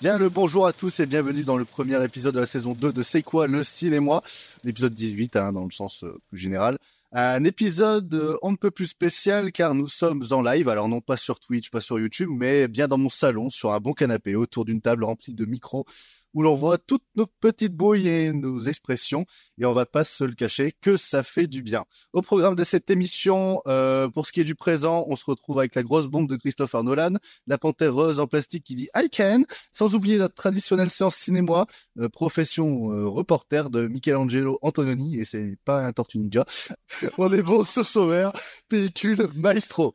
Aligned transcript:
Bien 0.00 0.16
le 0.16 0.28
bonjour 0.28 0.64
à 0.64 0.72
tous 0.72 1.00
et 1.00 1.06
bienvenue 1.06 1.42
dans 1.42 1.56
le 1.56 1.64
premier 1.64 2.00
épisode 2.04 2.32
de 2.32 2.38
la 2.38 2.46
saison 2.46 2.72
2 2.72 2.92
de 2.92 3.02
C'est 3.02 3.24
quoi 3.24 3.48
le 3.48 3.64
cinéma 3.64 4.22
L'épisode 4.62 4.94
18 4.94 5.34
hein, 5.34 5.52
dans 5.52 5.64
le 5.64 5.72
sens 5.72 6.04
euh, 6.04 6.16
plus 6.28 6.38
général. 6.38 6.78
Un 7.10 7.42
épisode 7.42 8.14
euh, 8.14 8.36
on 8.42 8.52
ne 8.52 8.56
peut 8.56 8.70
plus 8.70 8.86
spécial 8.86 9.50
car 9.50 9.74
nous 9.74 9.88
sommes 9.88 10.24
en 10.30 10.40
live, 10.40 10.68
alors 10.68 10.88
non 10.88 11.00
pas 11.00 11.16
sur 11.16 11.40
Twitch, 11.40 11.70
pas 11.70 11.80
sur 11.80 11.98
YouTube, 11.98 12.30
mais 12.30 12.68
bien 12.68 12.86
dans 12.86 12.96
mon 12.96 13.08
salon, 13.08 13.50
sur 13.50 13.72
un 13.72 13.80
bon 13.80 13.92
canapé, 13.92 14.36
autour 14.36 14.64
d'une 14.64 14.80
table 14.80 15.02
remplie 15.02 15.34
de 15.34 15.44
micros 15.44 15.84
où 16.34 16.42
l'on 16.42 16.54
voit 16.54 16.78
toutes 16.78 17.04
nos 17.16 17.26
petites 17.40 17.74
bouilles 17.74 18.08
et 18.08 18.32
nos 18.32 18.62
expressions, 18.62 19.24
et 19.58 19.64
on 19.64 19.72
va 19.72 19.86
pas 19.86 20.04
se 20.04 20.24
le 20.24 20.34
cacher 20.34 20.74
que 20.80 20.96
ça 20.96 21.22
fait 21.22 21.46
du 21.46 21.62
bien. 21.62 21.84
Au 22.12 22.22
programme 22.22 22.54
de 22.54 22.64
cette 22.64 22.90
émission, 22.90 23.60
euh, 23.66 24.08
pour 24.08 24.26
ce 24.26 24.32
qui 24.32 24.40
est 24.40 24.44
du 24.44 24.54
présent, 24.54 25.04
on 25.08 25.16
se 25.16 25.24
retrouve 25.24 25.58
avec 25.58 25.74
la 25.74 25.82
grosse 25.82 26.06
bombe 26.06 26.28
de 26.28 26.36
Christopher 26.36 26.84
Nolan, 26.84 27.14
la 27.46 27.58
panthère 27.58 27.94
rose 27.94 28.20
en 28.20 28.26
plastique 28.26 28.64
qui 28.64 28.74
dit 28.74 28.88
I 28.94 29.08
can, 29.10 29.42
sans 29.72 29.94
oublier 29.94 30.18
notre 30.18 30.34
traditionnelle 30.34 30.90
séance 30.90 31.16
cinéma, 31.16 31.66
euh, 31.98 32.08
profession 32.08 32.92
euh, 32.92 33.08
reporter 33.08 33.70
de 33.70 33.88
Michelangelo 33.88 34.58
Antonioni, 34.62 35.18
et 35.18 35.24
c'est 35.24 35.56
pas 35.64 35.84
un 35.84 35.92
Tortue 35.92 36.18
Ninja. 36.18 36.44
on 37.18 37.32
est 37.32 37.42
bon 37.42 37.64
sur 37.64 37.86
sommaire, 37.86 38.32
pellicule 38.68 39.28
maestro. 39.34 39.94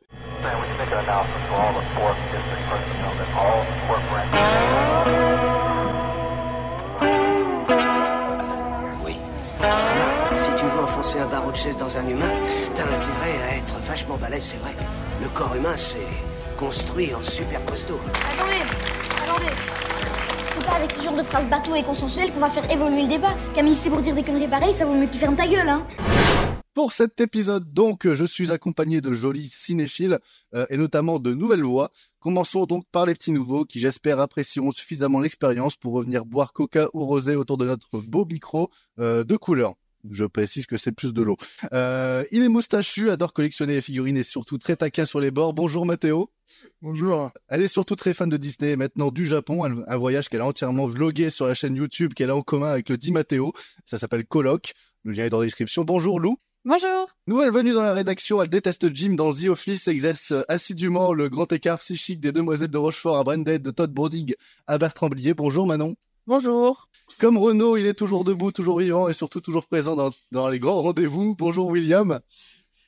Si 10.36 10.50
tu 10.56 10.64
veux 10.66 10.82
enfoncer 10.82 11.20
un 11.20 11.26
barreau 11.26 11.50
de 11.50 11.56
chaise 11.56 11.76
dans 11.76 11.96
un 11.96 12.06
humain, 12.08 12.32
t'as 12.74 12.84
intérêt 12.84 13.42
à 13.42 13.56
être 13.56 13.76
vachement 13.86 14.16
balèze, 14.16 14.44
c'est 14.44 14.58
vrai. 14.58 14.74
Le 15.22 15.28
corps 15.28 15.54
humain, 15.54 15.76
c'est 15.76 15.98
construit 16.58 17.14
en 17.14 17.22
super 17.22 17.64
costaud. 17.64 18.00
Attendez, 18.32 18.62
attendez. 19.24 19.52
C'est 20.56 20.66
pas 20.66 20.76
avec 20.76 20.92
ce 20.92 21.02
genre 21.02 21.16
de 21.16 21.22
phrases 21.22 21.46
bateau 21.46 21.74
et 21.74 21.82
consensuelles 21.82 22.32
qu'on 22.32 22.40
va 22.40 22.50
faire 22.50 22.70
évoluer 22.70 23.02
le 23.02 23.08
débat. 23.08 23.34
Camille, 23.54 23.74
c'est 23.74 23.90
pour 23.90 24.00
dire 24.00 24.14
des 24.14 24.22
conneries 24.22 24.48
pareilles, 24.48 24.74
ça 24.74 24.84
vaut 24.84 24.94
mieux 24.94 25.06
que 25.06 25.12
tu 25.12 25.18
fermes 25.18 25.36
ta 25.36 25.46
gueule, 25.46 25.68
hein. 25.68 25.86
Pour 26.74 26.92
cet 26.92 27.20
épisode, 27.20 27.72
donc, 27.72 28.12
je 28.12 28.24
suis 28.24 28.50
accompagné 28.50 29.00
de 29.00 29.14
jolis 29.14 29.46
cinéphiles 29.46 30.18
euh, 30.56 30.66
et 30.70 30.76
notamment 30.76 31.20
de 31.20 31.32
nouvelles 31.32 31.62
voix. 31.62 31.92
Commençons 32.24 32.64
donc 32.64 32.86
par 32.90 33.04
les 33.04 33.12
petits 33.12 33.32
nouveaux 33.32 33.66
qui, 33.66 33.80
j'espère, 33.80 34.18
apprécieront 34.18 34.70
suffisamment 34.70 35.20
l'expérience 35.20 35.76
pour 35.76 35.92
revenir 35.92 36.24
boire 36.24 36.54
coca 36.54 36.88
ou 36.94 37.04
rosé 37.04 37.36
autour 37.36 37.58
de 37.58 37.66
notre 37.66 38.00
beau 38.00 38.24
micro 38.24 38.70
euh, 38.98 39.24
de 39.24 39.36
couleur. 39.36 39.74
Je 40.10 40.24
précise 40.24 40.64
que 40.64 40.78
c'est 40.78 40.92
plus 40.92 41.12
de 41.12 41.20
l'eau. 41.20 41.36
Euh, 41.74 42.24
il 42.32 42.42
est 42.42 42.48
moustachu, 42.48 43.10
adore 43.10 43.34
collectionner 43.34 43.74
les 43.74 43.82
figurines 43.82 44.16
et 44.16 44.22
surtout 44.22 44.56
très 44.56 44.74
taquin 44.74 45.04
sur 45.04 45.20
les 45.20 45.30
bords. 45.30 45.52
Bonjour 45.52 45.84
Mathéo. 45.84 46.30
Bonjour. 46.80 47.30
Elle 47.48 47.60
est 47.60 47.68
surtout 47.68 47.94
très 47.94 48.14
fan 48.14 48.30
de 48.30 48.38
Disney 48.38 48.70
et 48.70 48.76
maintenant 48.76 49.10
du 49.10 49.26
Japon, 49.26 49.62
un, 49.62 49.96
voyage 49.98 50.30
qu'elle 50.30 50.40
a 50.40 50.46
entièrement 50.46 50.86
vlogué 50.86 51.28
sur 51.28 51.46
la 51.46 51.54
chaîne 51.54 51.76
YouTube 51.76 52.14
qu'elle 52.14 52.30
a 52.30 52.36
en 52.36 52.42
commun 52.42 52.70
avec 52.70 52.88
le 52.88 52.96
dit 52.96 53.12
Mathéo. 53.12 53.52
Ça 53.84 53.98
s'appelle 53.98 54.24
Coloc. 54.24 54.72
Le 55.02 55.12
lien 55.12 55.26
est 55.26 55.30
dans 55.30 55.40
la 55.40 55.44
description. 55.44 55.84
Bonjour 55.84 56.18
Lou. 56.18 56.38
Bonjour. 56.66 57.10
Nouvelle 57.26 57.52
venue 57.52 57.74
dans 57.74 57.82
la 57.82 57.92
rédaction, 57.92 58.40
elle 58.40 58.48
déteste 58.48 58.94
Jim 58.94 59.16
dans 59.16 59.34
The 59.34 59.48
Office, 59.48 59.86
exerce 59.86 60.32
assidûment 60.48 61.12
le 61.12 61.28
grand 61.28 61.52
écart 61.52 61.78
psychique 61.80 62.20
des 62.20 62.32
demoiselles 62.32 62.70
de 62.70 62.78
Rochefort 62.78 63.18
à 63.18 63.24
Branded, 63.24 63.60
de 63.60 63.70
Todd 63.70 63.92
Browning 63.92 64.34
à 64.66 64.78
Bertrand 64.78 65.10
Blier. 65.10 65.34
Bonjour 65.34 65.66
Manon. 65.66 65.94
Bonjour. 66.26 66.88
Comme 67.20 67.36
Renaud, 67.36 67.76
il 67.76 67.84
est 67.84 67.92
toujours 67.92 68.24
debout, 68.24 68.50
toujours 68.50 68.78
vivant 68.78 69.10
et 69.10 69.12
surtout 69.12 69.42
toujours 69.42 69.66
présent 69.66 69.94
dans, 69.94 70.10
dans 70.32 70.48
les 70.48 70.58
grands 70.58 70.80
rendez-vous. 70.80 71.34
Bonjour 71.34 71.66
William. 71.66 72.18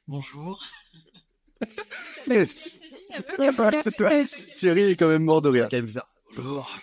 Bonjour. 0.09 0.65
Thierry 4.55 4.85
est 4.85 4.97
quand 4.97 5.09
même 5.09 5.25
mort 5.25 5.43
de 5.43 5.51
rire. 5.51 5.69
Bonjour. 6.35 6.79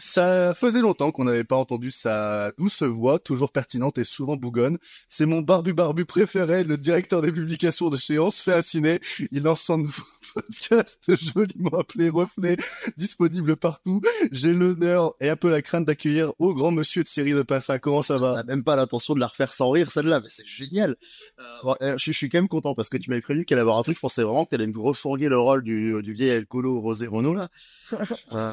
Ça 0.00 0.54
faisait 0.54 0.80
longtemps 0.80 1.12
qu'on 1.12 1.24
n'avait 1.24 1.44
pas 1.44 1.56
entendu 1.56 1.90
sa 1.90 2.52
douce 2.52 2.82
voix, 2.82 3.18
toujours 3.18 3.52
pertinente 3.52 3.98
et 3.98 4.04
souvent 4.04 4.34
bougonne. 4.36 4.78
C'est 5.08 5.26
mon 5.26 5.42
barbu 5.42 5.74
barbu 5.74 6.06
préféré, 6.06 6.64
le 6.64 6.78
directeur 6.78 7.20
des 7.20 7.30
publications 7.30 7.90
de 7.90 7.98
chez 7.98 8.18
On 8.18 8.30
se 8.30 8.42
fait 8.42 8.54
un 8.54 8.62
ciné. 8.62 9.00
Il 9.30 9.42
lance 9.42 9.60
son 9.60 9.76
nouveau 9.76 10.02
podcast 10.34 10.98
joliment 11.06 11.78
appelé 11.78 12.08
Reflet, 12.08 12.56
disponible 12.96 13.56
partout. 13.56 14.00
J'ai 14.32 14.54
l'honneur 14.54 15.12
et 15.20 15.28
un 15.28 15.36
peu 15.36 15.50
la 15.50 15.60
crainte 15.60 15.84
d'accueillir 15.84 16.32
au 16.38 16.54
grand 16.54 16.70
monsieur 16.70 17.04
Thierry 17.04 17.32
de 17.32 17.42
Passin. 17.42 17.78
Comment 17.78 18.00
ça 18.00 18.16
va? 18.16 18.42
Même 18.44 18.64
pas 18.64 18.76
l'intention 18.76 19.12
de 19.12 19.20
la 19.20 19.26
refaire 19.26 19.52
sans 19.52 19.68
rire, 19.70 19.90
celle-là, 19.90 20.20
mais 20.20 20.28
c'est 20.30 20.46
génial. 20.46 20.96
Euh, 21.38 21.42
bon, 21.62 21.76
euh, 21.82 21.98
je, 21.98 22.10
je 22.10 22.16
suis 22.16 22.30
quand 22.30 22.38
même 22.38 22.48
content 22.48 22.74
parce 22.74 22.88
que 22.88 22.96
tu 22.96 23.10
m'avais 23.10 23.20
prévenu 23.22 23.44
qu'elle 23.44 23.58
allait 23.58 23.62
avoir 23.62 23.78
un 23.78 23.82
truc. 23.82 23.96
Je 23.96 24.00
pensais 24.00 24.22
vraiment 24.22 24.46
que 24.46 24.50
t'allais 24.50 24.66
me 24.66 24.78
refourguer 24.78 25.28
le 25.28 25.38
rôle 25.38 25.62
du, 25.62 26.02
du 26.02 26.14
vieil 26.14 26.30
alcoolo 26.30 26.80
Rosé 26.80 27.06
Renault, 27.06 27.34
là. 27.34 27.48
Euh, 28.32 28.52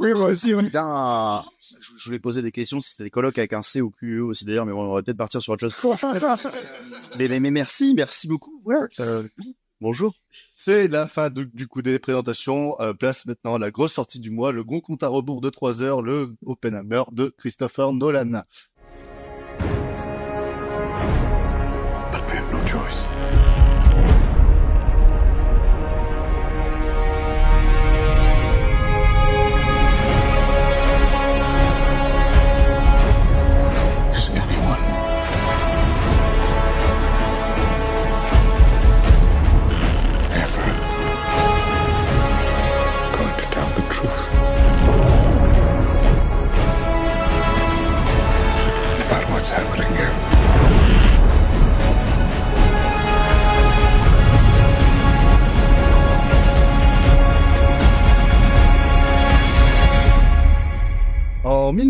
Oui, 0.00 0.12
moi 0.12 0.30
aussi, 0.30 0.52
oui. 0.54 0.68
Je, 1.80 1.90
je 1.96 2.04
voulais 2.04 2.18
poser 2.18 2.42
des 2.42 2.52
questions 2.52 2.80
si 2.80 2.90
c'était 2.90 3.04
des 3.04 3.10
colocs 3.10 3.38
avec 3.38 3.52
un 3.52 3.62
C 3.62 3.80
ou 3.80 3.90
QE 3.90 4.20
aussi 4.20 4.44
d'ailleurs, 4.44 4.66
mais 4.66 4.72
bon, 4.72 4.84
on 4.90 4.94
va 4.94 5.02
peut-être 5.02 5.16
partir 5.16 5.40
sur 5.42 5.52
autre 5.52 5.68
chose. 5.68 5.74
mais, 7.18 7.28
mais, 7.28 7.40
mais 7.40 7.50
merci, 7.50 7.94
merci 7.94 8.28
beaucoup. 8.28 8.62
Euh. 9.00 9.22
Bonjour. 9.80 10.14
C'est 10.56 10.86
la 10.86 11.08
fin 11.08 11.28
du, 11.28 11.46
du 11.46 11.66
coup 11.66 11.82
des 11.82 11.98
présentations. 11.98 12.80
Euh, 12.80 12.92
place 12.92 13.26
maintenant 13.26 13.56
à 13.56 13.58
la 13.58 13.72
grosse 13.72 13.94
sortie 13.94 14.20
du 14.20 14.30
mois, 14.30 14.52
le 14.52 14.62
grand 14.62 14.80
compte 14.80 15.02
à 15.02 15.08
rebours 15.08 15.40
de 15.40 15.50
3 15.50 15.82
heures, 15.82 16.02
le 16.02 16.36
Oppenheimer 16.46 17.02
de 17.10 17.34
Christopher 17.36 17.92
Nolan. 17.92 18.42
But 22.12 22.22
we 22.28 22.36
have 22.36 22.52
no 22.52 22.64
choice. 22.66 23.04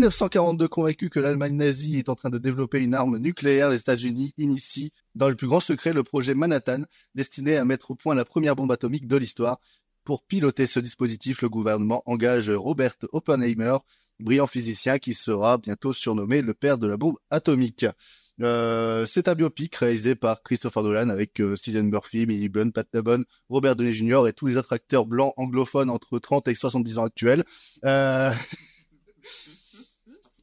1942, 0.03 0.67
convaincu 0.67 1.09
que 1.09 1.21
l'Allemagne 1.21 1.55
nazie 1.55 1.97
est 1.97 2.09
en 2.09 2.15
train 2.15 2.29
de 2.29 2.37
développer 2.37 2.79
une 2.79 2.93
arme 2.93 3.19
nucléaire, 3.19 3.69
les 3.69 3.79
États-Unis 3.79 4.33
initient 4.37 4.89
dans 5.15 5.29
le 5.29 5.35
plus 5.35 5.47
grand 5.47 5.61
secret 5.61 5.93
le 5.93 6.03
projet 6.03 6.33
Manhattan, 6.33 6.81
destiné 7.15 7.55
à 7.55 7.63
mettre 7.63 7.91
au 7.91 7.95
point 7.95 8.13
la 8.13 8.25
première 8.25 8.57
bombe 8.57 8.73
atomique 8.73 9.07
de 9.07 9.15
l'histoire. 9.15 9.61
Pour 10.03 10.23
piloter 10.23 10.67
ce 10.67 10.81
dispositif, 10.81 11.41
le 11.41 11.47
gouvernement 11.47 12.03
engage 12.05 12.49
Robert 12.49 12.95
Oppenheimer, 13.13 13.77
brillant 14.19 14.45
physicien 14.45 14.99
qui 14.99 15.13
sera 15.13 15.57
bientôt 15.57 15.93
surnommé 15.93 16.41
le 16.41 16.53
père 16.53 16.77
de 16.77 16.87
la 16.87 16.97
bombe 16.97 17.17
atomique. 17.29 17.85
Euh, 18.41 19.05
c'est 19.05 19.29
un 19.29 19.35
biopic 19.35 19.73
réalisé 19.73 20.15
par 20.15 20.43
Christopher 20.43 20.83
Nolan 20.83 21.07
avec 21.07 21.39
euh, 21.39 21.55
Cillian 21.55 21.83
Murphy, 21.83 22.25
Millie 22.25 22.49
Blunt, 22.49 22.71
Pat 22.71 22.87
Damon, 22.91 23.23
Robert 23.47 23.77
Downey 23.77 23.93
Jr. 23.93 24.27
et 24.27 24.33
tous 24.33 24.47
les 24.47 24.57
autres 24.57 24.73
acteurs 24.73 25.05
blancs 25.05 25.33
anglophones 25.37 25.89
entre 25.89 26.19
30 26.19 26.49
et 26.49 26.55
70 26.55 26.97
ans 26.97 27.05
actuels. 27.05 27.45
Euh... 27.85 28.33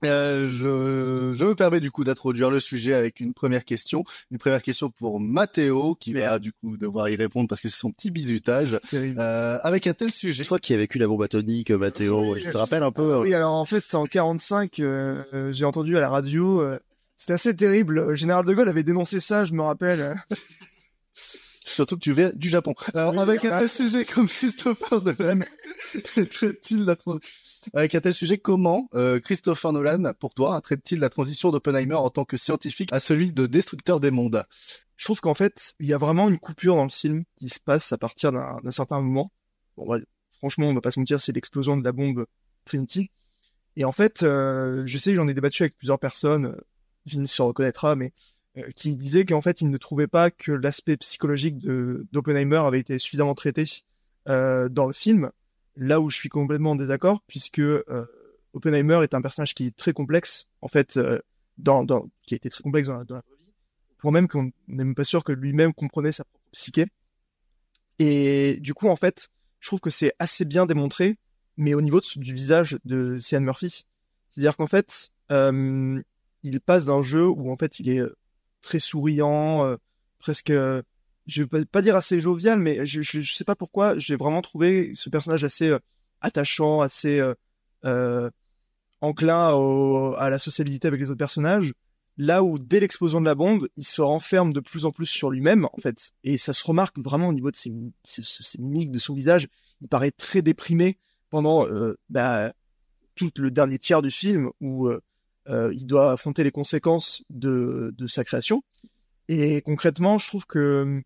Euh, 0.05 0.49
je, 0.50 1.34
je 1.37 1.44
me 1.44 1.55
permets 1.55 1.81
du 1.81 1.91
coup 1.91 2.05
d'introduire 2.05 2.50
le 2.50 2.61
sujet 2.61 2.94
avec 2.94 3.21
une 3.21 3.34
première 3.34 3.65
question. 3.65 4.05
Une 4.31 4.38
première 4.38 4.62
question 4.62 4.91
pour 4.91 5.21
Mathéo, 5.21 5.94
qui 5.94 6.12
va 6.15 6.38
du 6.38 6.53
coup 6.53 6.77
devoir 6.77 7.09
y 7.09 7.16
répondre 7.16 7.49
parce 7.49 7.61
que 7.61 7.69
c'est 7.69 7.78
son 7.78 7.93
petit 7.93 8.10
bisutage. 8.10 8.78
Terrible. 8.91 9.21
Euh, 9.21 9.59
avec 9.63 9.86
un 9.86 9.95
tel 9.95 10.13
sujet. 10.13 10.45
Toi 10.45 10.59
qui 10.59 10.75
as 10.75 10.77
vécu 10.77 10.98
la 10.98 11.07
bombe 11.07 11.22
atomique, 11.22 11.71
Mathéo, 11.71 12.36
tu 12.36 12.48
te 12.48 12.57
rappelles 12.57 12.83
un 12.83 12.92
peu 12.92 13.19
Oui, 13.19 13.34
alors 13.34 13.53
en 13.53 13.65
fait, 13.65 13.80
c'était 13.80 13.97
en 13.97 14.07
45, 14.07 14.78
euh, 14.80 15.22
euh, 15.34 15.53
j'ai 15.53 15.65
entendu 15.65 15.97
à 15.97 16.01
la 16.01 16.09
radio, 16.09 16.60
euh, 16.60 16.78
c'était 17.16 17.34
assez 17.34 17.54
terrible. 17.54 17.98
Euh, 17.98 18.16
Général 18.16 18.47
de 18.47 18.54
Gaulle 18.54 18.69
avait 18.69 18.83
dénoncé 18.83 19.21
ça, 19.21 19.45
je 19.45 19.53
me 19.53 19.63
rappelle. 19.63 20.16
Surtout 21.66 21.97
que 21.97 22.01
tu 22.01 22.13
viens 22.13 22.33
du 22.34 22.48
Japon. 22.48 22.75
Alors, 22.95 23.19
avec 23.21 23.45
un 23.45 23.60
tel 23.60 23.71
sujet 23.71 24.04
comme 24.04 24.27
Christopher 24.27 25.03
Nolan, 25.03 25.41
traite-t-il 26.30 26.84
la 26.84 26.97
avec 27.74 27.95
un 27.95 28.01
tel 28.01 28.15
sujet, 28.15 28.39
comment 28.39 28.89
euh, 28.95 29.21
Christopher 29.21 29.72
Nolan, 29.72 30.12
pour 30.18 30.34
toi, 30.34 30.60
traite-t-il 30.60 31.01
la 31.01 31.10
transition 31.10 31.51
d'Oppenheimer 31.51 31.95
en 31.95 32.10
tant 32.10 32.24
que 32.24 32.36
scientifique 32.36 32.92
à 32.92 33.01
celui 33.01 33.33
de 33.33 33.47
destructeur 33.47 34.01
des 34.01 34.10
mondes? 34.10 34.45
Je 34.97 35.04
trouve 35.04 35.21
qu'en 35.21 35.34
fait, 35.34 35.74
il 35.78 35.86
y 35.86 35.92
a 35.92 35.98
vraiment 35.98 36.28
une 36.28 36.39
coupure 36.39 36.77
dans 36.77 36.84
le 36.84 36.91
film 36.91 37.24
qui 37.36 37.48
se 37.48 37.60
passe 37.60 37.92
à 37.92 37.98
partir 37.98 38.33
d'un 38.33 38.71
certain 38.71 39.01
moment. 39.01 39.33
Bon, 39.77 39.98
franchement, 40.39 40.68
on 40.68 40.74
va 40.74 40.80
pas 40.80 40.91
se 40.91 41.01
mentir, 41.01 41.21
c'est 41.21 41.33
l'explosion 41.33 41.77
de 41.77 41.84
la 41.84 41.92
bombe 41.92 42.27
Trinity. 42.65 43.10
Et 43.77 43.84
en 43.84 43.92
fait, 43.92 44.22
euh, 44.22 44.83
je 44.86 44.98
sais, 44.98 45.15
j'en 45.15 45.28
ai 45.28 45.34
débattu 45.34 45.63
avec 45.63 45.77
plusieurs 45.77 45.98
personnes, 45.98 46.47
euh, 46.47 46.60
Vince 47.06 47.30
se 47.30 47.42
reconnaîtra, 47.42 47.97
mais 47.97 48.13
qui 48.74 48.97
disaient 48.97 49.24
qu'en 49.24 49.41
fait, 49.41 49.60
ils 49.60 49.71
ne 49.71 49.78
trouvaient 49.78 50.09
pas 50.09 50.30
que 50.30 50.51
l'aspect 50.51 50.97
psychologique 50.97 51.56
d'Oppenheimer 52.13 52.56
avait 52.56 52.80
été 52.80 52.98
suffisamment 52.98 53.34
traité 53.34 53.65
dans 54.27 54.86
le 54.86 54.92
film, 54.92 55.30
là 55.77 56.01
où 56.01 56.11
je 56.11 56.17
suis 56.17 56.28
complètement 56.28 56.72
en 56.72 56.77
désaccord, 56.77 57.22
puisque 57.27 57.61
euh, 57.61 58.07
Oppenheimer 58.53 59.01
est 59.03 59.15
un 59.15 59.22
personnage 59.22 59.55
qui 59.55 59.67
est 59.67 59.77
très 59.77 59.93
complexe, 59.93 60.47
en 60.61 60.69
fait, 60.69 60.97
euh, 60.97 61.21
dans, 61.59 61.84
dans, 61.84 62.09
qui 62.27 62.34
a 62.34 62.37
été 62.37 62.51
très 62.51 62.63
complexe 62.63 62.89
dans 62.89 62.99
la, 62.99 63.05
dans 63.05 63.17
la 63.17 63.22
vie, 63.39 63.55
pour 63.99 64.13
même 64.13 64.28
qu'on 64.28 64.45
n'est 64.69 64.84
même 64.84 64.95
pas 64.95 65.05
sûr 65.05 65.25
que 65.25 65.33
lui-même 65.33 65.72
comprenait 65.72 66.13
sa 66.13 66.25
propre 66.25 66.45
psyché. 66.53 66.87
Et 67.99 68.59
du 68.61 68.75
coup, 68.75 68.89
en 68.89 68.97
fait, 68.97 69.28
je 69.61 69.69
trouve 69.69 69.81
que 69.81 69.91
c'est 69.91 70.15
assez 70.19 70.45
bien 70.45 70.67
démontré, 70.67 71.19
mais 71.57 71.75
au 71.75 71.83
niveau 71.83 72.01
du 72.16 72.34
visage 72.34 72.78
de 72.84 73.19
Cillian 73.21 73.43
Murphy. 73.43 73.84
C'est-à-dire 74.31 74.57
qu'en 74.57 74.66
fait, 74.66 75.11
euh, 75.31 76.01
il 76.43 76.61
passe 76.61 76.87
d'un 76.87 77.03
jeu 77.03 77.28
où 77.28 77.53
en 77.53 77.57
fait 77.57 77.78
il 77.78 77.91
est 77.91 77.99
euh, 77.99 78.16
très 78.63 78.78
souriant, 78.78 79.65
euh, 79.65 79.77
presque, 80.19 80.51
euh, 80.51 80.83
je 81.27 81.43
vais 81.43 81.65
pas- 81.65 81.83
dire 81.83 81.97
assez 81.97 82.21
jovial, 82.21 82.59
mais 82.59 82.84
je, 82.87 83.03
je, 83.03 83.33
sais 83.33 83.45
pas 83.45 83.55
pourquoi, 83.55 83.99
j'ai 83.99 84.17
vraiment 84.17 84.43
trouvé 84.43 84.93
ce 84.95 85.09
personnage 85.09 85.45
assez 85.45 85.69
euh, 85.69 85.78
attachant, 86.21 86.81
assez 86.81 87.21
euh, 87.21 87.34
euh, 87.84 88.31
enclin 89.01 89.49
à 90.19 90.31
la 90.31 90.39
sociabilité 90.39 90.89
avec 90.89 91.01
les 91.01 91.11
autres 91.11 91.19
personnages. 91.19 91.72
Là 92.17 92.43
où 92.43 92.59
dès 92.59 92.81
l'explosion 92.81 93.21
de 93.21 93.27
la 93.27 93.34
bombe, 93.34 93.69
il 93.77 93.84
se 93.84 94.03
renferme 94.03 94.53
de 94.53 94.61
plus 94.61 94.84
en 94.84 94.93
plus 94.93 95.07
sur 95.07 95.31
lui-même, 95.31 95.67
en 95.72 95.81
fait, 95.81 96.11
et 96.25 96.37
ça 96.37 96.53
se 96.53 96.65
remarque 96.65 96.99
vraiment 96.99 97.28
au 97.28 97.33
niveau 97.33 97.51
de 97.51 97.57
ses, 97.57 97.73
ses, 98.05 98.59
mimiques, 98.59 98.91
de 98.91 98.99
son 98.99 99.15
visage. 99.15 99.49
Il 99.81 99.89
paraît 99.89 100.11
très 100.11 100.43
déprimé 100.43 100.99
pendant 101.31 101.66
bah, 102.11 102.53
tout 103.15 103.31
le 103.37 103.51
dernier 103.51 103.78
tiers 103.78 104.03
du 104.03 104.11
film 104.11 104.51
où 104.61 104.91
il 105.49 105.87
doit 105.87 106.13
affronter 106.13 106.45
les 106.45 106.51
conséquences 106.51 107.23
de 107.31 108.07
sa 108.07 108.23
création. 108.23 108.63
Et 109.32 109.62
concrètement, 109.62 110.18
je 110.18 110.27
trouve 110.27 110.44
que 110.44 111.04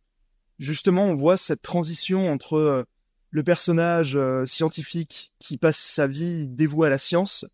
justement, 0.58 1.04
on 1.04 1.14
voit 1.14 1.36
cette 1.36 1.60
transition 1.60 2.32
entre 2.32 2.54
euh, 2.54 2.82
le 3.28 3.42
personnage 3.42 4.16
euh, 4.16 4.46
scientifique 4.46 5.30
qui 5.38 5.58
passe 5.58 5.76
sa 5.76 6.06
vie 6.06 6.48
dévouée 6.48 6.86
à 6.86 6.90
la 6.90 6.96
science 6.96 7.44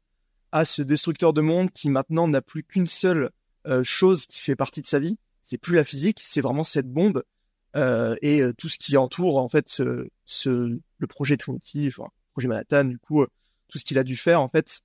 à 0.53 0.65
ce 0.65 0.83
destructeur 0.83 1.33
de 1.33 1.41
monde 1.41 1.73
qui 1.73 1.91
maintenant 1.91 2.29
n'a 2.29 2.41
plus 2.41 2.63
qu'une 2.63 2.87
seule 2.87 3.31
euh, 3.67 3.83
chose 3.83 4.27
qui 4.27 4.41
fait 4.41 4.55
partie 4.55 4.81
de 4.81 4.87
sa 4.87 5.01
vie. 5.01 5.19
C'est 5.43 5.59
plus 5.59 5.75
la 5.75 5.83
physique, 5.83 6.21
c'est 6.23 6.41
vraiment 6.41 6.63
cette 6.63 6.89
bombe 6.89 7.25
et 8.23 8.43
tout 8.59 8.69
ce 8.69 8.79
qui 8.79 8.97
entoure 8.97 9.39
en 9.39 9.49
fait 9.49 9.81
le 9.81 11.07
projet 11.09 11.37
Trinity, 11.37 11.89
enfin, 11.89 12.05
le 12.05 12.33
projet 12.33 12.49
Manhattan, 12.49 12.85
du 12.85 12.99
coup, 12.99 13.25
tout 13.69 13.79
ce 13.79 13.85
qu'il 13.85 13.99
a 13.99 14.05
dû 14.05 14.17
faire 14.17 14.41
en 14.41 14.49
fait. 14.49 14.83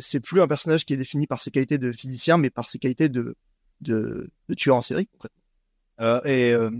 C'est 0.00 0.20
plus 0.20 0.40
un 0.40 0.48
personnage 0.48 0.84
qui 0.84 0.94
est 0.94 0.98
défini 0.98 1.26
par 1.26 1.40
ses 1.40 1.50
qualités 1.50 1.76
de 1.76 1.92
physicien, 1.92 2.38
mais 2.38 2.48
par 2.48 2.68
ses 2.68 2.78
qualités 2.78 3.10
de, 3.10 3.36
de, 3.80 4.30
de 4.48 4.54
tueur 4.54 4.76
en 4.76 4.82
série. 4.82 5.06
concrètement. 5.06 5.42
Euh, 6.00 6.20
et 6.24 6.52
euh, 6.52 6.70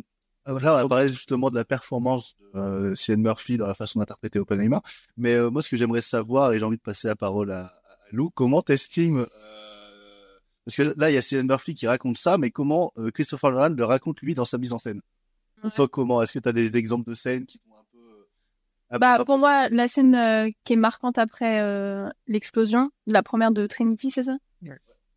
là, 0.47 0.85
on 0.85 0.89
parlait 0.89 1.09
justement 1.09 1.50
de 1.50 1.56
la 1.56 1.65
performance 1.65 2.37
de 2.39 2.59
euh, 2.59 2.95
Cillian 2.95 3.21
Murphy 3.21 3.56
dans 3.56 3.67
la 3.67 3.75
façon 3.75 3.99
d'interpréter 3.99 4.39
Oppenheimer. 4.39 4.79
Mais 5.17 5.35
euh, 5.35 5.50
moi, 5.50 5.62
ce 5.62 5.69
que 5.69 5.77
j'aimerais 5.77 6.03
savoir, 6.03 6.53
et 6.53 6.59
j'ai 6.59 6.65
envie 6.65 6.77
de 6.77 6.83
passer 6.83 7.09
la 7.09 7.17
parole 7.17 7.50
à, 7.50 7.67
à 7.67 7.73
Lou, 8.12 8.31
comment 8.31 8.62
t'estimes... 8.62 9.19
Euh, 9.21 9.27
parce 10.65 10.77
que 10.77 10.95
là, 10.97 11.11
il 11.11 11.15
y 11.15 11.19
a 11.19 11.23
Cillian 11.23 11.45
Murphy 11.45 11.75
qui 11.75 11.87
raconte 11.87 12.19
ça, 12.19 12.37
mais 12.37 12.50
comment 12.50 12.93
euh, 12.99 13.11
Christopher 13.11 13.50
Nolan 13.53 13.75
le 13.75 13.85
raconte 13.85 14.21
lui 14.21 14.35
dans 14.35 14.45
sa 14.45 14.59
mise 14.59 14.73
en 14.73 14.79
scène? 14.79 15.00
Toi, 15.75 15.89
comment? 15.89 16.23
Est-ce 16.23 16.33
que 16.33 16.39
tu 16.39 16.49
as 16.49 16.53
des 16.53 16.77
exemples 16.77 17.09
de 17.11 17.15
scènes 17.15 17.47
qui 17.47 17.59
t'ont 17.59 17.75
un 17.75 17.85
peu... 17.91 18.27
un- 18.91 18.99
Bah, 18.99 19.15
un 19.15 19.25
pour 19.25 19.37
peu- 19.37 19.41
moi, 19.41 19.69
la 19.71 19.89
scène 19.89 20.15
euh, 20.15 20.50
qui 20.65 20.75
est 20.75 20.77
marquante 20.77 21.19
après 21.19 21.61
euh, 21.62 22.09
l'explosion, 22.29 22.91
la 23.06 23.25
première 23.25 23.50
de 23.50 23.67
Trinity, 23.67 24.11
c'est 24.11 24.23
ça? 24.23 24.37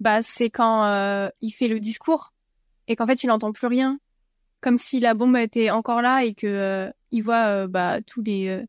Bah, 0.02 0.22
c'est 0.24 0.50
quand 0.50 0.84
euh, 0.86 1.30
il 1.42 1.52
fait 1.52 1.68
le 1.68 1.80
discours 1.80 2.34
et 2.88 2.96
qu'en 2.96 3.06
fait, 3.08 3.24
il 3.24 3.30
entend 3.32 3.52
plus 3.54 3.68
rien, 3.68 4.00
comme 4.60 4.78
si 4.80 5.00
la 5.00 5.14
bombe 5.14 5.38
était 5.38 5.70
encore 5.70 6.02
là 6.02 6.24
et 6.26 6.34
que 6.34 6.48
euh, 6.48 6.92
il 7.12 7.22
voit 7.22 7.46
euh, 7.46 7.68
bah 7.68 8.02
tous 8.02 8.22
les, 8.24 8.48
euh, 8.48 8.66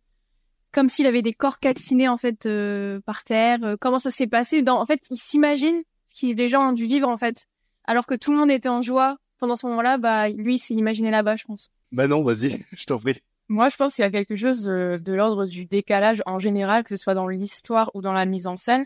comme 0.72 0.90
s'il 0.90 1.06
avait 1.06 1.22
des 1.22 1.32
corps 1.32 1.58
calcinés 1.58 2.06
en 2.08 2.18
fait 2.18 2.44
euh, 2.46 3.00
par 3.00 3.24
terre. 3.24 3.58
euh, 3.64 3.76
comment 3.80 3.98
ça 3.98 4.10
s'est 4.10 4.26
passé? 4.26 4.62
Dans, 4.62 4.78
en 4.78 4.84
fait, 4.86 5.00
il 5.10 5.16
s'imagine 5.16 5.82
ce 6.04 6.20
que 6.20 6.34
les 6.34 6.48
gens 6.50 6.68
ont 6.68 6.72
dû 6.72 6.84
vivre 6.84 7.08
en 7.08 7.16
fait, 7.16 7.46
alors 7.84 8.04
que 8.06 8.14
tout 8.14 8.30
le 8.30 8.36
monde 8.36 8.50
était 8.50 8.68
en 8.68 8.82
joie 8.82 9.16
pendant 9.38 9.56
ce 9.56 9.66
moment-là. 9.66 9.96
Bah, 9.96 10.28
lui, 10.28 10.56
il 10.56 10.58
s'est 10.58 10.74
imaginé 10.74 11.10
là-bas, 11.10 11.36
je 11.36 11.44
pense. 11.44 11.70
Bah 11.92 12.06
non, 12.06 12.22
vas-y, 12.22 12.62
je 12.76 12.84
t'en 12.84 12.98
prie. 12.98 13.20
Moi, 13.48 13.70
je 13.70 13.76
pense 13.76 13.94
qu'il 13.94 14.02
y 14.02 14.06
a 14.06 14.10
quelque 14.10 14.36
chose 14.36 14.64
de 14.64 15.12
l'ordre 15.12 15.46
du 15.46 15.64
décalage 15.64 16.22
en 16.26 16.38
général, 16.38 16.84
que 16.84 16.94
ce 16.94 17.02
soit 17.02 17.14
dans 17.14 17.26
l'histoire 17.26 17.90
ou 17.94 18.02
dans 18.02 18.12
la 18.12 18.24
mise 18.26 18.46
en 18.46 18.56
scène. 18.56 18.84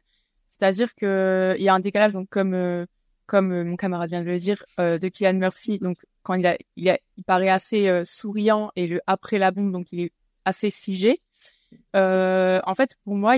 C'est-à-dire 0.59 0.95
que 0.95 1.55
il 1.59 1.65
y 1.65 1.69
a 1.69 1.75
un 1.75 1.81
décalage, 1.81 2.13
donc 2.13 2.29
comme 2.29 2.55
euh, 2.55 2.87
comme 3.27 3.53
euh, 3.53 3.65
mon 3.65 3.77
camarade 3.77 4.09
vient 4.09 4.23
de 4.23 4.27
le 4.27 4.39
dire, 4.39 4.65
euh, 4.81 4.99
de 4.99 5.09
Kylian 5.09 5.35
Murphy. 5.35 5.79
Donc 5.79 5.99
quand 6.23 6.35
il 6.35 6.47
a, 6.47 6.57
il, 6.77 6.99
paraît 7.27 7.49
assez 7.49 8.03
souriant 8.05 8.73
et 8.75 8.99
après 9.07 9.39
la 9.39 9.51
bombe, 9.51 9.73
donc 9.73 9.93
il 9.93 10.01
est 10.01 10.13
assez 10.45 10.71
figé. 10.71 11.21
En 11.95 12.75
fait, 12.75 12.97
pour 13.05 13.15
moi, 13.15 13.37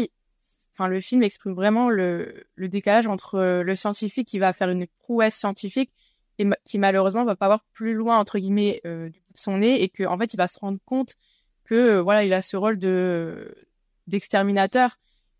enfin 0.72 0.88
le 0.88 1.00
film 1.00 1.22
exprime 1.22 1.52
vraiment 1.52 1.90
le, 1.90 2.44
le 2.54 2.68
décalage 2.68 3.06
entre 3.06 3.62
le 3.62 3.74
scientifique 3.74 4.28
qui 4.28 4.38
va 4.38 4.52
faire 4.52 4.70
une 4.70 4.86
prouesse 4.86 5.34
scientifique 5.34 5.90
et 6.38 6.46
qui 6.64 6.78
malheureusement 6.78 7.24
va 7.24 7.36
pas 7.36 7.48
voir 7.48 7.64
plus 7.74 7.94
loin 7.94 8.18
entre 8.18 8.38
guillemets 8.38 8.80
de 8.84 9.12
son 9.34 9.58
nez 9.58 9.82
et 9.82 9.88
que 9.90 10.04
en 10.04 10.16
fait 10.16 10.32
il 10.32 10.36
va 10.36 10.46
se 10.46 10.58
rendre 10.58 10.78
compte 10.86 11.16
que 11.64 11.98
voilà 11.98 12.24
il 12.24 12.32
a 12.32 12.40
ce 12.40 12.56
rôle 12.56 12.78
de 12.78 13.54
d'exterminateur 14.06 14.98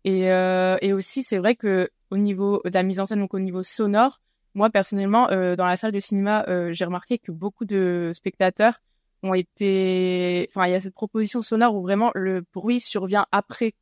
et 0.09 0.31
euh, 0.31 0.77
et 0.81 0.93
aussi 0.93 1.23
c'est 1.23 1.37
vrai 1.37 1.55
que 1.55 1.89
au 2.09 2.17
niveau 2.17 2.61
de 2.65 2.71
la 2.73 2.83
mise 2.83 2.99
en 2.99 3.05
scène 3.05 3.19
donc 3.19 3.33
au 3.33 3.39
niveau 3.39 3.61
sonore 3.63 4.19
moi 4.55 4.69
personnellement 4.69 5.29
euh, 5.29 5.55
dans 5.55 5.65
la 5.65 5.75
salle 5.75 5.91
de 5.91 5.99
cinéma 5.99 6.45
euh, 6.47 6.71
j'ai 6.71 6.85
remarqué 6.85 7.19
que 7.19 7.31
beaucoup 7.31 7.65
de 7.65 8.09
spectateurs 8.13 8.79
ont 9.21 9.33
été 9.33 10.47
enfin 10.49 10.65
il 10.67 10.71
y 10.71 10.75
a 10.75 10.79
cette 10.79 10.95
proposition 10.95 11.41
sonore 11.41 11.75
où 11.75 11.81
vraiment 11.81 12.11
le 12.15 12.43
bruit 12.53 12.79
survient 12.79 13.27
après 13.31 13.73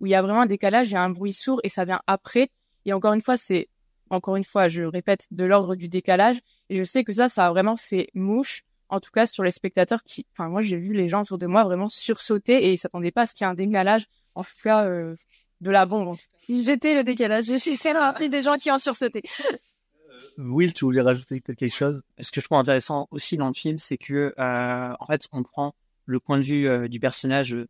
où 0.00 0.06
il 0.06 0.10
y 0.10 0.14
a 0.14 0.22
vraiment 0.22 0.42
un 0.42 0.46
décalage 0.46 0.90
il 0.90 0.92
y 0.92 0.96
a 0.96 1.02
un 1.02 1.10
bruit 1.10 1.32
sourd 1.32 1.60
et 1.64 1.68
ça 1.68 1.84
vient 1.84 2.00
après. 2.06 2.50
Et 2.84 2.92
encore 2.92 3.14
une 3.14 3.22
fois 3.22 3.36
c'est 3.36 3.68
encore 4.10 4.36
une 4.36 4.44
fois 4.44 4.68
je 4.68 4.82
répète 4.82 5.26
de 5.30 5.44
l'ordre 5.44 5.74
du 5.74 5.88
décalage. 5.88 6.40
Et 6.68 6.76
je 6.76 6.84
sais 6.84 7.04
que 7.04 7.12
ça 7.12 7.28
ça 7.28 7.46
a 7.46 7.50
vraiment 7.50 7.76
fait 7.76 8.08
mouche 8.14 8.62
en 8.90 9.00
tout 9.00 9.10
cas 9.10 9.26
sur 9.26 9.42
les 9.42 9.50
spectateurs 9.50 10.02
qui 10.04 10.26
enfin 10.32 10.48
moi 10.48 10.60
j'ai 10.60 10.76
vu 10.76 10.92
les 10.92 11.08
gens 11.08 11.22
autour 11.22 11.38
de 11.38 11.46
moi 11.46 11.64
vraiment 11.64 11.88
sursauter 11.88 12.66
et 12.66 12.72
ils 12.72 12.76
s'attendaient 12.76 13.10
pas 13.10 13.22
à 13.22 13.26
ce 13.26 13.34
qu'il 13.34 13.44
y 13.44 13.48
ait 13.48 13.50
un 13.50 13.54
décalage. 13.54 14.06
En 14.34 14.42
tout 14.42 14.50
cas 14.62 14.88
de 15.60 15.70
la 15.70 15.86
bombe. 15.86 16.16
J'étais 16.48 16.94
le 16.94 17.04
décalage. 17.04 17.46
Je 17.46 17.56
suis 17.56 17.76
fait 17.76 17.92
partie 17.92 18.28
des 18.28 18.42
gens 18.42 18.56
qui 18.56 18.70
ont 18.70 18.78
sursauté. 18.78 19.22
Will, 20.36 20.74
tu 20.74 20.84
voulais 20.84 21.00
rajouter 21.00 21.40
peut-être 21.40 21.58
quelque 21.58 21.74
chose? 21.74 22.02
Ce 22.20 22.30
que 22.32 22.40
je 22.40 22.46
trouve 22.46 22.58
intéressant 22.58 23.06
aussi 23.10 23.36
dans 23.36 23.48
le 23.48 23.54
film, 23.54 23.78
c'est 23.78 23.98
que 23.98 24.34
euh, 24.38 24.94
en 24.98 25.06
fait, 25.06 25.28
on 25.32 25.42
prend 25.42 25.74
le 26.06 26.20
point 26.20 26.38
de 26.38 26.42
vue 26.42 26.68
euh, 26.68 26.88
du 26.88 27.00
personnage, 27.00 27.54
euh, 27.54 27.68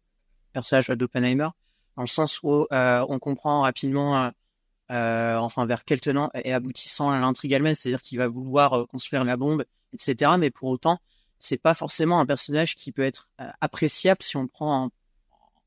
personnage 0.52 0.88
d'Oppenheimer, 0.88 1.48
dans 1.96 2.02
le 2.02 2.08
sens 2.08 2.40
où 2.42 2.66
euh, 2.72 3.04
on 3.08 3.18
comprend 3.18 3.62
rapidement, 3.62 4.24
euh, 4.24 4.30
euh, 4.90 5.36
enfin 5.36 5.66
vers 5.66 5.84
quel 5.84 6.00
tenant 6.00 6.30
et 6.34 6.52
aboutissant 6.52 7.10
à 7.10 7.20
l'intrigue 7.20 7.52
elle-même, 7.52 7.74
c'est-à-dire 7.74 8.02
qu'il 8.02 8.18
va 8.18 8.28
vouloir 8.28 8.72
euh, 8.72 8.86
construire 8.86 9.24
la 9.24 9.36
bombe, 9.36 9.64
etc. 9.92 10.32
Mais 10.38 10.50
pour 10.50 10.70
autant, 10.70 10.98
c'est 11.38 11.58
pas 11.58 11.74
forcément 11.74 12.18
un 12.18 12.26
personnage 12.26 12.76
qui 12.76 12.92
peut 12.92 13.04
être 13.04 13.28
euh, 13.40 13.48
appréciable 13.60 14.22
si 14.22 14.36
on 14.36 14.46
prend 14.46 14.84
en, 14.84 14.90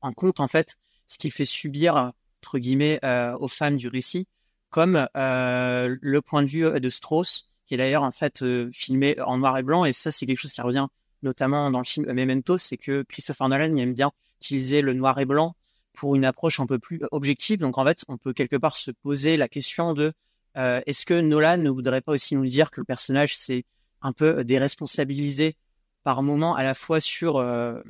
en 0.00 0.12
compte 0.12 0.40
en 0.40 0.48
fait 0.48 0.76
ce 1.08 1.18
qu'il 1.18 1.32
fait 1.32 1.44
subir 1.44 2.12
entre 2.42 2.58
guillemets 2.58 3.00
euh, 3.04 3.36
aux 3.38 3.48
femmes 3.48 3.76
du 3.76 3.88
récit, 3.88 4.28
comme 4.70 5.08
euh, 5.16 5.96
le 6.00 6.22
point 6.22 6.42
de 6.42 6.48
vue 6.48 6.64
euh, 6.64 6.78
de 6.78 6.88
Strauss, 6.88 7.50
qui 7.66 7.74
est 7.74 7.76
d'ailleurs 7.76 8.04
en 8.04 8.12
fait 8.12 8.44
filmé 8.72 9.20
en 9.20 9.38
noir 9.38 9.58
et 9.58 9.62
blanc. 9.62 9.84
Et 9.84 9.92
ça, 9.92 10.12
c'est 10.12 10.24
quelque 10.24 10.38
chose 10.38 10.52
qui 10.52 10.60
revient 10.60 10.86
notamment 11.22 11.70
dans 11.70 11.78
le 11.78 11.84
film 11.84 12.10
Memento, 12.12 12.58
c'est 12.58 12.76
que 12.76 13.02
Christopher 13.02 13.48
Nolan 13.48 13.74
aime 13.76 13.92
bien 13.92 14.12
utiliser 14.40 14.82
le 14.82 14.94
noir 14.94 15.18
et 15.18 15.24
blanc 15.24 15.56
pour 15.92 16.14
une 16.14 16.24
approche 16.24 16.60
un 16.60 16.66
peu 16.66 16.78
plus 16.78 17.00
objective. 17.10 17.58
Donc 17.58 17.76
en 17.76 17.84
fait, 17.84 18.04
on 18.06 18.16
peut 18.18 18.32
quelque 18.32 18.56
part 18.56 18.76
se 18.76 18.92
poser 18.92 19.36
la 19.36 19.48
question 19.48 19.94
de 19.94 20.12
euh, 20.56 20.80
est-ce 20.86 21.04
que 21.04 21.20
Nolan 21.20 21.58
ne 21.58 21.70
voudrait 21.70 22.00
pas 22.00 22.12
aussi 22.12 22.36
nous 22.36 22.46
dire 22.46 22.70
que 22.70 22.80
le 22.80 22.84
personnage 22.84 23.36
c'est 23.36 23.64
un 24.00 24.12
peu 24.12 24.44
déresponsabilisé 24.44 25.56
par 26.04 26.22
moment 26.22 26.54
à 26.54 26.62
la 26.62 26.74
fois 26.74 27.00
sur 27.00 27.36
euh, 27.36 27.80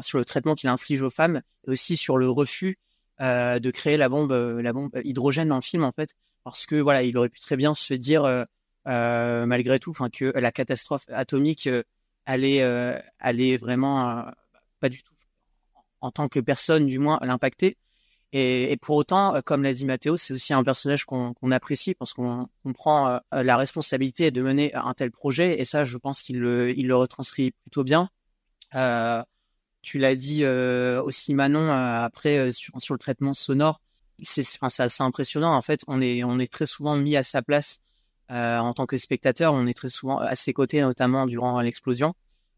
sur 0.00 0.18
le 0.18 0.24
traitement 0.24 0.54
qu'il 0.54 0.70
inflige 0.70 1.02
aux 1.02 1.10
femmes 1.10 1.42
et 1.66 1.70
aussi 1.70 1.96
sur 1.96 2.16
le 2.16 2.30
refus 2.30 2.78
euh, 3.20 3.58
de 3.58 3.70
créer 3.70 3.96
la 3.96 4.08
bombe 4.08 4.32
la 4.32 4.72
bombe 4.72 4.90
hydrogène 5.04 5.48
dans 5.48 5.56
le 5.56 5.62
film 5.62 5.84
en 5.84 5.92
fait. 5.92 6.14
Parce 6.44 6.66
que 6.66 6.76
voilà 6.76 7.02
il 7.02 7.16
aurait 7.18 7.28
pu 7.28 7.40
très 7.40 7.56
bien 7.56 7.74
se 7.74 7.94
dire 7.94 8.24
euh, 8.24 8.44
euh, 8.88 9.46
malgré 9.46 9.78
tout 9.78 9.90
enfin 9.90 10.10
que 10.10 10.32
la 10.36 10.50
catastrophe 10.50 11.04
atomique 11.08 11.66
euh, 11.66 11.82
allait 12.26 12.62
euh, 12.62 12.98
allait 13.20 13.56
vraiment 13.56 14.08
euh, 14.08 14.22
pas 14.80 14.88
du 14.88 15.02
tout 15.02 15.14
en 16.00 16.10
tant 16.10 16.28
que 16.28 16.40
personne 16.40 16.86
du 16.86 16.98
moins 16.98 17.18
l'impacter. 17.22 17.76
Et, 18.32 18.72
et 18.72 18.76
pour 18.78 18.96
autant 18.96 19.36
euh, 19.36 19.40
comme 19.40 19.62
l'a 19.62 19.74
dit 19.74 19.84
Mathéo 19.84 20.16
c'est 20.16 20.34
aussi 20.34 20.52
un 20.52 20.64
personnage 20.64 21.04
qu'on 21.04 21.34
qu'on 21.34 21.52
apprécie 21.52 21.94
parce 21.94 22.12
qu'on 22.14 22.48
comprend 22.64 23.08
euh, 23.08 23.42
la 23.42 23.56
responsabilité 23.56 24.30
de 24.30 24.42
mener 24.42 24.74
un 24.74 24.94
tel 24.94 25.10
projet. 25.12 25.60
Et 25.60 25.64
ça 25.64 25.84
je 25.84 25.96
pense 25.98 26.22
qu'il 26.22 26.40
le 26.40 26.76
il 26.76 26.88
le 26.88 26.96
retranscrit 26.96 27.52
plutôt 27.62 27.84
bien. 27.84 28.08
Euh, 28.74 29.22
tu 29.82 29.98
l'as 29.98 30.16
dit 30.16 30.44
euh, 30.44 31.02
aussi 31.02 31.34
Manon 31.34 31.68
euh, 31.68 32.04
après 32.04 32.38
euh, 32.38 32.52
sur, 32.52 32.80
sur 32.80 32.94
le 32.94 32.98
traitement 32.98 33.34
sonore 33.34 33.80
c'est 34.22 34.46
enfin, 34.60 34.84
assez 34.84 35.02
impressionnant. 35.02 35.52
En 35.54 35.62
fait 35.62 35.82
on 35.88 36.00
est 36.00 36.22
on 36.22 36.38
est 36.38 36.50
très 36.50 36.66
souvent 36.66 36.96
mis 36.96 37.16
à 37.16 37.22
sa 37.22 37.42
place 37.42 37.80
en 38.28 38.72
tant 38.72 38.86
que 38.86 38.96
spectateur. 38.96 39.52
On 39.52 39.66
est 39.66 39.74
très 39.74 39.88
souvent 39.90 40.18
à 40.18 40.34
ses 40.36 40.52
côtés 40.54 40.80
notamment 40.80 41.26
durant 41.26 41.60
l'explosion. 41.60 42.14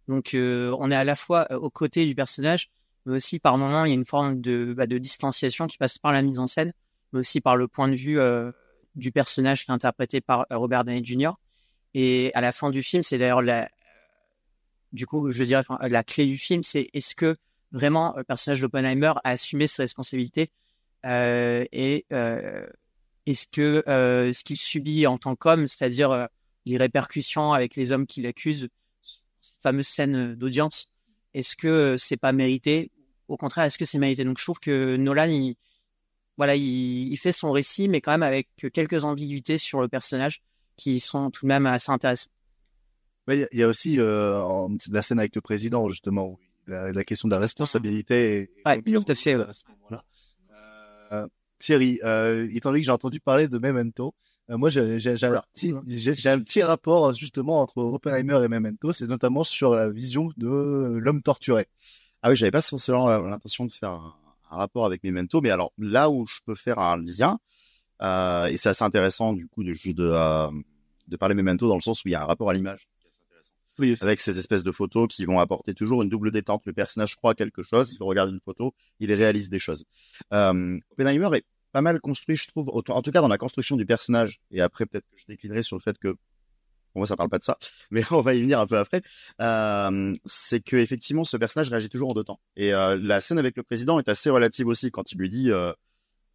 Donc 0.06 0.32
on 0.34 0.90
est 0.90 0.94
à 0.94 1.04
la 1.04 1.16
fois 1.16 1.50
aux 1.52 1.70
côtés 1.70 2.04
du 2.04 2.14
personnage 2.14 2.70
mais 3.06 3.16
aussi 3.16 3.38
par 3.38 3.58
moments 3.58 3.84
il 3.84 3.88
y 3.90 3.92
a 3.92 3.94
une 3.94 4.04
forme 4.04 4.40
de, 4.40 4.74
bah, 4.76 4.86
de 4.86 4.98
distanciation 4.98 5.66
qui 5.66 5.78
passe 5.78 5.98
par 5.98 6.12
la 6.12 6.22
mise 6.22 6.38
en 6.38 6.46
scène, 6.46 6.72
mais 7.12 7.20
aussi 7.20 7.40
par 7.40 7.56
le 7.56 7.68
point 7.68 7.88
de 7.88 7.96
vue 7.96 8.18
euh, 8.18 8.50
du 8.94 9.12
personnage 9.12 9.64
qui 9.64 9.70
est 9.70 9.74
interprété 9.74 10.20
par 10.20 10.46
Robert 10.50 10.84
Downey 10.84 11.04
Jr. 11.04 11.32
Et 11.94 12.32
à 12.34 12.40
la 12.40 12.52
fin 12.52 12.70
du 12.70 12.82
film, 12.82 13.02
c'est 13.02 13.18
d'ailleurs 13.18 13.42
la, 13.42 13.68
du 14.94 15.06
coup, 15.06 15.30
je 15.30 15.44
dirais, 15.44 15.62
enfin, 15.68 15.78
la 15.88 16.02
clé 16.02 16.24
du 16.24 16.38
film, 16.38 16.62
c'est 16.62 16.88
est-ce 16.94 17.14
que 17.14 17.36
vraiment 17.72 18.14
le 18.16 18.24
personnage 18.24 18.60
d'Oppenheimer 18.60 19.12
a 19.24 19.30
assumé 19.30 19.66
ses 19.66 19.82
responsabilités 19.82 20.50
euh, 21.04 21.64
et 21.72 22.06
euh, 22.12 22.66
est-ce 23.26 23.46
que 23.48 23.82
euh, 23.88 24.32
ce 24.32 24.44
qu'il 24.44 24.56
subit 24.56 25.06
en 25.06 25.18
tant 25.18 25.34
qu'homme, 25.36 25.66
c'est-à-dire 25.66 26.10
euh, 26.12 26.26
les 26.64 26.78
répercussions 26.78 27.52
avec 27.52 27.74
les 27.76 27.90
hommes 27.90 28.06
qui 28.06 28.22
l'accusent, 28.22 28.68
cette 29.40 29.60
fameuse 29.60 29.88
scène 29.88 30.34
d'audience, 30.36 30.88
est-ce 31.34 31.56
que 31.56 31.68
euh, 31.68 31.96
c'est 31.98 32.16
pas 32.16 32.32
mérité? 32.32 32.90
Au 33.28 33.36
contraire, 33.36 33.64
est-ce 33.64 33.78
que 33.78 33.84
c'est 33.84 33.98
mérité? 33.98 34.24
Donc 34.24 34.38
je 34.38 34.44
trouve 34.44 34.60
que 34.60 34.96
Nolan, 34.96 35.28
il, 35.28 35.56
voilà, 36.36 36.54
il, 36.54 37.08
il 37.12 37.16
fait 37.16 37.32
son 37.32 37.50
récit, 37.50 37.88
mais 37.88 38.00
quand 38.00 38.12
même 38.12 38.22
avec 38.22 38.48
quelques 38.72 39.02
ambiguïtés 39.04 39.58
sur 39.58 39.80
le 39.80 39.88
personnage 39.88 40.42
qui 40.76 41.00
sont 41.00 41.30
tout 41.30 41.44
de 41.44 41.48
même 41.48 41.66
assez 41.66 41.90
intéressantes. 41.90 42.30
Mais 43.26 43.46
il 43.52 43.58
y 43.58 43.62
a- 43.62 43.68
aussi 43.68 43.98
euh, 43.98 44.40
en- 44.40 44.76
la 44.90 45.02
scène 45.02 45.18
avec 45.18 45.34
le 45.34 45.40
président, 45.40 45.88
justement, 45.88 46.28
où 46.30 46.38
la, 46.66 46.92
la 46.92 47.04
question 47.04 47.28
de 47.28 47.34
la 47.34 47.40
responsabilité. 47.40 48.50
en 48.98 49.02
tout 49.02 49.12
à 49.12 49.14
fait, 49.14 49.32
cause 49.32 49.42
ouais. 49.44 49.48
à 49.50 49.52
ce 49.52 49.62
moment-là. 49.68 50.04
Euh, 51.12 51.26
Thierry, 51.58 52.00
euh, 52.04 52.48
étant 52.52 52.70
donné 52.70 52.80
que 52.80 52.86
j'ai 52.86 52.92
entendu 52.92 53.20
parler 53.20 53.48
de 53.48 53.58
Memento, 53.58 54.14
euh, 54.50 54.58
moi 54.58 54.68
j'ai 54.70 54.98
j'ai- 55.00 55.16
j'ai 55.16 55.26
un, 55.26 55.42
petit- 55.54 55.72
j'ai- 55.86 56.14
j'ai 56.14 56.28
un 56.30 56.40
petit 56.40 56.62
rapport 56.62 57.12
justement 57.14 57.60
entre 57.60 57.78
Oppenheimer 57.78 58.42
et 58.44 58.48
Memento, 58.48 58.92
c'est 58.92 59.06
notamment 59.06 59.44
sur 59.44 59.74
la 59.74 59.88
vision 59.90 60.30
de 60.36 60.98
l'homme 60.98 61.22
torturé. 61.22 61.66
Ah 62.22 62.30
oui, 62.30 62.36
j'avais 62.36 62.50
pas 62.50 62.60
forcément 62.62 63.08
euh, 63.08 63.20
l'intention 63.28 63.64
de 63.66 63.72
faire 63.72 63.90
un, 63.90 64.14
un 64.50 64.56
rapport 64.56 64.84
avec 64.86 65.02
Memento, 65.04 65.40
mais 65.40 65.50
alors 65.50 65.72
là 65.78 66.10
où 66.10 66.26
je 66.26 66.40
peux 66.44 66.54
faire 66.54 66.78
un 66.78 66.96
lien, 66.98 67.38
euh, 68.02 68.46
et 68.46 68.56
c'est 68.56 68.68
assez 68.70 68.84
intéressant 68.84 69.32
du 69.32 69.46
coup 69.46 69.62
de, 69.64 69.72
de, 69.72 69.94
euh, 70.00 70.50
de 71.08 71.16
parler 71.16 71.34
Memento 71.34 71.68
dans 71.68 71.76
le 71.76 71.82
sens 71.82 72.04
où 72.04 72.08
il 72.08 72.12
y 72.12 72.14
a 72.14 72.22
un 72.22 72.26
rapport 72.26 72.50
à 72.50 72.54
l'image 72.54 72.86
qui 73.00 73.06
est 73.06 73.08
assez 73.10 73.20
intéressant. 73.26 73.52
Oui, 73.78 73.94
avec 74.02 74.20
ces 74.20 74.38
espèces 74.38 74.62
de 74.62 74.70
photos 74.70 75.08
qui 75.08 75.24
vont 75.24 75.40
apporter 75.40 75.74
toujours 75.74 76.02
une 76.02 76.08
double 76.08 76.30
détente. 76.30 76.62
Le 76.64 76.72
personnage 76.72 77.16
croit 77.16 77.34
quelque 77.34 77.62
chose, 77.62 77.92
il 77.92 78.02
regarde 78.02 78.30
une 78.30 78.40
photo, 78.40 78.72
il 79.00 79.12
réalise 79.12 79.50
des 79.50 79.58
choses. 79.58 79.84
Euh, 80.32 80.78
Oppenheimer 80.92 81.36
est 81.36 81.44
pas 81.74 81.82
mal 81.82 82.00
construit, 82.00 82.36
je 82.36 82.46
trouve, 82.46 82.70
en 82.72 83.02
tout 83.02 83.10
cas 83.10 83.20
dans 83.20 83.28
la 83.28 83.36
construction 83.36 83.76
du 83.76 83.84
personnage, 83.84 84.40
et 84.52 84.60
après 84.60 84.86
peut-être 84.86 85.04
que 85.10 85.16
je 85.18 85.24
déclinerai 85.26 85.64
sur 85.64 85.76
le 85.76 85.82
fait 85.82 85.98
que, 85.98 86.10
pour 86.10 87.00
moi 87.00 87.06
ça 87.08 87.16
parle 87.16 87.28
pas 87.28 87.40
de 87.40 87.42
ça, 87.42 87.58
mais 87.90 88.04
on 88.12 88.20
va 88.20 88.34
y 88.34 88.40
venir 88.40 88.60
un 88.60 88.66
peu 88.68 88.78
après, 88.78 89.02
euh, 89.40 90.14
c'est 90.24 90.60
que 90.60 90.76
effectivement 90.76 91.24
ce 91.24 91.36
personnage 91.36 91.70
réagit 91.70 91.88
toujours 91.88 92.10
en 92.10 92.14
deux 92.14 92.22
temps. 92.22 92.38
Et 92.54 92.72
euh, 92.72 92.96
la 93.02 93.20
scène 93.20 93.38
avec 93.38 93.56
le 93.56 93.64
président 93.64 93.98
est 93.98 94.08
assez 94.08 94.30
relative 94.30 94.68
aussi 94.68 94.92
quand 94.92 95.10
il 95.10 95.18
lui 95.18 95.28
dit, 95.28 95.50
euh, 95.50 95.72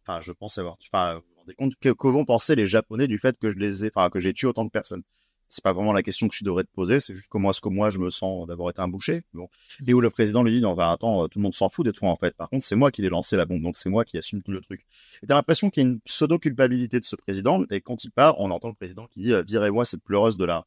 enfin 0.06 0.20
je 0.20 0.32
pense 0.32 0.58
avoir, 0.58 0.76
enfin 0.92 1.14
vous 1.14 1.22
vous 1.32 1.40
rendez 1.40 1.54
compte 1.54 1.74
que, 1.80 1.88
que 1.88 2.08
vont 2.08 2.26
penser 2.26 2.54
les 2.54 2.66
Japonais 2.66 3.06
du 3.06 3.18
fait 3.18 3.38
que 3.38 3.48
je 3.48 3.56
les 3.56 3.86
ai, 3.86 3.90
enfin 3.94 4.10
que 4.10 4.18
j'ai 4.18 4.34
tué 4.34 4.46
autant 4.46 4.66
de 4.66 4.70
personnes 4.70 5.04
c'est 5.50 5.64
pas 5.64 5.72
vraiment 5.72 5.92
la 5.92 6.02
question 6.02 6.28
que 6.28 6.34
je 6.34 6.44
devrais 6.44 6.62
te 6.62 6.70
poser, 6.72 7.00
c'est 7.00 7.14
juste 7.14 7.26
comment 7.28 7.50
est-ce 7.50 7.60
que 7.60 7.68
moi 7.68 7.90
je 7.90 7.98
me 7.98 8.10
sens 8.10 8.46
d'avoir 8.46 8.70
été 8.70 8.80
un 8.80 8.88
boucher. 8.88 9.22
Bon. 9.34 9.48
Et 9.86 9.92
où 9.92 10.00
le 10.00 10.08
président 10.08 10.44
lui 10.44 10.52
dit 10.52 10.60
non, 10.60 10.74
bah 10.74 10.92
attends, 10.92 11.28
tout 11.28 11.38
le 11.38 11.42
monde 11.42 11.54
s'en 11.54 11.68
fout 11.68 11.84
de 11.84 11.90
toi 11.90 12.08
en 12.08 12.16
fait. 12.16 12.36
Par 12.36 12.48
contre, 12.48 12.64
c'est 12.64 12.76
moi 12.76 12.92
qui 12.92 13.02
l'ai 13.02 13.08
lancé 13.08 13.36
la 13.36 13.46
bombe, 13.46 13.60
donc 13.60 13.76
c'est 13.76 13.90
moi 13.90 14.04
qui 14.04 14.16
assume 14.16 14.42
tout 14.42 14.52
le 14.52 14.60
truc. 14.60 14.86
Et 15.22 15.26
t'as 15.26 15.34
l'impression 15.34 15.68
qu'il 15.68 15.82
y 15.82 15.86
a 15.86 15.88
une 15.90 16.00
pseudo 16.02 16.38
culpabilité 16.38 17.00
de 17.00 17.04
ce 17.04 17.16
président, 17.16 17.64
et 17.70 17.80
quand 17.80 18.04
il 18.04 18.12
part, 18.12 18.38
on 18.40 18.50
entend 18.52 18.68
le 18.68 18.74
président 18.74 19.08
qui 19.08 19.22
dit 19.22 19.32
euh, 19.32 19.42
virez-moi 19.42 19.84
cette 19.84 20.04
pleureuse 20.04 20.36
de 20.36 20.44
là. 20.44 20.66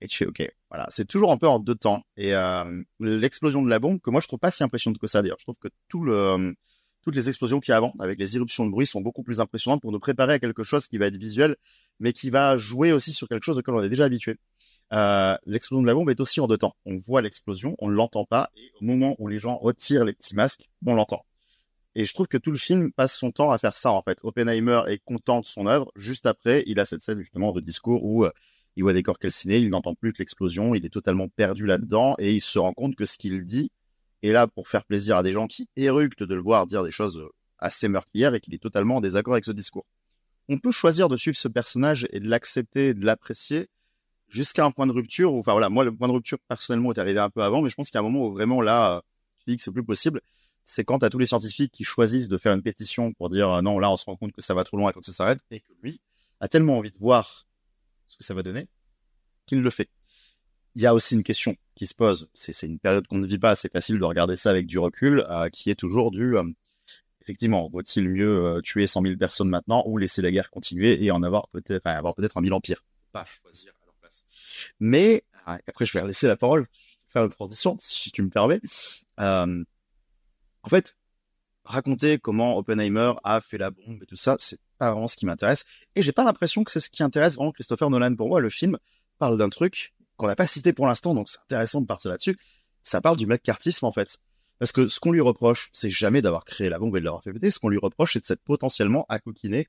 Et 0.00 0.08
tu 0.08 0.16
fais 0.16 0.26
ok, 0.26 0.50
voilà, 0.70 0.86
c'est 0.90 1.06
toujours 1.06 1.30
un 1.30 1.36
peu 1.36 1.46
en 1.46 1.58
deux 1.58 1.74
temps. 1.74 2.02
Et 2.16 2.34
euh, 2.34 2.82
l'explosion 3.00 3.62
de 3.62 3.68
la 3.68 3.78
bombe, 3.78 4.00
que 4.00 4.10
moi 4.10 4.22
je 4.22 4.28
trouve 4.28 4.38
pas 4.38 4.50
si 4.50 4.64
impressionnante 4.64 4.98
que 4.98 5.06
ça 5.06 5.20
d'ailleurs. 5.20 5.38
Je 5.38 5.44
trouve 5.44 5.58
que 5.58 5.68
tout 5.88 6.04
le 6.04 6.54
toutes 7.06 7.14
les 7.14 7.28
explosions 7.28 7.60
qu'il 7.60 7.70
y 7.70 7.72
a 7.72 7.76
avant, 7.76 7.94
avec 8.00 8.18
les 8.18 8.34
irruptions 8.34 8.66
de 8.66 8.70
bruit, 8.72 8.84
sont 8.84 9.00
beaucoup 9.00 9.22
plus 9.22 9.38
impressionnantes 9.38 9.80
pour 9.80 9.92
nous 9.92 10.00
préparer 10.00 10.32
à 10.32 10.38
quelque 10.40 10.64
chose 10.64 10.88
qui 10.88 10.98
va 10.98 11.06
être 11.06 11.16
visuel, 11.16 11.54
mais 12.00 12.12
qui 12.12 12.30
va 12.30 12.56
jouer 12.56 12.90
aussi 12.90 13.12
sur 13.12 13.28
quelque 13.28 13.44
chose 13.44 13.56
auquel 13.58 13.76
on 13.76 13.80
est 13.80 13.88
déjà 13.88 14.06
habitué. 14.06 14.38
Euh, 14.92 15.36
l'explosion 15.46 15.82
de 15.82 15.86
la 15.86 15.94
bombe 15.94 16.10
est 16.10 16.18
aussi 16.18 16.40
en 16.40 16.48
deux 16.48 16.58
temps. 16.58 16.74
On 16.84 16.96
voit 16.96 17.22
l'explosion, 17.22 17.76
on 17.78 17.86
ne 17.88 17.94
l'entend 17.94 18.24
pas, 18.24 18.50
et 18.56 18.72
au 18.80 18.84
moment 18.84 19.14
où 19.20 19.28
les 19.28 19.38
gens 19.38 19.56
retirent 19.56 20.04
les 20.04 20.14
petits 20.14 20.34
masques, 20.34 20.68
on 20.84 20.96
l'entend. 20.96 21.24
Et 21.94 22.06
je 22.06 22.12
trouve 22.12 22.26
que 22.26 22.38
tout 22.38 22.50
le 22.50 22.58
film 22.58 22.90
passe 22.90 23.16
son 23.16 23.30
temps 23.30 23.52
à 23.52 23.58
faire 23.58 23.76
ça, 23.76 23.92
en 23.92 24.02
fait. 24.02 24.18
Oppenheimer 24.24 24.82
est 24.88 24.98
content 25.04 25.42
de 25.42 25.46
son 25.46 25.68
œuvre. 25.68 25.92
Juste 25.94 26.26
après, 26.26 26.64
il 26.66 26.80
a 26.80 26.86
cette 26.86 27.02
scène, 27.02 27.20
justement, 27.20 27.52
de 27.52 27.60
discours 27.60 28.04
où 28.04 28.24
euh, 28.24 28.32
il 28.74 28.82
voit 28.82 28.94
des 28.94 29.04
corps 29.04 29.20
calcinés, 29.20 29.58
il 29.58 29.70
n'entend 29.70 29.94
plus 29.94 30.12
que 30.12 30.18
l'explosion, 30.18 30.74
il 30.74 30.84
est 30.84 30.92
totalement 30.92 31.28
perdu 31.28 31.66
là-dedans, 31.66 32.16
et 32.18 32.32
il 32.32 32.40
se 32.40 32.58
rend 32.58 32.72
compte 32.72 32.96
que 32.96 33.06
ce 33.06 33.16
qu'il 33.16 33.44
dit 33.44 33.70
est 34.22 34.32
là 34.32 34.46
pour 34.46 34.68
faire 34.68 34.84
plaisir 34.84 35.16
à 35.16 35.22
des 35.22 35.32
gens 35.32 35.46
qui 35.46 35.68
éructent 35.76 36.22
de 36.22 36.34
le 36.34 36.40
voir 36.40 36.66
dire 36.66 36.82
des 36.82 36.90
choses 36.90 37.22
assez 37.58 37.88
meurtrières 37.88 38.34
et 38.34 38.40
qu'il 38.40 38.54
est 38.54 38.62
totalement 38.62 38.96
en 38.96 39.00
désaccord 39.00 39.34
avec 39.34 39.44
ce 39.44 39.52
discours. 39.52 39.86
On 40.48 40.58
peut 40.58 40.72
choisir 40.72 41.08
de 41.08 41.16
suivre 41.16 41.36
ce 41.36 41.48
personnage 41.48 42.06
et 42.10 42.20
de 42.20 42.28
l'accepter, 42.28 42.94
de 42.94 43.04
l'apprécier, 43.04 43.68
jusqu'à 44.28 44.64
un 44.64 44.70
point 44.70 44.86
de 44.86 44.92
rupture 44.92 45.34
où, 45.34 45.38
enfin 45.38 45.52
voilà, 45.52 45.68
moi 45.68 45.84
le 45.84 45.94
point 45.94 46.08
de 46.08 46.12
rupture 46.12 46.38
personnellement 46.48 46.92
est 46.92 46.98
arrivé 46.98 47.18
un 47.18 47.30
peu 47.30 47.42
avant, 47.42 47.62
mais 47.62 47.68
je 47.68 47.74
pense 47.74 47.86
qu'il 47.90 47.94
y 47.94 47.98
a 47.98 48.00
un 48.00 48.08
moment 48.08 48.26
où 48.26 48.32
vraiment 48.32 48.60
là, 48.60 49.02
tu 49.38 49.50
dis 49.50 49.56
que 49.56 49.62
c'est 49.62 49.72
plus 49.72 49.84
possible. 49.84 50.20
C'est 50.64 50.84
quand 50.84 50.98
t'as 50.98 51.10
tous 51.10 51.18
les 51.18 51.26
scientifiques 51.26 51.72
qui 51.72 51.84
choisissent 51.84 52.28
de 52.28 52.38
faire 52.38 52.52
une 52.52 52.62
pétition 52.62 53.12
pour 53.12 53.30
dire 53.30 53.50
euh, 53.50 53.62
non, 53.62 53.78
là 53.78 53.90
on 53.90 53.96
se 53.96 54.04
rend 54.04 54.16
compte 54.16 54.32
que 54.32 54.42
ça 54.42 54.54
va 54.54 54.64
trop 54.64 54.76
loin, 54.76 54.92
faut 54.92 55.00
que 55.00 55.06
ça 55.06 55.12
s'arrête, 55.12 55.40
et 55.50 55.60
que 55.60 55.72
lui 55.82 56.00
a 56.40 56.48
tellement 56.48 56.78
envie 56.78 56.90
de 56.90 56.98
voir 56.98 57.46
ce 58.08 58.16
que 58.16 58.24
ça 58.24 58.34
va 58.34 58.42
donner 58.42 58.68
qu'il 59.46 59.60
le 59.60 59.70
fait. 59.70 59.88
Il 60.76 60.82
y 60.82 60.86
a 60.86 60.94
aussi 60.94 61.14
une 61.14 61.24
question 61.24 61.56
qui 61.74 61.86
se 61.86 61.94
pose, 61.94 62.28
c'est 62.34 62.66
une 62.66 62.78
période 62.78 63.06
qu'on 63.06 63.18
ne 63.18 63.26
vit 63.26 63.38
pas, 63.38 63.56
c'est 63.56 63.72
facile 63.72 63.98
de 63.98 64.04
regarder 64.04 64.36
ça 64.36 64.50
avec 64.50 64.66
du 64.66 64.78
recul, 64.78 65.26
euh, 65.28 65.48
qui 65.48 65.70
est 65.70 65.74
toujours 65.74 66.10
du, 66.10 66.36
euh, 66.36 66.44
effectivement, 67.26 67.68
vaut-il 67.68 68.08
mieux 68.08 68.44
euh, 68.44 68.60
tuer 68.60 68.86
100 68.86 69.02
000 69.02 69.16
personnes 69.16 69.48
maintenant 69.48 69.82
ou 69.86 69.98
laisser 69.98 70.22
la 70.22 70.30
guerre 70.30 70.48
continuer 70.48 71.04
et 71.04 71.10
en 71.10 71.24
avoir 71.24 71.48
peut-être, 71.48 71.82
enfin, 71.84 71.96
avoir 71.96 72.14
peut-être 72.14 72.36
un 72.36 72.40
bilan 72.40 72.60
pire. 72.60 72.84
Pas 73.10 73.24
choisir 73.24 73.72
à 73.82 73.86
leur 73.86 73.94
place. 73.96 74.24
Mais 74.78 75.24
ah, 75.44 75.58
après, 75.66 75.86
je 75.86 75.92
vais 75.92 76.06
laisser 76.06 76.28
la 76.28 76.36
parole, 76.36 76.68
faire 77.08 77.24
une 77.24 77.30
transition, 77.30 77.76
si 77.80 78.12
tu 78.12 78.22
me 78.22 78.30
permets. 78.30 78.60
Euh, 79.18 79.64
en 80.62 80.68
fait, 80.68 80.94
raconter 81.64 82.18
comment 82.18 82.56
Oppenheimer 82.56 83.14
a 83.24 83.40
fait 83.40 83.58
la 83.58 83.72
bombe 83.72 84.02
et 84.02 84.06
tout 84.06 84.16
ça, 84.16 84.36
c'est 84.38 84.60
pas 84.78 84.92
vraiment 84.92 85.08
ce 85.08 85.16
qui 85.16 85.26
m'intéresse. 85.26 85.64
Et 85.96 86.02
j'ai 86.02 86.12
pas 86.12 86.22
l'impression 86.22 86.62
que 86.62 86.70
c'est 86.70 86.80
ce 86.80 86.90
qui 86.90 87.02
intéresse 87.02 87.34
vraiment 87.34 87.50
Christopher 87.50 87.90
Nolan. 87.90 88.14
Pour 88.14 88.28
moi, 88.28 88.40
le 88.40 88.50
film 88.50 88.78
parle 89.18 89.36
d'un 89.36 89.48
truc 89.48 89.94
qu'on 90.16 90.26
n'a 90.26 90.36
pas 90.36 90.46
cité 90.46 90.72
pour 90.72 90.86
l'instant, 90.86 91.14
donc 91.14 91.28
c'est 91.28 91.40
intéressant 91.40 91.80
de 91.80 91.86
partir 91.86 92.10
là-dessus. 92.10 92.36
Ça 92.82 93.00
parle 93.00 93.16
du 93.16 93.26
McCarthyisme, 93.26 93.84
en 93.84 93.92
fait. 93.92 94.18
Parce 94.58 94.72
que 94.72 94.88
ce 94.88 95.00
qu'on 95.00 95.12
lui 95.12 95.20
reproche, 95.20 95.68
c'est 95.72 95.90
jamais 95.90 96.22
d'avoir 96.22 96.44
créé 96.44 96.68
la 96.68 96.78
bombe 96.78 96.96
et 96.96 97.00
de 97.00 97.04
l'avoir 97.04 97.22
fait 97.22 97.32
péter. 97.32 97.50
Ce 97.50 97.58
qu'on 97.58 97.68
lui 97.68 97.78
reproche, 97.78 98.14
c'est 98.14 98.20
de 98.20 98.26
s'être 98.26 98.42
potentiellement 98.42 99.04
accoquiné 99.08 99.68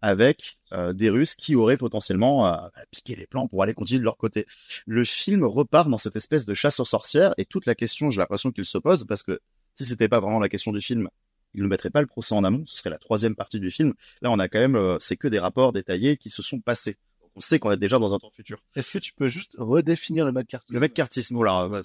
avec 0.00 0.58
euh, 0.72 0.92
des 0.92 1.10
Russes 1.10 1.34
qui 1.34 1.56
auraient 1.56 1.76
potentiellement 1.76 2.46
euh, 2.46 2.56
piqué 2.92 3.16
les 3.16 3.26
plans 3.26 3.48
pour 3.48 3.62
aller 3.62 3.74
continuer 3.74 3.98
de 3.98 4.04
leur 4.04 4.16
côté. 4.16 4.46
Le 4.86 5.04
film 5.04 5.44
repart 5.44 5.88
dans 5.88 5.98
cette 5.98 6.14
espèce 6.14 6.46
de 6.46 6.54
chasse 6.54 6.78
aux 6.78 6.84
sorcières 6.84 7.34
et 7.36 7.44
toute 7.44 7.66
la 7.66 7.74
question, 7.74 8.10
j'ai 8.10 8.20
l'impression 8.20 8.52
qu'il 8.52 8.64
se 8.64 8.78
pose 8.78 9.04
parce 9.04 9.24
que 9.24 9.40
si 9.74 9.84
c'était 9.84 10.08
pas 10.08 10.20
vraiment 10.20 10.38
la 10.38 10.48
question 10.48 10.72
du 10.72 10.80
film, 10.80 11.08
il 11.54 11.62
ne 11.62 11.68
mettrait 11.68 11.90
pas 11.90 12.00
le 12.00 12.06
procès 12.06 12.34
en 12.34 12.44
amont, 12.44 12.64
ce 12.66 12.76
serait 12.76 12.90
la 12.90 12.98
troisième 12.98 13.34
partie 13.34 13.58
du 13.58 13.70
film. 13.70 13.94
Là, 14.20 14.30
on 14.30 14.38
a 14.38 14.48
quand 14.48 14.58
même, 14.58 14.76
euh, 14.76 14.98
c'est 15.00 15.16
que 15.16 15.28
des 15.28 15.38
rapports 15.38 15.72
détaillés 15.72 16.16
qui 16.16 16.30
se 16.30 16.42
sont 16.42 16.60
passés. 16.60 16.96
On 17.38 17.40
sait 17.40 17.60
qu'on 17.60 17.70
est 17.70 17.76
déjà 17.76 18.00
dans 18.00 18.12
un 18.14 18.18
temps 18.18 18.32
futur. 18.34 18.58
Est-ce 18.74 18.90
que 18.90 18.98
tu 18.98 19.12
peux 19.12 19.28
juste 19.28 19.52
redéfinir 19.58 20.26
le 20.26 20.32
McCarthy 20.32 20.72
Le 20.72 20.80
McCarthyisme, 20.80 21.36
oh 21.36 21.44
là, 21.44 21.68
bah, 21.68 21.82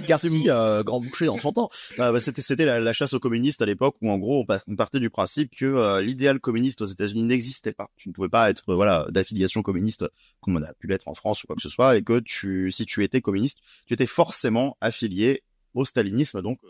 McCarthy, 0.00 0.50
euh, 0.50 0.82
grand 0.82 1.00
boucher 1.00 1.24
dans 1.24 1.38
son 1.38 1.50
temps. 1.52 1.70
Ah, 1.96 2.12
bah, 2.12 2.20
c'était 2.20 2.42
c'était 2.42 2.66
la, 2.66 2.78
la 2.78 2.92
chasse 2.92 3.14
aux 3.14 3.18
communistes 3.20 3.62
à 3.62 3.66
l'époque 3.66 3.96
où 4.02 4.10
en 4.10 4.18
gros 4.18 4.40
on, 4.42 4.44
pa- 4.44 4.60
on 4.68 4.76
partait 4.76 5.00
du 5.00 5.08
principe 5.08 5.56
que 5.56 5.64
euh, 5.64 6.02
l'idéal 6.02 6.40
communiste 6.40 6.82
aux 6.82 6.84
États-Unis 6.84 7.22
n'existait 7.22 7.72
pas. 7.72 7.88
Tu 7.96 8.10
ne 8.10 8.12
pouvais 8.12 8.28
pas 8.28 8.50
être 8.50 8.74
voilà 8.74 9.06
d'affiliation 9.08 9.62
communiste 9.62 10.04
comme 10.42 10.56
on 10.56 10.62
a 10.62 10.74
pu 10.74 10.88
l'être 10.88 11.08
en 11.08 11.14
France 11.14 11.42
ou 11.42 11.46
quoi 11.46 11.56
que 11.56 11.62
ce 11.62 11.70
soit 11.70 11.96
et 11.96 12.02
que 12.02 12.20
tu 12.20 12.70
si 12.70 12.84
tu 12.84 13.02
étais 13.04 13.22
communiste, 13.22 13.58
tu 13.86 13.94
étais 13.94 14.04
forcément 14.06 14.76
affilié 14.82 15.42
au 15.72 15.86
stalinisme 15.86 16.42
donc 16.42 16.58
euh, 16.64 16.68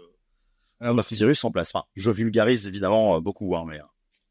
un 0.80 0.94
virus 1.02 1.42
en 1.44 1.50
place. 1.50 1.72
Enfin, 1.74 1.86
je 1.96 2.10
vulgarise 2.12 2.68
évidemment 2.68 3.16
euh, 3.16 3.20
beaucoup 3.20 3.56
hein, 3.56 3.64
mais 3.66 3.80
euh, 3.80 3.84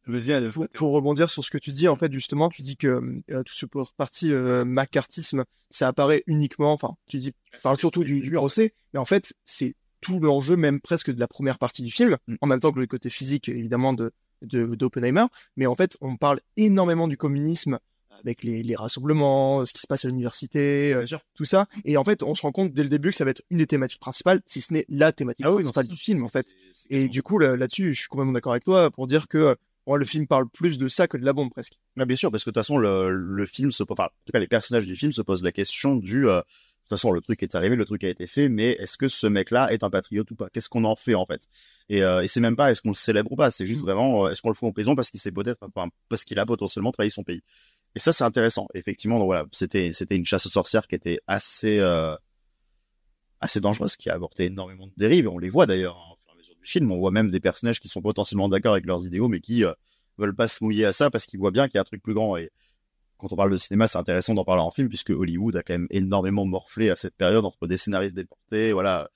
Vas-y, 0.07 0.31
allez, 0.33 0.49
pour, 0.49 0.67
pour 0.69 0.91
rebondir 0.93 1.29
sur 1.29 1.43
ce 1.43 1.51
que 1.51 1.57
tu 1.57 1.71
dis, 1.71 1.87
en 1.87 1.95
fait, 1.95 2.11
justement, 2.11 2.49
tu 2.49 2.61
dis 2.61 2.77
que 2.77 2.87
euh, 3.29 3.43
tout 3.43 3.53
ce 3.53 3.65
parti 3.97 4.31
euh, 4.31 4.63
macartisme, 4.65 5.43
ça 5.69 5.87
apparaît 5.89 6.23
uniquement, 6.27 6.71
enfin, 6.73 6.95
tu 7.07 7.17
dis, 7.17 7.33
tu 7.53 7.59
parles 7.61 7.77
surtout 7.77 8.03
du, 8.03 8.21
du 8.21 8.31
procès, 8.31 8.73
mais 8.93 8.99
en 8.99 9.05
fait, 9.05 9.33
c'est 9.45 9.75
tout 10.01 10.19
l'enjeu, 10.19 10.55
même 10.55 10.79
presque 10.79 11.11
de 11.11 11.19
la 11.19 11.27
première 11.27 11.57
partie 11.59 11.81
du 11.81 11.91
film, 11.91 12.17
Mm. 12.27 12.35
en 12.41 12.47
même 12.47 12.59
temps 12.59 12.71
que 12.71 12.79
le 12.79 12.87
côté 12.87 13.09
physique, 13.09 13.49
évidemment, 13.49 13.93
de 13.93 14.11
de- 14.43 14.75
d'Oppenheimer, 14.75 15.25
mais 15.55 15.65
en 15.65 15.75
fait, 15.75 15.97
on 15.99 16.15
parle 16.15 16.39
énormément 16.57 17.07
du 17.07 17.17
communisme 17.17 17.79
avec 18.19 18.43
les, 18.43 18.61
les 18.61 18.75
rassemblements, 18.75 19.65
ce 19.65 19.73
qui 19.73 19.81
se 19.81 19.87
passe 19.87 20.05
à 20.05 20.09
l'université, 20.09 20.93
euh, 20.93 21.05
tout 21.33 21.43
ça, 21.45 21.65
et 21.85 21.97
en 21.97 22.03
fait, 22.03 22.21
on 22.21 22.35
se 22.35 22.43
rend 22.43 22.51
compte 22.51 22.71
dès 22.71 22.83
le 22.83 22.89
début 22.89 23.09
que 23.09 23.15
ça 23.15 23.25
va 23.25 23.31
être 23.31 23.41
une 23.49 23.57
des 23.57 23.65
thématiques 23.67 23.99
principales, 23.99 24.41
si 24.45 24.61
ce 24.61 24.73
n'est 24.73 24.85
la 24.89 25.11
thématique 25.11 25.43
Ah 25.43 25.51
oui, 25.53 25.63
principale 25.63 25.87
du 25.87 25.97
film, 25.97 26.23
en 26.23 26.27
fait. 26.29 26.45
Et 26.91 27.09
du 27.09 27.23
coup, 27.23 27.39
là- 27.39 27.55
là-dessus, 27.57 27.95
je 27.95 27.99
suis 28.01 28.07
complètement 28.09 28.33
d'accord 28.33 28.51
avec 28.53 28.63
toi 28.63 28.91
pour 28.91 29.07
dire 29.07 29.27
que 29.27 29.37
euh, 29.39 29.55
le 29.95 30.05
film 30.05 30.27
parle 30.27 30.49
plus 30.49 30.77
de 30.77 30.89
ça 30.89 31.07
que 31.07 31.15
de 31.15 31.23
la 31.23 31.31
bombe 31.31 31.49
presque. 31.49 31.79
Ah, 31.97 32.05
bien 32.05 32.17
sûr, 32.17 32.29
parce 32.31 32.43
que 32.43 32.49
de 32.49 32.53
toute 32.53 32.61
façon, 32.61 32.77
le, 32.77 33.09
le 33.09 33.45
film 33.45 33.71
se 33.71 33.83
pose, 33.83 33.95
enfin, 33.97 34.09
en 34.09 34.25
tout 34.25 34.33
cas, 34.33 34.39
les 34.39 34.47
personnages 34.47 34.85
du 34.85 34.97
film 34.97 35.13
se 35.13 35.21
posent 35.21 35.43
la 35.43 35.53
question 35.53 35.95
du, 35.95 36.27
euh, 36.27 36.41
toute 36.87 36.97
façon, 36.97 37.11
le 37.11 37.21
truc 37.21 37.43
est 37.43 37.53
arrivé, 37.53 37.75
le 37.75 37.85
truc 37.85 38.03
a 38.05 38.09
été 38.09 38.27
fait, 38.27 38.47
mais 38.47 38.71
est-ce 38.79 38.95
que 38.95 39.09
ce 39.09 39.27
mec-là 39.27 39.73
est 39.73 39.83
un 39.83 39.89
patriote 39.89 40.31
ou 40.31 40.35
pas? 40.35 40.49
Qu'est-ce 40.49 40.69
qu'on 40.69 40.85
en 40.85 40.95
fait 40.95 41.15
en 41.15 41.25
fait? 41.25 41.41
Et, 41.89 42.01
euh, 42.01 42.21
et 42.21 42.27
c'est 42.27 42.39
même 42.39 42.55
pas 42.55 42.71
est-ce 42.71 42.81
qu'on 42.81 42.89
le 42.89 42.95
célèbre 42.95 43.31
ou 43.31 43.35
pas, 43.35 43.51
c'est 43.51 43.67
juste 43.67 43.81
vraiment 43.81 44.25
euh, 44.25 44.29
est-ce 44.29 44.41
qu'on 44.41 44.49
le 44.49 44.55
fout 44.55 44.69
en 44.69 44.71
prison 44.71 44.95
parce 44.95 45.11
qu'il 45.11 45.19
s'est 45.19 45.33
peut-être, 45.33 45.59
enfin, 45.63 45.89
parce 46.07 46.23
qu'il 46.23 46.39
a 46.39 46.45
potentiellement 46.45 46.93
trahi 46.93 47.11
son 47.11 47.23
pays? 47.23 47.41
Et 47.95 47.99
ça, 47.99 48.13
c'est 48.13 48.23
intéressant. 48.23 48.67
Effectivement, 48.73 49.19
donc 49.19 49.25
voilà, 49.25 49.45
c'était 49.51 49.91
c'était 49.91 50.15
une 50.15 50.25
chasse 50.25 50.45
aux 50.45 50.49
sorcières 50.49 50.87
qui 50.87 50.95
était 50.95 51.19
assez 51.27 51.79
euh, 51.79 52.15
assez 53.41 53.59
dangereuse, 53.59 53.97
qui 53.97 54.09
a 54.09 54.13
avorté 54.13 54.45
énormément 54.45 54.87
de 54.87 54.93
dérives. 54.95 55.25
Et 55.25 55.29
on 55.29 55.39
les 55.39 55.49
voit 55.49 55.65
d'ailleurs 55.65 55.97
hein, 55.97 56.15
film. 56.67 56.91
On 56.91 56.97
voit 56.97 57.11
même 57.11 57.31
des 57.31 57.39
personnages 57.39 57.79
qui 57.79 57.87
sont 57.87 58.01
potentiellement 58.01 58.49
d'accord 58.49 58.73
avec 58.73 58.85
leurs 58.85 59.05
idéaux, 59.05 59.27
mais 59.27 59.39
qui 59.39 59.63
euh, 59.65 59.73
veulent 60.17 60.35
pas 60.35 60.47
se 60.47 60.63
mouiller 60.63 60.85
à 60.85 60.93
ça 60.93 61.09
parce 61.09 61.25
qu'ils 61.25 61.39
voient 61.39 61.51
bien 61.51 61.67
qu'il 61.67 61.75
y 61.75 61.77
a 61.77 61.81
un 61.81 61.85
truc 61.85 62.01
plus 62.01 62.13
grand. 62.13 62.37
Et 62.37 62.51
quand 63.17 63.31
on 63.31 63.35
parle 63.35 63.51
de 63.51 63.57
cinéma, 63.57 63.87
c'est 63.87 63.97
intéressant 63.97 64.33
d'en 64.33 64.43
parler 64.43 64.61
en 64.61 64.71
film 64.71 64.89
puisque 64.89 65.09
Hollywood 65.09 65.55
a 65.55 65.63
quand 65.63 65.73
même 65.73 65.87
énormément 65.89 66.45
morflé 66.45 66.89
à 66.89 66.95
cette 66.95 67.15
période 67.15 67.45
entre 67.45 67.67
des 67.67 67.77
scénaristes 67.77 68.15
déportés, 68.15 68.73
voilà, 68.73 69.09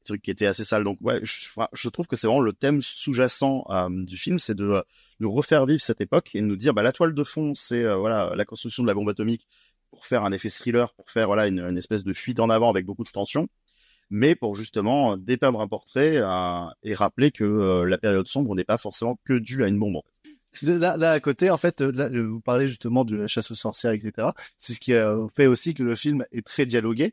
des 0.00 0.06
trucs 0.06 0.22
qui 0.22 0.30
étaient 0.30 0.46
assez 0.46 0.64
sales. 0.64 0.84
Donc 0.84 0.98
ouais, 1.00 1.20
je, 1.22 1.48
je 1.72 1.88
trouve 1.88 2.06
que 2.06 2.16
c'est 2.16 2.26
vraiment 2.26 2.42
le 2.42 2.52
thème 2.52 2.82
sous-jacent 2.82 3.64
euh, 3.70 3.88
du 3.90 4.16
film, 4.16 4.38
c'est 4.38 4.54
de 4.54 4.82
nous 5.20 5.32
refaire 5.32 5.66
vivre 5.66 5.80
cette 5.80 6.00
époque 6.00 6.30
et 6.34 6.40
de 6.40 6.46
nous 6.46 6.56
dire 6.56 6.74
bah 6.74 6.82
la 6.82 6.92
toile 6.92 7.14
de 7.14 7.24
fond, 7.24 7.54
c'est 7.54 7.84
euh, 7.84 7.96
voilà 7.96 8.32
la 8.34 8.44
construction 8.44 8.82
de 8.82 8.88
la 8.88 8.94
bombe 8.94 9.08
atomique 9.08 9.46
pour 9.90 10.06
faire 10.06 10.24
un 10.24 10.32
effet 10.32 10.50
thriller, 10.50 10.92
pour 10.94 11.08
faire 11.10 11.28
voilà 11.28 11.46
une 11.46 11.78
espèce 11.78 12.02
de 12.02 12.12
fuite 12.12 12.40
en 12.40 12.50
avant 12.50 12.68
avec 12.68 12.84
beaucoup 12.84 13.04
de 13.04 13.10
tension, 13.10 13.48
mais 14.14 14.36
pour 14.36 14.54
justement 14.54 15.16
dépeindre 15.16 15.60
un 15.60 15.66
portrait 15.66 16.18
euh, 16.18 16.66
et 16.84 16.94
rappeler 16.94 17.32
que 17.32 17.42
euh, 17.42 17.84
la 17.84 17.98
période 17.98 18.28
sombre 18.28 18.54
n'est 18.54 18.62
pas 18.62 18.78
forcément 18.78 19.18
que 19.24 19.32
due 19.32 19.64
à 19.64 19.66
une 19.66 19.76
bombe. 19.76 19.96
En 19.96 20.02
fait. 20.52 20.62
Là, 20.62 20.96
là, 20.96 21.10
à 21.10 21.18
côté, 21.18 21.50
en 21.50 21.58
fait, 21.58 21.80
là, 21.80 22.08
vous 22.08 22.40
parlez 22.40 22.68
justement 22.68 23.04
de 23.04 23.16
la 23.16 23.26
chasse 23.26 23.50
aux 23.50 23.56
sorcières, 23.56 23.90
etc. 23.90 24.28
C'est 24.56 24.74
ce 24.74 24.78
qui 24.78 24.92
fait 25.34 25.48
aussi 25.48 25.74
que 25.74 25.82
le 25.82 25.96
film 25.96 26.24
est 26.30 26.46
très 26.46 26.64
dialogué. 26.64 27.12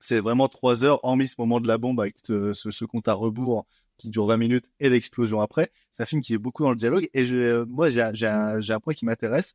C'est 0.00 0.20
vraiment 0.20 0.48
trois 0.48 0.84
heures, 0.84 1.04
hormis 1.04 1.28
ce 1.28 1.34
moment 1.36 1.60
de 1.60 1.68
la 1.68 1.76
bombe 1.76 2.00
avec 2.00 2.16
ce, 2.24 2.54
ce, 2.54 2.84
compte 2.86 3.08
à 3.08 3.12
rebours 3.12 3.66
qui 3.98 4.08
dure 4.08 4.24
20 4.24 4.38
minutes 4.38 4.70
et 4.80 4.88
l'explosion 4.88 5.42
après. 5.42 5.70
C'est 5.90 6.02
un 6.02 6.06
film 6.06 6.22
qui 6.22 6.32
est 6.32 6.38
beaucoup 6.38 6.62
dans 6.62 6.70
le 6.70 6.76
dialogue. 6.76 7.10
Et 7.12 7.26
je, 7.26 7.62
moi, 7.64 7.90
j'ai 7.90 8.26
un, 8.26 8.60
un 8.66 8.80
point 8.80 8.94
qui 8.94 9.04
m'intéresse, 9.04 9.54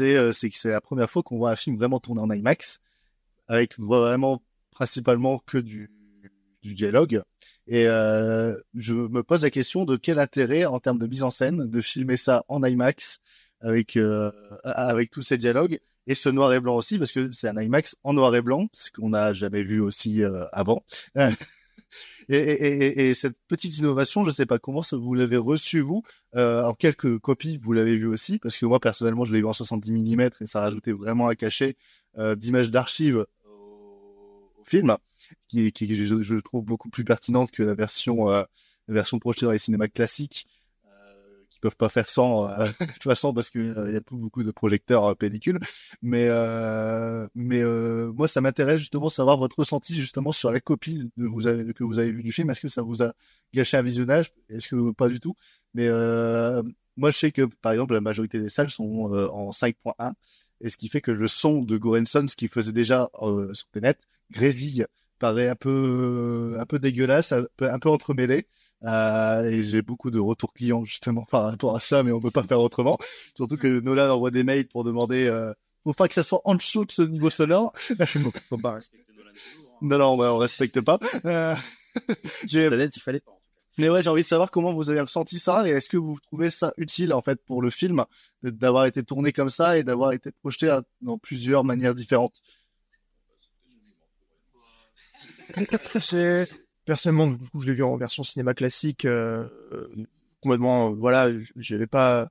euh, 0.00 0.32
c'est 0.32 0.50
que 0.50 0.58
c'est 0.58 0.70
la 0.70 0.80
première 0.80 1.08
fois 1.08 1.22
qu'on 1.22 1.38
voit 1.38 1.52
un 1.52 1.56
film 1.56 1.76
vraiment 1.76 2.00
tourné 2.00 2.22
en 2.22 2.30
IMAX, 2.30 2.80
avec 3.46 3.78
vraiment 3.78 4.42
principalement 4.72 5.38
que 5.46 5.58
du, 5.58 5.90
dialogue. 6.64 7.22
Et 7.68 7.86
euh, 7.86 8.56
je 8.74 8.94
me 8.94 9.22
pose 9.22 9.42
la 9.42 9.50
question 9.50 9.84
de 9.84 9.96
quel 9.96 10.18
intérêt 10.18 10.64
en 10.64 10.80
termes 10.80 10.98
de 10.98 11.06
mise 11.06 11.22
en 11.22 11.30
scène 11.30 11.68
de 11.68 11.80
filmer 11.80 12.16
ça 12.16 12.44
en 12.48 12.62
IMAX 12.62 13.20
avec 13.60 13.96
euh, 13.96 14.30
avec 14.64 15.10
tous 15.10 15.22
ces 15.22 15.36
dialogues 15.36 15.78
et 16.06 16.16
ce 16.16 16.28
noir 16.28 16.52
et 16.52 16.60
blanc 16.60 16.74
aussi 16.76 16.98
parce 16.98 17.12
que 17.12 17.30
c'est 17.32 17.48
un 17.48 17.60
IMAX 17.60 17.96
en 18.02 18.12
noir 18.12 18.34
et 18.34 18.42
blanc, 18.42 18.68
ce 18.72 18.90
qu'on 18.90 19.10
n'a 19.10 19.32
jamais 19.32 19.62
vu 19.62 19.80
aussi 19.80 20.22
euh, 20.22 20.44
avant. 20.52 20.84
et, 21.16 21.32
et, 22.28 22.86
et, 22.86 23.10
et, 23.10 23.14
cette 23.14 23.36
petite 23.48 23.76
innovation, 23.78 24.24
je 24.24 24.30
sais 24.30 24.46
pas 24.46 24.58
comment 24.58 24.82
vous 24.92 25.14
l'avez 25.14 25.36
reçu 25.36 25.80
vous 25.80 26.02
en 26.34 26.74
quelques 26.74 27.18
copies, 27.18 27.58
vous 27.58 27.72
l'avez 27.72 27.96
vu 27.96 28.06
aussi 28.06 28.38
parce 28.38 28.56
que 28.56 28.66
moi 28.66 28.80
personnellement 28.80 29.24
je 29.24 29.32
l'ai 29.32 29.40
vu 29.40 29.46
en 29.46 29.52
70 29.52 29.92
mm 29.92 30.30
et 30.40 30.46
ça 30.46 30.60
rajoutait 30.60 30.92
vraiment 30.92 31.28
un 31.28 31.34
cachet 31.34 31.76
d'images 32.36 32.70
d'archives 32.70 33.26
film 34.64 34.96
qui, 35.48 35.72
qui 35.72 35.96
je, 35.96 36.34
trouve 36.36 36.64
beaucoup 36.64 36.88
plus 36.88 37.04
pertinente 37.04 37.50
que 37.50 37.62
la 37.62 37.74
version, 37.74 38.30
euh, 38.30 38.44
version 38.88 39.18
projetée 39.18 39.46
dans 39.46 39.52
les 39.52 39.58
cinémas 39.58 39.88
classiques, 39.88 40.46
euh, 40.86 40.90
qui 41.50 41.60
peuvent 41.60 41.76
pas 41.76 41.88
faire 41.88 42.08
sans, 42.08 42.48
euh, 42.48 42.66
de 42.80 42.86
toute 42.86 43.02
façon, 43.02 43.32
parce 43.32 43.50
qu'il 43.50 43.74
il 43.86 43.92
y 43.92 43.96
a 43.96 44.00
plus 44.00 44.16
beaucoup 44.16 44.42
de 44.42 44.50
projecteurs 44.50 45.04
euh, 45.06 45.14
pellicules. 45.14 45.60
Mais, 46.02 46.26
euh, 46.28 47.26
mais 47.34 47.62
moi, 48.12 48.28
ça 48.28 48.40
m'intéresse 48.40 48.80
justement 48.80 49.10
savoir 49.10 49.38
votre 49.38 49.58
ressenti 49.58 49.94
justement 49.94 50.32
sur 50.32 50.50
la 50.50 50.60
copie 50.60 51.10
que 51.16 51.22
vous 51.24 51.46
avez 51.98 52.12
vu 52.12 52.22
du 52.22 52.32
film. 52.32 52.50
Est-ce 52.50 52.60
que 52.60 52.68
ça 52.68 52.82
vous 52.82 53.02
a 53.02 53.12
gâché 53.54 53.76
un 53.76 53.82
visionnage? 53.82 54.32
Est-ce 54.48 54.68
que 54.68 54.92
pas 54.92 55.08
du 55.08 55.20
tout? 55.20 55.36
Mais 55.74 55.88
moi, 56.96 57.10
je 57.10 57.18
sais 57.18 57.32
que 57.32 57.42
par 57.62 57.72
exemple, 57.72 57.94
la 57.94 58.00
majorité 58.00 58.38
des 58.38 58.50
salles 58.50 58.70
sont 58.70 59.12
en 59.32 59.50
5.1 59.50 60.12
et 60.62 60.70
ce 60.70 60.76
qui 60.76 60.88
fait 60.88 61.00
que 61.00 61.10
le 61.10 61.26
son 61.26 61.60
de 61.60 61.76
Gorenson, 61.76 62.26
ce 62.28 62.36
qui 62.36 62.48
faisait 62.48 62.72
déjà 62.72 63.10
euh, 63.20 63.52
sur 63.52 63.68
Tenet, 63.68 63.96
grésille 64.30 64.86
paraît 65.18 65.48
un 65.48 65.54
peu 65.54 66.56
un 66.58 66.66
peu 66.66 66.78
dégueulasse, 66.78 67.32
un 67.32 67.44
peu, 67.56 67.70
un 67.70 67.78
peu 67.78 67.90
entremêlé. 67.90 68.46
Euh, 68.84 69.44
et 69.44 69.62
j'ai 69.62 69.82
beaucoup 69.82 70.10
de 70.10 70.18
retours 70.18 70.52
clients 70.52 70.84
justement 70.84 71.24
par 71.24 71.44
rapport 71.44 71.76
à 71.76 71.80
ça, 71.80 72.02
mais 72.02 72.12
on 72.12 72.20
peut 72.20 72.30
pas 72.30 72.42
faire 72.42 72.60
autrement. 72.60 72.98
Surtout 73.36 73.56
que 73.56 73.80
Nolan 73.80 74.14
envoie 74.14 74.30
des 74.30 74.42
mails 74.42 74.66
pour 74.66 74.84
demander, 74.84 75.26
euh, 75.26 75.52
faut 75.84 75.92
pas 75.92 76.08
que 76.08 76.14
ça 76.14 76.22
soit 76.22 76.40
en 76.44 76.54
dessous 76.54 76.84
de 76.84 76.92
ce 76.92 77.02
niveau 77.02 77.30
sonore. 77.30 77.72
faut 78.48 78.58
pas 78.58 78.72
respecter 78.72 79.12
Nolan. 79.16 79.30
Non, 79.82 79.98
non, 79.98 80.20
on, 80.20 80.34
on 80.34 80.38
respecte 80.38 80.80
pas. 80.80 80.98
Euh, 81.24 81.54
j'ai... 82.46 82.66
il 82.66 83.02
fallait 83.02 83.20
pas. 83.20 83.41
Mais 83.78 83.88
ouais, 83.88 84.02
j'ai 84.02 84.10
envie 84.10 84.22
de 84.22 84.26
savoir 84.26 84.50
comment 84.50 84.72
vous 84.72 84.90
avez 84.90 85.00
ressenti 85.00 85.38
ça 85.38 85.66
et 85.66 85.70
est-ce 85.70 85.88
que 85.88 85.96
vous 85.96 86.18
trouvez 86.20 86.50
ça 86.50 86.74
utile 86.76 87.12
en 87.14 87.22
fait 87.22 87.42
pour 87.44 87.62
le 87.62 87.70
film 87.70 88.04
d'avoir 88.42 88.84
été 88.86 89.02
tourné 89.02 89.32
comme 89.32 89.48
ça 89.48 89.78
et 89.78 89.84
d'avoir 89.84 90.12
été 90.12 90.30
projeté 90.30 90.78
dans 91.00 91.18
plusieurs 91.18 91.64
manières 91.64 91.94
différentes? 91.94 92.42
personnellement, 96.84 97.28
du 97.28 97.48
coup, 97.50 97.60
je 97.60 97.68
l'ai 97.68 97.74
vu 97.74 97.82
en 97.82 97.96
version 97.96 98.22
cinéma 98.22 98.54
classique, 98.54 99.04
euh, 99.04 99.48
complètement, 100.42 100.90
euh, 100.90 100.94
voilà, 100.94 101.30
j'avais 101.56 101.86
pas, 101.86 102.28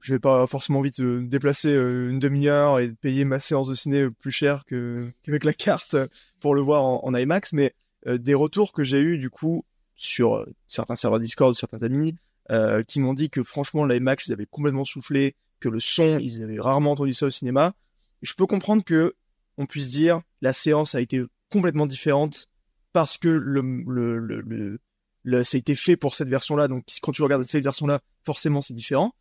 j'avais 0.00 0.20
pas 0.20 0.46
forcément 0.46 0.80
envie 0.80 0.90
de 0.90 1.04
me 1.04 1.28
déplacer 1.28 1.74
euh, 1.74 2.10
une 2.10 2.18
demi-heure 2.18 2.80
et 2.80 2.88
de 2.88 2.94
payer 2.94 3.24
ma 3.24 3.40
séance 3.40 3.68
de 3.68 3.74
ciné 3.74 4.10
plus 4.10 4.32
cher 4.32 4.64
que 4.66 5.10
qu'avec 5.22 5.44
la 5.44 5.52
carte 5.52 5.96
pour 6.40 6.54
le 6.54 6.60
voir 6.60 6.82
en, 6.84 7.14
IMAX, 7.14 7.52
mais 7.52 7.74
euh, 8.06 8.18
des 8.18 8.34
retours 8.34 8.72
que 8.72 8.82
j'ai 8.82 9.00
eu 9.00 9.18
du 9.18 9.30
coup 9.30 9.64
sur 10.04 10.46
certains 10.68 10.96
serveurs 10.96 11.20
Discord, 11.20 11.54
certains 11.54 11.82
amis, 11.82 12.14
euh, 12.50 12.82
qui 12.82 13.00
m'ont 13.00 13.14
dit 13.14 13.30
que 13.30 13.42
franchement 13.42 13.84
l'IMAX 13.84 14.26
ils 14.26 14.32
avaient 14.32 14.46
complètement 14.46 14.84
soufflé, 14.84 15.34
que 15.60 15.68
le 15.68 15.80
son 15.80 16.18
ils 16.20 16.42
avaient 16.42 16.60
rarement 16.60 16.92
entendu 16.92 17.14
ça 17.14 17.26
au 17.26 17.30
cinéma. 17.30 17.74
Je 18.22 18.34
peux 18.34 18.46
comprendre 18.46 18.84
que 18.84 19.14
on 19.56 19.66
puisse 19.66 19.90
dire 19.90 20.20
la 20.42 20.52
séance 20.52 20.94
a 20.94 21.00
été 21.00 21.22
complètement 21.50 21.86
différente 21.86 22.48
parce 22.92 23.18
que 23.18 23.28
le, 23.28 23.60
le, 23.86 24.18
le, 24.18 24.78
le 25.22 25.44
ça 25.44 25.56
a 25.56 25.58
été 25.58 25.74
fait 25.74 25.96
pour 25.96 26.14
cette 26.14 26.28
version-là. 26.28 26.68
Donc, 26.68 26.84
quand 27.02 27.12
tu 27.12 27.22
regardes 27.22 27.42
cette 27.44 27.64
version-là, 27.64 28.00
forcément, 28.24 28.60
c'est 28.60 28.74
différent. 28.74 29.14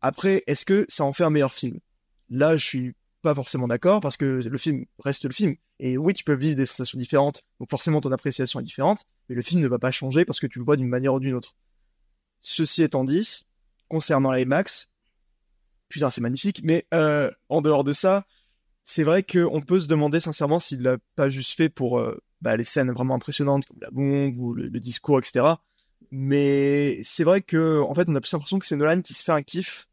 Après, 0.00 0.44
est-ce 0.46 0.64
que 0.64 0.86
ça 0.88 1.04
en 1.04 1.12
fait 1.12 1.24
un 1.24 1.30
meilleur 1.30 1.52
film? 1.52 1.80
Là, 2.30 2.56
je 2.56 2.64
suis 2.64 2.94
pas 3.20 3.34
forcément 3.34 3.68
d'accord 3.68 4.00
parce 4.00 4.16
que 4.16 4.40
le 4.42 4.58
film 4.58 4.86
reste 5.00 5.24
le 5.24 5.32
film. 5.32 5.56
Et 5.78 5.98
oui, 5.98 6.14
tu 6.14 6.24
peux 6.24 6.34
vivre 6.34 6.56
des 6.56 6.66
sensations 6.66 6.98
différentes, 6.98 7.42
donc 7.58 7.68
forcément 7.70 8.00
ton 8.00 8.12
appréciation 8.12 8.60
est 8.60 8.64
différente, 8.64 9.04
mais 9.30 9.36
le 9.36 9.42
film 9.42 9.60
ne 9.60 9.68
va 9.68 9.78
pas 9.78 9.92
changer 9.92 10.24
parce 10.24 10.40
que 10.40 10.48
tu 10.48 10.58
le 10.58 10.64
vois 10.64 10.76
d'une 10.76 10.88
manière 10.88 11.14
ou 11.14 11.20
d'une 11.20 11.34
autre. 11.34 11.54
Ceci 12.40 12.82
étant 12.82 13.04
dit, 13.04 13.46
concernant 13.88 14.32
la 14.32 14.40
IMAX, 14.40 14.92
putain, 15.88 16.10
c'est 16.10 16.20
magnifique, 16.20 16.62
mais 16.64 16.84
euh, 16.92 17.30
en 17.48 17.62
dehors 17.62 17.84
de 17.84 17.92
ça, 17.92 18.26
c'est 18.82 19.04
vrai 19.04 19.22
qu'on 19.22 19.60
peut 19.60 19.78
se 19.78 19.86
demander 19.86 20.18
sincèrement 20.18 20.58
s'il 20.58 20.82
l'a 20.82 20.98
pas 21.14 21.30
juste 21.30 21.56
fait 21.56 21.68
pour 21.68 22.00
euh, 22.00 22.20
bah, 22.40 22.56
les 22.56 22.64
scènes 22.64 22.90
vraiment 22.90 23.14
impressionnantes 23.14 23.66
comme 23.66 23.78
la 23.80 23.90
bombe 23.90 24.36
ou 24.36 24.52
le, 24.52 24.68
discours, 24.80 25.20
etc. 25.20 25.46
Mais 26.10 27.00
c'est 27.04 27.22
vrai 27.22 27.40
que 27.40 27.80
en 27.82 27.94
fait, 27.94 28.08
on 28.08 28.16
a 28.16 28.20
plus 28.20 28.32
l'impression 28.32 28.58
que 28.58 28.66
c'est 28.66 28.74
Nolan 28.74 29.00
qui 29.00 29.14
se 29.14 29.22
fait 29.22 29.30
un 29.30 29.42
kiff 29.42 29.86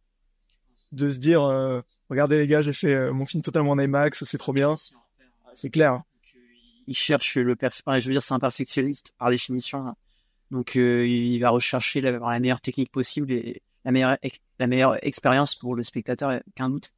de 0.94 1.12
se 1.12 1.20
dire 1.20 1.44
euh, 1.44 1.82
regardez 2.10 2.40
les 2.40 2.48
gars, 2.48 2.64
j'ai 2.64 2.74
fait 2.74 3.12
mon 3.12 3.28
film 3.28 3.44
totalement 3.44 3.72
en 3.72 3.80
IMAX, 3.80 4.24
c'est 4.24 4.40
trop 4.40 4.54
bien. 4.54 4.78
C'est 5.54 5.70
clair. 5.70 6.02
Il 6.88 6.96
cherche 6.96 7.36
le 7.36 7.56
perfectionniste. 7.56 8.04
Je 8.04 8.08
veux 8.10 8.14
dire, 8.14 8.24
c'est 8.24 8.34
un 8.34 8.40
perfectionniste 8.40 9.14
par 9.18 9.30
définition. 9.30 9.86
hein. 9.88 9.96
Donc, 10.52 10.76
euh, 10.78 11.06
il 11.06 11.38
va 11.40 11.50
rechercher 11.50 12.00
la, 12.02 12.14
la 12.14 12.40
meilleure 12.40 12.62
technique 12.62 12.92
possible 12.92 13.32
et 13.32 13.62
la 13.84 13.92
meilleure, 13.92 14.18
la 14.60 14.68
meilleure 14.68 15.06
expérience 15.06 15.56
pour 15.56 15.76
le 15.76 15.84
spectateur, 15.84 16.42
aucun 16.48 16.70
doute. 16.70 16.94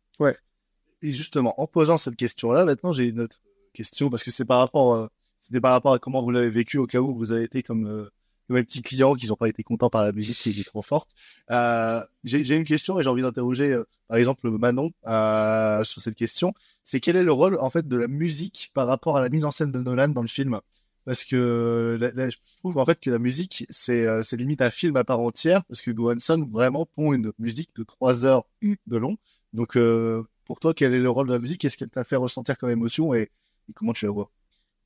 Et 1.01 1.11
justement, 1.11 1.59
en 1.61 1.65
posant 1.67 1.97
cette 1.97 2.15
question-là, 2.17 2.65
maintenant 2.65 2.91
j'ai 2.91 3.05
une 3.05 3.21
autre 3.21 3.39
question 3.73 4.09
parce 4.09 4.23
que 4.23 4.31
c'est 4.31 4.43
par 4.45 4.59
rapport, 4.59 4.93
euh, 4.93 5.07
c'était 5.37 5.61
par 5.61 5.71
rapport 5.71 5.93
à 5.93 5.99
comment 5.99 6.21
vous 6.21 6.31
l'avez 6.31 6.49
vécu 6.49 6.77
au 6.77 6.87
cas 6.87 6.99
où 6.99 7.15
vous 7.15 7.31
avez 7.31 7.43
été 7.43 7.63
comme 7.63 8.09
euh, 8.49 8.53
comme 8.53 8.57
un 8.57 8.63
petit 8.63 8.81
client 8.81 9.13
qui 9.15 9.27
n'ont 9.27 9.35
pas 9.35 9.47
été 9.47 9.63
contents 9.63 9.89
par 9.89 10.03
la 10.03 10.11
musique 10.11 10.37
qui 10.37 10.59
est 10.59 10.63
trop 10.63 10.81
forte. 10.81 11.09
Euh, 11.51 12.01
j'ai 12.23 12.55
une 12.55 12.63
question 12.63 12.99
et 12.99 13.03
j'ai 13.03 13.09
envie 13.09 13.21
d'interroger 13.21 13.71
euh, 13.71 13.83
par 14.07 14.17
exemple 14.17 14.49
Manon 14.49 14.91
euh, 15.07 15.83
sur 15.83 16.01
cette 16.01 16.15
question. 16.15 16.53
C'est 16.83 16.99
quel 16.99 17.15
est 17.15 17.23
le 17.23 17.31
rôle 17.31 17.57
en 17.59 17.69
fait 17.69 17.87
de 17.87 17.95
la 17.95 18.07
musique 18.07 18.71
par 18.73 18.87
rapport 18.87 19.17
à 19.17 19.21
la 19.21 19.29
mise 19.29 19.45
en 19.45 19.51
scène 19.51 19.71
de 19.71 19.79
Nolan 19.79 20.09
dans 20.09 20.23
le 20.23 20.27
film? 20.27 20.59
Parce 21.05 21.23
que 21.23 21.97
là, 21.99 22.11
là, 22.13 22.29
je 22.29 22.37
trouve 22.57 22.77
en 22.77 22.85
fait 22.85 22.99
que 22.99 23.11
la 23.11 23.19
musique 23.19 23.65
c'est 23.69 24.07
euh, 24.07 24.23
c'est 24.23 24.37
limite 24.37 24.61
un 24.61 24.71
film 24.71 24.95
à 24.95 25.03
part 25.03 25.19
entière 25.19 25.63
parce 25.65 25.81
que 25.81 25.91
Gohanson 25.91 26.47
vraiment 26.51 26.85
pond 26.85 27.13
une 27.13 27.31
musique 27.39 27.69
de 27.75 27.83
trois 27.83 28.25
heures 28.25 28.45
de 28.61 28.97
long. 28.97 29.17
Donc 29.53 29.77
euh, 29.77 30.23
pour 30.45 30.59
toi, 30.59 30.73
quel 30.73 30.93
est 30.95 30.99
le 30.99 31.09
rôle 31.09 31.27
de 31.27 31.33
la 31.33 31.39
musique? 31.39 31.61
Qu'est-ce 31.61 31.77
qu'elle 31.77 31.89
t'a 31.89 32.03
fait 32.03 32.15
ressentir 32.15 32.57
comme 32.57 32.71
émotion 32.71 33.13
et, 33.13 33.29
et 33.69 33.73
comment 33.73 33.93
tu 33.93 34.05
la 34.05 34.11
vois? 34.11 34.31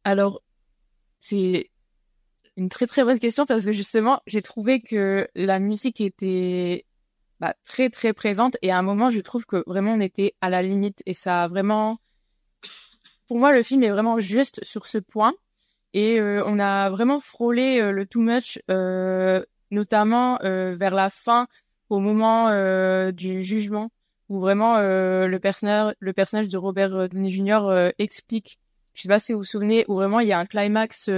Alors, 0.03 0.41
c'est 1.21 1.69
une 2.57 2.69
très 2.69 2.87
très 2.87 3.03
bonne 3.03 3.19
question 3.19 3.45
parce 3.45 3.65
que 3.65 3.71
justement, 3.71 4.21
j'ai 4.27 4.41
trouvé 4.41 4.81
que 4.81 5.27
la 5.35 5.59
musique 5.59 6.01
était 6.01 6.85
bah, 7.39 7.55
très 7.65 7.89
très 7.89 8.13
présente 8.13 8.57
et 8.61 8.71
à 8.71 8.77
un 8.77 8.83
moment, 8.83 9.09
je 9.09 9.19
trouve 9.19 9.45
que 9.45 9.63
vraiment 9.67 9.93
on 9.93 9.99
était 9.99 10.35
à 10.41 10.49
la 10.49 10.61
limite 10.61 11.01
et 11.05 11.13
ça 11.13 11.43
a 11.43 11.47
vraiment 11.47 11.99
pour 13.27 13.37
moi, 13.37 13.51
le 13.51 13.63
film 13.63 13.83
est 13.83 13.89
vraiment 13.89 14.19
juste 14.19 14.63
sur 14.63 14.85
ce 14.85 14.97
point. 14.97 15.33
Et 15.93 16.19
euh, 16.19 16.43
on 16.45 16.59
a 16.59 16.89
vraiment 16.89 17.19
frôlé 17.19 17.79
euh, 17.79 17.91
le 17.91 18.05
too 18.05 18.21
much, 18.21 18.59
euh, 18.69 19.43
notamment 19.71 20.39
euh, 20.43 20.75
vers 20.75 20.95
la 20.95 21.09
fin, 21.09 21.47
au 21.89 21.99
moment 21.99 22.49
du 23.11 23.43
jugement, 23.43 23.91
où 24.29 24.39
vraiment 24.39 24.77
le 24.79 25.37
personnage, 25.37 25.93
le 25.99 26.13
personnage 26.13 26.47
de 26.47 26.57
Robert 26.57 27.09
Downey 27.09 27.29
Jr. 27.29 27.91
explique. 27.99 28.57
Je 28.95 29.03
sais 29.03 29.07
pas 29.07 29.19
si 29.19 29.33
vous 29.33 29.39
vous 29.39 29.45
souvenez, 29.45 29.85
où 29.87 29.95
vraiment 29.95 30.19
il 30.19 30.27
y 30.27 30.31
a 30.31 30.39
un 30.39 30.47
climax 30.47 31.09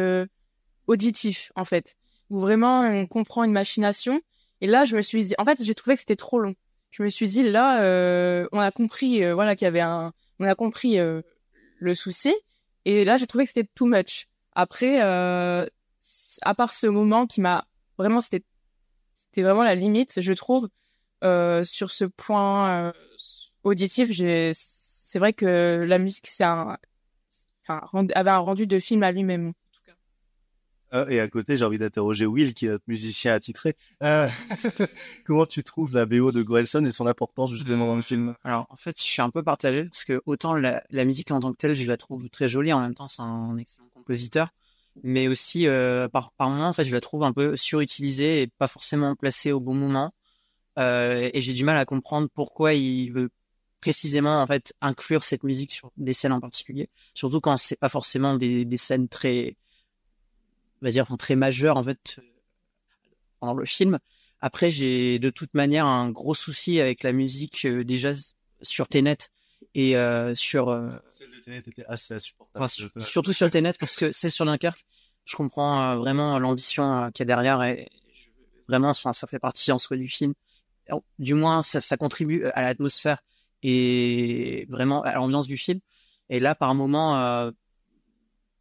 auditif 0.87 1.51
en 1.55 1.65
fait, 1.65 1.97
où 2.29 2.39
vraiment 2.39 2.81
on 2.81 3.07
comprend 3.07 3.43
une 3.43 3.51
machination. 3.51 4.21
Et 4.61 4.67
là, 4.67 4.85
je 4.85 4.95
me 4.95 5.01
suis 5.01 5.23
dit, 5.25 5.35
en 5.37 5.45
fait, 5.45 5.61
j'ai 5.63 5.75
trouvé 5.75 5.95
que 5.95 5.99
c'était 5.99 6.15
trop 6.15 6.39
long. 6.39 6.55
Je 6.91 7.03
me 7.03 7.09
suis 7.09 7.27
dit 7.27 7.43
là, 7.43 7.83
euh, 7.83 8.47
on 8.53 8.59
a 8.59 8.71
compris, 8.71 9.23
euh, 9.23 9.33
voilà, 9.33 9.55
qu'il 9.55 9.65
y 9.65 9.67
avait 9.67 9.81
un, 9.81 10.13
on 10.39 10.45
a 10.45 10.55
compris 10.55 10.97
euh, 10.97 11.21
le 11.77 11.93
souci. 11.93 12.33
Et 12.85 13.03
là, 13.03 13.17
j'ai 13.17 13.27
trouvé 13.27 13.45
que 13.45 13.51
c'était 13.53 13.69
too 13.75 13.85
much. 13.85 14.27
Après, 14.53 15.03
euh, 15.03 15.65
à 16.41 16.55
part 16.55 16.73
ce 16.73 16.87
moment 16.87 17.27
qui 17.27 17.41
m'a 17.41 17.67
vraiment, 17.97 18.21
c'était, 18.21 18.43
c'était 19.17 19.41
vraiment 19.41 19.63
la 19.63 19.75
limite, 19.75 20.21
je 20.21 20.33
trouve, 20.33 20.69
euh, 21.23 21.63
sur 21.63 21.89
ce 21.89 22.05
point 22.05 22.93
auditif. 23.63 24.11
J'ai, 24.11 24.51
c'est 24.53 25.19
vrai 25.19 25.33
que 25.33 25.83
la 25.85 25.97
musique, 25.97 26.27
c'est 26.27 26.45
un, 26.45 26.77
enfin, 27.67 28.07
avait 28.13 28.29
un 28.29 28.37
rendu 28.37 28.67
de 28.67 28.79
film 28.79 29.03
à 29.03 29.11
lui-même. 29.11 29.53
Euh, 30.95 31.07
et 31.09 31.19
à 31.19 31.27
côté, 31.27 31.57
j'ai 31.57 31.65
envie 31.65 31.77
d'interroger 31.77 32.25
Will, 32.25 32.53
qui 32.53 32.67
est 32.67 32.69
notre 32.69 32.85
musicien 32.87 33.33
attitré. 33.33 33.75
Euh, 34.01 34.29
comment 35.25 35.45
tu 35.45 35.63
trouves 35.63 35.93
la 35.93 36.05
BO 36.05 36.31
de 36.31 36.41
Gorelson 36.41 36.85
et 36.85 36.91
son 36.91 37.05
importance 37.05 37.51
justement 37.51 37.85
dans 37.85 37.97
le 37.97 38.01
film? 38.01 38.35
Alors, 38.43 38.65
en 38.69 38.77
fait, 38.77 38.97
je 38.97 39.03
suis 39.03 39.21
un 39.21 39.29
peu 39.29 39.43
partagé 39.43 39.83
parce 39.85 40.05
que 40.05 40.21
autant 40.25 40.55
la, 40.55 40.81
musique 40.91 41.31
en 41.31 41.41
tant 41.41 41.51
que 41.51 41.57
telle, 41.57 41.75
je 41.75 41.85
la 41.85 41.97
trouve 41.97 42.29
très 42.29 42.47
jolie. 42.47 42.71
En 42.71 42.79
même 42.79 42.95
temps, 42.95 43.07
c'est 43.07 43.21
un 43.21 43.57
excellent 43.57 43.89
compositeur. 43.93 44.49
Mais 45.03 45.27
aussi, 45.27 45.67
euh, 45.67 46.07
par, 46.07 46.31
par 46.31 46.47
en 46.47 46.71
fait, 46.71 46.85
je 46.85 46.93
la 46.93 47.01
trouve 47.01 47.23
un 47.23 47.33
peu 47.33 47.57
surutilisée 47.57 48.43
et 48.43 48.47
pas 48.47 48.67
forcément 48.67 49.15
placée 49.15 49.51
au 49.51 49.59
bon 49.59 49.73
moment. 49.73 50.13
Et 50.77 51.41
j'ai 51.41 51.53
du 51.53 51.63
mal 51.63 51.77
à 51.77 51.85
comprendre 51.85 52.27
pourquoi 52.33 52.73
il 52.73 53.11
veut 53.11 53.29
précisément, 53.81 54.41
en 54.41 54.47
fait, 54.47 54.73
inclure 54.81 55.23
cette 55.23 55.43
musique 55.43 55.71
sur 55.71 55.91
des 55.97 56.13
scènes 56.13 56.31
en 56.31 56.39
particulier. 56.39 56.89
Surtout 57.13 57.41
quand 57.41 57.57
c'est 57.57 57.79
pas 57.79 57.89
forcément 57.89 58.35
des 58.35 58.77
scènes 58.77 59.07
très, 59.07 59.55
on 60.85 60.87
va 60.87 60.91
dire, 60.91 61.07
très 61.17 61.35
majeures, 61.35 61.77
en 61.77 61.83
fait, 61.83 62.17
euh, 62.19 62.21
dans 63.41 63.55
le 63.55 63.65
film. 63.65 63.97
Après, 64.39 64.69
j'ai 64.69 65.17
de 65.17 65.31
toute 65.31 65.55
manière 65.55 65.87
un 65.87 66.11
gros 66.11 66.35
souci 66.35 66.79
avec 66.79 67.01
la 67.01 67.11
musique 67.11 67.65
euh, 67.65 67.83
déjà 67.83 68.11
sur 68.61 68.87
Tenet 68.87 69.17
et 69.73 69.97
euh, 69.97 70.35
sur 70.35 70.69
euh, 70.69 70.89
Celle 71.07 71.31
de 71.31 71.39
Tenet 71.39 71.57
était 71.65 71.85
assez 71.87 72.13
insupportable. 72.13 72.63
enfin, 72.63 72.67
sur- 72.67 72.91
surtout 73.03 73.33
sur 73.33 73.49
Tenet 73.49 73.73
parce 73.79 73.95
que 73.95 74.11
c'est 74.11 74.29
sur 74.29 74.45
Dunkerque. 74.45 74.85
Je 75.25 75.35
comprends 75.35 75.95
vraiment 75.95 76.37
l'ambition 76.37 77.09
qu'il 77.15 77.21
y 77.21 77.23
a 77.23 77.35
derrière 77.35 77.63
et 77.63 77.89
je- 78.13 78.29
vraiment, 78.67 78.89
enfin, 78.89 79.11
ça 79.11 79.25
fait 79.25 79.39
partie 79.39 79.71
en 79.71 79.79
soi 79.79 79.97
du 79.97 80.07
film. 80.07 80.35
Alors, 80.87 81.01
Du 81.17 81.33
moins, 81.33 81.63
ça, 81.63 81.81
ça 81.81 81.97
contribue 81.97 82.45
à 82.53 82.61
l'atmosphère 82.61 83.23
et 83.63 84.67
vraiment 84.69 85.01
à 85.01 85.13
l'ambiance 85.15 85.47
du 85.47 85.57
film. 85.57 85.79
Et 86.29 86.39
là, 86.39 86.53
par 86.53 86.75
moment, 86.75 87.51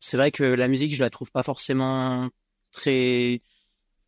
c'est 0.05 0.19
vrai 0.19 0.31
que 0.31 0.45
la 0.45 0.69
musique, 0.69 0.95
je 0.95 1.03
la 1.03 1.09
trouve 1.09 1.31
pas 1.31 1.43
forcément 1.43 2.29
très, 2.73 3.41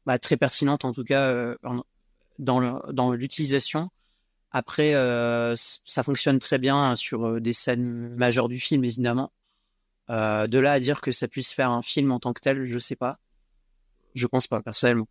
bah, 0.05 0.19
très 0.19 0.37
pertinente 0.37 0.85
en 0.85 0.93
tout 0.93 1.05
cas 1.05 1.27
euh, 1.31 1.57
dans 2.39 2.83
dans 2.93 3.13
l'utilisation. 3.13 3.89
Après, 4.51 4.95
euh, 4.95 5.55
ça 5.57 6.03
fonctionne 6.03 6.39
très 6.39 6.59
bien 6.59 6.97
sur 6.97 7.27
euh, 7.27 7.41
des 7.41 7.55
scènes 7.55 8.15
majeures 8.15 8.49
du 8.49 8.61
film, 8.61 8.85
évidemment. 8.85 9.33
De 10.11 10.59
là 10.59 10.73
à 10.73 10.81
dire 10.81 11.01
que 11.01 11.13
ça 11.13 11.29
puisse 11.29 11.55
faire 11.55 11.71
un 11.71 11.81
film 11.81 12.13
en 12.13 12.21
tant 12.21 12.35
que 12.35 12.41
tel, 12.41 12.65
je 12.65 12.79
sais 12.79 12.95
pas. 12.95 13.19
Je 14.15 14.27
pense 14.27 14.47
pas, 14.47 14.61
personnellement. 14.61 15.09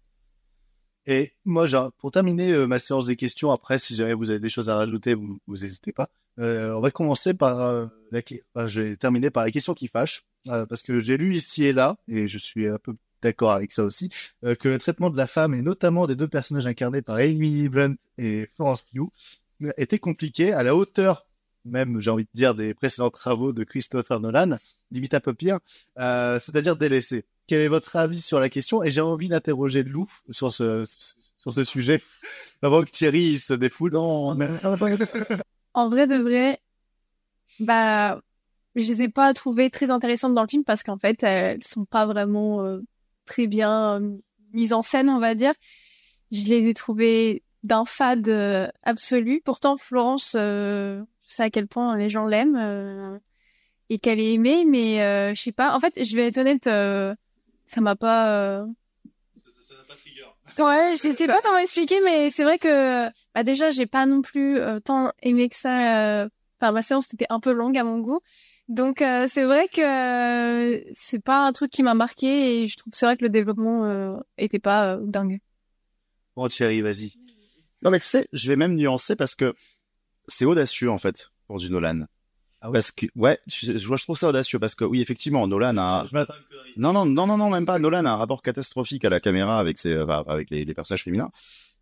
Et 1.08 1.34
moi, 1.46 1.68
pour 1.98 2.12
terminer 2.12 2.68
ma 2.68 2.78
séance 2.78 3.08
des 3.08 3.16
questions, 3.16 3.52
après, 3.52 3.80
si 3.80 3.96
jamais 3.96 4.14
vous 4.14 4.30
avez 4.30 4.40
des 4.40 4.52
choses 4.52 4.70
à 4.70 4.76
rajouter, 4.76 5.16
vous 5.16 5.40
n'hésitez 5.48 5.94
pas. 5.94 6.10
Euh, 6.40 6.74
on 6.74 6.82
va 6.82 6.92
commencer 6.92 7.34
par 7.34 7.62
euh, 7.62 7.86
la... 8.12 8.22
enfin, 8.54 8.68
je 8.68 8.82
vais 8.82 8.96
terminer 8.96 9.30
par 9.30 9.44
la 9.44 9.52
question 9.52 9.74
qui 9.74 9.88
fâche, 9.88 10.26
euh, 10.48 10.66
parce 10.66 10.84
que 10.84 11.00
j'ai 11.00 11.18
lu 11.18 11.36
ici 11.36 11.64
et 11.64 11.74
là, 11.74 11.98
et 12.08 12.28
je 12.28 12.38
suis 12.38 12.68
un 12.68 12.78
peu 12.78 12.96
d'accord 13.22 13.52
avec 13.52 13.72
ça 13.72 13.84
aussi, 13.84 14.10
euh, 14.44 14.56
que 14.56 14.70
le 14.70 14.78
traitement 14.78 15.10
de 15.10 15.18
la 15.18 15.28
femme 15.28 15.54
et 15.54 15.62
notamment 15.62 16.08
des 16.08 16.16
deux 16.16 16.28
personnages 16.28 16.68
incarnés 16.68 17.02
par 17.02 17.16
Amy 17.16 17.70
Blunt 17.70 17.96
et 18.18 18.48
Florence 18.56 18.84
Pugh 18.84 19.10
était 19.78 20.00
compliqué 20.00 20.54
à 20.54 20.64
la 20.64 20.76
hauteur, 20.76 21.26
même 21.64 22.00
j'ai 22.00 22.12
envie 22.12 22.26
de 22.26 22.30
dire, 22.34 22.54
des 22.54 22.74
précédents 22.74 23.10
travaux 23.10 23.54
de 23.54 23.64
Christopher 23.64 24.20
Nolan, 24.20 24.58
limite 24.92 25.14
un 25.14 25.20
peu 25.20 25.34
pire, 25.34 25.60
euh, 25.98 26.40
c'est-à-dire 26.40 26.76
délaissé. 26.76 27.26
Quel 27.48 27.62
est 27.62 27.68
votre 27.68 27.96
avis 27.96 28.22
sur 28.22 28.40
la 28.40 28.50
question? 28.50 28.84
Et 28.84 28.92
j'ai 28.92 29.02
envie 29.02 29.30
d'interroger 29.30 29.84
Lou 29.84 30.08
sur 30.32 30.52
ce 30.52 30.84
sur 31.38 31.54
ce 31.54 31.64
sujet 31.64 32.02
avant 32.64 32.84
que 32.84 32.90
Thierry 32.90 33.38
se 33.38 33.54
défoule. 33.54 33.94
Non, 33.94 34.36
mais... 34.36 34.50
En 35.76 35.90
vrai 35.90 36.08
de 36.08 36.16
vrai, 36.16 36.62
bah, 37.60 38.22
je 38.76 38.88
les 38.88 39.02
ai 39.04 39.10
pas 39.10 39.34
trouvées 39.34 39.70
très 39.70 39.92
intéressantes 39.92 40.34
dans 40.34 40.42
le 40.42 40.48
film 40.48 40.64
parce 40.64 40.84
qu'en 40.84 40.98
fait, 40.98 41.22
elles 41.22 41.64
sont 41.66 41.84
pas 41.84 42.06
vraiment 42.06 42.64
euh, 42.64 42.80
très 43.26 43.46
bien 43.46 44.00
euh, 44.02 44.18
mises 44.54 44.72
en 44.72 44.82
scène, 44.82 45.10
on 45.10 45.20
va 45.20 45.36
dire. 45.36 45.54
Je 46.32 46.48
les 46.48 46.70
ai 46.70 46.74
trouvées 46.74 47.44
d'un 47.64 47.84
fade 47.84 48.30
euh, 48.30 48.70
absolu. 48.84 49.42
Pourtant, 49.44 49.76
Florence, 49.76 50.32
je 50.34 51.04
sais 51.28 51.44
à 51.44 51.50
quel 51.50 51.68
point 51.68 51.98
les 51.98 52.10
gens 52.10 52.26
l'aiment 52.26 53.20
et 53.90 54.00
qu'elle 54.00 54.22
est 54.22 54.34
aimée, 54.34 54.64
mais 54.64 55.36
je 55.36 55.42
sais 55.42 55.52
pas. 55.52 55.76
En 55.76 55.82
fait, 55.82 56.02
je 56.02 56.16
vais 56.16 56.28
être 56.28 56.38
honnête, 56.38 56.64
ça 56.64 57.82
m'a 57.82 57.98
pas. 57.98 58.66
Ouais, 60.58 60.96
je 60.96 61.12
sais 61.12 61.28
pas 61.28 61.42
comment 61.42 61.58
expliquer, 61.58 62.00
mais 62.02 62.30
c'est 62.30 62.44
vrai 62.44 62.58
que 62.58 63.08
bah 63.34 63.44
déjà 63.44 63.72
j'ai 63.72 63.86
pas 63.86 64.06
non 64.06 64.22
plus 64.22 64.58
euh, 64.60 64.80
tant 64.80 65.12
aimé 65.22 65.50
que 65.50 65.56
ça. 65.56 66.24
euh, 66.24 66.30
Enfin, 66.62 66.72
ma 66.72 66.82
séance 66.82 67.06
était 67.14 67.26
un 67.30 67.42
peu 67.42 67.52
longue 67.52 67.78
à 67.78 67.84
mon 67.84 68.00
goût, 68.00 68.22
donc 68.70 69.02
euh, 69.02 69.28
c'est 69.30 69.44
vrai 69.44 69.68
que 69.68 69.82
euh, 69.82 70.82
c'est 70.96 71.22
pas 71.22 71.46
un 71.46 71.52
truc 71.52 71.70
qui 71.70 71.84
m'a 71.84 71.94
marqué 71.94 72.62
et 72.64 72.68
je 72.68 72.78
trouve 72.78 72.94
c'est 72.96 73.06
vrai 73.06 73.18
que 73.18 73.24
le 73.24 73.30
développement 73.30 73.84
euh, 73.86 74.16
était 74.38 74.60
pas 74.60 74.96
euh, 74.96 75.00
dingue. 75.02 75.40
Bon 76.38 76.48
Thierry, 76.48 76.82
vas-y. 76.82 77.14
Non, 77.82 77.92
mais 77.92 78.00
tu 78.00 78.08
sais, 78.08 78.28
je 78.32 78.48
vais 78.48 78.56
même 78.56 78.76
nuancer 78.76 79.16
parce 79.18 79.36
que 79.36 79.54
c'est 80.28 80.46
audacieux, 80.46 80.90
en 80.90 80.98
fait, 80.98 81.30
pour 81.48 81.60
du 81.60 81.70
Nolan. 81.70 82.06
Ah 82.66 82.70
ouais 82.70 82.74
Parce 82.74 82.90
que, 82.90 83.06
ouais, 83.16 83.38
je, 83.46 83.78
je, 83.78 83.96
je 83.96 84.04
trouve 84.04 84.18
ça 84.18 84.28
audacieux 84.28 84.58
parce 84.58 84.74
que, 84.74 84.84
oui, 84.84 85.00
effectivement, 85.00 85.46
Nolan 85.48 85.78
a, 85.78 86.06
Je 86.12 86.18
non, 86.78 86.94
non, 86.94 87.06
non, 87.06 87.28
non, 87.28 87.38
non, 87.38 87.52
même 87.52 87.68
pas. 87.68 87.78
Nolan 87.78 88.06
a 88.06 88.10
un 88.10 88.16
rapport 88.16 88.42
catastrophique 88.42 89.06
à 89.06 89.10
la 89.10 89.20
caméra 89.20 89.60
avec 89.60 89.78
ses, 89.78 89.96
enfin, 90.02 90.24
avec 90.26 90.50
les, 90.50 90.66
les 90.66 90.74
personnages 90.74 91.04
féminins. 91.04 91.30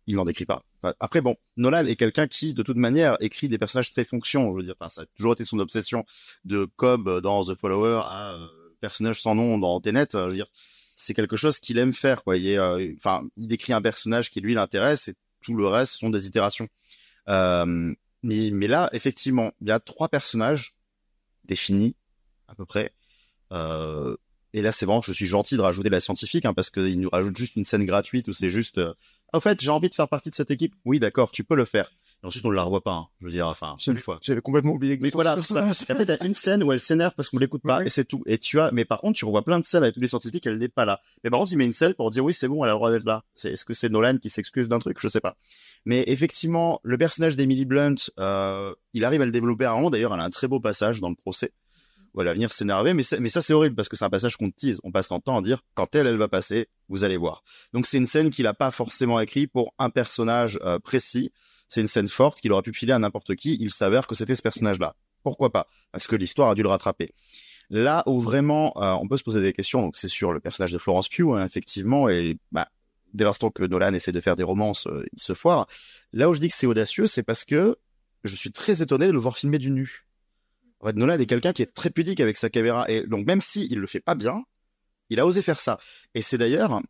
Il 0.06 0.16
n'en 0.16 0.26
décrit 0.26 0.44
pas. 0.44 0.62
Enfin, 0.82 0.92
après, 1.00 1.22
bon, 1.22 1.36
Nolan 1.56 1.86
est 1.86 1.96
quelqu'un 1.96 2.26
qui, 2.26 2.52
de 2.52 2.62
toute 2.62 2.76
manière, 2.76 3.16
écrit 3.20 3.48
des 3.48 3.56
personnages 3.56 3.92
très 3.92 4.04
fonctions. 4.04 4.52
Je 4.52 4.56
veux 4.58 4.62
dire, 4.62 4.74
enfin, 4.78 4.90
ça 4.90 5.02
a 5.02 5.06
toujours 5.16 5.32
été 5.32 5.46
son 5.46 5.58
obsession 5.58 6.04
de 6.44 6.66
Cobb 6.76 7.22
dans 7.22 7.42
The 7.46 7.58
Follower 7.58 8.02
à 8.04 8.34
euh, 8.34 8.46
personnage 8.82 9.22
sans 9.22 9.34
nom 9.34 9.56
dans 9.56 9.80
Tenet. 9.80 10.08
Je 10.12 10.18
veux 10.18 10.34
dire, 10.34 10.48
c'est 10.96 11.14
quelque 11.14 11.36
chose 11.36 11.60
qu'il 11.60 11.78
aime 11.78 11.94
faire, 11.94 12.24
quoi. 12.24 12.36
Il 12.36 12.46
est, 12.46 12.58
euh, 12.58 12.92
enfin, 12.98 13.22
il 13.38 13.48
décrit 13.48 13.72
un 13.72 13.80
personnage 13.80 14.30
qui 14.30 14.42
lui 14.42 14.52
l'intéresse 14.52 15.08
et 15.08 15.14
tout 15.40 15.54
le 15.54 15.66
reste 15.66 15.94
sont 15.94 16.10
des 16.10 16.26
itérations. 16.26 16.68
Euh, 17.30 17.94
mais, 18.22 18.50
mais 18.50 18.66
là, 18.66 18.90
effectivement, 18.92 19.52
il 19.60 19.68
y 19.68 19.70
a 19.70 19.80
trois 19.80 20.08
personnages 20.08 20.73
définis, 21.44 21.96
à 22.48 22.54
peu 22.54 22.64
près. 22.64 22.92
Euh, 23.52 24.16
et 24.52 24.62
là, 24.62 24.72
c'est 24.72 24.86
vraiment, 24.86 25.02
je 25.02 25.12
suis 25.12 25.26
gentil 25.26 25.56
de 25.56 25.60
rajouter 25.60 25.90
la 25.90 26.00
scientifique, 26.00 26.44
hein, 26.44 26.54
parce 26.54 26.70
qu'il 26.70 27.00
nous 27.00 27.10
rajoute 27.10 27.36
juste 27.36 27.56
une 27.56 27.64
scène 27.64 27.84
gratuite 27.84 28.28
où 28.28 28.32
c'est 28.32 28.50
juste, 28.50 28.78
euh, 28.78 28.94
en 29.32 29.40
fait, 29.40 29.60
j'ai 29.60 29.70
envie 29.70 29.88
de 29.88 29.94
faire 29.94 30.08
partie 30.08 30.30
de 30.30 30.34
cette 30.34 30.50
équipe. 30.50 30.74
Oui, 30.84 31.00
d'accord, 31.00 31.32
tu 31.32 31.42
peux 31.44 31.56
le 31.56 31.64
faire. 31.64 31.90
Et 32.24 32.26
ensuite, 32.26 32.44
on 32.46 32.50
ne 32.50 32.54
la 32.54 32.62
revoit 32.62 32.80
pas. 32.82 32.92
hein. 32.94 33.06
Je 33.20 33.26
veux 33.26 33.32
dire, 33.32 33.46
enfin, 33.46 33.76
une 33.86 33.98
fois. 33.98 34.18
J'avais 34.22 34.40
complètement 34.40 34.72
oublié 34.72 34.96
que 34.96 35.02
Mais 35.02 35.10
voilà, 35.10 35.40
ça. 35.42 35.70
Après, 35.90 36.06
t'as 36.06 36.24
une 36.24 36.32
scène 36.32 36.62
où 36.62 36.72
elle 36.72 36.80
s'énerve 36.80 37.12
parce 37.14 37.28
qu'on 37.28 37.36
l'écoute 37.38 37.60
pas, 37.62 37.78
Ouais. 37.80 37.86
et 37.88 37.90
c'est 37.90 38.06
tout. 38.06 38.22
Et 38.24 38.38
tu 38.38 38.58
as, 38.60 38.70
mais 38.72 38.86
par 38.86 39.00
contre, 39.02 39.18
tu 39.18 39.26
revois 39.26 39.44
plein 39.44 39.60
de 39.60 39.64
scènes 39.66 39.82
avec 39.82 39.94
tous 39.94 40.00
les 40.00 40.08
scientifiques, 40.08 40.46
elle 40.46 40.56
n'est 40.56 40.68
pas 40.68 40.86
là. 40.86 41.00
Mais 41.22 41.28
par 41.28 41.38
contre, 41.40 41.52
il 41.52 41.58
met 41.58 41.66
une 41.66 41.74
scène 41.74 41.92
pour 41.92 42.10
dire 42.10 42.24
oui, 42.24 42.32
c'est 42.32 42.48
bon, 42.48 42.64
elle 42.64 42.70
a 42.70 42.72
le 42.72 42.78
droit 42.78 42.90
d'être 42.90 43.04
là. 43.04 43.24
C'est, 43.34 43.52
est-ce 43.52 43.66
que 43.66 43.74
c'est 43.74 43.90
Nolan 43.90 44.16
qui 44.16 44.30
s'excuse 44.30 44.68
d'un 44.70 44.78
truc? 44.78 44.96
Je 45.00 45.08
sais 45.08 45.20
pas. 45.20 45.36
Mais 45.84 46.02
effectivement, 46.06 46.80
le 46.82 46.96
personnage 46.96 47.36
d'Emily 47.36 47.66
Blunt, 47.66 47.96
euh, 48.18 48.74
il 48.94 49.04
arrive 49.04 49.20
à 49.20 49.26
le 49.26 49.32
développer 49.32 49.66
à 49.66 49.72
un 49.72 49.74
moment. 49.74 49.90
D'ailleurs, 49.90 50.14
elle 50.14 50.20
a 50.20 50.24
un 50.24 50.30
très 50.30 50.48
beau 50.48 50.60
passage 50.60 51.00
dans 51.00 51.10
le 51.10 51.16
procès 51.16 51.52
où 52.14 52.20
elle 52.22 52.28
va 52.28 52.32
venir 52.32 52.52
s'énerver. 52.52 52.94
Mais, 52.94 53.02
mais 53.20 53.28
ça, 53.28 53.42
c'est 53.42 53.52
horrible 53.52 53.74
parce 53.74 53.88
que 53.90 53.96
c'est 53.96 54.04
un 54.04 54.10
passage 54.10 54.36
qu'on 54.38 54.48
te 54.50 54.56
tease. 54.56 54.80
On 54.82 54.92
passe 54.92 55.10
notre 55.10 55.24
temps 55.24 55.36
à 55.36 55.42
dire 55.42 55.60
quand 55.74 55.94
elle, 55.94 56.06
elle 56.06 56.16
va 56.16 56.28
passer, 56.28 56.68
vous 56.88 57.04
allez 57.04 57.16
voir. 57.18 57.42
Donc 57.74 57.86
c'est 57.86 57.98
une 57.98 58.06
scène 58.06 58.30
qu'il 58.30 58.46
a 58.46 58.54
pas 58.54 58.70
forcément 58.70 59.20
écrit 59.20 59.46
pour 59.46 59.74
un 59.78 59.90
personnage 59.90 60.58
euh, 60.62 60.78
précis. 60.78 61.32
C'est 61.68 61.80
une 61.80 61.88
scène 61.88 62.08
forte 62.08 62.40
qu'il 62.40 62.52
aurait 62.52 62.62
pu 62.62 62.72
filer 62.72 62.92
à 62.92 62.98
n'importe 62.98 63.34
qui. 63.34 63.56
Il 63.60 63.70
s'avère 63.70 64.06
que 64.06 64.14
c'était 64.14 64.34
ce 64.34 64.42
personnage-là. 64.42 64.94
Pourquoi 65.22 65.50
pas? 65.50 65.66
Parce 65.92 66.06
que 66.06 66.16
l'histoire 66.16 66.50
a 66.50 66.54
dû 66.54 66.62
le 66.62 66.68
rattraper. 66.68 67.14
Là 67.70 68.02
où 68.06 68.20
vraiment 68.20 68.74
euh, 68.76 68.92
on 69.00 69.08
peut 69.08 69.16
se 69.16 69.24
poser 69.24 69.40
des 69.40 69.52
questions, 69.52 69.80
donc 69.80 69.96
c'est 69.96 70.08
sur 70.08 70.32
le 70.32 70.40
personnage 70.40 70.72
de 70.72 70.78
Florence 70.78 71.08
Pugh, 71.08 71.34
hein, 71.34 71.44
effectivement, 71.44 72.08
et 72.08 72.36
bah, 72.52 72.68
dès 73.14 73.24
l'instant 73.24 73.50
que 73.50 73.62
Nolan 73.64 73.94
essaie 73.94 74.12
de 74.12 74.20
faire 74.20 74.36
des 74.36 74.42
romances, 74.42 74.86
euh, 74.86 75.04
il 75.12 75.20
se 75.20 75.32
foire. 75.32 75.66
Là 76.12 76.28
où 76.28 76.34
je 76.34 76.40
dis 76.40 76.48
que 76.48 76.54
c'est 76.54 76.66
audacieux, 76.66 77.06
c'est 77.06 77.22
parce 77.22 77.44
que 77.44 77.76
je 78.24 78.36
suis 78.36 78.52
très 78.52 78.82
étonné 78.82 79.06
de 79.06 79.12
le 79.12 79.18
voir 79.18 79.36
filmer 79.36 79.58
du 79.58 79.70
nu. 79.70 80.06
En 80.80 80.86
fait, 80.86 80.96
Nolan 80.96 81.18
est 81.18 81.26
quelqu'un 81.26 81.52
qui 81.52 81.62
est 81.62 81.72
très 81.72 81.90
pudique 81.90 82.20
avec 82.20 82.36
sa 82.36 82.50
caméra 82.50 82.88
et 82.90 83.06
donc 83.06 83.26
même 83.26 83.40
si 83.40 83.66
il 83.70 83.78
le 83.78 83.86
fait 83.86 84.00
pas 84.00 84.14
bien, 84.14 84.44
il 85.08 85.20
a 85.20 85.26
osé 85.26 85.40
faire 85.40 85.60
ça. 85.60 85.78
Et 86.14 86.22
c'est 86.22 86.38
d'ailleurs 86.38 86.82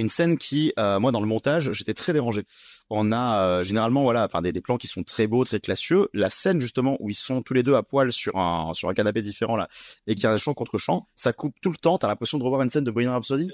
une 0.00 0.08
scène 0.08 0.38
qui, 0.38 0.72
euh, 0.78 0.98
moi, 0.98 1.12
dans 1.12 1.20
le 1.20 1.26
montage, 1.26 1.72
j'étais 1.72 1.94
très 1.94 2.12
dérangé. 2.12 2.44
On 2.88 3.12
a 3.12 3.40
euh, 3.40 3.62
généralement, 3.64 4.02
voilà, 4.02 4.24
enfin 4.24 4.42
des, 4.42 4.52
des 4.52 4.60
plans 4.60 4.76
qui 4.76 4.86
sont 4.86 5.02
très 5.02 5.26
beaux, 5.26 5.44
très 5.44 5.60
classieux. 5.60 6.08
La 6.12 6.30
scène 6.30 6.60
justement 6.60 6.96
où 7.00 7.08
ils 7.10 7.14
sont 7.14 7.42
tous 7.42 7.54
les 7.54 7.62
deux 7.62 7.74
à 7.74 7.82
poil 7.82 8.12
sur 8.12 8.36
un 8.36 8.72
sur 8.74 8.88
un 8.88 8.94
canapé 8.94 9.22
différent 9.22 9.56
là, 9.56 9.68
et 10.06 10.14
qu'il 10.14 10.24
y 10.24 10.26
a 10.26 10.32
un 10.32 10.38
champ 10.38 10.54
contre 10.54 10.78
champ, 10.78 11.08
ça 11.14 11.32
coupe 11.32 11.54
tout 11.62 11.70
le 11.70 11.76
temps. 11.76 11.98
T'as 11.98 12.08
l'impression 12.08 12.38
de 12.38 12.42
revoir 12.42 12.62
une 12.62 12.70
scène 12.70 12.84
de 12.84 12.90
Bohemian 12.90 13.12
Rhapsody. 13.12 13.50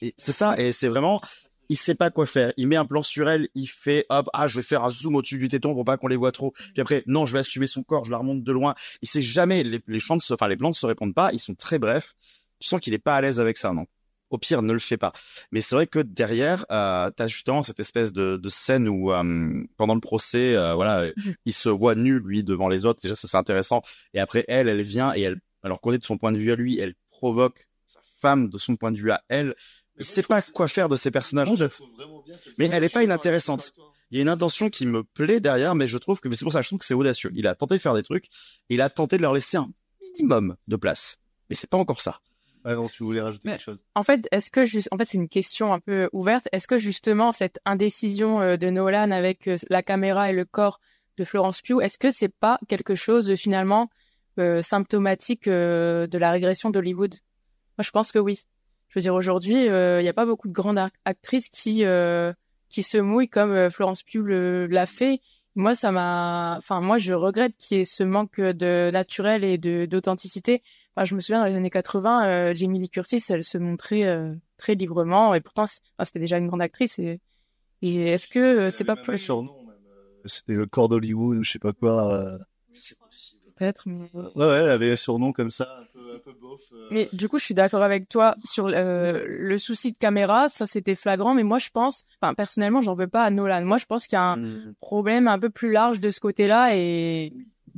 Et 0.00 0.14
c'est 0.16 0.32
ça, 0.32 0.54
et 0.56 0.72
c'est 0.72 0.88
vraiment, 0.88 1.20
il 1.68 1.76
sait 1.76 1.94
pas 1.94 2.10
quoi 2.10 2.24
faire. 2.24 2.52
Il 2.56 2.66
met 2.68 2.76
un 2.76 2.86
plan 2.86 3.02
sur 3.02 3.28
elle, 3.28 3.48
il 3.54 3.66
fait 3.66 4.06
hop, 4.08 4.28
ah 4.32 4.48
je 4.48 4.56
vais 4.58 4.62
faire 4.62 4.84
un 4.84 4.90
zoom 4.90 5.16
au-dessus 5.16 5.38
du 5.38 5.48
téton 5.48 5.74
pour 5.74 5.84
pas 5.84 5.96
qu'on 5.98 6.06
les 6.06 6.16
voit 6.16 6.32
trop. 6.32 6.52
Puis 6.72 6.80
après, 6.80 7.02
non, 7.06 7.26
je 7.26 7.34
vais 7.34 7.40
assumer 7.40 7.66
son 7.66 7.82
corps, 7.82 8.04
je 8.04 8.10
la 8.10 8.18
remonte 8.18 8.42
de 8.42 8.52
loin. 8.52 8.74
Il 9.02 9.08
sait 9.08 9.22
jamais 9.22 9.62
les, 9.62 9.80
les 9.86 9.98
enfin 10.10 10.48
les 10.48 10.56
plans 10.56 10.70
ne 10.70 10.74
se 10.74 10.86
répondent 10.86 11.14
pas. 11.14 11.30
Ils 11.32 11.40
sont 11.40 11.54
très 11.54 11.78
brefs. 11.78 12.14
Tu 12.58 12.68
sens 12.68 12.80
qu'il 12.80 12.94
est 12.94 12.98
pas 12.98 13.16
à 13.16 13.20
l'aise 13.20 13.40
avec 13.40 13.58
ça, 13.58 13.72
non? 13.72 13.86
Au 14.32 14.38
pire, 14.38 14.62
ne 14.62 14.72
le 14.72 14.78
fais 14.78 14.96
pas. 14.96 15.12
Mais 15.50 15.60
c'est 15.60 15.74
vrai 15.74 15.86
que 15.86 15.98
derrière, 15.98 16.64
euh, 16.72 17.10
t'as 17.14 17.26
justement 17.26 17.62
cette 17.62 17.80
espèce 17.80 18.14
de, 18.14 18.38
de 18.38 18.48
scène 18.48 18.88
où 18.88 19.12
euh, 19.12 19.62
pendant 19.76 19.94
le 19.94 20.00
procès, 20.00 20.56
euh, 20.56 20.74
voilà, 20.74 21.10
il 21.44 21.52
se 21.52 21.68
voit 21.68 21.94
nu 21.94 22.18
lui 22.18 22.42
devant 22.42 22.68
les 22.68 22.86
autres. 22.86 23.02
Déjà, 23.02 23.14
ça 23.14 23.28
c'est 23.28 23.36
intéressant. 23.36 23.82
Et 24.14 24.20
après, 24.20 24.46
elle, 24.48 24.70
elle 24.70 24.80
vient 24.80 25.14
et 25.14 25.20
elle, 25.20 25.38
alors 25.62 25.82
qu'on 25.82 25.92
est 25.92 25.98
de 25.98 26.04
son 26.06 26.16
point 26.16 26.32
de 26.32 26.38
vue 26.38 26.50
à 26.50 26.56
lui, 26.56 26.78
elle 26.78 26.94
provoque 27.10 27.68
sa 27.86 28.00
femme 28.22 28.48
de 28.48 28.56
son 28.56 28.76
point 28.76 28.90
de 28.90 28.96
vue 28.96 29.10
à 29.10 29.22
elle. 29.28 29.54
Il 29.98 30.06
sait 30.06 30.22
pas 30.22 30.40
quoi 30.40 30.66
faire 30.66 30.88
de 30.88 30.96
ces 30.96 31.10
personnages. 31.10 31.50
Mais 32.58 32.70
elle 32.72 32.84
est 32.84 32.88
pas 32.88 33.04
inintéressante. 33.04 33.74
Il 34.10 34.16
y 34.16 34.18
a 34.18 34.22
une 34.22 34.30
intention 34.30 34.70
qui 34.70 34.86
me 34.86 35.04
plaît 35.04 35.40
derrière, 35.40 35.74
mais 35.74 35.88
je 35.88 35.98
trouve 35.98 36.20
que 36.20 36.28
mais 36.30 36.36
c'est 36.36 36.46
pour 36.46 36.52
ça 36.52 36.60
que 36.60 36.64
je 36.64 36.68
trouve 36.70 36.78
que 36.78 36.86
c'est 36.86 36.94
audacieux. 36.94 37.30
Il 37.34 37.46
a 37.46 37.54
tenté 37.54 37.74
de 37.74 37.80
faire 37.80 37.94
des 37.94 38.02
trucs, 38.02 38.26
et 38.70 38.74
il 38.76 38.80
a 38.80 38.88
tenté 38.88 39.18
de 39.18 39.22
leur 39.22 39.34
laisser 39.34 39.58
un 39.58 39.70
minimum 40.00 40.56
de 40.68 40.76
place. 40.76 41.18
Mais 41.50 41.54
c'est 41.54 41.68
pas 41.68 41.76
encore 41.76 42.00
ça. 42.00 42.20
Ouais, 42.64 42.74
non, 42.76 42.88
tu 42.88 43.02
voulais 43.02 43.20
rajouter 43.20 43.42
Mais- 43.48 43.52
quelque 43.52 43.62
chose. 43.64 43.84
En 43.94 44.02
fait, 44.02 44.28
est-ce 44.30 44.50
que 44.50 44.64
juste, 44.64 44.88
en 44.92 44.98
fait, 44.98 45.04
c'est 45.04 45.18
une 45.18 45.28
question 45.28 45.72
un 45.72 45.80
peu 45.80 46.08
ouverte. 46.12 46.48
Est-ce 46.52 46.68
que 46.68 46.78
justement 46.78 47.30
cette 47.32 47.58
indécision 47.64 48.40
euh, 48.40 48.56
de 48.56 48.70
Nolan 48.70 49.10
avec 49.10 49.48
euh, 49.48 49.56
la 49.68 49.82
caméra 49.82 50.30
et 50.30 50.32
le 50.32 50.44
corps 50.44 50.80
de 51.18 51.24
Florence 51.24 51.60
Pugh, 51.60 51.80
est-ce 51.82 51.98
que 51.98 52.10
c'est 52.10 52.28
pas 52.32 52.58
quelque 52.68 52.94
chose 52.94 53.26
de 53.26 53.36
finalement 53.36 53.90
euh, 54.38 54.62
symptomatique 54.62 55.48
euh, 55.48 56.06
de 56.06 56.18
la 56.18 56.30
régression 56.30 56.70
d'Hollywood? 56.70 57.14
Moi, 57.78 57.82
je 57.84 57.90
pense 57.90 58.12
que 58.12 58.18
oui. 58.18 58.40
Je 58.88 58.98
veux 58.98 59.02
dire, 59.02 59.14
aujourd'hui, 59.14 59.68
euh, 59.68 60.00
il 60.00 60.04
n'y 60.04 60.08
a 60.08 60.12
pas 60.14 60.26
beaucoup 60.26 60.48
de 60.48 60.52
grandes 60.52 60.78
ac- 60.78 60.90
actrices 61.04 61.48
qui 61.48 61.84
qui 62.68 62.82
se 62.82 62.96
mouillent 62.98 63.28
comme 63.28 63.70
Florence 63.70 64.02
Pugh 64.02 64.24
l'a 64.70 64.86
fait. 64.86 65.20
Moi, 65.54 65.74
ça 65.74 65.92
m'a, 65.92 66.54
enfin, 66.56 66.80
moi, 66.80 66.96
je 66.98 67.12
regrette 67.12 67.54
qu'il 67.58 67.76
y 67.78 67.80
ait 67.82 67.84
ce 67.84 68.02
manque 68.02 68.40
de 68.40 68.90
naturel 68.90 69.44
et 69.44 69.58
de 69.58 69.84
d'authenticité. 69.84 70.62
Enfin, 70.96 71.04
je 71.04 71.14
me 71.14 71.20
souviens 71.20 71.40
dans 71.40 71.46
les 71.46 71.54
années 71.54 71.70
80, 71.70 72.26
euh, 72.26 72.54
Jamie 72.54 72.78
Lee 72.78 72.88
Curtis, 72.88 73.22
elle 73.28 73.44
se 73.44 73.58
montrait 73.58 74.04
euh, 74.04 74.34
très 74.56 74.74
librement 74.74 75.34
et 75.34 75.40
pourtant, 75.40 75.66
c'est- 75.66 75.80
enfin, 75.98 76.04
c'était 76.06 76.20
déjà 76.20 76.38
une 76.38 76.46
grande 76.48 76.62
actrice. 76.62 76.98
Et, 76.98 77.20
et 77.82 78.08
est-ce 78.08 78.28
que 78.28 78.38
euh, 78.38 78.70
c'est 78.70 78.84
pas 78.84 78.96
plus 78.96 79.18
surnom, 79.18 79.50
euh, 79.68 80.22
C'était 80.26 80.54
le 80.54 80.66
corps 80.66 80.88
d'Hollywood 80.88 81.38
ou 81.38 81.42
je 81.42 81.50
sais 81.52 81.58
pas 81.58 81.72
quoi. 81.74 82.14
euh. 82.14 82.38
Peut-être 83.52 83.82
mais... 83.86 84.10
Ouais, 84.14 84.24
ouais, 84.34 84.56
elle 84.62 84.70
avait 84.70 84.92
un 84.92 84.96
surnom 84.96 85.32
comme 85.32 85.50
ça, 85.50 85.78
un 85.80 85.84
peu, 85.92 86.14
un 86.14 86.18
peu 86.18 86.32
bof. 86.32 86.60
euh. 86.72 86.88
mais 86.90 87.08
du 87.12 87.28
coup, 87.28 87.38
je 87.38 87.44
suis 87.44 87.54
d'accord 87.54 87.82
avec 87.82 88.08
toi 88.08 88.36
sur 88.44 88.66
euh, 88.66 89.24
le 89.26 89.58
souci 89.58 89.92
de 89.92 89.96
caméra. 89.98 90.48
Ça, 90.48 90.66
c'était 90.66 90.94
flagrant. 90.94 91.34
Mais 91.34 91.42
moi, 91.42 91.58
je 91.58 91.70
pense, 91.70 92.06
enfin, 92.20 92.34
personnellement, 92.34 92.80
j'en 92.80 92.94
veux 92.94 93.08
pas 93.08 93.22
à 93.24 93.30
Nolan. 93.30 93.64
Moi, 93.64 93.78
je 93.78 93.86
pense 93.86 94.06
qu'il 94.06 94.16
y 94.16 94.20
a 94.20 94.24
un 94.32 94.36
Mm. 94.36 94.74
problème 94.80 95.28
un 95.28 95.38
peu 95.38 95.50
plus 95.50 95.72
large 95.72 96.00
de 96.00 96.10
ce 96.10 96.20
côté-là 96.20 96.76
et 96.76 97.32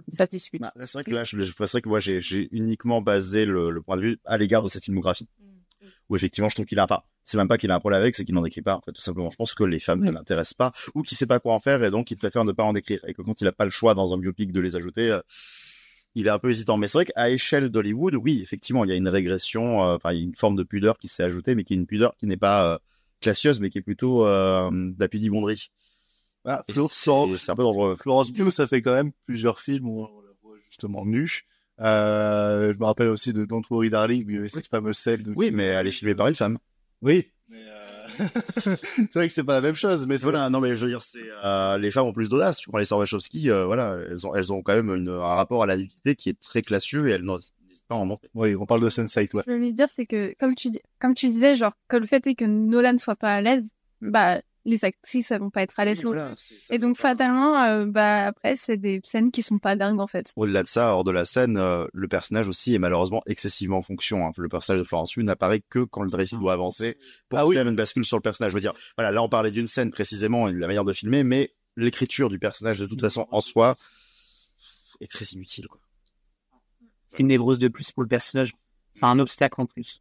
ça 0.09 0.27
discute. 0.27 0.61
Bah, 0.63 0.73
c'est 0.87 0.93
vrai 0.95 1.05
que 1.05 1.11
là, 1.11 1.25
je, 1.25 1.39
je- 1.41 1.53
c'est 1.57 1.71
vrai 1.73 1.83
que 1.83 1.89
moi, 1.89 2.01
j'ai, 2.01 2.21
j'ai 2.21 2.49
uniquement 2.53 3.01
basé 3.03 3.45
le, 3.47 3.71
le 3.71 3.83
point 3.83 3.97
de 3.97 4.03
vue 4.03 4.19
à 4.25 4.39
l'égard 4.39 4.63
de 4.63 4.69
sa 4.69 4.81
filmographie. 4.81 5.29
Où 6.11 6.17
effectivement, 6.17 6.49
je 6.51 6.55
trouve 6.57 6.67
qu'il 6.67 6.79
a 6.79 6.87
pas. 6.87 7.07
C'est 7.25 7.39
même 7.39 7.49
pas 7.49 7.57
qu'il 7.57 7.71
a 7.71 7.75
un 7.75 7.81
problème 7.81 8.01
avec, 8.03 8.15
c'est 8.15 8.27
qu'il 8.27 8.35
n'en 8.35 8.45
écrit 8.45 8.61
pas. 8.61 8.77
En 8.77 8.83
fait, 8.83 8.93
tout 8.93 9.01
simplement, 9.01 9.31
je 9.31 9.37
pense 9.37 9.55
que 9.55 9.65
les 9.65 9.81
femmes 9.81 10.01
ne 10.03 10.09
Oui. 10.11 10.15
l'intéressent 10.15 10.53
pas 10.55 10.73
ou 10.95 11.03
qu'il 11.03 11.17
sait 11.17 11.25
pas 11.27 11.41
quoi 11.41 11.55
en 11.55 11.61
faire 11.61 11.83
et 11.83 11.91
donc 11.91 12.11
il 12.11 12.17
préfère 12.17 12.45
ne 12.45 12.53
pas 12.53 12.63
en 12.65 12.75
écrire. 12.75 13.01
Et 13.07 13.15
que 13.15 13.23
quand 13.23 13.41
il 13.41 13.47
a 13.47 13.53
pas 13.53 13.65
le 13.65 13.71
choix 13.71 13.95
dans 13.95 14.13
un 14.13 14.19
biopic 14.19 14.53
de 14.53 14.61
les 14.61 14.77
ajouter, 14.77 15.11
euh, 15.11 15.21
il 16.15 16.27
est 16.27 16.31
un 16.31 16.39
peu 16.39 16.51
hésitant. 16.51 16.77
Mais 16.77 16.87
c'est 16.87 16.99
vrai 16.99 17.05
qu'à 17.07 17.31
échelle 17.31 17.69
d'Hollywood, 17.71 18.15
oui, 18.17 18.41
effectivement, 18.43 18.85
il 18.85 18.91
y 18.91 18.93
a 18.93 18.97
une 18.97 19.09
régression. 19.09 19.83
euh, 19.83 19.97
Enfin, 19.97 20.13
il 20.13 20.19
y 20.19 20.21
a 20.21 20.25
une 20.25 20.35
forme 20.35 20.57
de 20.57 20.63
pudeur 20.63 20.99
qui 20.99 21.09
s'est 21.09 21.23
ajoutée, 21.25 21.55
mais 21.55 21.65
qui 21.65 21.75
est 21.75 21.77
une 21.77 21.87
pudeur 21.87 22.17
qui 22.17 22.27
n'est 22.27 22.37
pas 22.37 22.75
euh, 22.75 22.79
classieuse, 23.21 23.61
mais 23.61 23.71
qui 23.71 23.79
est 23.79 23.83
plutôt 23.83 24.27
euh, 24.27 24.71
de 24.71 24.95
la 24.99 25.09
pudibonderie. 25.09 25.71
Ah, 26.45 26.63
Florence, 26.71 26.93
c'est 27.39 27.51
un 27.51 27.57
peu 27.57 27.63
dangereux. 27.63 27.97
Florence 27.97 28.31
Pugh, 28.31 28.51
ça 28.51 28.67
fait 28.67 28.83
quand 28.83 28.93
même 28.93 29.13
plusieurs 29.27 29.61
films 29.61 29.89
où 29.89 30.03
on 30.03 30.21
la 30.21 30.31
voit 30.43 30.57
justement 30.69 31.07
nue. 31.07 31.45
Euh, 31.81 32.73
je 32.73 32.79
me 32.79 32.85
rappelle 32.85 33.09
aussi 33.09 33.33
de 33.33 33.45
Don't 33.47 33.63
Worry 33.71 33.91
Darling, 33.91 34.37
avait 34.37 34.49
cette 34.51 34.69
fameuse 34.69 34.99
scène. 34.99 35.23
de- 35.23 35.33
Oui, 35.35 35.51
mais 35.51 35.65
elle 35.65 35.87
est 35.87 35.91
filmée 35.91 36.15
par 36.15 36.29
une 36.29 36.35
femme. 36.35 36.59
Oui. 37.03 37.29
Mais 37.49 37.57
euh... 37.67 37.84
c'est 38.59 39.15
vrai 39.15 39.29
que 39.29 39.35
c'est 39.35 39.45
pas 39.45 39.55
la 39.55 39.61
même 39.61 39.75
chose, 39.75 40.07
mais 40.07 40.17
Voilà, 40.17 40.49
non 40.51 40.61
mais 40.61 40.77
je 40.77 40.85
veux 40.85 40.91
dire, 40.91 41.03
c'est 41.03 41.23
euh, 41.45 41.79
les 41.79 41.91
femmes 41.91 42.07
ont 42.07 42.13
plus 42.13 42.29
d'audace. 42.29 42.59
Tu 42.59 42.69
prends 42.69 42.79
les 42.79 42.85
sœurs 42.85 42.99
Wachowski, 42.99 43.51
euh, 43.51 43.65
voilà, 43.67 43.97
elles 44.11 44.27
ont 44.27 44.35
elles 44.35 44.53
ont 44.53 44.63
quand 44.63 44.75
même 44.75 44.95
une, 44.95 45.09
un 45.09 45.35
rapport 45.35 45.63
à 45.63 45.67
la 45.67 45.77
nudité 45.77 46.15
qui 46.17 46.29
est 46.29 46.41
très 46.41 46.63
classieux 46.63 47.09
et 47.09 47.13
elles 47.13 47.23
n'osent 47.23 47.53
pas 47.89 47.95
en 47.97 48.07
monter. 48.07 48.29
Oui, 48.35 48.55
on 48.57 48.67
parle 48.67 48.83
de 48.83 48.91
Sunset, 48.91 49.29
ouais. 49.35 49.43
Je 49.47 49.53
veux 49.53 49.59
lui 49.59 49.73
dire, 49.73 49.89
c'est 49.93 50.07
que, 50.07 50.35
comme 50.39 50.55
tu, 50.55 50.71
dis- 50.71 50.81
comme 51.01 51.15
tu 51.15 51.29
disais, 51.29 51.57
genre, 51.57 51.73
que 51.89 51.97
le 51.97 52.07
fait 52.07 52.27
est 52.27 52.35
que 52.35 52.45
Nolan 52.45 52.97
soit 52.99 53.17
pas 53.17 53.35
à 53.35 53.41
l'aise, 53.41 53.69
bah, 54.01 54.41
les 54.67 54.85
actrices, 54.85 55.31
elles 55.31 55.41
vont 55.41 55.51
pas 55.51 55.63
être 55.63 55.79
à 55.79 55.85
l'aise. 55.85 56.03
Et 56.71 56.79
donc, 56.79 56.97
fatalement, 56.97 57.63
euh, 57.63 57.85
bah, 57.87 58.27
après, 58.27 58.57
c'est 58.57 58.77
des 58.79 59.01
scènes 59.05 59.31
qui 59.31 59.43
sont 59.43 59.59
pas 59.59 59.77
dingues, 59.77 60.01
en 60.01 60.07
fait. 60.07 60.33
Au-delà 60.37 60.63
de 60.63 60.69
ça, 60.69 60.95
hors 60.95 61.05
de 61.05 61.11
la 61.11 61.25
scène, 61.25 61.59
euh, 61.59 61.87
le 61.93 62.09
personnage 62.09 62.49
aussi 62.49 62.75
est 62.75 62.79
malheureusement 62.79 63.23
excessivement 63.27 63.79
en 63.79 63.83
fonction. 63.83 64.27
hein. 64.27 64.33
Le 64.37 64.49
personnage 64.49 64.81
de 64.81 64.87
Florence 64.87 65.13
Pugh 65.13 65.23
n'apparaît 65.25 65.61
que 65.69 65.81
quand 65.81 66.03
le 66.03 66.17
récit 66.17 66.37
doit 66.39 66.55
avancer 66.55 66.97
pour 67.29 67.39
Ah 67.39 67.47
oui. 67.47 67.57
faire 67.57 67.69
une 67.69 67.77
bascule 67.77 68.05
sur 68.05 68.17
le 68.17 68.23
personnage. 68.23 68.53
Je 68.53 68.57
veux 68.57 68.61
dire, 68.63 68.75
voilà, 68.97 69.11
là 69.13 69.23
on 69.23 69.29
parlait 69.29 69.51
d'une 69.51 69.67
scène 69.67 69.91
précisément, 69.91 70.49
et 70.49 70.53
de 70.53 70.59
la 70.59 70.67
manière 70.67 70.85
de 70.85 70.93
filmer, 70.93 71.25
mais 71.25 71.55
l'écriture 71.77 72.31
du 72.31 72.39
personnage 72.39 72.79
de 72.79 72.87
toute 72.87 73.01
façon 73.01 73.27
en 73.31 73.41
soi 73.41 73.75
est 75.01 75.11
très 75.11 75.25
inutile. 75.27 75.67
Quoi. 75.69 75.81
C'est 77.07 77.21
une 77.21 77.27
névrose 77.29 77.59
de 77.59 77.69
plus 77.69 77.93
pour 77.93 78.03
le 78.03 78.09
personnage. 78.09 78.53
C'est 78.95 79.05
un 79.05 79.19
obstacle 79.19 79.61
en 79.61 79.67
plus. 79.67 80.01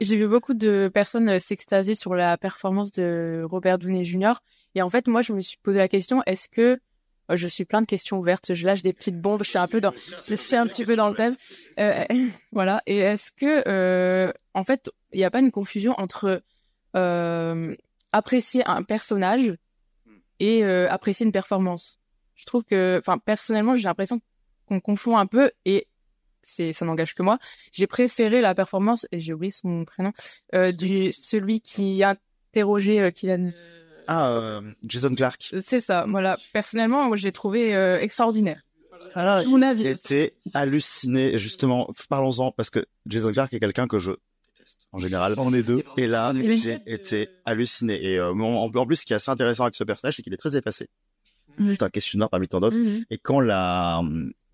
J'ai 0.00 0.16
vu 0.16 0.28
beaucoup 0.28 0.54
de 0.54 0.90
personnes 0.92 1.28
euh, 1.30 1.38
s'extasier 1.38 1.94
sur 1.94 2.14
la 2.14 2.36
performance 2.36 2.92
de 2.92 3.42
Robert 3.44 3.78
Downey 3.78 4.04
Jr. 4.04 4.34
Et 4.74 4.82
en 4.82 4.90
fait, 4.90 5.08
moi, 5.08 5.22
je 5.22 5.32
me 5.32 5.40
suis 5.40 5.56
posé 5.62 5.78
la 5.78 5.88
question 5.88 6.22
est-ce 6.26 6.48
que 6.48 6.78
euh, 7.30 7.36
je 7.36 7.48
suis 7.48 7.64
plein 7.64 7.80
de 7.80 7.86
questions 7.86 8.18
ouvertes, 8.18 8.54
je 8.54 8.66
lâche 8.66 8.82
des 8.82 8.92
petites 8.92 9.20
bombes, 9.20 9.42
je 9.42 9.50
suis 9.50 9.58
un 9.58 9.66
peu 9.66 9.80
dans, 9.80 9.92
je 10.28 10.34
suis 10.34 10.56
un 10.56 10.66
petit 10.66 10.84
peu 10.84 10.94
dans 10.94 11.08
le 11.08 11.14
thème. 11.14 11.34
Euh, 11.80 12.04
voilà. 12.52 12.82
Et 12.86 12.98
est-ce 12.98 13.32
que, 13.32 14.32
en 14.54 14.64
fait, 14.64 14.90
il 15.12 15.18
n'y 15.18 15.24
a 15.24 15.30
pas 15.30 15.40
une 15.40 15.52
confusion 15.52 15.94
entre 15.98 16.42
apprécier 18.12 18.62
un 18.66 18.82
personnage 18.82 19.54
et 20.38 20.64
apprécier 20.64 21.24
une 21.24 21.32
performance? 21.32 21.98
Je 22.34 22.44
trouve 22.44 22.64
que, 22.64 22.98
enfin, 23.00 23.16
personnellement, 23.18 23.74
j'ai 23.74 23.84
l'impression 23.84 24.20
qu'on 24.66 24.80
confond 24.80 25.16
un 25.16 25.26
peu 25.26 25.50
et 25.64 25.88
c'est 26.46 26.72
ça 26.72 26.84
n'engage 26.84 27.14
que 27.14 27.22
moi. 27.22 27.38
J'ai 27.72 27.86
préféré 27.86 28.40
la 28.40 28.54
performance 28.54 29.06
et 29.12 29.18
j'ai 29.18 29.32
oublié 29.32 29.50
son 29.50 29.84
prénom 29.84 30.12
euh, 30.54 30.72
du 30.72 31.12
celui 31.12 31.60
qui 31.60 32.02
a 32.02 32.16
interrogé 32.52 33.00
euh, 33.00 33.10
Kylian. 33.10 33.50
Ah, 34.06 34.28
euh, 34.30 34.60
Jason 34.84 35.14
Clark. 35.14 35.52
C'est 35.60 35.80
ça. 35.80 36.06
Voilà. 36.08 36.38
Personnellement, 36.52 37.04
moi, 37.08 37.16
j'ai 37.16 37.32
trouvé 37.32 37.74
euh, 37.74 37.98
extraordinaire. 38.00 38.62
Ah, 39.14 39.42
Mon 39.46 39.62
avis. 39.62 39.82
J'étais 39.84 40.34
halluciné, 40.54 41.38
justement, 41.38 41.90
parlons-en, 42.08 42.52
parce 42.52 42.70
que 42.70 42.84
Jason 43.06 43.32
Clark 43.32 43.52
est 43.54 43.60
quelqu'un 43.60 43.86
que 43.88 43.98
je 43.98 44.12
déteste 44.58 44.78
en 44.92 44.98
général. 44.98 45.34
On 45.38 45.52
est 45.52 45.62
deux. 45.62 45.82
Et 45.96 46.06
là, 46.06 46.32
Il 46.34 46.56
j'ai 46.60 46.78
été 46.86 47.28
halluciné. 47.44 48.12
Et 48.12 48.18
euh, 48.18 48.32
en, 48.32 48.70
en 48.72 48.86
plus, 48.86 48.96
ce 48.96 49.06
qui 49.06 49.12
est 49.12 49.16
assez 49.16 49.30
intéressant 49.30 49.64
avec 49.64 49.74
ce 49.74 49.84
personnage, 49.84 50.16
c'est 50.16 50.22
qu'il 50.22 50.34
est 50.34 50.38
très 50.38 50.56
effacé. 50.56 50.88
Juste 51.58 51.82
un 51.82 51.88
questionnaire 51.88 52.28
parmi 52.28 52.48
tant 52.48 52.60
d'autres. 52.60 52.76
Mhm. 52.76 53.04
Et 53.10 53.16
quand 53.18 53.40
la 53.40 54.02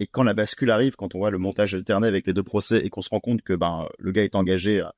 et 0.03 0.07
quand 0.09 0.25
la 0.25 0.35
bascule 0.35 0.71
arrive, 0.71 0.97
quand 0.97 1.15
on 1.15 1.19
voit 1.19 1.31
le 1.31 1.39
montage 1.39 1.75
alterné 1.75 2.09
avec 2.09 2.27
les 2.27 2.33
deux 2.33 2.43
procès 2.43 2.85
et 2.85 2.91
qu'on 2.91 3.03
se 3.03 3.11
rend 3.11 3.21
compte 3.21 3.43
que 3.43 3.53
ben 3.53 3.87
le 3.99 4.11
gars 4.11 4.25
est 4.25 4.35
engagé 4.35 4.81
euh, 4.81 4.89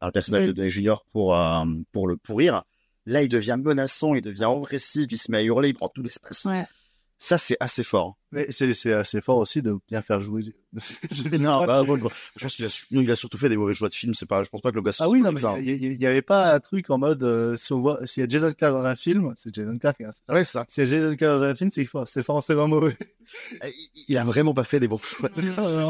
par 0.00 0.08
le 0.08 0.12
personnage 0.12 0.42
Oui. 0.42 0.48
de 0.48 0.52
Downey 0.52 0.70
Jr. 0.70 0.96
pour 1.12 1.36
euh, 1.36 1.64
pour 1.92 2.08
le 2.08 2.16
pourrir, 2.16 2.62
là 3.04 3.22
il 3.22 3.28
devient 3.28 3.58
menaçant, 3.62 4.14
il 4.14 4.22
devient 4.22 4.48
agressif, 4.50 5.06
il 5.10 5.18
se 5.18 5.30
met 5.30 5.38
à 5.38 5.42
hurler, 5.42 5.68
il 5.68 5.74
prend 5.74 5.88
tout 5.88 6.02
l'espace. 6.02 6.46
Ouais. 6.46 6.64
Ça 7.24 7.38
c'est 7.38 7.56
assez 7.58 7.82
fort. 7.82 8.18
Mais 8.32 8.46
c'est, 8.50 8.92
assez 8.92 9.22
fort 9.22 9.38
aussi 9.38 9.62
de 9.62 9.76
bien 9.88 10.02
faire 10.02 10.20
jouer. 10.20 10.42
Non, 11.38 11.64
bah, 11.64 11.84
bon, 11.84 11.96
je 12.36 12.42
pense 12.42 12.56
qu'il 12.56 12.64
a, 12.66 12.84
il 12.90 13.10
a 13.10 13.16
surtout 13.16 13.38
fait 13.38 13.48
des 13.48 13.56
mauvais 13.56 13.74
choix 13.74 13.88
de 13.88 13.94
film. 13.94 14.12
C'est 14.12 14.26
pas, 14.26 14.42
je 14.42 14.50
pense 14.50 14.60
pas 14.60 14.70
que 14.72 14.76
le 14.76 14.82
gars. 14.82 14.90
Ah 14.98 15.08
oui, 15.08 15.22
non, 15.22 15.30
mais 15.32 15.40
il 15.62 15.68
y, 15.70 15.86
il 15.94 16.02
y 16.02 16.06
avait 16.06 16.20
pas 16.20 16.52
un 16.52 16.60
truc 16.60 16.90
en 16.90 16.98
mode, 16.98 17.22
euh, 17.22 17.56
si 17.56 17.72
on 17.72 17.80
voit, 17.80 18.04
s'il 18.06 18.22
y 18.22 18.24
a 18.24 18.28
Jason 18.28 18.52
Clarke 18.52 18.74
dans 18.74 18.84
un 18.84 18.96
film, 18.96 19.32
c'est 19.36 19.54
Jason 19.54 19.78
Clarke, 19.78 20.00
hein, 20.02 20.10
c'est 20.12 20.26
ça. 20.26 20.34
Ouais, 20.34 20.44
ça. 20.44 20.66
S'il 20.68 20.84
y 20.84 20.86
a 20.86 20.90
Jason 20.90 21.16
Clarke 21.16 21.38
dans 21.40 21.44
un 21.46 21.54
film, 21.54 21.70
c'est 21.70 21.84
fort, 21.84 22.06
c'est 22.08 22.24
forcément 22.24 22.66
mauvais. 22.68 22.96
Il- 23.64 24.04
Il 24.08 24.18
a 24.18 24.24
vraiment 24.24 24.52
pas 24.52 24.64
fait 24.64 24.80
des 24.80 24.88
bons 24.88 24.98
choix. 25.02 25.30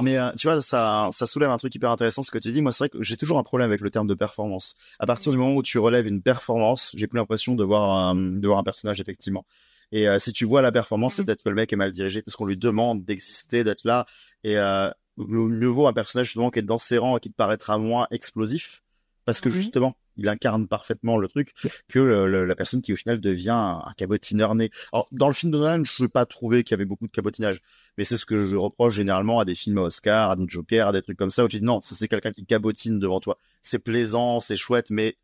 Mais 0.03 0.19
euh, 0.19 0.31
tu 0.39 0.47
vois, 0.47 0.61
ça, 0.63 1.09
ça 1.13 1.27
soulève 1.27 1.51
un 1.51 1.57
truc 1.57 1.75
hyper 1.75 1.91
intéressant 1.91 2.23
ce 2.23 2.31
que 2.31 2.39
tu 2.39 2.53
dis. 2.53 2.61
Moi, 2.63 2.71
c'est 2.71 2.85
vrai 2.85 2.89
que 2.91 3.03
j'ai 3.03 3.17
toujours 3.17 3.39
un 3.39 3.43
problème 3.43 3.71
avec 3.71 3.81
le 3.81 3.91
terme 3.91 4.07
de 4.07 4.15
performance. 4.15 4.75
À 5.01 5.07
partir 5.07 5.33
du 5.33 5.39
moment 5.39 5.55
où 5.55 5.63
tu 5.63 5.79
relèves 5.79 6.07
une 6.07 6.23
performance, 6.23 6.93
j'ai 6.95 7.07
plus 7.09 7.17
l'impression 7.19 7.55
de 7.55 7.65
voir 7.65 7.91
un, 7.91 8.15
de 8.15 8.47
voir 8.47 8.59
un 8.59 8.65
personnage 8.65 9.01
effectivement. 9.01 9.45
Et 9.93 10.09
euh, 10.09 10.19
si 10.19 10.33
tu 10.33 10.45
vois 10.45 10.63
la 10.63 10.73
performance, 10.73 11.15
c'est 11.17 11.25
peut-être 11.25 11.43
que 11.43 11.49
le 11.49 11.55
mec 11.55 11.73
est 11.73 11.77
mal 11.77 11.93
dirigé 11.93 12.23
parce 12.23 12.37
qu'on 12.37 12.47
lui 12.47 12.57
demande 12.57 13.05
d'exister, 13.05 13.65
d'être 13.65 13.85
là. 13.85 14.07
Et 14.43 14.59
euh, 14.59 14.91
mieux 15.17 15.67
vaut 15.69 15.87
un 15.87 15.93
personnage 15.93 16.27
justement 16.27 16.51
qui 16.51 16.59
est 16.59 16.63
dans 16.63 16.79
ses 16.79 16.99
rangs 16.99 17.17
et 17.17 17.21
qui 17.21 17.31
te 17.31 17.37
paraîtra 17.37 17.79
moins 17.79 18.07
explosif 18.11 18.83
parce 19.25 19.41
que 19.41 19.49
Mhm. 19.49 19.55
justement, 19.55 19.97
il 20.17 20.29
incarne 20.29 20.69
parfaitement 20.69 21.17
le 21.19 21.29
truc 21.29 21.55
que 21.89 21.99
le- 21.99 22.29
le- 22.29 22.45
la 22.45 22.55
personne 22.55 22.83
qui 22.83 22.93
au 22.93 22.97
final 22.97 23.21
devient 23.21 23.51
un, 23.51 23.83
un 23.87 23.93
cabotineur 23.97 24.55
né. 24.55 24.71
Alors 24.93 25.09
dans 25.13 25.29
le 25.29 25.33
film 25.35 25.51
de 25.51 25.59
Nolan, 25.59 25.83
je 25.85 26.03
n'ai 26.03 26.09
pas 26.09 26.27
trouvé 26.27 26.63
qu'il 26.63 26.73
y 26.73 26.75
avait 26.75 26.85
beaucoup 26.85 27.07
de 27.07 27.13
cabotinage, 27.13 27.61
mais 27.97 28.05
c'est 28.05 28.17
ce 28.17 28.27
que 28.27 28.45
je 28.47 28.55
reproche 28.57 28.95
généralement 28.95 29.41
à 29.41 29.45
des 29.45 29.55
films 29.55 29.79
à 29.79 29.83
Oscar, 29.83 30.31
à 30.31 30.37
des 30.37 30.45
Joker, 30.47 30.89
à 30.89 30.93
des 30.93 31.01
trucs 31.03 31.17
comme 31.19 31.31
ça 31.31 31.45
où 31.45 31.49
tu 31.49 31.59
dis 31.59 31.65
non, 31.65 31.81
ça 31.81 31.95
c'est 31.95 32.07
quelqu'un 32.09 32.33
qui 32.33 32.45
cabotine 32.45 32.99
devant 32.99 33.19
toi. 33.21 33.39
C'est 33.63 33.79
plaisant, 33.79 34.41
c'est 34.41 34.57
chouette, 34.57 34.91
mais 34.91 35.17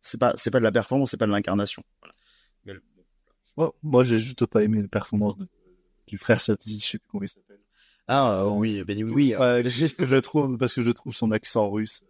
c'est 0.00 0.18
pas 0.18 0.32
c'est 0.36 0.50
pas 0.50 0.58
de 0.60 0.64
la 0.64 0.72
performance, 0.72 1.10
c'est 1.10 1.16
pas 1.16 1.26
de 1.26 1.32
l'incarnation. 1.32 1.82
Voilà. 2.00 2.14
Le- 3.58 3.70
Moi, 3.82 4.04
j'ai 4.04 4.18
juste 4.18 4.46
pas 4.46 4.62
aimé 4.62 4.80
la 4.82 4.88
performance 4.88 5.36
de- 5.36 5.46
du 6.06 6.16
frère 6.18 6.40
Sapzi, 6.40 6.80
je 6.80 6.86
sais 6.86 6.98
plus 6.98 7.06
comment 7.10 7.24
il 7.24 7.28
s'appelle. 7.28 7.58
Ah 8.06 8.40
euh, 8.40 8.48
oui, 8.48 8.82
ben 8.84 9.02
oui. 9.04 9.34
Ouais, 9.36 9.62
je 9.68 10.04
le 10.04 10.22
trouve 10.22 10.56
parce 10.56 10.72
que 10.72 10.82
je 10.82 10.90
trouve 10.90 11.14
son 11.14 11.30
accent 11.32 11.68
russe. 11.70 12.00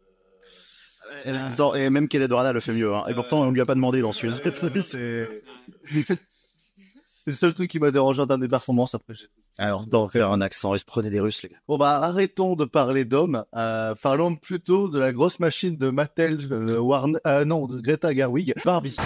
Et, 1.24 1.32
dans- 1.56 1.74
et 1.74 1.90
même 1.90 2.06
Kenneth 2.06 2.30
Branagh 2.30 2.54
le 2.54 2.60
fait 2.60 2.72
mieux. 2.72 2.94
Hein. 2.94 3.04
Et 3.08 3.14
pourtant, 3.14 3.40
on 3.40 3.50
lui 3.50 3.60
a 3.60 3.66
pas 3.66 3.74
demandé 3.74 4.00
dans 4.00 4.12
celui-là. 4.12 4.36
c'est 4.82 5.42
c'est 6.06 7.30
le 7.30 7.32
seul 7.32 7.54
truc 7.54 7.70
qui 7.70 7.78
m'a 7.80 7.90
dérangé 7.90 8.24
dans 8.26 8.38
des 8.38 8.48
performances 8.48 8.94
après. 8.94 9.14
Alors, 9.56 9.86
faire 10.12 10.30
un 10.30 10.40
accent, 10.40 10.74
ils 10.74 10.78
se 10.78 10.84
prenaient 10.84 11.10
des 11.10 11.18
Russes, 11.18 11.42
les 11.42 11.48
gars. 11.48 11.56
Bon 11.66 11.78
bah 11.78 11.96
arrêtons 11.96 12.54
de 12.54 12.64
parler 12.64 13.04
d'hommes, 13.04 13.44
euh, 13.56 13.94
parlons 14.00 14.36
plutôt 14.36 14.88
de 14.88 14.98
la 15.00 15.12
grosse 15.12 15.40
machine 15.40 15.76
de 15.76 15.90
Mattel, 15.90 16.38
euh, 16.52 16.78
Warner, 16.78 17.18
euh, 17.26 17.44
non 17.44 17.66
de 17.66 17.80
Greta 17.80 18.14
Gerwig, 18.14 18.54
Barbie. 18.64 18.96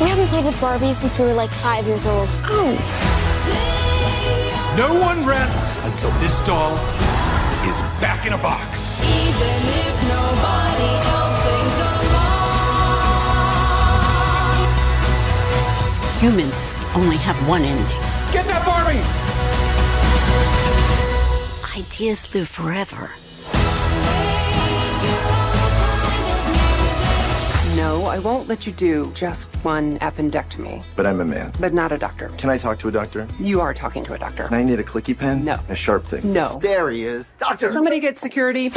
We 0.00 0.08
haven't 0.08 0.28
played 0.28 0.44
with 0.44 0.60
Barbie 0.60 0.92
since 0.92 1.18
we 1.18 1.24
were 1.24 1.32
like 1.32 1.50
five 1.50 1.86
years 1.86 2.04
old. 2.04 2.28
Oh. 2.44 2.76
No 4.76 4.92
one 4.92 5.24
rests 5.24 5.74
until 5.84 6.10
this 6.20 6.38
doll 6.40 6.74
is 7.64 7.78
back 7.98 8.26
in 8.26 8.34
a 8.34 8.38
box. 8.38 8.78
Even 9.00 9.68
if 9.72 10.02
nobody 10.06 10.92
else 11.08 11.42
sings 11.42 11.78
along. 11.80 12.36
Humans 16.20 16.70
only 16.94 17.16
have 17.16 17.36
one 17.48 17.62
ending. 17.62 17.86
Get 18.32 18.44
that 18.48 18.66
Barbie! 18.66 19.00
Ideas 21.80 22.34
live 22.34 22.48
forever. 22.48 23.12
No, 27.86 28.06
I 28.06 28.18
won't 28.18 28.48
let 28.48 28.66
you 28.66 28.72
do 28.72 29.04
just 29.14 29.48
one 29.64 29.96
appendectomy. 30.00 30.82
But 30.96 31.06
I'm 31.06 31.20
a 31.20 31.24
man. 31.24 31.52
But 31.60 31.72
not 31.72 31.92
a 31.92 31.98
doctor. 31.98 32.30
Can 32.30 32.50
I 32.50 32.58
talk 32.58 32.80
to 32.80 32.88
a 32.88 32.90
doctor? 32.90 33.28
You 33.38 33.60
are 33.60 33.72
talking 33.72 34.02
to 34.06 34.14
a 34.14 34.18
doctor. 34.18 34.42
And 34.42 34.56
I 34.56 34.64
need 34.64 34.80
a 34.80 34.82
clicky 34.82 35.16
pen? 35.16 35.44
No. 35.44 35.60
A 35.68 35.76
sharp 35.76 36.04
thing? 36.04 36.32
No. 36.32 36.58
There 36.60 36.90
he 36.90 37.04
is. 37.04 37.32
Doctor! 37.38 37.70
Somebody 37.70 38.00
get 38.00 38.18
security. 38.18 38.72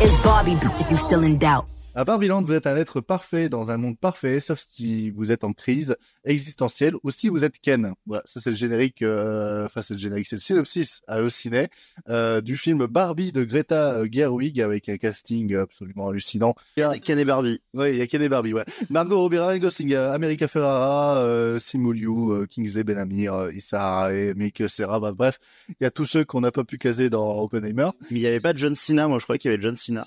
Is 0.00 0.16
Barbie 0.24 0.52
if 0.80 0.90
you 0.90 0.96
still 0.96 1.24
in 1.24 1.36
doubt? 1.36 1.66
À 1.98 2.04
Barbieland, 2.04 2.44
vous 2.44 2.52
êtes 2.52 2.68
un 2.68 2.76
être 2.76 3.00
parfait 3.00 3.48
dans 3.48 3.72
un 3.72 3.76
monde 3.76 3.98
parfait, 3.98 4.38
sauf 4.38 4.64
si 4.70 5.10
vous 5.10 5.32
êtes 5.32 5.42
en 5.42 5.52
crise 5.52 5.96
existentielle 6.24 6.94
ou 7.02 7.10
si 7.10 7.28
vous 7.28 7.42
êtes 7.42 7.58
Ken. 7.58 7.92
Voilà, 8.06 8.22
ça 8.24 8.38
c'est 8.40 8.50
le 8.50 8.56
générique, 8.56 9.02
euh, 9.02 9.66
enfin 9.66 9.82
c'est 9.82 9.94
le 9.94 9.98
générique, 9.98 10.28
c'est 10.28 10.36
le 10.36 10.40
synopsis 10.40 11.00
à 11.08 11.28
Ciné 11.28 11.66
euh, 12.08 12.40
du 12.40 12.56
film 12.56 12.86
Barbie 12.86 13.32
de 13.32 13.42
Greta 13.42 13.94
euh, 13.94 14.08
Gerwig 14.08 14.60
avec 14.60 14.88
un 14.88 14.96
casting 14.96 15.56
absolument 15.56 16.10
hallucinant. 16.10 16.54
Il 16.76 16.82
y 16.82 16.82
a 16.84 16.96
Ken 17.00 17.18
et 17.18 17.24
Barbie. 17.24 17.60
Oui, 17.74 17.90
il 17.90 17.96
y 17.96 18.00
a 18.00 18.06
Ken 18.06 18.22
et 18.22 18.28
Barbie, 18.28 18.52
ouais. 18.52 18.64
Margot 18.90 19.18
Robbie, 19.18 19.38
Ryan 19.38 19.58
Gosling, 19.58 19.92
euh, 19.94 20.12
America 20.12 20.46
Ferrara, 20.46 21.18
euh, 21.24 21.58
Simu 21.58 21.94
Liu, 21.94 22.30
euh, 22.30 22.46
Kingsley 22.46 22.84
Benamir, 22.84 23.34
euh, 23.34 23.52
Issa 23.52 24.14
et 24.14 24.34
Mick 24.34 24.62
Serra, 24.68 25.00
bah, 25.00 25.10
bref, 25.10 25.40
il 25.68 25.82
y 25.82 25.84
a 25.84 25.90
tous 25.90 26.04
ceux 26.04 26.24
qu'on 26.24 26.42
n'a 26.42 26.52
pas 26.52 26.62
pu 26.62 26.78
caser 26.78 27.10
dans 27.10 27.42
Oppenheimer. 27.42 27.88
Mais 28.12 28.20
il 28.20 28.22
y 28.22 28.28
avait 28.28 28.38
pas 28.38 28.54
John 28.54 28.76
Cena, 28.76 29.08
moi 29.08 29.18
je 29.18 29.24
croyais 29.24 29.40
qu'il 29.40 29.50
y 29.50 29.54
avait 29.54 29.60
John 29.60 29.74
Cena. 29.74 30.06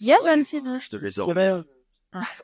Il 0.00 0.06
y 0.06 0.12
a 0.12 0.18
John 0.24 0.44
Cena. 0.44 0.78
Je 0.78 0.88
te 0.88 0.96
les 0.96 1.10
sors. 1.10 1.32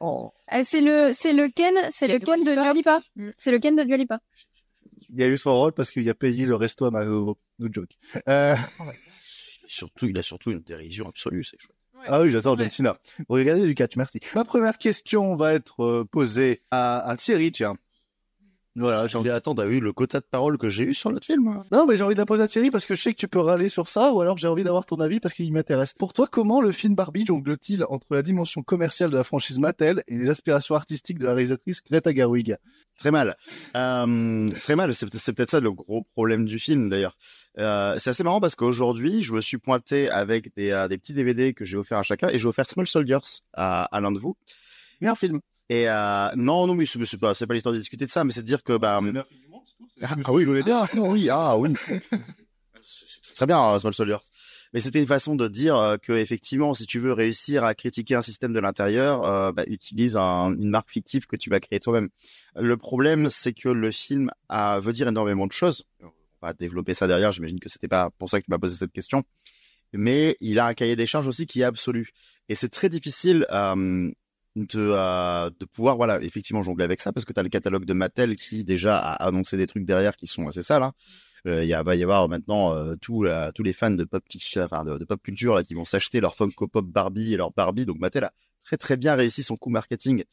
Oh. 0.01 0.33
Ah, 0.49 0.65
c'est 0.65 0.81
le, 0.81 1.11
c'est 1.13 1.33
le 1.33 1.49
Ken, 1.49 1.75
c'est 1.93 2.07
le 2.07 2.19
Ken 2.19 2.45
de 2.45 2.53
Dua 2.53 2.73
Lipa. 2.73 3.01
C'est 3.37 3.51
le 3.51 3.59
Ken 3.59 3.75
de 3.75 3.83
Dua 3.83 3.97
Lipa. 3.97 4.21
Il 5.11 5.21
y 5.21 5.25
a 5.25 5.29
eu 5.29 5.39
son 5.39 5.55
rôle 5.55 5.73
parce 5.73 5.91
qu'il 5.91 6.09
a 6.09 6.15
payé 6.15 6.47
le 6.47 6.55
resto 6.55 6.85
à 6.85 6.91
Margot, 6.91 7.39
no 7.59 7.69
joke. 7.73 7.91
Euh, 8.29 8.57
Surtout, 9.69 10.07
il 10.07 10.17
a 10.19 10.23
surtout 10.23 10.53
une 10.53 10.61
dérision 10.61 11.09
absolue, 11.09 11.43
c'est 11.43 11.59
chouette. 11.59 11.77
Ah 12.07 12.21
oui, 12.21 12.31
j'adore 12.31 12.57
John 12.59 12.71
Cena. 12.71 12.99
Regardez 13.29 13.67
du 13.67 13.75
catch, 13.75 13.97
merci. 13.97 14.21
Ma 14.35 14.45
première 14.45 14.79
question 14.79 15.35
va 15.35 15.55
être 15.55 15.81
euh, 15.83 16.05
posée 16.05 16.63
à, 16.71 16.99
à 17.09 17.17
Thierry, 17.17 17.51
tiens. 17.51 17.77
Voilà, 18.77 19.07
j'ai 19.07 19.17
envie... 19.17 19.29
Mais 19.29 19.35
attends, 19.35 19.55
t'as 19.55 19.65
vu 19.65 19.81
le 19.81 19.93
quota 19.93 20.21
de 20.21 20.27
parole 20.31 20.59
que 20.59 20.69
j'ai 20.69 20.85
eu 20.85 20.95
sur 20.95 21.11
l'autre 21.11 21.25
film 21.25 21.63
Non, 21.73 21.87
mais 21.87 21.97
j'ai 21.97 22.05
envie 22.05 22.15
de 22.15 22.21
la 22.21 22.27
poser 22.27 22.43
à 22.43 22.49
Thierry 22.49 22.71
parce 22.71 22.85
que 22.85 22.95
je 22.95 23.03
sais 23.03 23.13
que 23.13 23.19
tu 23.19 23.27
peux 23.27 23.41
râler 23.41 23.71
sur 23.71 23.89
ça, 23.89 24.13
ou 24.13 24.21
alors 24.21 24.37
j'ai 24.37 24.49
envie 24.49 24.65
d'avoir 24.65 24.85
ton 24.85 25.01
avis 25.01 25.19
parce 25.19 25.35
qu'il 25.35 25.51
m'intéresse. 25.53 25.95
Pour 25.95 26.13
toi, 26.13 26.29
comment 26.31 26.61
le 26.61 26.73
film 26.73 26.95
Barbie 26.95 27.25
jongle-t-il 27.25 27.85
entre 27.89 28.07
la 28.11 28.23
dimension 28.23 28.63
commerciale 28.63 29.11
de 29.11 29.17
la 29.17 29.25
franchise 29.25 29.59
Mattel 29.59 30.05
et 30.09 30.19
les 30.19 30.29
aspirations 30.29 30.75
artistiques 30.75 31.19
de 31.19 31.25
la 31.25 31.33
réalisatrice 31.33 31.83
Greta 31.83 32.15
Gerwig? 32.15 32.57
Très 32.99 33.11
mal. 33.11 33.37
Euh, 33.77 34.49
très 34.61 34.77
mal. 34.77 34.95
C'est, 34.95 35.15
c'est 35.17 35.33
peut-être 35.33 35.51
ça 35.51 35.61
le 35.61 35.73
gros 35.73 36.03
problème 36.13 36.45
du 36.45 36.59
film 36.59 36.91
d'ailleurs. 36.91 37.17
Euh, 37.59 37.97
c'est 37.99 38.11
assez 38.11 38.25
marrant 38.25 38.41
parce 38.41 38.55
qu'aujourd'hui, 38.55 39.23
je 39.23 39.33
me 39.33 39.41
suis 39.41 39.59
pointé 39.59 40.11
avec 40.11 40.55
des, 40.55 40.71
euh, 40.71 40.87
des 40.89 40.99
petits 40.99 41.15
DVD 41.15 41.55
que 41.55 41.65
j'ai 41.65 41.79
offert 41.79 41.99
à 41.99 42.03
chacun 42.03 42.29
et 42.29 42.39
j'ai 42.39 42.47
offert 42.47 42.69
Small 42.69 42.87
Soldiers 42.87 43.19
à, 43.55 43.85
à 43.85 44.01
l'un 44.01 44.13
de 44.13 44.19
vous. 44.19 44.37
Meilleur 45.01 45.19
film. 45.19 45.41
Et 45.69 45.89
euh, 45.89 46.29
non, 46.37 46.67
non, 46.67 46.75
mais 46.75 46.87
c'est, 46.87 47.17
pas, 47.19 47.35
c'est 47.35 47.47
pas 47.47 47.55
l'histoire 47.55 47.73
de 47.75 47.79
discuter 47.79 48.07
de 48.07 48.11
ça, 48.11 48.23
mais 48.25 48.33
c'est 48.33 48.43
de 48.43 48.47
dire 48.47 48.63
que 48.63 48.77
bah. 48.77 49.01
Ah, 50.03 50.15
ah 50.25 50.33
oui, 50.33 50.43
je 50.45 50.49
voulais 50.49 50.63
dire. 50.63 50.77
Ah 50.77 50.89
oui, 50.97 51.29
ah 51.31 51.59
oui. 51.59 51.75
c'est 52.83 53.35
très 53.35 53.47
bien, 53.47 53.73
euh, 53.73 53.79
Small 53.79 53.95
Soldiers. 53.95 54.19
Mais 54.73 54.81
c'était 54.81 55.01
une 55.01 55.07
façon 55.07 55.37
de 55.37 55.49
dire 55.49 55.77
euh, 55.77 55.97
que 55.97 56.13
effectivement, 56.13 56.75
si 56.75 56.87
tu 56.87 56.99
veux 57.01 57.13
réussir 57.13 57.65
à 57.65 57.75
critiquer 57.75 58.15
un 58.15 58.23
système 58.23 58.53
de 58.53 58.61
l'intérieur, 58.61 59.25
euh, 59.25 59.53
bah, 59.53 59.65
utilise 59.67 60.17
un- 60.17 60.51
une 60.55 60.69
marque 60.71 60.91
fictive 60.91 61.27
que 61.27 61.37
tu 61.37 61.51
vas 61.51 61.61
créer 61.61 61.81
toi-même. 61.81 62.09
Le 62.57 62.77
problème, 62.77 63.31
c'est 63.31 63.53
que 63.53 63.69
le 63.69 63.91
film 63.91 64.31
a, 64.49 64.79
veut 64.81 64.93
dire 64.93 65.09
énormément 65.09 65.47
de 65.47 65.53
choses. 65.53 65.85
On 66.03 66.47
va 66.47 66.53
développer 66.53 66.95
ça 66.95 67.07
derrière. 67.07 67.33
J'imagine 67.33 67.59
que 67.61 67.69
c'était 67.69 67.89
pas 67.89 68.11
pour 68.19 68.29
ça 68.31 68.39
que 68.41 68.45
tu 68.45 68.51
m'as 68.51 68.59
posé 68.59 68.77
cette 68.77 68.93
question. 68.93 69.25
Mais 69.93 70.37
il 70.41 70.59
a 70.59 70.67
un 70.67 70.75
cahier 70.75 70.97
des 70.97 71.07
charges 71.07 71.27
aussi 71.29 71.47
qui 71.47 71.61
est 71.63 71.65
absolu. 71.65 72.11
Et 72.49 72.55
c'est 72.55 72.69
très 72.69 72.89
difficile 72.89 73.47
euh, 73.51 74.11
de, 74.57 74.67
euh, 74.93 75.51
de 75.61 75.65
pouvoir, 75.67 75.97
voilà, 75.97 76.21
effectivement 76.23 76.63
jongler 76.63 76.85
avec 76.85 77.01
ça 77.01 77.13
parce 77.13 77.25
que 77.25 77.33
tu 77.33 77.39
as 77.39 77.43
le 77.43 77.49
catalogue 77.49 77.85
de 77.85 77.93
Mattel 77.93 78.35
qui 78.35 78.65
déjà 78.65 78.99
a 78.99 79.13
annoncé 79.27 79.57
des 79.57 79.67
trucs 79.69 79.85
derrière 79.85 80.17
qui 80.17 80.27
sont 80.27 80.49
assez 80.49 80.63
sales. 80.65 80.83
Hein. 80.83 80.93
Euh, 81.47 81.65
Il 81.65 81.73
va 81.85 81.95
y 81.95 82.03
avoir 82.03 82.29
maintenant 82.29 82.75
euh, 82.75 82.97
tout, 83.01 83.27
tous 83.55 83.63
les 83.63 83.73
fans 83.73 83.91
de 83.93 84.05
pop, 84.05 84.25
culture- 84.29 84.65
enfin, 84.65 84.83
de, 84.83 84.99
de 84.99 85.05
pop 85.05 85.23
culture 85.23 85.55
là, 85.55 85.63
qui 85.63 85.75
vont 85.75 85.85
s'acheter 85.85 86.21
leur 86.21 86.35
Funko 86.35 86.67
Pop 86.67 86.87
Barbie 86.87 87.35
et 87.35 87.37
leur 87.37 87.53
Barbie. 87.53 87.87
Donc 87.87 87.99
Mattel 87.99 88.25
a 88.25 88.33
très 88.65 88.77
très 88.77 88.97
bien 88.97 89.15
réussi 89.15 89.43
son 89.45 89.57
coup 89.57 89.71
marketing. 89.71 90.25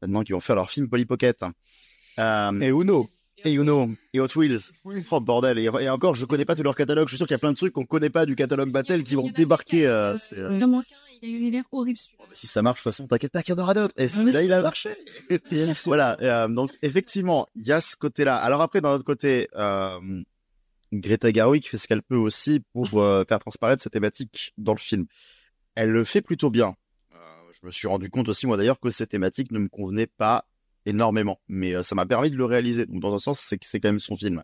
Maintenant 0.00 0.22
qu'ils 0.22 0.34
vont 0.34 0.40
faire 0.40 0.56
leur 0.56 0.70
film 0.70 0.88
Polly 0.88 1.04
Pocket. 1.04 1.44
Euh, 2.18 2.60
et 2.60 2.68
Uno. 2.68 3.08
Et 3.44 3.52
Uno. 3.52 3.90
Et 4.12 4.20
Hot 4.20 4.28
Wheels. 4.36 4.70
Oh 5.10 5.20
bordel. 5.20 5.58
Et, 5.58 5.64
et 5.64 5.88
encore, 5.90 6.14
je 6.14 6.24
connais 6.24 6.44
pas 6.44 6.54
tout 6.54 6.62
leur 6.62 6.76
catalogue. 6.76 7.08
Je 7.08 7.12
suis 7.12 7.16
sûr 7.18 7.26
qu'il 7.26 7.34
y 7.34 7.36
a 7.36 7.38
plein 7.38 7.52
de 7.52 7.56
trucs 7.56 7.72
qu'on 7.72 7.84
connaît 7.84 8.10
pas 8.10 8.24
du 8.24 8.36
catalogue 8.36 8.70
Mattel 8.70 9.02
qui 9.02 9.14
vont 9.14 9.28
débarquer. 9.28 9.86
euh, 9.86 10.16
c'est, 10.16 10.38
euh, 10.38 10.50
Il 11.22 11.28
il 11.28 11.44
a 11.44 11.48
eu 11.48 11.50
l'air 11.50 11.64
horrible. 11.70 11.98
celui-là. 11.98 12.24
si 12.32 12.46
ça 12.48 12.62
marche, 12.62 12.80
de 12.80 12.82
toute 12.82 12.92
façon, 12.92 13.06
t'inquiète 13.06 13.30
pas 13.30 13.42
qu'il 13.42 13.54
y 13.54 13.58
en 13.58 13.62
aura 13.62 13.74
d'autres. 13.74 13.94
Et 13.96 14.08
celui-là, 14.08 14.42
il 14.44 14.52
a 14.52 14.60
marché. 14.60 14.90
voilà. 15.84 16.16
euh, 16.20 16.48
donc, 16.48 16.72
effectivement, 16.82 17.46
il 17.54 17.64
y 17.64 17.72
a 17.72 17.80
ce 17.80 17.94
côté-là. 17.96 18.36
Alors 18.36 18.60
après, 18.60 18.80
d'un 18.80 18.94
autre 18.94 19.04
côté, 19.04 19.48
euh, 19.54 20.22
Greta 20.92 21.32
Gerwig 21.32 21.64
fait 21.64 21.78
ce 21.78 21.86
qu'elle 21.86 22.02
peut 22.02 22.16
aussi 22.16 22.60
pour 22.72 23.00
euh, 23.00 23.24
faire 23.28 23.38
transparaître 23.38 23.82
cette 23.82 23.92
thématique 23.92 24.52
dans 24.58 24.74
le 24.74 24.80
film. 24.80 25.06
Elle 25.76 25.90
le 25.90 26.04
fait 26.04 26.22
plutôt 26.22 26.50
bien. 26.50 26.74
Euh, 27.12 27.16
je 27.52 27.66
me 27.66 27.70
suis 27.70 27.86
rendu 27.86 28.10
compte 28.10 28.28
aussi, 28.28 28.48
moi 28.48 28.56
d'ailleurs, 28.56 28.80
que 28.80 28.90
cette 28.90 29.10
thématique 29.10 29.52
ne 29.52 29.60
me 29.60 29.68
convenait 29.68 30.08
pas 30.08 30.46
énormément. 30.86 31.40
Mais 31.46 31.84
ça 31.84 31.94
m'a 31.94 32.04
permis 32.04 32.30
de 32.32 32.36
le 32.36 32.44
réaliser. 32.44 32.86
Donc, 32.86 33.00
dans 33.00 33.14
un 33.14 33.18
sens, 33.18 33.38
c'est 33.38 33.58
que 33.58 33.66
c'est 33.66 33.78
quand 33.78 33.90
même 33.90 34.00
son 34.00 34.16
film. 34.16 34.42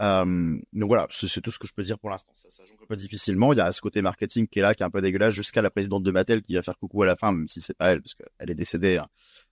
Euh, 0.00 0.58
donc 0.72 0.88
voilà, 0.88 1.08
c'est 1.10 1.40
tout 1.40 1.50
ce 1.50 1.58
que 1.58 1.66
je 1.66 1.74
peux 1.74 1.82
dire 1.82 1.98
pour 1.98 2.10
l'instant. 2.10 2.30
Ça, 2.34 2.50
ça 2.50 2.64
jongle 2.64 2.86
pas 2.86 2.96
difficilement. 2.96 3.52
Il 3.52 3.56
y 3.56 3.60
a 3.60 3.72
ce 3.72 3.80
côté 3.80 4.00
marketing 4.02 4.46
qui 4.46 4.60
est 4.60 4.62
là, 4.62 4.74
qui 4.74 4.82
est 4.82 4.86
un 4.86 4.90
peu 4.90 5.00
dégueulasse, 5.00 5.34
jusqu'à 5.34 5.62
la 5.62 5.70
présidente 5.70 6.02
de 6.04 6.10
Mattel 6.10 6.42
qui 6.42 6.54
va 6.54 6.62
faire 6.62 6.78
coucou 6.78 7.02
à 7.02 7.06
la 7.06 7.16
fin, 7.16 7.32
même 7.32 7.48
si 7.48 7.60
c'est 7.60 7.76
pas 7.76 7.90
elle, 7.90 8.02
parce 8.02 8.14
qu'elle 8.14 8.50
est 8.50 8.54
décédée 8.54 8.98
hein, 8.98 9.08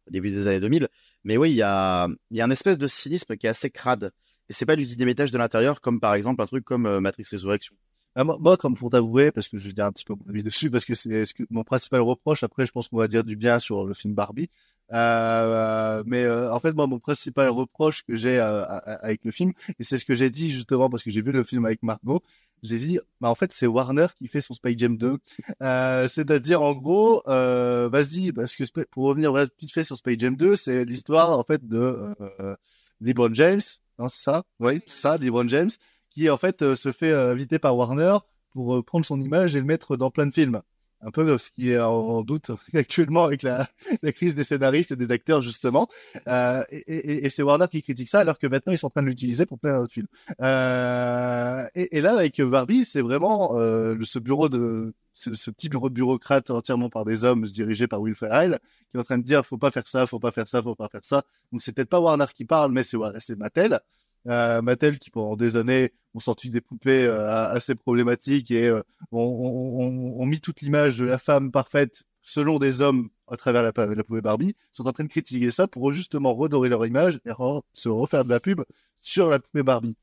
au 0.07 0.11
début 0.11 0.31
des 0.31 0.47
années 0.47 0.61
2000. 0.61 0.89
Mais 1.25 1.37
oui, 1.37 1.51
il 1.51 1.57
y 1.57 1.63
a, 1.63 2.09
il 2.31 2.37
y 2.37 2.41
a 2.41 2.45
un 2.45 2.51
espèce 2.51 2.79
de 2.79 2.87
cynisme 2.87 3.37
qui 3.37 3.47
est 3.47 3.51
assez 3.51 3.71
crade. 3.71 4.13
Et 4.49 4.53
c'est 4.53 4.67
pas 4.67 4.77
du 4.77 4.85
dynamitage 4.85 5.33
de 5.33 5.39
l'intérieur, 5.39 5.81
comme 5.81 5.99
par 5.99 6.15
exemple 6.15 6.41
un 6.41 6.47
truc 6.47 6.65
comme 6.65 6.87
euh, 6.87 7.01
Matrix 7.01 7.27
Résurrection. 7.31 7.75
Ah, 8.19 8.25
moi, 8.25 8.57
comme 8.57 8.75
pour 8.75 8.91
t'avouer, 8.91 9.31
parce 9.31 9.47
que 9.47 9.59
je 9.59 9.69
vais 9.69 9.75
dire 9.75 9.85
un 9.85 9.93
petit 9.93 10.05
peu 10.07 10.14
mon 10.14 10.31
avis 10.31 10.43
dessus, 10.43 10.71
parce 10.71 10.87
que 10.87 10.95
c'est 10.95 11.27
ce 11.27 11.35
que 11.35 11.43
mon 11.51 11.64
principal 11.64 12.01
reproche. 12.01 12.43
Après, 12.43 12.64
je 12.67 12.73
pense 12.73 12.89
qu'on 12.89 12.97
va 12.97 13.09
dire 13.09 13.23
du 13.23 13.37
bien 13.37 13.59
sur 13.59 13.85
le 13.85 13.93
film 13.93 14.14
Barbie. 14.14 14.49
Euh, 14.93 16.03
mais 16.07 16.25
euh, 16.25 16.51
en 16.51 16.59
fait, 16.59 16.73
moi, 16.73 16.87
mon 16.87 16.99
principal 16.99 17.51
reproche 17.51 18.05
que 18.05 18.17
j'ai 18.17 18.39
euh, 18.41 18.64
avec 18.64 19.23
le 19.25 19.31
film, 19.33 19.53
et 19.79 19.85
c'est 19.85 19.99
ce 19.99 20.07
que 20.07 20.14
j'ai 20.14 20.31
dit 20.31 20.51
justement 20.51 20.89
parce 20.89 21.03
que 21.03 21.11
j'ai 21.11 21.21
vu 21.21 21.31
le 21.31 21.45
film 21.45 21.67
avec 21.67 21.83
Margot, 21.83 22.23
j'ai 22.62 22.79
dit, 22.79 22.99
bah 23.21 23.29
en 23.29 23.35
fait, 23.35 23.53
c'est 23.53 23.67
Warner 23.67 24.07
qui 24.17 24.29
fait 24.29 24.41
son 24.41 24.55
Space 24.55 24.77
Jam 24.79 24.97
2. 24.97 25.19
Euh, 25.62 26.09
c'est-à-dire, 26.09 26.62
en 26.62 26.75
gros, 26.75 27.23
euh, 27.29 27.89
vas-y, 27.91 28.33
parce 28.33 28.57
que 28.57 28.64
pour 28.91 29.05
revenir 29.05 29.35
vite 29.35 29.73
fait 29.73 29.85
sur 29.85 29.97
Space 29.97 30.19
Jam 30.19 30.37
2, 30.37 30.57
c'est 30.57 30.85
l'histoire 30.85 31.39
en 31.39 31.45
fait 31.45 31.67
de 31.67 32.14
euh, 32.41 32.57
LeBron 33.01 33.35
James, 33.35 33.61
non, 33.99 34.09
c'est 34.09 34.23
ça? 34.23 34.45
Oui, 34.61 34.81
c'est 34.87 34.99
ça, 34.99 35.17
LeBron 35.19 35.49
James, 35.49 35.71
qui 36.17 36.31
en 36.31 36.39
fait 36.39 36.62
euh, 36.62 36.75
se 36.77 36.93
fait 36.93 37.12
euh, 37.12 37.33
inviter 37.33 37.59
par 37.59 37.77
Warner 37.77 38.17
pour 38.53 38.77
euh, 38.77 38.83
prendre 38.83 39.05
son 39.05 39.21
image 39.21 39.55
et 39.55 39.61
le 39.61 39.67
mettre 39.67 39.99
dans 39.99 40.11
plein 40.11 40.27
de 40.27 40.33
films. 40.33 40.62
Un 41.03 41.11
peu 41.11 41.37
ce 41.37 41.51
qui 41.51 41.73
est 41.73 41.79
en, 41.79 42.23
doute 42.23 42.51
actuellement 42.75 43.25
avec 43.25 43.43
la, 43.43 43.69
crise 44.14 44.35
des 44.35 44.45
scénaristes 44.45 44.93
et 44.93 44.97
des 44.97 45.11
acteurs 45.11 45.43
justement. 45.43 45.89
Et 46.27 47.29
c'est 47.29 47.43
Warner 47.43 47.67
qui 47.71 47.83
critique 47.83 48.09
ça 48.09 48.21
alors 48.21 48.39
que 48.39 48.47
maintenant 48.47 48.73
ils 48.73 48.79
sont 48.79 48.87
en 48.87 48.91
train 48.91 49.03
de 49.03 49.09
l'utiliser 49.09 49.45
pour 49.45 49.59
plein 49.59 49.79
d'autres 49.79 49.93
films. 49.93 50.09
Et, 50.41 52.01
là 52.01 52.17
avec 52.17 52.41
Barbie, 52.41 52.87
c'est 52.87 53.03
vraiment 53.03 53.51
ce 53.59 54.19
bureau 54.19 54.49
de 54.49 54.95
ce, 55.12 55.51
petit 55.51 55.69
bureau 55.69 55.91
de 55.91 55.95
bureaucrate 55.95 56.51
entièrement 56.51 56.89
par 56.89 57.05
des 57.05 57.25
hommes 57.25 57.45
dirigé 57.45 57.87
par 57.87 58.01
Will 58.01 58.14
Ferrell 58.14 58.59
qui 58.91 58.97
est 58.97 59.01
en 59.01 59.05
train 59.05 59.19
de 59.19 59.23
dire 59.23 59.45
faut 59.45 59.59
pas 59.59 59.71
faire 59.71 59.87
ça, 59.87 60.07
faut 60.07 60.19
pas 60.19 60.31
faire 60.31 60.49
ça, 60.49 60.62
faut 60.62 60.75
pas 60.75 60.89
faire 60.89 61.05
ça. 61.05 61.25
Donc 61.53 61.61
c'est 61.61 61.73
peut-être 61.73 61.91
pas 61.91 62.01
Warner 62.01 62.27
qui 62.35 62.47
parle, 62.47 62.73
mais 62.73 62.83
c'est 62.83 63.37
Mattel. 63.37 63.81
Euh, 64.29 64.61
Mattel 64.61 64.99
qui 64.99 65.11
pendant 65.11 65.37
des 65.37 65.57
années 65.57 65.93
ont 66.14 66.20
sorti 66.20 66.51
des 66.51 66.61
poupées 66.61 67.05
euh, 67.05 67.49
assez 67.49 67.77
problématiques 67.77 68.51
et 68.51 68.66
euh, 68.66 68.83
ont, 69.12 70.27
mis 70.27 70.41
toute 70.41 70.62
l'image 70.62 70.99
de 70.99 71.05
la 71.05 71.18
femme 71.18 71.53
parfaite 71.53 72.03
selon 72.22 72.59
des 72.59 72.81
hommes 72.81 73.09
à 73.29 73.37
travers 73.37 73.62
la, 73.62 73.72
poupée 73.72 74.20
Barbie, 74.20 74.57
sont 74.72 74.89
en 74.89 74.93
train 74.93 75.05
de 75.05 75.09
critiquer 75.09 75.51
ça 75.53 75.68
pour 75.68 75.93
justement 75.93 76.35
redorer 76.35 76.68
leur 76.68 76.85
image 76.85 77.20
et 77.24 77.31
se 77.72 77.89
refaire 77.89 78.24
de 78.24 78.31
la 78.31 78.41
pub 78.41 78.62
sur 78.97 79.29
la 79.29 79.39
poupée 79.39 79.62
Barbie. 79.62 79.97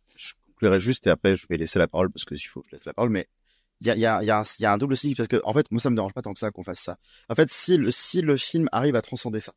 conclurai 0.47 0.79
juste 0.79 1.05
et 1.07 1.09
après 1.09 1.35
je 1.35 1.45
vais 1.49 1.57
laisser 1.57 1.79
la 1.79 1.89
parole 1.89 2.09
parce 2.09 2.23
que 2.23 2.35
s'il 2.35 2.47
faut 2.47 2.61
que 2.61 2.67
je 2.69 2.75
laisse 2.77 2.85
la 2.85 2.93
parole 2.93 3.11
mais 3.11 3.27
il 3.81 3.87
y 3.87 4.05
a, 4.05 4.43
un, 4.61 4.77
double 4.77 4.95
signe 4.95 5.15
parce 5.15 5.27
que 5.27 5.41
en 5.43 5.53
fait 5.53 5.69
moi 5.69 5.81
ça 5.81 5.89
me 5.89 5.95
dérange 5.95 6.13
pas 6.13 6.21
tant 6.21 6.33
que 6.33 6.39
ça 6.39 6.51
qu'on 6.51 6.63
fasse 6.63 6.79
ça 6.79 6.97
en 7.27 7.35
fait 7.35 7.49
si 7.51 7.77
le 7.77 8.37
film 8.37 8.69
arrive 8.71 8.95
à 8.95 9.01
transcender 9.01 9.41
ça 9.41 9.53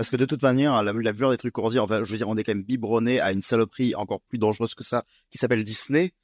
parce 0.00 0.08
que 0.08 0.16
de 0.16 0.24
toute 0.24 0.42
manière 0.42 0.82
la, 0.82 0.94
la 0.94 1.12
plupart 1.12 1.30
des 1.30 1.36
trucs 1.36 1.52
qu'on 1.52 1.68
dit 1.68 1.78
enfin 1.78 2.04
je 2.04 2.10
veux 2.10 2.16
dire 2.16 2.26
on 2.26 2.34
est 2.38 2.42
quand 2.42 2.54
même 2.54 2.62
biberonné 2.62 3.20
à 3.20 3.32
une 3.32 3.42
saloperie 3.42 3.94
encore 3.94 4.22
plus 4.22 4.38
dangereuse 4.38 4.74
que 4.74 4.82
ça 4.82 5.02
qui 5.30 5.36
s'appelle 5.36 5.62
Disney 5.62 6.14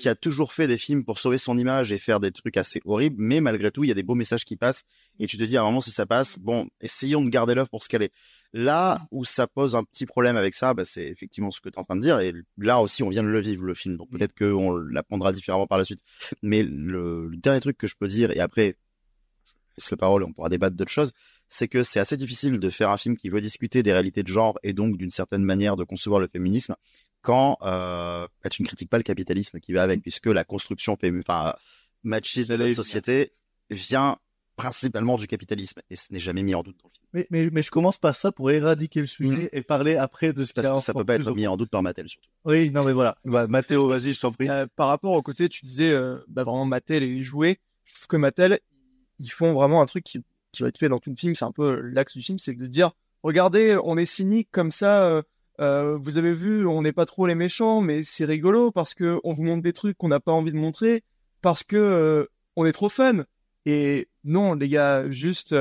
qui 0.00 0.08
a 0.08 0.14
toujours 0.14 0.54
fait 0.54 0.66
des 0.66 0.78
films 0.78 1.04
pour 1.04 1.18
sauver 1.18 1.36
son 1.36 1.58
image 1.58 1.92
et 1.92 1.98
faire 1.98 2.18
des 2.18 2.30
trucs 2.30 2.56
assez 2.56 2.80
horribles, 2.84 3.16
mais 3.18 3.40
malgré 3.40 3.70
tout, 3.70 3.82
il 3.82 3.88
y 3.88 3.90
a 3.90 3.94
des 3.94 4.02
beaux 4.02 4.14
messages 4.14 4.44
qui 4.44 4.56
passent, 4.56 4.82
et 5.18 5.26
tu 5.26 5.38
te 5.38 5.42
dis 5.42 5.56
à 5.56 5.62
un 5.62 5.64
moment 5.64 5.80
si 5.80 5.90
ça 5.90 6.04
passe, 6.04 6.38
bon, 6.38 6.68
essayons 6.82 7.22
de 7.22 7.30
garder 7.30 7.54
l'œuvre 7.54 7.70
pour 7.70 7.82
ce 7.82 7.88
qu'elle 7.88 8.02
est. 8.02 8.12
Là 8.52 9.00
où 9.10 9.24
ça 9.24 9.46
pose 9.46 9.74
un 9.74 9.84
petit 9.84 10.04
problème 10.04 10.36
avec 10.36 10.54
ça, 10.54 10.74
bah, 10.74 10.84
c'est 10.84 11.06
effectivement 11.06 11.50
ce 11.50 11.62
que 11.62 11.70
tu 11.70 11.76
es 11.76 11.78
en 11.78 11.84
train 11.84 11.96
de 11.96 12.02
dire, 12.02 12.20
et 12.20 12.34
là 12.58 12.82
aussi 12.82 13.02
on 13.02 13.08
vient 13.08 13.22
de 13.22 13.28
le 13.28 13.40
vivre 13.40 13.64
le 13.64 13.72
film, 13.72 13.96
donc 13.96 14.10
peut-être 14.10 14.36
qu'on 14.36 14.76
l'apprendra 14.76 15.32
différemment 15.32 15.66
par 15.66 15.78
la 15.78 15.86
suite. 15.86 16.00
Mais 16.42 16.62
le, 16.62 17.26
le 17.26 17.36
dernier 17.38 17.60
truc 17.60 17.78
que 17.78 17.86
je 17.86 17.96
peux 17.98 18.08
dire, 18.08 18.30
et 18.36 18.40
après, 18.40 18.76
je 19.46 19.52
laisse 19.78 19.90
la 19.90 19.96
parole 19.96 20.24
et 20.24 20.26
on 20.26 20.32
pourra 20.34 20.50
débattre 20.50 20.76
d'autres 20.76 20.90
choses, 20.90 21.12
c'est 21.48 21.68
que 21.68 21.82
c'est 21.82 22.00
assez 22.00 22.16
difficile 22.16 22.58
de 22.58 22.70
faire 22.70 22.90
un 22.90 22.96
film 22.96 23.16
qui 23.16 23.28
veut 23.28 23.40
discuter 23.40 23.82
des 23.82 23.92
réalités 23.92 24.22
de 24.22 24.28
genre 24.28 24.58
et 24.62 24.72
donc 24.72 24.96
d'une 24.96 25.10
certaine 25.10 25.42
manière 25.42 25.76
de 25.76 25.84
concevoir 25.84 26.20
le 26.20 26.28
féminisme 26.28 26.74
quand 27.22 27.58
euh, 27.62 28.26
bah, 28.42 28.50
tu 28.50 28.62
ne 28.62 28.66
critiques 28.66 28.90
pas 28.90 28.98
le 28.98 29.02
capitalisme 29.02 29.58
qui 29.58 29.72
va 29.72 29.82
avec, 29.82 30.00
puisque 30.00 30.26
la 30.26 30.44
construction 30.44 30.96
enfin, 31.02 31.54
machiste 32.04 32.48
de 32.48 32.54
la 32.54 32.72
société 32.72 33.32
vient 33.68 34.18
principalement 34.54 35.16
du 35.16 35.26
capitalisme 35.26 35.80
et 35.90 35.96
ce 35.96 36.12
n'est 36.12 36.20
jamais 36.20 36.42
mis 36.42 36.54
en 36.54 36.62
doute 36.62 36.78
dans 36.82 36.88
le 36.88 36.94
film. 36.94 37.06
Mais, 37.12 37.26
mais, 37.30 37.50
mais 37.50 37.62
je 37.62 37.70
commence 37.70 37.98
par 37.98 38.14
ça 38.14 38.32
pour 38.32 38.50
éradiquer 38.50 39.00
le 39.00 39.06
sujet 39.06 39.48
et 39.52 39.62
parler 39.62 39.96
après 39.96 40.32
de 40.32 40.44
ce 40.44 40.52
qu'il 40.52 40.62
y 40.62 40.66
Parce 40.66 40.74
a 40.74 40.78
que 40.78 40.84
ça 40.84 40.94
peut 40.94 41.04
pas 41.04 41.16
être 41.16 41.34
mis 41.34 41.46
en 41.46 41.56
doute 41.56 41.70
par 41.70 41.82
Mattel 41.82 42.08
surtout. 42.08 42.30
Oui, 42.44 42.70
non 42.70 42.84
mais 42.84 42.92
voilà. 42.92 43.18
Bah, 43.24 43.48
Mathéo, 43.48 43.88
vas-y, 43.88 44.14
je 44.14 44.20
t'en 44.20 44.32
prie. 44.32 44.48
Euh, 44.48 44.66
par 44.76 44.88
rapport 44.88 45.12
au 45.12 45.22
côté, 45.22 45.48
tu 45.48 45.64
disais, 45.64 45.90
euh, 45.90 46.18
bah, 46.28 46.44
vraiment 46.44 46.64
Mattel 46.64 47.02
et 47.02 47.08
les 47.08 47.22
jouets. 47.22 47.58
Je 47.84 47.94
trouve 47.94 48.06
que 48.06 48.16
Mattel, 48.16 48.60
ils 49.18 49.30
font 49.30 49.52
vraiment 49.52 49.82
un 49.82 49.86
truc 49.86 50.04
qui, 50.04 50.22
qui 50.56 50.62
va 50.62 50.68
être 50.68 50.78
fait 50.78 50.88
dans 50.88 50.98
tout 50.98 51.10
le 51.10 51.16
film. 51.16 51.34
C'est 51.34 51.44
un 51.44 51.52
peu 51.52 51.80
l'axe 51.80 52.14
du 52.14 52.22
film, 52.22 52.38
c'est 52.38 52.54
de 52.54 52.66
dire, 52.66 52.92
regardez, 53.22 53.78
on 53.82 53.96
est 53.96 54.06
cynique 54.06 54.48
comme 54.50 54.70
ça. 54.70 55.04
euh, 55.04 55.22
euh, 55.60 55.96
vous 55.96 56.18
avez 56.18 56.34
vu, 56.34 56.66
on 56.66 56.82
n'est 56.82 56.92
pas 56.92 57.06
trop 57.06 57.26
les 57.26 57.34
méchants, 57.34 57.80
mais 57.80 58.04
c'est 58.04 58.24
rigolo 58.24 58.70
parce 58.70 58.94
que 58.94 59.20
on 59.24 59.32
vous 59.32 59.42
montre 59.42 59.62
des 59.62 59.72
trucs 59.72 59.96
qu'on 59.96 60.08
n'a 60.08 60.20
pas 60.20 60.32
envie 60.32 60.52
de 60.52 60.58
montrer 60.58 61.02
parce 61.40 61.62
que 61.62 61.76
euh, 61.76 62.26
on 62.56 62.66
est 62.66 62.72
trop 62.72 62.88
fun. 62.88 63.24
Et 63.64 64.08
non, 64.24 64.54
les 64.54 64.68
gars, 64.68 65.10
juste, 65.10 65.54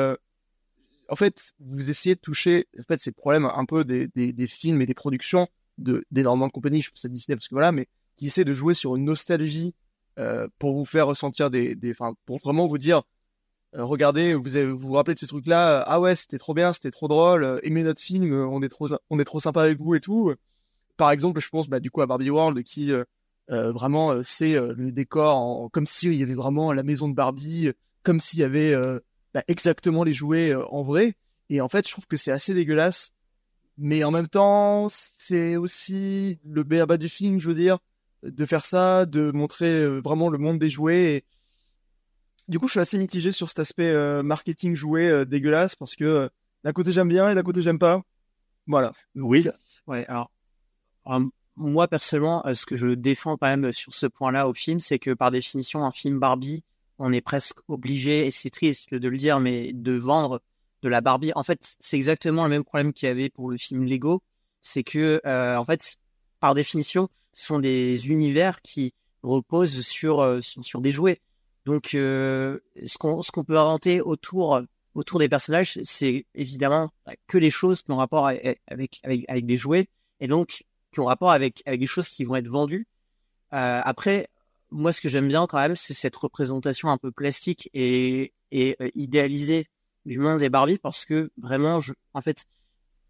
en 1.09 1.15
fait, 1.15 1.53
vous 1.59 1.89
essayez 1.89 2.15
de 2.15 2.19
toucher, 2.19 2.67
en 2.79 2.83
fait, 2.83 2.99
c'est 2.99 3.11
le 3.11 3.15
problème 3.15 3.45
un 3.45 3.65
peu 3.65 3.83
des, 3.83 4.07
des, 4.07 4.47
films 4.47 4.81
et 4.81 4.85
des 4.85 4.93
productions 4.93 5.47
de 5.79 6.05
d'énormément 6.11 6.47
de 6.47 6.51
compagnies, 6.51 6.81
je 6.81 6.91
pense 6.91 7.03
à 7.03 7.09
Disney 7.09 7.35
parce 7.35 7.47
que 7.47 7.55
voilà, 7.55 7.71
mais 7.71 7.87
qui 8.15 8.27
essaient 8.27 8.45
de 8.45 8.53
jouer 8.53 8.75
sur 8.75 8.95
une 8.95 9.05
nostalgie 9.05 9.73
pour 10.59 10.73
vous 10.75 10.85
faire 10.85 11.07
ressentir 11.07 11.49
des, 11.49 11.75
enfin, 11.91 12.13
pour 12.25 12.37
vraiment 12.39 12.67
vous 12.67 12.77
dire, 12.77 13.01
regardez, 13.83 14.33
vous 14.33 14.55
avez, 14.55 14.71
vous 14.71 14.93
rappelez 14.93 15.15
de 15.15 15.19
ce 15.19 15.25
truc-là, 15.25 15.81
euh, 15.81 15.83
ah 15.87 15.99
ouais, 15.99 16.15
c'était 16.15 16.37
trop 16.37 16.53
bien, 16.53 16.73
c'était 16.73 16.91
trop 16.91 17.07
drôle, 17.07 17.43
euh, 17.43 17.59
aimez 17.63 17.83
notre 17.83 18.01
film, 18.01 18.31
euh, 18.31 18.47
on 18.47 18.61
est 18.61 18.69
trop, 18.69 18.87
on 19.09 19.19
est 19.19 19.25
trop 19.25 19.39
sympa 19.39 19.61
avec 19.63 19.79
vous 19.79 19.95
et 19.95 19.99
tout. 19.99 20.33
Par 20.97 21.11
exemple, 21.11 21.41
je 21.41 21.49
pense 21.49 21.69
bah, 21.69 21.79
du 21.79 21.91
coup 21.91 22.01
à 22.01 22.07
Barbie 22.07 22.29
World 22.29 22.63
qui 22.63 22.91
euh, 22.91 23.03
euh, 23.51 23.71
vraiment 23.71 24.11
euh, 24.11 24.21
c'est 24.23 24.55
euh, 24.55 24.73
le 24.77 24.91
décor 24.91 25.35
en- 25.37 25.69
comme 25.69 25.85
s'il 25.87 26.15
y 26.15 26.23
avait 26.23 26.35
vraiment 26.35 26.73
la 26.73 26.83
maison 26.83 27.09
de 27.09 27.15
Barbie, 27.15 27.67
euh, 27.67 27.73
comme 28.03 28.19
s'il 28.19 28.39
y 28.39 28.43
avait 28.43 28.73
euh, 28.73 28.99
bah, 29.33 29.43
exactement 29.47 30.03
les 30.03 30.13
jouets 30.13 30.51
euh, 30.51 30.65
en 30.69 30.83
vrai. 30.83 31.15
Et 31.49 31.61
en 31.61 31.69
fait, 31.69 31.85
je 31.87 31.91
trouve 31.91 32.07
que 32.07 32.17
c'est 32.17 32.31
assez 32.31 32.53
dégueulasse. 32.53 33.11
Mais 33.77 34.03
en 34.05 34.11
même 34.11 34.27
temps, 34.27 34.87
c'est 34.89 35.57
aussi 35.57 36.39
le 36.45 36.63
béaba 36.63 36.97
du 36.97 37.09
film, 37.09 37.39
je 37.41 37.49
veux 37.49 37.55
dire, 37.55 37.79
de 38.23 38.45
faire 38.45 38.65
ça, 38.65 39.05
de 39.05 39.31
montrer 39.31 39.69
euh, 39.69 39.99
vraiment 39.99 40.29
le 40.29 40.37
monde 40.37 40.59
des 40.59 40.69
jouets. 40.69 41.15
Et... 41.17 41.25
Du 42.47 42.59
coup, 42.59 42.67
je 42.67 42.73
suis 42.73 42.79
assez 42.79 42.97
mitigé 42.99 43.31
sur 43.31 43.49
cet 43.49 43.59
aspect 43.59 43.89
euh, 43.89 44.21
marketing 44.21 44.75
jouet 44.75 45.09
euh, 45.09 45.25
dégueulasse 45.25 45.75
parce 45.75 45.95
que 45.95 46.03
euh, 46.03 46.29
d'un 46.63 46.73
côté 46.73 46.91
j'aime 46.91 47.07
bien 47.07 47.29
et 47.31 47.35
d'un 47.35 47.41
côté 47.41 47.63
j'aime 47.63 47.79
pas. 47.79 48.03
Voilà. 48.67 48.91
Oui. 49.15 49.47
Ouais, 49.87 50.05
alors, 50.07 50.31
moi 51.55 51.87
personnellement, 51.87 52.43
ce 52.53 52.65
que 52.65 52.75
je 52.75 52.87
défends 52.87 53.37
quand 53.37 53.47
même 53.47 53.71
sur 53.73 53.93
ce 53.95 54.05
point-là 54.05 54.47
au 54.47 54.53
film, 54.53 54.79
c'est 54.79 54.99
que 54.99 55.11
par 55.11 55.31
définition, 55.31 55.85
un 55.85 55.91
film 55.91 56.19
Barbie, 56.19 56.63
on 56.99 57.11
est 57.13 57.21
presque 57.21 57.57
obligé, 57.67 58.25
et 58.25 58.31
c'est 58.31 58.49
triste 58.49 58.93
de 58.93 59.07
le 59.07 59.17
dire, 59.17 59.39
mais 59.39 59.71
de 59.73 59.93
vendre 59.93 60.41
de 60.81 60.89
la 60.89 61.01
Barbie. 61.01 61.31
En 61.35 61.43
fait, 61.43 61.75
c'est 61.79 61.97
exactement 61.97 62.43
le 62.43 62.49
même 62.49 62.63
problème 62.63 62.93
qu'il 62.93 63.07
y 63.07 63.11
avait 63.11 63.29
pour 63.29 63.51
le 63.51 63.57
film 63.57 63.85
Lego, 63.85 64.23
c'est 64.61 64.83
que, 64.83 65.21
en 65.25 65.65
fait, 65.65 65.97
par 66.39 66.55
définition, 66.55 67.09
ce 67.33 67.45
sont 67.45 67.59
des 67.59 68.07
univers 68.07 68.61
qui 68.63 68.93
reposent 69.21 69.81
sur, 69.81 70.39
sur 70.41 70.81
des 70.81 70.91
jouets. 70.91 71.21
Donc, 71.65 71.93
euh, 71.95 72.59
ce 72.85 72.97
qu'on 72.97 73.21
ce 73.21 73.31
qu'on 73.31 73.43
peut 73.43 73.57
inventer 73.57 74.01
autour 74.01 74.61
autour 74.93 75.19
des 75.19 75.29
personnages, 75.29 75.79
c'est 75.83 76.25
évidemment 76.35 76.91
que 77.27 77.37
les 77.37 77.51
choses 77.51 77.81
qui 77.81 77.91
ont 77.91 77.97
rapport 77.97 78.27
avec 78.27 78.61
avec 78.67 78.99
avec, 79.03 79.25
avec 79.27 79.45
des 79.45 79.57
jouets 79.57 79.87
et 80.19 80.27
donc 80.27 80.63
qui 80.91 80.99
ont 80.99 81.05
rapport 81.05 81.31
avec 81.31 81.63
avec 81.65 81.79
des 81.79 81.87
choses 81.87 82.07
qui 82.07 82.23
vont 82.23 82.35
être 82.35 82.47
vendues. 82.47 82.87
Euh, 83.53 83.81
après, 83.83 84.29
moi, 84.71 84.93
ce 84.93 85.01
que 85.01 85.09
j'aime 85.09 85.27
bien 85.27 85.47
quand 85.47 85.59
même, 85.59 85.75
c'est 85.75 85.93
cette 85.93 86.15
représentation 86.15 86.89
un 86.89 86.97
peu 86.97 87.11
plastique 87.11 87.69
et 87.73 88.33
et 88.51 88.75
euh, 88.81 88.89
idéalisée 88.95 89.67
du 90.05 90.19
monde 90.19 90.39
des 90.39 90.49
Barbie 90.49 90.77
parce 90.77 91.05
que 91.05 91.31
vraiment, 91.37 91.79
je, 91.79 91.93
en 92.13 92.21
fait, 92.21 92.45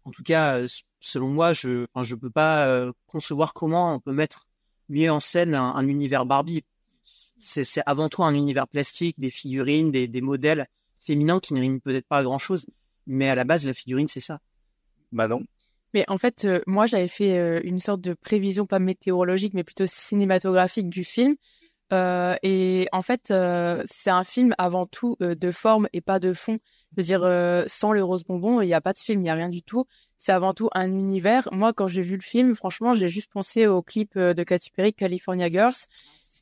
en 0.04 0.10
tout 0.10 0.22
cas, 0.22 0.58
euh, 0.58 0.68
selon 1.00 1.28
moi, 1.28 1.52
je 1.52 1.86
enfin, 1.92 2.04
je 2.04 2.14
peux 2.14 2.30
pas 2.30 2.66
euh, 2.66 2.92
concevoir 3.06 3.52
comment 3.52 3.94
on 3.94 4.00
peut 4.00 4.12
mettre 4.12 4.46
mieux 4.88 5.10
en 5.10 5.20
scène 5.20 5.54
un, 5.54 5.74
un 5.74 5.86
univers 5.88 6.26
Barbie. 6.26 6.64
C'est 7.38 7.64
c'est 7.64 7.82
avant 7.86 8.08
tout 8.08 8.24
un 8.24 8.34
univers 8.34 8.66
plastique, 8.68 9.18
des 9.18 9.30
figurines, 9.30 9.90
des, 9.90 10.08
des 10.08 10.20
modèles 10.20 10.66
féminins 11.00 11.40
qui 11.40 11.54
ne 11.54 11.60
riment 11.60 11.80
peut-être 11.80 12.06
pas 12.06 12.18
à 12.18 12.22
grand 12.22 12.38
chose, 12.38 12.66
mais 13.06 13.28
à 13.28 13.34
la 13.34 13.44
base, 13.44 13.64
la 13.66 13.74
figurine, 13.74 14.08
c'est 14.08 14.20
ça. 14.20 14.40
Manon. 15.12 15.44
Mais 15.94 16.04
en 16.08 16.18
fait, 16.18 16.44
euh, 16.44 16.60
moi, 16.66 16.86
j'avais 16.86 17.08
fait 17.08 17.38
euh, 17.38 17.60
une 17.62 17.80
sorte 17.80 18.00
de 18.00 18.14
prévision, 18.14 18.66
pas 18.66 18.78
météorologique, 18.80 19.54
mais 19.54 19.64
plutôt 19.64 19.86
cinématographique 19.86 20.90
du 20.90 21.04
film. 21.04 21.36
Euh, 21.92 22.34
et 22.42 22.88
en 22.90 23.00
fait, 23.02 23.30
euh, 23.30 23.80
c'est 23.84 24.10
un 24.10 24.24
film 24.24 24.54
avant 24.58 24.86
tout 24.86 25.16
euh, 25.22 25.36
de 25.36 25.52
forme 25.52 25.88
et 25.92 26.00
pas 26.00 26.18
de 26.18 26.32
fond. 26.32 26.58
Je 26.90 26.96
veux 26.96 27.04
dire, 27.04 27.22
euh, 27.22 27.62
sans 27.68 27.92
le 27.92 28.02
rose 28.02 28.24
bonbon, 28.24 28.60
il 28.60 28.66
n'y 28.66 28.74
a 28.74 28.80
pas 28.80 28.92
de 28.92 28.98
film, 28.98 29.20
il 29.20 29.22
n'y 29.22 29.30
a 29.30 29.34
rien 29.34 29.48
du 29.48 29.62
tout. 29.62 29.84
C'est 30.18 30.32
avant 30.32 30.52
tout 30.52 30.68
un 30.74 30.90
univers. 30.90 31.48
Moi, 31.52 31.72
quand 31.72 31.86
j'ai 31.86 32.02
vu 32.02 32.16
le 32.16 32.22
film, 32.22 32.56
franchement, 32.56 32.92
j'ai 32.94 33.08
juste 33.08 33.30
pensé 33.30 33.68
au 33.68 33.82
clip 33.82 34.16
euh, 34.16 34.34
de 34.34 34.42
Katy 34.42 34.70
Perry, 34.72 34.92
California 34.94 35.48
Girls. 35.48 35.76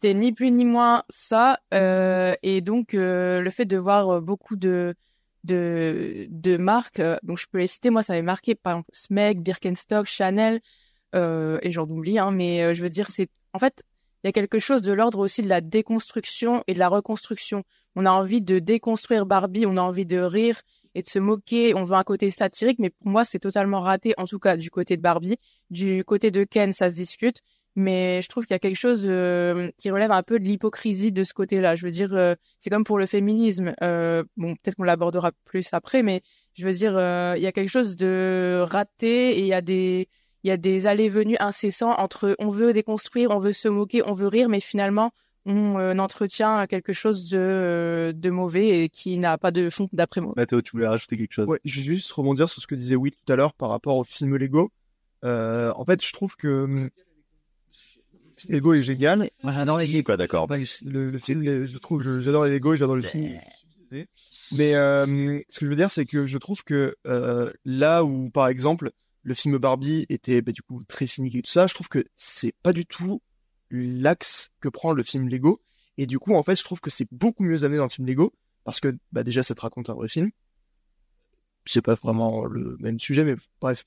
C'était 0.04 0.18
ni 0.18 0.32
plus 0.32 0.50
ni 0.50 0.66
moins 0.66 1.02
ça. 1.08 1.60
euh, 1.72 2.34
et 2.42 2.60
donc, 2.60 2.92
euh, 2.92 3.40
le 3.40 3.48
fait 3.48 3.64
de 3.64 3.78
voir 3.78 4.10
euh, 4.10 4.20
beaucoup 4.20 4.54
de 4.54 4.94
de, 5.44 6.26
de 6.28 6.58
marques, 6.58 7.00
donc 7.22 7.38
je 7.38 7.46
peux 7.50 7.56
les 7.56 7.66
citer, 7.66 7.88
moi 7.88 8.02
ça 8.02 8.12
m'avait 8.12 8.20
marqué, 8.20 8.54
par 8.54 8.74
exemple 8.74 8.90
Smeg, 8.92 9.40
Birkenstock, 9.40 10.04
Chanel, 10.04 10.60
et 11.14 11.70
j'en 11.70 11.84
oublie, 11.88 12.18
hein, 12.18 12.32
mais 12.32 12.74
je 12.74 12.82
veux 12.82 12.90
dire, 12.90 13.08
c'est 13.10 13.30
en 13.54 13.58
fait, 13.58 13.82
il 14.22 14.26
y 14.26 14.28
a 14.28 14.32
quelque 14.32 14.58
chose 14.58 14.82
de 14.82 14.92
l'ordre 14.92 15.20
aussi 15.20 15.40
de 15.40 15.48
la 15.48 15.62
déconstruction 15.62 16.64
et 16.66 16.74
de 16.74 16.78
la 16.78 16.88
reconstruction. 16.88 17.62
On 17.96 18.04
a 18.04 18.10
envie 18.10 18.42
de 18.42 18.58
déconstruire 18.58 19.24
Barbie, 19.24 19.64
on 19.64 19.78
a 19.78 19.82
envie 19.82 20.06
de 20.06 20.18
rire 20.18 20.60
et 20.94 21.02
de 21.02 21.08
se 21.08 21.18
moquer, 21.18 21.74
on 21.74 21.84
veut 21.84 21.96
un 21.96 22.04
côté 22.04 22.30
satirique, 22.30 22.78
mais 22.78 22.90
pour 22.90 23.08
moi, 23.08 23.24
c'est 23.24 23.38
totalement 23.38 23.80
raté, 23.80 24.12
en 24.18 24.26
tout 24.26 24.38
cas 24.38 24.58
du 24.58 24.70
côté 24.70 24.98
de 24.98 25.02
Barbie. 25.02 25.38
Du 25.70 26.04
côté 26.04 26.30
de 26.30 26.44
Ken, 26.44 26.72
ça 26.72 26.90
se 26.90 26.94
discute, 26.94 27.40
mais 27.76 28.22
je 28.22 28.28
trouve 28.28 28.44
qu'il 28.44 28.54
y 28.54 28.56
a 28.56 28.60
quelque 28.60 28.78
chose 28.78 29.04
euh, 29.04 29.70
qui 29.78 29.90
relève 29.90 30.12
un 30.12 30.22
peu 30.22 30.38
de 30.38 30.44
l'hypocrisie 30.44 31.12
de 31.12 31.24
ce 31.24 31.34
côté-là. 31.34 31.76
Je 31.76 31.84
veux 31.84 31.92
dire, 31.92 32.14
euh, 32.14 32.34
c'est 32.58 32.70
comme 32.70 32.84
pour 32.84 32.98
le 32.98 33.06
féminisme. 33.06 33.74
Euh, 33.82 34.22
bon, 34.36 34.54
peut-être 34.54 34.76
qu'on 34.76 34.84
l'abordera 34.84 35.32
plus 35.44 35.68
après, 35.72 36.02
mais 36.02 36.22
je 36.54 36.66
veux 36.66 36.72
dire, 36.72 36.96
euh, 36.96 37.34
il 37.36 37.42
y 37.42 37.46
a 37.46 37.52
quelque 37.52 37.70
chose 37.70 37.96
de 37.96 38.62
raté 38.64 39.38
et 39.38 39.40
il 39.40 39.46
y 39.46 39.54
a 39.54 39.60
des 39.60 40.08
il 40.44 40.48
y 40.48 40.50
a 40.50 40.58
des 40.58 40.86
allées-venues 40.86 41.38
incessants 41.40 41.94
entre 41.96 42.36
on 42.38 42.50
veut 42.50 42.74
déconstruire, 42.74 43.30
on 43.30 43.38
veut 43.38 43.54
se 43.54 43.66
moquer, 43.66 44.02
on 44.06 44.12
veut 44.12 44.28
rire, 44.28 44.50
mais 44.50 44.60
finalement 44.60 45.10
on 45.46 45.78
euh, 45.78 45.96
entretient 45.98 46.66
quelque 46.66 46.92
chose 46.92 47.28
de, 47.28 47.38
euh, 47.38 48.12
de 48.12 48.30
mauvais 48.30 48.84
et 48.84 48.88
qui 48.88 49.18
n'a 49.18 49.36
pas 49.38 49.50
de 49.50 49.68
fond 49.70 49.88
d'après 49.92 50.20
moi. 50.20 50.32
Mathéo, 50.36 50.62
tu 50.62 50.72
voulais 50.72 50.86
rajouter 50.86 51.16
quelque 51.16 51.32
chose? 51.32 51.48
Ouais, 51.48 51.60
je 51.64 51.76
vais 51.80 51.82
juste 51.82 52.12
rebondir 52.12 52.48
sur 52.48 52.62
ce 52.62 52.66
que 52.66 52.74
disait 52.74 52.96
Will 52.96 53.12
tout 53.12 53.32
à 53.32 53.36
l'heure 53.36 53.54
par 53.54 53.68
rapport 53.68 53.96
au 53.96 54.04
film 54.04 54.36
Lego. 54.36 54.70
Euh, 55.24 55.72
en 55.76 55.84
fait, 55.84 56.04
je 56.04 56.12
trouve 56.12 56.36
que 56.36 56.90
Lego 58.48 58.74
est 58.74 58.82
génial. 58.82 59.30
Moi, 59.42 59.52
j'adore 59.52 59.78
les 59.78 60.02
Quoi, 60.02 60.16
d'accord. 60.16 60.48
Le, 60.48 61.10
le 61.10 61.18
film, 61.18 61.44
je 61.44 61.78
trouve, 61.78 62.20
j'adore 62.20 62.44
les 62.44 62.52
Lego 62.52 62.74
et 62.74 62.76
j'adore 62.76 62.96
le 62.96 63.02
film. 63.02 63.38
Mais 64.52 64.74
euh, 64.74 65.40
ce 65.48 65.60
que 65.60 65.66
je 65.66 65.70
veux 65.70 65.76
dire, 65.76 65.90
c'est 65.90 66.06
que 66.06 66.26
je 66.26 66.38
trouve 66.38 66.62
que 66.64 66.96
euh, 67.06 67.52
là 67.64 68.04
où, 68.04 68.30
par 68.30 68.48
exemple, 68.48 68.92
le 69.22 69.34
film 69.34 69.56
Barbie 69.58 70.06
était 70.08 70.42
bah, 70.42 70.52
du 70.52 70.62
coup 70.62 70.82
très 70.84 71.06
cynique 71.06 71.34
et 71.34 71.42
tout 71.42 71.50
ça, 71.50 71.66
je 71.66 71.74
trouve 71.74 71.88
que 71.88 72.04
c'est 72.16 72.54
pas 72.62 72.72
du 72.72 72.84
tout 72.86 73.22
l'axe 73.70 74.50
que 74.60 74.68
prend 74.68 74.92
le 74.92 75.02
film 75.02 75.28
Lego. 75.28 75.60
Et 75.96 76.06
du 76.06 76.18
coup, 76.18 76.34
en 76.34 76.42
fait, 76.42 76.56
je 76.56 76.64
trouve 76.64 76.80
que 76.80 76.90
c'est 76.90 77.08
beaucoup 77.10 77.42
mieux 77.42 77.64
amené 77.64 77.78
dans 77.78 77.84
le 77.84 77.90
film 77.90 78.06
Lego 78.06 78.32
parce 78.64 78.80
que 78.80 78.96
bah, 79.12 79.22
déjà, 79.22 79.42
ça 79.42 79.54
te 79.54 79.60
raconte 79.60 79.90
un 79.90 79.94
vrai 79.94 80.08
film. 80.08 80.30
C'est 81.66 81.82
pas 81.82 81.94
vraiment 81.94 82.44
le 82.44 82.76
même 82.80 83.00
sujet, 83.00 83.24
mais 83.24 83.36
bref. 83.60 83.84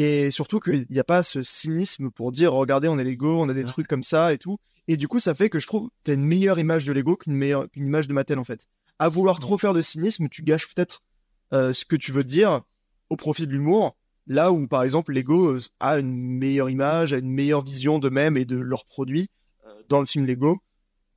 Et 0.00 0.30
surtout 0.30 0.60
qu'il 0.60 0.86
n'y 0.90 1.00
a 1.00 1.04
pas 1.04 1.24
ce 1.24 1.42
cynisme 1.42 2.12
pour 2.12 2.30
dire, 2.30 2.52
regardez, 2.52 2.86
on 2.86 3.00
est 3.00 3.04
Lego, 3.04 3.42
on 3.42 3.48
a 3.48 3.52
des 3.52 3.64
trucs 3.64 3.88
comme 3.88 4.04
ça 4.04 4.32
et 4.32 4.38
tout. 4.38 4.60
Et 4.86 4.96
du 4.96 5.08
coup, 5.08 5.18
ça 5.18 5.34
fait 5.34 5.50
que 5.50 5.58
je 5.58 5.66
trouve 5.66 5.88
que 5.88 5.94
t'as 6.04 6.14
une 6.14 6.24
meilleure 6.24 6.60
image 6.60 6.84
de 6.84 6.92
Lego 6.92 7.16
qu'une 7.16 7.34
meilleure 7.34 7.68
qu'une 7.68 7.84
image 7.84 8.06
de 8.06 8.12
Mattel 8.12 8.38
en 8.38 8.44
fait. 8.44 8.68
À 9.00 9.08
vouloir 9.08 9.40
trop 9.40 9.58
faire 9.58 9.74
de 9.74 9.82
cynisme, 9.82 10.28
tu 10.28 10.44
gâches 10.44 10.72
peut-être 10.72 11.02
euh, 11.52 11.72
ce 11.72 11.84
que 11.84 11.96
tu 11.96 12.12
veux 12.12 12.22
dire 12.22 12.62
au 13.10 13.16
profit 13.16 13.48
de 13.48 13.50
l'humour. 13.50 13.96
Là 14.28 14.52
où, 14.52 14.68
par 14.68 14.84
exemple, 14.84 15.12
Lego 15.12 15.56
euh, 15.56 15.60
a 15.80 15.98
une 15.98 16.14
meilleure 16.14 16.70
image, 16.70 17.12
a 17.12 17.18
une 17.18 17.32
meilleure 17.32 17.64
vision 17.64 17.98
d'eux-mêmes 17.98 18.36
et 18.36 18.44
de 18.44 18.56
leurs 18.56 18.84
produits 18.84 19.28
euh, 19.66 19.82
dans 19.88 19.98
le 19.98 20.06
film 20.06 20.26
Lego, 20.26 20.60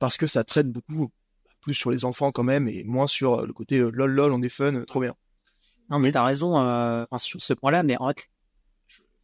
parce 0.00 0.16
que 0.16 0.26
ça 0.26 0.42
traite 0.42 0.68
beaucoup 0.68 1.12
plus 1.60 1.74
sur 1.74 1.92
les 1.92 2.04
enfants 2.04 2.32
quand 2.32 2.42
même 2.42 2.66
et 2.66 2.82
moins 2.82 3.06
sur 3.06 3.46
le 3.46 3.52
côté 3.52 3.78
lol 3.78 4.10
lol, 4.10 4.32
on 4.32 4.42
est 4.42 4.48
fun, 4.48 4.82
trop 4.88 4.98
bien. 4.98 5.14
Non, 5.88 6.00
mais 6.00 6.10
t'as 6.10 6.24
raison 6.24 7.06
sur 7.18 7.40
ce 7.40 7.52
point-là, 7.52 7.84
mais 7.84 7.96
en 8.00 8.08
fait, 8.08 8.26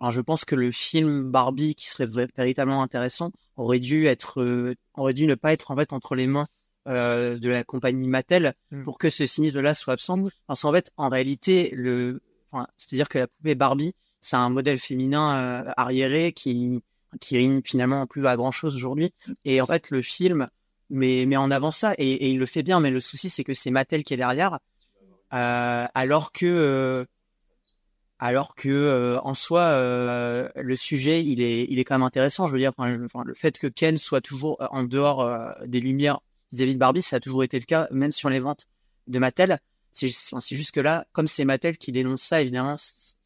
alors, 0.00 0.12
je 0.12 0.20
pense 0.20 0.44
que 0.44 0.54
le 0.54 0.70
film 0.70 1.30
Barbie 1.30 1.74
qui 1.74 1.88
serait 1.88 2.06
véritablement 2.36 2.82
intéressant 2.82 3.32
aurait 3.56 3.80
dû 3.80 4.06
être, 4.06 4.40
euh, 4.40 4.76
aurait 4.94 5.14
dû 5.14 5.26
ne 5.26 5.34
pas 5.34 5.52
être 5.52 5.70
en 5.70 5.76
fait 5.76 5.92
entre 5.92 6.14
les 6.14 6.26
mains 6.28 6.46
euh, 6.86 7.36
de 7.36 7.48
la 7.48 7.64
compagnie 7.64 8.06
Mattel 8.06 8.54
Mm. 8.70 8.84
pour 8.84 8.98
que 8.98 9.10
ce 9.10 9.26
cynisme-là 9.26 9.74
soit 9.74 9.94
absent. 9.94 10.28
Parce 10.46 10.62
qu'en 10.62 10.72
fait, 10.72 10.92
en 10.96 11.08
réalité, 11.08 11.70
le, 11.74 12.20
enfin, 12.52 12.66
c'est-à-dire 12.76 13.08
que 13.08 13.18
la 13.18 13.26
poupée 13.26 13.54
Barbie, 13.54 13.94
c'est 14.20 14.36
un 14.36 14.48
modèle 14.50 14.78
féminin 14.78 15.64
euh, 15.66 15.72
arriéré 15.76 16.32
qui 16.32 16.82
qui 17.20 17.38
rime 17.38 17.62
finalement 17.64 18.06
plus 18.06 18.26
à 18.26 18.36
grand 18.36 18.50
chose 18.50 18.76
aujourd'hui. 18.76 19.14
Et 19.46 19.62
en 19.62 19.66
fait, 19.66 19.88
le 19.88 20.02
film 20.02 20.48
met, 20.90 21.24
met 21.24 21.38
en 21.38 21.50
avant 21.50 21.70
ça 21.70 21.94
et, 21.96 22.12
et 22.12 22.28
il 22.28 22.38
le 22.38 22.44
fait 22.44 22.62
bien. 22.62 22.80
Mais 22.80 22.90
le 22.90 23.00
souci, 23.00 23.30
c'est 23.30 23.44
que 23.44 23.54
c'est 23.54 23.70
Mattel 23.70 24.04
qui 24.04 24.12
est 24.12 24.18
derrière, 24.18 24.58
euh, 25.32 25.86
alors 25.94 26.32
que 26.32 26.44
euh, 26.44 27.04
alors 28.18 28.54
que 28.54 28.68
euh, 28.68 29.18
en 29.20 29.34
soi 29.34 29.60
euh, 29.62 30.48
le 30.56 30.76
sujet 30.76 31.24
il 31.24 31.40
est 31.40 31.64
il 31.68 31.78
est 31.78 31.84
quand 31.84 31.94
même 31.94 32.02
intéressant. 32.06 32.46
Je 32.46 32.52
veux 32.52 32.58
dire, 32.58 32.72
enfin, 32.76 32.88
le, 33.24 33.34
fait 33.34 33.58
que 33.58 33.66
Ken 33.66 33.96
soit 33.98 34.20
toujours 34.20 34.60
euh, 34.62 34.66
en 34.70 34.82
dehors 34.84 35.20
euh, 35.22 35.50
des 35.66 35.80
lumières 35.80 36.20
vis-à-vis 36.52 36.74
de 36.74 36.78
Barbie, 36.78 37.02
ça 37.02 37.16
a 37.16 37.20
toujours 37.20 37.44
été 37.44 37.58
le 37.58 37.64
cas, 37.64 37.88
même 37.90 38.12
sur 38.12 38.30
les 38.30 38.38
ventes 38.40 38.66
de 39.06 39.18
Mattel. 39.18 39.58
C'est 39.92 40.08
c'est 40.08 40.56
juste 40.56 40.72
que 40.72 40.80
là, 40.80 41.06
comme 41.12 41.26
c'est 41.26 41.44
Mattel 41.44 41.76
qui 41.78 41.92
dénonce 41.92 42.22
ça, 42.22 42.40
évidemment. 42.40 42.76
c'est- 42.76 43.16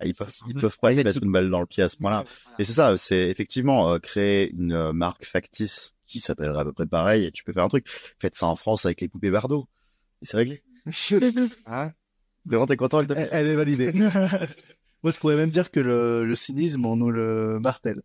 Ah, 0.00 0.06
Ils 0.06 0.14
peuvent, 0.14 0.28
ils 0.48 0.54
peu 0.54 0.60
peuvent 0.62 0.78
pas 0.80 0.92
y 0.92 0.96
mettre 0.96 1.22
une 1.22 1.30
balle 1.30 1.48
dans 1.50 1.60
le 1.60 1.66
pied 1.66 1.82
à 1.82 1.88
ce 1.88 1.96
point-là. 1.96 2.24
Et 2.58 2.64
c'est 2.64 2.72
ça, 2.72 2.96
c'est 2.98 3.28
effectivement 3.30 3.92
euh, 3.92 3.98
créer 4.00 4.50
une 4.50 4.90
marque 4.92 5.24
factice 5.24 5.94
qui 6.08 6.18
s'appellerait 6.18 6.62
à 6.62 6.64
peu 6.64 6.72
près 6.72 6.86
pareil 6.86 7.24
et 7.26 7.30
tu 7.30 7.44
peux 7.44 7.52
faire 7.52 7.62
un 7.64 7.68
truc. 7.68 7.86
Faites 8.18 8.34
ça 8.34 8.46
en 8.46 8.56
France 8.56 8.84
avec 8.86 9.00
les 9.00 9.08
poupées 9.08 9.30
Bardot. 9.30 9.68
Et 10.20 10.26
c'est 10.26 10.36
réglé. 10.36 10.62
Ah, 11.66 11.92
c'est 12.44 12.50
vraiment, 12.50 12.66
t'es 12.66 12.76
content, 12.76 13.00
elle 13.00 13.06
te 13.06 13.12
Elle, 13.14 13.28
elle 13.32 13.46
est 13.48 13.56
validée. 13.56 13.92
Moi, 15.02 15.12
je 15.12 15.18
pourrais 15.18 15.36
même 15.36 15.50
dire 15.50 15.70
que 15.70 15.80
le, 15.80 16.24
le 16.24 16.34
cynisme, 16.34 16.84
on 16.86 16.96
nous 16.96 17.10
le 17.10 17.58
martèle. 17.60 18.00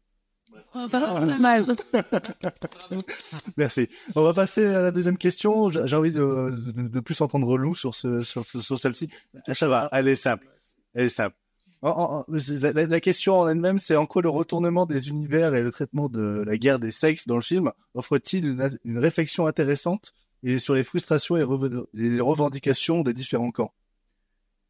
Oh, 0.76 0.86
pas 0.92 1.26
mal. 1.40 1.66
Merci. 3.58 3.88
On 4.16 4.24
va 4.24 4.34
passer 4.34 4.66
à 4.66 4.82
la 4.82 4.92
deuxième 4.92 5.18
question. 5.18 5.70
J'ai 5.70 5.96
envie 5.96 6.12
de, 6.12 6.52
de, 6.74 6.88
de 6.88 7.00
plus 7.00 7.20
entendre 7.22 7.58
Lou 7.58 7.74
sur, 7.76 7.96
ce, 7.96 8.22
sur, 8.24 8.46
sur 8.46 8.78
celle-ci. 8.78 9.10
Ça 9.54 9.68
va, 9.68 9.90
elle 9.92 10.08
est 10.08 10.16
simple. 10.16 10.48
Elle 10.94 11.06
est 11.06 11.10
simple. 11.10 11.36
En- 11.82 11.90
en- 11.92 12.20
en- 12.20 12.26
la, 12.30 13.00
question 13.00 13.40
en 13.40 13.48
elle-même, 13.48 13.80
c'est 13.80 13.96
en 13.96 14.06
quoi 14.06 14.22
le 14.22 14.30
retournement 14.30 14.86
des 14.86 15.08
univers 15.10 15.56
et 15.56 15.62
le 15.64 15.72
traitement 15.72 16.10
de 16.10 16.44
la 16.46 16.58
guerre 16.58 16.78
des 16.80 16.92
sexes 16.92 17.26
dans 17.26 17.36
le 17.38 17.42
film 17.42 17.72
offre-t-il 17.94 18.46
une, 18.46 18.70
une 18.84 18.98
réflexion 19.00 19.48
intéressante 19.48 20.14
et 20.44 20.60
sur 20.60 20.74
les 20.76 20.84
frustrations 20.84 21.38
et 21.38 21.46
les 21.94 22.20
revendications 22.22 23.02
des 23.02 23.14
différents 23.14 23.52
camps? 23.52 23.74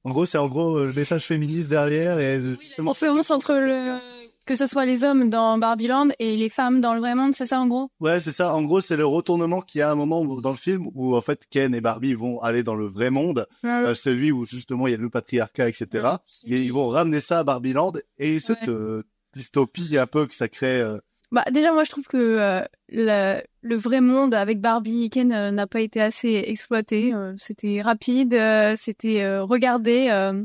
En 0.05 0.11
gros, 0.11 0.25
c'est 0.25 0.37
en 0.37 0.47
gros 0.47 0.77
euh, 0.77 0.85
le 0.87 0.93
message 0.93 1.25
féministe 1.25 1.67
derrière 1.69 2.19
et 2.19 2.37
On 2.79 2.93
fait 2.93 3.05
différence 3.07 3.31
entre 3.31 3.53
le 3.53 3.97
que 4.45 4.55
ce 4.55 4.65
soit 4.65 4.85
les 4.85 5.03
hommes 5.03 5.29
dans 5.29 5.59
Barbieland 5.59 6.07
et 6.17 6.35
les 6.35 6.49
femmes 6.49 6.81
dans 6.81 6.95
le 6.95 6.99
vrai 6.99 7.13
monde, 7.13 7.35
c'est 7.35 7.45
ça 7.45 7.59
en 7.59 7.67
gros? 7.67 7.91
Ouais, 7.99 8.19
c'est 8.19 8.31
ça. 8.31 8.55
En 8.55 8.63
gros, 8.63 8.81
c'est 8.81 8.97
le 8.97 9.05
retournement 9.05 9.61
qu'il 9.61 9.77
y 9.77 9.81
a 9.83 9.91
un 9.91 9.95
moment 9.95 10.21
où- 10.21 10.41
dans 10.41 10.49
le 10.49 10.55
film 10.57 10.87
où 10.95 11.15
en 11.15 11.21
fait 11.21 11.43
Ken 11.51 11.75
et 11.75 11.81
Barbie 11.81 12.15
vont 12.15 12.41
aller 12.41 12.63
dans 12.63 12.73
le 12.73 12.87
vrai 12.87 13.11
monde, 13.11 13.45
Ouais. 13.63 13.69
euh, 13.69 13.93
celui 13.93 14.31
où 14.31 14.45
justement 14.47 14.87
il 14.87 14.91
y 14.91 14.93
a 14.95 14.97
le 14.97 15.09
patriarcat, 15.11 15.69
etc. 15.69 16.07
Et 16.45 16.63
ils 16.63 16.73
vont 16.73 16.87
ramener 16.87 17.19
ça 17.19 17.39
à 17.39 17.43
Barbieland 17.43 17.93
et 18.17 18.39
cette 18.39 18.69
euh, 18.69 19.03
dystopie 19.35 19.97
un 19.99 20.07
peu 20.07 20.25
que 20.25 20.33
ça 20.33 20.47
crée. 20.47 20.81
euh, 20.81 20.97
Bah 21.31 21.45
déjà 21.51 21.71
moi 21.73 21.83
je 21.83 21.91
trouve 21.91 22.07
que 22.07 22.17
euh, 22.17 22.63
le, 22.89 23.41
le 23.61 23.75
vrai 23.75 24.01
monde 24.01 24.33
avec 24.33 24.59
Barbie 24.59 25.03
et 25.05 25.09
Ken 25.09 25.31
euh, 25.31 25.51
n'a 25.51 25.67
pas 25.67 25.81
été 25.81 26.01
assez 26.01 26.43
exploité. 26.47 27.13
Euh, 27.13 27.35
c'était 27.37 27.81
rapide, 27.83 28.33
euh, 28.33 28.75
c'était 28.75 29.21
euh, 29.21 29.43
regardez, 29.43 30.07
euh, 30.09 30.43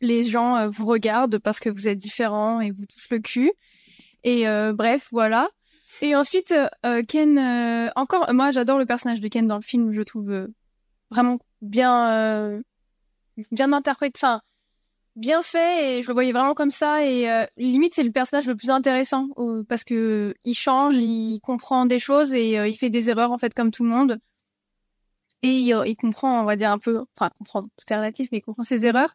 les 0.00 0.22
gens 0.22 0.68
vous 0.68 0.86
regardent 0.86 1.38
parce 1.38 1.58
que 1.58 1.68
vous 1.68 1.88
êtes 1.88 1.98
différents 1.98 2.60
et 2.60 2.70
vous 2.70 2.86
touchent 2.86 3.10
le 3.10 3.18
cul. 3.18 3.52
Et 4.22 4.46
euh, 4.48 4.72
bref 4.72 5.08
voilà. 5.10 5.48
Et 6.00 6.14
ensuite 6.14 6.54
Ken, 7.08 7.38
euh, 7.38 7.90
encore 7.96 8.32
moi 8.32 8.52
j'adore 8.52 8.78
le 8.78 8.86
personnage 8.86 9.20
de 9.20 9.26
Ken 9.26 9.48
dans 9.48 9.56
le 9.56 9.62
film, 9.62 9.92
je 9.92 10.02
trouve 10.02 10.48
vraiment 11.10 11.38
bien 11.60 12.12
euh, 12.12 12.62
bien 13.50 13.72
interprété. 13.72 14.20
Enfin 14.22 14.42
bien 15.18 15.42
fait 15.42 15.98
et 15.98 16.02
je 16.02 16.08
le 16.08 16.14
voyais 16.14 16.32
vraiment 16.32 16.54
comme 16.54 16.70
ça 16.70 17.04
et 17.04 17.30
euh, 17.30 17.44
limite 17.56 17.94
c'est 17.94 18.02
le 18.04 18.12
personnage 18.12 18.46
le 18.46 18.54
plus 18.56 18.70
intéressant 18.70 19.28
euh, 19.38 19.62
parce 19.68 19.84
que 19.84 20.34
il 20.44 20.54
change, 20.54 20.94
il 20.94 21.40
comprend 21.40 21.86
des 21.86 21.98
choses 21.98 22.32
et 22.32 22.58
euh, 22.58 22.68
il 22.68 22.74
fait 22.74 22.90
des 22.90 23.10
erreurs 23.10 23.32
en 23.32 23.38
fait 23.38 23.52
comme 23.54 23.70
tout 23.70 23.82
le 23.84 23.90
monde 23.90 24.18
et 25.42 25.48
il, 25.60 25.82
il 25.86 25.96
comprend 25.96 26.40
on 26.40 26.44
va 26.44 26.56
dire 26.56 26.70
un 26.70 26.78
peu 26.78 27.04
enfin 27.16 27.30
comprendre 27.38 27.68
tout 27.76 27.92
est 27.92 27.96
relatif 27.96 28.28
mais 28.32 28.38
il 28.38 28.42
comprend 28.42 28.62
ses 28.62 28.84
erreurs 28.86 29.14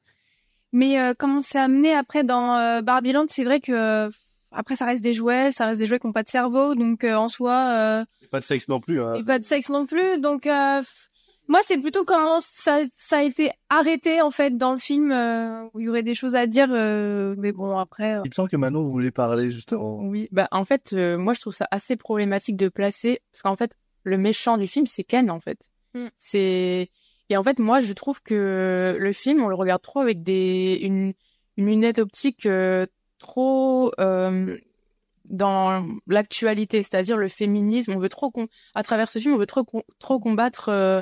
mais 0.72 1.00
euh, 1.00 1.14
comment 1.18 1.42
c'est 1.42 1.60
amené 1.60 1.94
après 1.94 2.24
dans 2.24 2.58
euh, 2.58 2.82
Barbieland 2.82 3.26
c'est 3.30 3.44
vrai 3.44 3.60
que 3.60 3.72
euh, 3.72 4.10
après 4.52 4.76
ça 4.76 4.86
reste 4.86 5.04
des 5.04 5.14
jouets 5.14 5.52
ça 5.52 5.66
reste 5.66 5.80
des 5.80 5.88
jouets 5.88 6.00
qui 6.00 6.08
n'ont 6.08 6.14
pas 6.14 6.24
de 6.24 6.30
cerveau 6.30 6.76
donc 6.76 7.04
euh, 7.04 7.16
en 7.16 7.30
soi 7.30 8.00
euh, 8.02 8.06
Pas 8.32 8.40
de 8.40 8.46
sexe 8.46 8.68
non 8.68 8.80
plus. 8.80 9.02
Hein. 9.02 9.14
et 9.16 9.24
pas 9.24 9.40
de 9.40 9.46
sexe 9.46 9.70
non 9.70 9.86
plus. 9.86 10.20
Donc, 10.20 10.48
euh, 10.48 10.82
moi, 11.48 11.60
c'est 11.66 11.78
plutôt 11.78 12.06
quand 12.06 12.40
ça, 12.42 12.82
ça 12.92 13.18
a 13.18 13.22
été 13.24 13.52
arrêté, 13.70 14.22
en 14.22 14.32
fait, 14.32 14.58
dans 14.58 14.74
le 14.74 14.80
film, 14.80 15.12
euh, 15.12 15.64
où 15.74 15.80
il 15.80 15.86
y 15.86 15.90
aurait 15.90 16.04
des 16.04 16.16
choses 16.16 16.36
à 16.36 16.48
dire. 16.48 16.70
euh, 16.72 17.36
mais 17.38 17.52
bon, 17.52 17.78
après... 17.78 18.16
euh, 18.16 18.22
Il 18.26 18.30
me 18.30 18.34
semble 18.34 18.50
que 18.50 18.58
Manon 18.58 18.88
voulait 18.88 19.12
parler 19.12 19.52
justement. 19.52 20.00
Oui, 20.02 20.30
bah 20.32 20.48
en 20.52 20.66
fait, 20.66 20.92
euh, 20.94 21.18
moi 21.18 21.34
je 21.34 21.42
trouve 21.42 21.54
ça 21.54 21.68
assez 21.72 21.96
problématique 21.96 22.56
de 22.56 22.70
placer 22.70 23.22
parce 23.32 23.42
qu'en 23.42 23.56
fait, 23.56 23.76
le 24.04 24.18
méchant 24.18 24.58
du 24.58 24.68
film 24.68 24.86
c'est 24.88 25.04
Ken 25.04 25.30
en 25.32 25.40
fait. 25.40 25.72
Mm. 25.94 26.08
C'est 26.18 26.90
et 27.30 27.38
en 27.38 27.44
fait 27.44 27.58
moi 27.60 27.80
je 27.80 27.94
trouve 27.94 28.22
que 28.22 28.98
le 29.00 29.14
film 29.14 29.42
on 29.42 29.48
le 29.48 29.56
regarde 29.56 29.82
trop 29.82 30.00
avec 30.02 30.24
des 30.24 30.80
une 30.82 31.14
une 31.56 31.68
lunette 31.68 32.00
optique 32.00 32.46
euh, 32.46 32.86
trop 33.20 33.92
euh, 34.00 34.58
dans 35.26 35.86
l'actualité, 36.08 36.84
c'est-à-dire 36.84 37.16
le 37.18 37.30
féminisme. 37.30 37.94
On 37.96 38.00
veut 38.00 38.10
trop 38.10 38.32
à 38.76 38.84
travers 38.84 39.10
ce 39.10 39.20
film 39.20 39.36
on 39.36 39.38
veut 39.38 39.46
trop 39.46 39.66
trop 40.00 40.20
combattre 40.20 40.70
euh, 40.70 41.02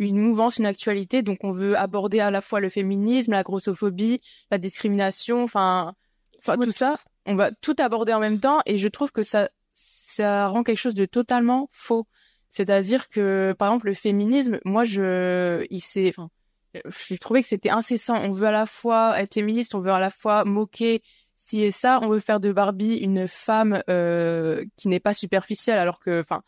une 0.00 0.18
mouvance, 0.18 0.58
une 0.58 0.66
actualité. 0.66 1.22
Donc 1.22 1.38
on 1.42 1.52
veut 1.52 1.78
aborder 1.78 2.20
à 2.20 2.30
la 2.30 2.40
fois 2.40 2.60
le 2.60 2.68
féminisme, 2.68 3.32
la 3.32 3.42
grossophobie, 3.42 4.20
la 4.50 4.58
discrimination, 4.58 5.42
enfin 5.44 5.94
enfin 6.38 6.56
tout 6.56 6.70
ça 6.72 6.98
on 7.26 7.34
va 7.34 7.52
tout 7.52 7.76
aborder 7.78 8.12
en 8.12 8.20
même 8.20 8.40
temps 8.40 8.60
et 8.66 8.78
je 8.78 8.88
trouve 8.88 9.12
que 9.12 9.22
ça 9.22 9.50
ça 9.74 10.48
rend 10.48 10.62
quelque 10.64 10.78
chose 10.78 10.94
de 10.94 11.04
totalement 11.06 11.68
faux. 11.72 12.06
C'est-à-dire 12.48 13.08
que, 13.08 13.54
par 13.56 13.68
exemple, 13.68 13.86
le 13.86 13.94
féminisme, 13.94 14.58
moi, 14.64 14.84
je, 14.84 15.64
il 15.70 15.80
s'est, 15.80 16.08
enfin, 16.08 16.30
je 16.74 17.14
trouvais 17.16 17.42
que 17.42 17.48
c'était 17.48 17.70
incessant. 17.70 18.16
On 18.16 18.32
veut 18.32 18.48
à 18.48 18.50
la 18.50 18.66
fois 18.66 19.20
être 19.20 19.34
féministe, 19.34 19.74
on 19.74 19.80
veut 19.80 19.92
à 19.92 20.00
la 20.00 20.10
fois 20.10 20.44
moquer 20.44 21.02
ci 21.36 21.62
et 21.62 21.70
ça. 21.70 22.00
On 22.02 22.08
veut 22.08 22.18
faire 22.18 22.40
de 22.40 22.52
Barbie 22.52 22.96
une 22.96 23.28
femme 23.28 23.82
euh, 23.88 24.64
qui 24.76 24.88
n'est 24.88 25.00
pas 25.00 25.14
superficielle, 25.14 25.78
alors 25.78 26.00
que, 26.00 26.20
enfin, 26.20 26.42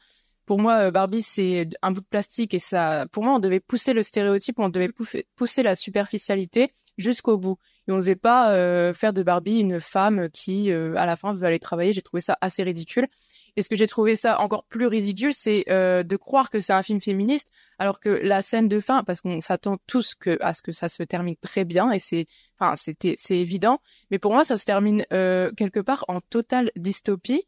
pour 0.47 0.59
moi, 0.59 0.89
euh, 0.89 0.91
Barbie 0.91 1.23
c'est 1.23 1.69
un 1.83 1.93
bout 1.93 2.01
de 2.01 2.07
plastique 2.07 2.55
et 2.55 2.59
ça, 2.59 3.07
pour 3.13 3.25
moi, 3.25 3.35
on 3.35 3.39
devait 3.39 3.61
pousser 3.61 3.93
le 3.93 4.03
stéréotype, 4.03 4.59
on 4.59 4.69
devait 4.69 4.91
pousser, 5.37 5.63
la 5.63 5.75
superficialité 5.75 6.73
jusqu'au 6.99 7.39
bout. 7.39 7.59
Et 7.89 7.93
on 7.93 7.97
ne 7.97 8.01
devait 8.01 8.17
pas 8.17 8.53
euh, 8.53 8.95
faire 8.95 9.13
de 9.13 9.23
Barbie 9.23 9.61
une 9.61 9.81
femme 9.81 10.29
qui, 10.31 10.71
euh, 10.71 10.95
à 10.97 11.07
la 11.07 11.17
fin, 11.17 11.33
veut 11.33 11.45
aller 11.45 11.59
travailler. 11.59 11.93
J'ai 11.93 12.03
trouvé 12.03 12.21
ça 12.21 12.39
assez 12.41 12.63
ridicule. 12.63 13.09
Et 13.57 13.63
ce 13.63 13.69
que 13.69 13.77
j'ai 13.77 13.87
trouvé 13.87 14.17
ça 14.17 14.41
encore 14.41 14.65
plus 14.65 14.87
ridicule, 14.87 15.33
c'est 15.35 15.65
euh, 15.69 16.03
de 16.03 16.17
croire 16.17 16.49
que 16.49 16.61
c'est 16.61 16.73
un 16.73 16.83
film 16.83 17.01
féministe, 17.03 17.49
alors 17.79 18.01
que 18.01 18.09
la 18.09 18.41
scène 18.41 18.67
de 18.67 18.81
fin, 18.81 19.05
parce 19.05 19.21
qu'on 19.21 19.43
s'attend 19.43 19.77
tous 19.87 20.15
que, 20.15 20.39
à 20.41 20.55
ce 20.55 20.63
que 20.63 20.73
ça 20.73 20.89
se 20.89 21.03
termine 21.03 21.37
très 21.37 21.67
bien, 21.67 21.91
et 21.91 21.99
c'est, 21.99 22.27
enfin, 22.59 22.77
c'était, 22.77 23.15
c'est 23.19 23.37
évident. 23.37 23.81
Mais 24.11 24.19
pour 24.19 24.33
moi, 24.33 24.45
ça 24.45 24.57
se 24.57 24.65
termine 24.65 25.05
euh, 25.13 25.51
quelque 25.55 25.81
part 25.81 26.07
en 26.09 26.21
totale 26.21 26.71
dystopie. 26.77 27.45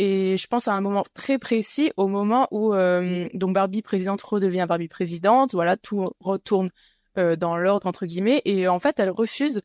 Et 0.00 0.36
je 0.36 0.46
pense 0.46 0.68
à 0.68 0.74
un 0.74 0.80
moment 0.80 1.04
très 1.12 1.38
précis, 1.38 1.90
au 1.96 2.06
moment 2.06 2.46
où 2.52 2.72
euh, 2.72 3.28
donc 3.34 3.52
Barbie 3.52 3.82
présidente 3.82 4.22
redevient 4.22 4.64
Barbie 4.68 4.86
présidente, 4.86 5.54
voilà, 5.54 5.76
tout 5.76 6.10
retourne 6.20 6.70
euh, 7.18 7.34
dans 7.34 7.56
l'ordre 7.56 7.88
entre 7.88 8.06
guillemets, 8.06 8.40
et 8.44 8.68
en 8.68 8.78
fait, 8.78 9.00
elle 9.00 9.10
refuse 9.10 9.60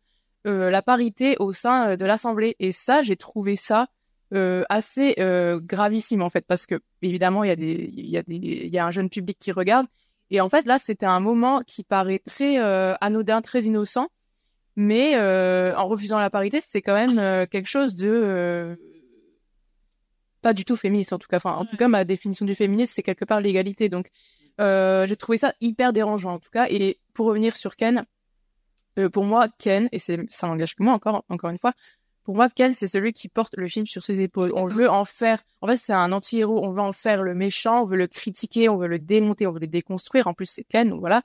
euh, 0.47 0.71
la 0.71 0.81
parité 0.81 1.37
au 1.39 1.53
sein 1.53 1.91
euh, 1.91 1.95
de 1.97 2.05
l'Assemblée. 2.05 2.55
Et 2.59 2.71
ça, 2.71 3.03
j'ai 3.03 3.15
trouvé 3.15 3.55
ça 3.55 3.87
euh, 4.33 4.63
assez 4.69 5.13
euh, 5.19 5.59
gravissime 5.61 6.23
en 6.23 6.29
fait, 6.31 6.45
parce 6.47 6.65
que 6.65 6.81
évidemment, 7.03 7.43
il 7.43 7.49
y 7.49 7.51
a 7.51 7.55
des, 7.55 7.91
il 7.95 8.09
y 8.09 8.17
a 8.17 8.23
des, 8.23 8.35
il 8.35 8.73
y 8.73 8.79
a 8.79 8.85
un 8.87 8.91
jeune 8.91 9.09
public 9.09 9.37
qui 9.39 9.51
regarde. 9.51 9.85
Et 10.31 10.41
en 10.41 10.49
fait, 10.49 10.65
là, 10.65 10.79
c'était 10.79 11.05
un 11.05 11.19
moment 11.19 11.61
qui 11.61 11.83
paraît 11.83 12.17
très 12.17 12.57
anodin, 12.57 13.43
très 13.43 13.61
innocent, 13.65 14.07
mais 14.75 15.15
en 15.15 15.87
refusant 15.87 16.19
la 16.19 16.31
parité, 16.31 16.59
c'est 16.59 16.81
quand 16.81 16.95
même 16.95 17.47
quelque 17.49 17.67
chose 17.67 17.93
de 17.93 18.75
pas 20.43 20.53
du 20.53 20.65
tout 20.65 20.75
féministe 20.75 21.13
en 21.13 21.17
tout 21.17 21.27
cas. 21.27 21.37
Enfin, 21.37 21.53
en 21.53 21.65
tout 21.65 21.77
cas, 21.77 21.87
ma 21.87 22.05
définition 22.05 22.45
du 22.45 22.53
féminisme, 22.53 22.91
c'est 22.93 23.01
quelque 23.01 23.25
part 23.25 23.41
l'égalité. 23.41 23.89
Donc, 23.89 24.09
euh, 24.61 25.07
j'ai 25.07 25.15
trouvé 25.15 25.39
ça 25.39 25.55
hyper 25.61 25.93
dérangeant 25.93 26.33
en 26.33 26.39
tout 26.39 26.51
cas. 26.51 26.67
Et 26.69 26.99
pour 27.13 27.25
revenir 27.25 27.55
sur 27.55 27.75
Ken, 27.75 28.05
euh, 28.99 29.09
pour 29.09 29.23
moi, 29.23 29.47
Ken, 29.57 29.89
et 29.91 29.97
c'est 29.97 30.19
ça 30.29 30.47
n'engage 30.47 30.75
que 30.75 30.83
moi 30.83 30.93
encore, 30.93 31.25
encore 31.29 31.49
une 31.49 31.57
fois, 31.57 31.73
pour 32.23 32.35
moi, 32.35 32.49
Ken, 32.49 32.73
c'est 32.73 32.87
celui 32.87 33.11
qui 33.11 33.27
porte 33.27 33.55
le 33.57 33.67
film 33.67 33.85
sur 33.85 34.03
ses 34.03 34.21
épaules. 34.21 34.51
On 34.55 34.67
veut 34.67 34.89
en 34.89 35.03
faire, 35.03 35.39
en 35.61 35.67
fait, 35.67 35.77
c'est 35.77 35.93
un 35.93 36.11
anti-héros. 36.11 36.63
On 36.63 36.71
veut 36.71 36.81
en 36.81 36.93
faire 36.93 37.21
le 37.23 37.33
méchant, 37.33 37.81
on 37.81 37.85
veut 37.85 37.97
le 37.97 38.07
critiquer, 38.07 38.69
on 38.69 38.77
veut 38.77 38.87
le 38.87 38.99
démonter, 38.99 39.47
on 39.47 39.51
veut 39.51 39.59
le 39.59 39.67
déconstruire. 39.67 40.27
En 40.27 40.33
plus, 40.33 40.45
c'est 40.45 40.63
Ken, 40.63 40.89
donc 40.89 40.99
voilà. 40.99 41.21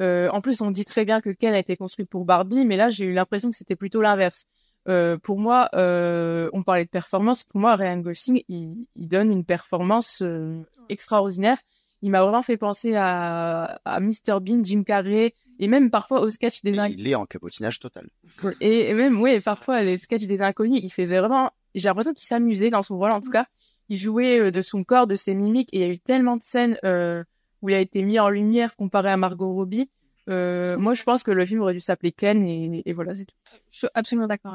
Euh, 0.00 0.30
en 0.30 0.40
plus, 0.40 0.62
on 0.62 0.70
dit 0.70 0.86
très 0.86 1.04
bien 1.04 1.20
que 1.20 1.30
Ken 1.30 1.52
a 1.52 1.58
été 1.58 1.76
construit 1.76 2.06
pour 2.06 2.24
Barbie, 2.24 2.64
mais 2.64 2.78
là, 2.78 2.88
j'ai 2.88 3.04
eu 3.04 3.12
l'impression 3.12 3.50
que 3.50 3.56
c'était 3.56 3.76
plutôt 3.76 4.00
l'inverse. 4.00 4.46
Euh, 4.88 5.18
pour 5.18 5.38
moi, 5.38 5.68
euh, 5.74 6.48
on 6.52 6.62
parlait 6.62 6.84
de 6.84 6.90
performance. 6.90 7.44
Pour 7.44 7.60
moi, 7.60 7.74
Ryan 7.76 7.98
Gosling, 7.98 8.42
il, 8.48 8.88
il 8.94 9.08
donne 9.08 9.30
une 9.30 9.44
performance 9.44 10.22
euh, 10.22 10.62
extraordinaire. 10.88 11.58
Il 12.02 12.10
m'a 12.10 12.22
vraiment 12.22 12.42
fait 12.42 12.56
penser 12.56 12.94
à, 12.94 13.78
à 13.84 14.00
Mr 14.00 14.40
Bean, 14.40 14.64
Jim 14.64 14.84
Carrey, 14.84 15.34
et 15.58 15.68
même 15.68 15.90
parfois 15.90 16.20
au 16.22 16.30
sketch 16.30 16.62
des 16.62 16.72
Il 16.72 17.06
est 17.06 17.14
en 17.14 17.26
cabotinage 17.26 17.78
total. 17.78 18.08
et, 18.60 18.88
et 18.88 18.94
même, 18.94 19.20
oui, 19.20 19.40
parfois, 19.40 19.82
les 19.82 19.98
sketchs 19.98 20.24
des 20.24 20.40
inconnus, 20.40 20.80
il 20.82 20.90
faisait 20.90 21.18
vraiment, 21.18 21.50
j'ai 21.74 21.88
l'impression 21.88 22.14
qu'il 22.14 22.26
s'amusait 22.26 22.70
dans 22.70 22.82
son 22.82 22.96
rôle, 22.96 23.12
en 23.12 23.20
tout 23.20 23.30
cas. 23.30 23.46
Il 23.90 23.98
jouait 23.98 24.38
euh, 24.38 24.50
de 24.50 24.62
son 24.62 24.82
corps, 24.82 25.06
de 25.06 25.14
ses 25.14 25.34
mimiques, 25.34 25.68
et 25.72 25.78
il 25.78 25.80
y 25.80 25.84
a 25.84 25.92
eu 25.92 25.98
tellement 25.98 26.38
de 26.38 26.42
scènes 26.42 26.78
euh, 26.84 27.22
où 27.60 27.68
il 27.68 27.74
a 27.74 27.80
été 27.80 28.02
mis 28.02 28.18
en 28.18 28.30
lumière 28.30 28.76
comparé 28.76 29.10
à 29.10 29.18
Margot 29.18 29.52
Robbie. 29.52 29.90
Euh, 30.30 30.78
moi, 30.78 30.94
je 30.94 31.02
pense 31.02 31.22
que 31.22 31.30
le 31.30 31.44
film 31.44 31.60
aurait 31.60 31.74
dû 31.74 31.80
s'appeler 31.80 32.12
Ken, 32.12 32.46
et, 32.46 32.82
et 32.84 32.92
voilà, 32.92 33.14
c'est 33.14 33.24
tout. 33.24 33.34
Je 33.70 33.78
suis 33.78 33.88
absolument 33.94 34.26
d'accord. 34.26 34.54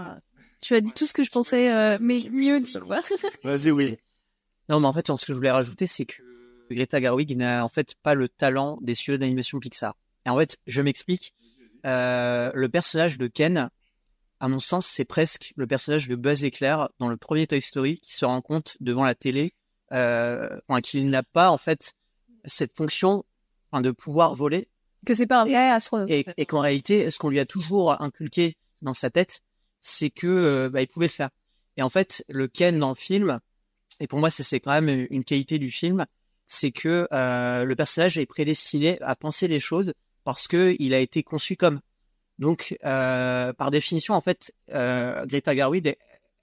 Tu 0.62 0.74
as 0.76 0.82
dit 0.82 0.94
tout 0.94 1.06
ce 1.06 1.14
que 1.14 1.24
je 1.24 1.32
pensais, 1.32 1.72
euh, 1.72 1.98
mais 2.00 2.24
mieux 2.32 2.60
dit, 2.62 2.80
quoi. 2.80 3.02
Vas-y, 3.44 3.72
oui. 3.72 3.98
Non, 4.70 4.80
mais 4.80 4.88
en 4.88 4.94
fait, 4.94 5.08
ce 5.08 5.26
que 5.26 5.34
je 5.34 5.38
voulais 5.38 5.52
rajouter, 5.52 5.86
c'est 5.86 6.06
que 6.06 6.22
Greta 6.72 7.00
Gerwig 7.00 7.36
n'a 7.38 7.64
en 7.64 7.70
fait 7.70 7.96
pas 8.02 8.16
le 8.16 8.30
talent 8.30 8.80
des 8.82 8.96
studios 8.96 9.18
d'animation 9.18 9.60
Pixar. 9.60 9.96
Et 10.26 10.30
en 10.30 10.38
fait, 10.38 10.58
je 10.66 10.82
m'explique. 10.82 11.34
Euh, 11.86 12.52
le 12.56 12.68
personnage 12.68 13.20
de 13.20 13.28
Ken, 13.28 13.70
à 14.40 14.48
mon 14.48 14.60
sens, 14.60 14.88
c'est 14.88 15.06
presque 15.06 15.54
le 15.56 15.68
personnage 15.68 16.08
de 16.08 16.16
Buzz 16.16 16.42
l'éclair 16.42 16.90
dans 16.98 17.10
le 17.10 17.18
premier 17.18 17.46
Toy 17.46 17.62
Story 17.62 18.00
qui 18.00 18.16
se 18.16 18.26
rend 18.26 18.42
compte 18.42 18.78
devant 18.80 19.04
la 19.04 19.14
télé 19.14 19.54
euh, 19.92 20.60
enfin, 20.68 20.82
qu'il 20.82 21.10
n'a 21.10 21.22
pas 21.22 21.52
en 21.52 21.58
fait 21.58 21.94
cette 22.46 22.76
fonction 22.76 23.24
enfin, 23.72 23.82
de 23.82 23.92
pouvoir 23.92 24.34
voler 24.34 24.68
Que 25.06 25.16
c'est 25.16 25.28
pas 25.28 25.42
un 25.42 25.46
vrai 25.46 25.70
astronaute. 25.70 26.10
et, 26.10 26.26
et 26.38 26.46
qu'en 26.46 26.60
réalité, 26.60 27.10
ce 27.12 27.18
qu'on 27.20 27.30
lui 27.30 27.40
a 27.40 27.46
toujours 27.46 28.02
inculqué 28.02 28.58
dans 28.82 28.94
sa 28.94 29.10
tête, 29.10 29.42
c'est 29.82 30.10
que 30.10 30.28
euh, 30.28 30.70
bah, 30.70 30.82
il 30.82 30.88
pouvait 30.88 31.06
le 31.08 31.12
faire. 31.12 31.30
Et 31.78 31.82
en 31.84 31.90
fait, 31.90 32.24
le 32.30 32.48
Ken 32.48 32.80
dans 32.80 32.90
le 32.90 32.96
film, 32.96 33.40
et 34.00 34.08
pour 34.08 34.20
moi, 34.20 34.30
ça 34.30 34.44
c'est 34.44 34.60
quand 34.60 34.72
même 34.80 35.08
une 35.10 35.24
qualité 35.24 35.60
du 35.60 35.72
film, 35.72 36.06
c'est 36.48 36.72
que 36.72 37.08
euh, 37.12 37.64
le 37.66 37.76
personnage 37.76 38.18
est 38.18 38.26
prédestiné 38.26 39.02
à 39.02 39.16
penser 39.16 39.48
les 39.48 39.60
choses 39.60 39.94
parce 40.24 40.48
que 40.48 40.76
il 40.80 40.94
a 40.94 41.00
été 41.00 41.24
conçu 41.24 41.56
comme. 41.56 41.80
Donc, 42.38 42.78
euh, 42.84 43.54
par 43.54 43.72
définition, 43.72 44.14
en 44.14 44.22
fait, 44.22 44.54
euh, 44.74 45.26
Greta 45.26 45.56
Gerwig, 45.56 45.88
elle, 45.88 45.96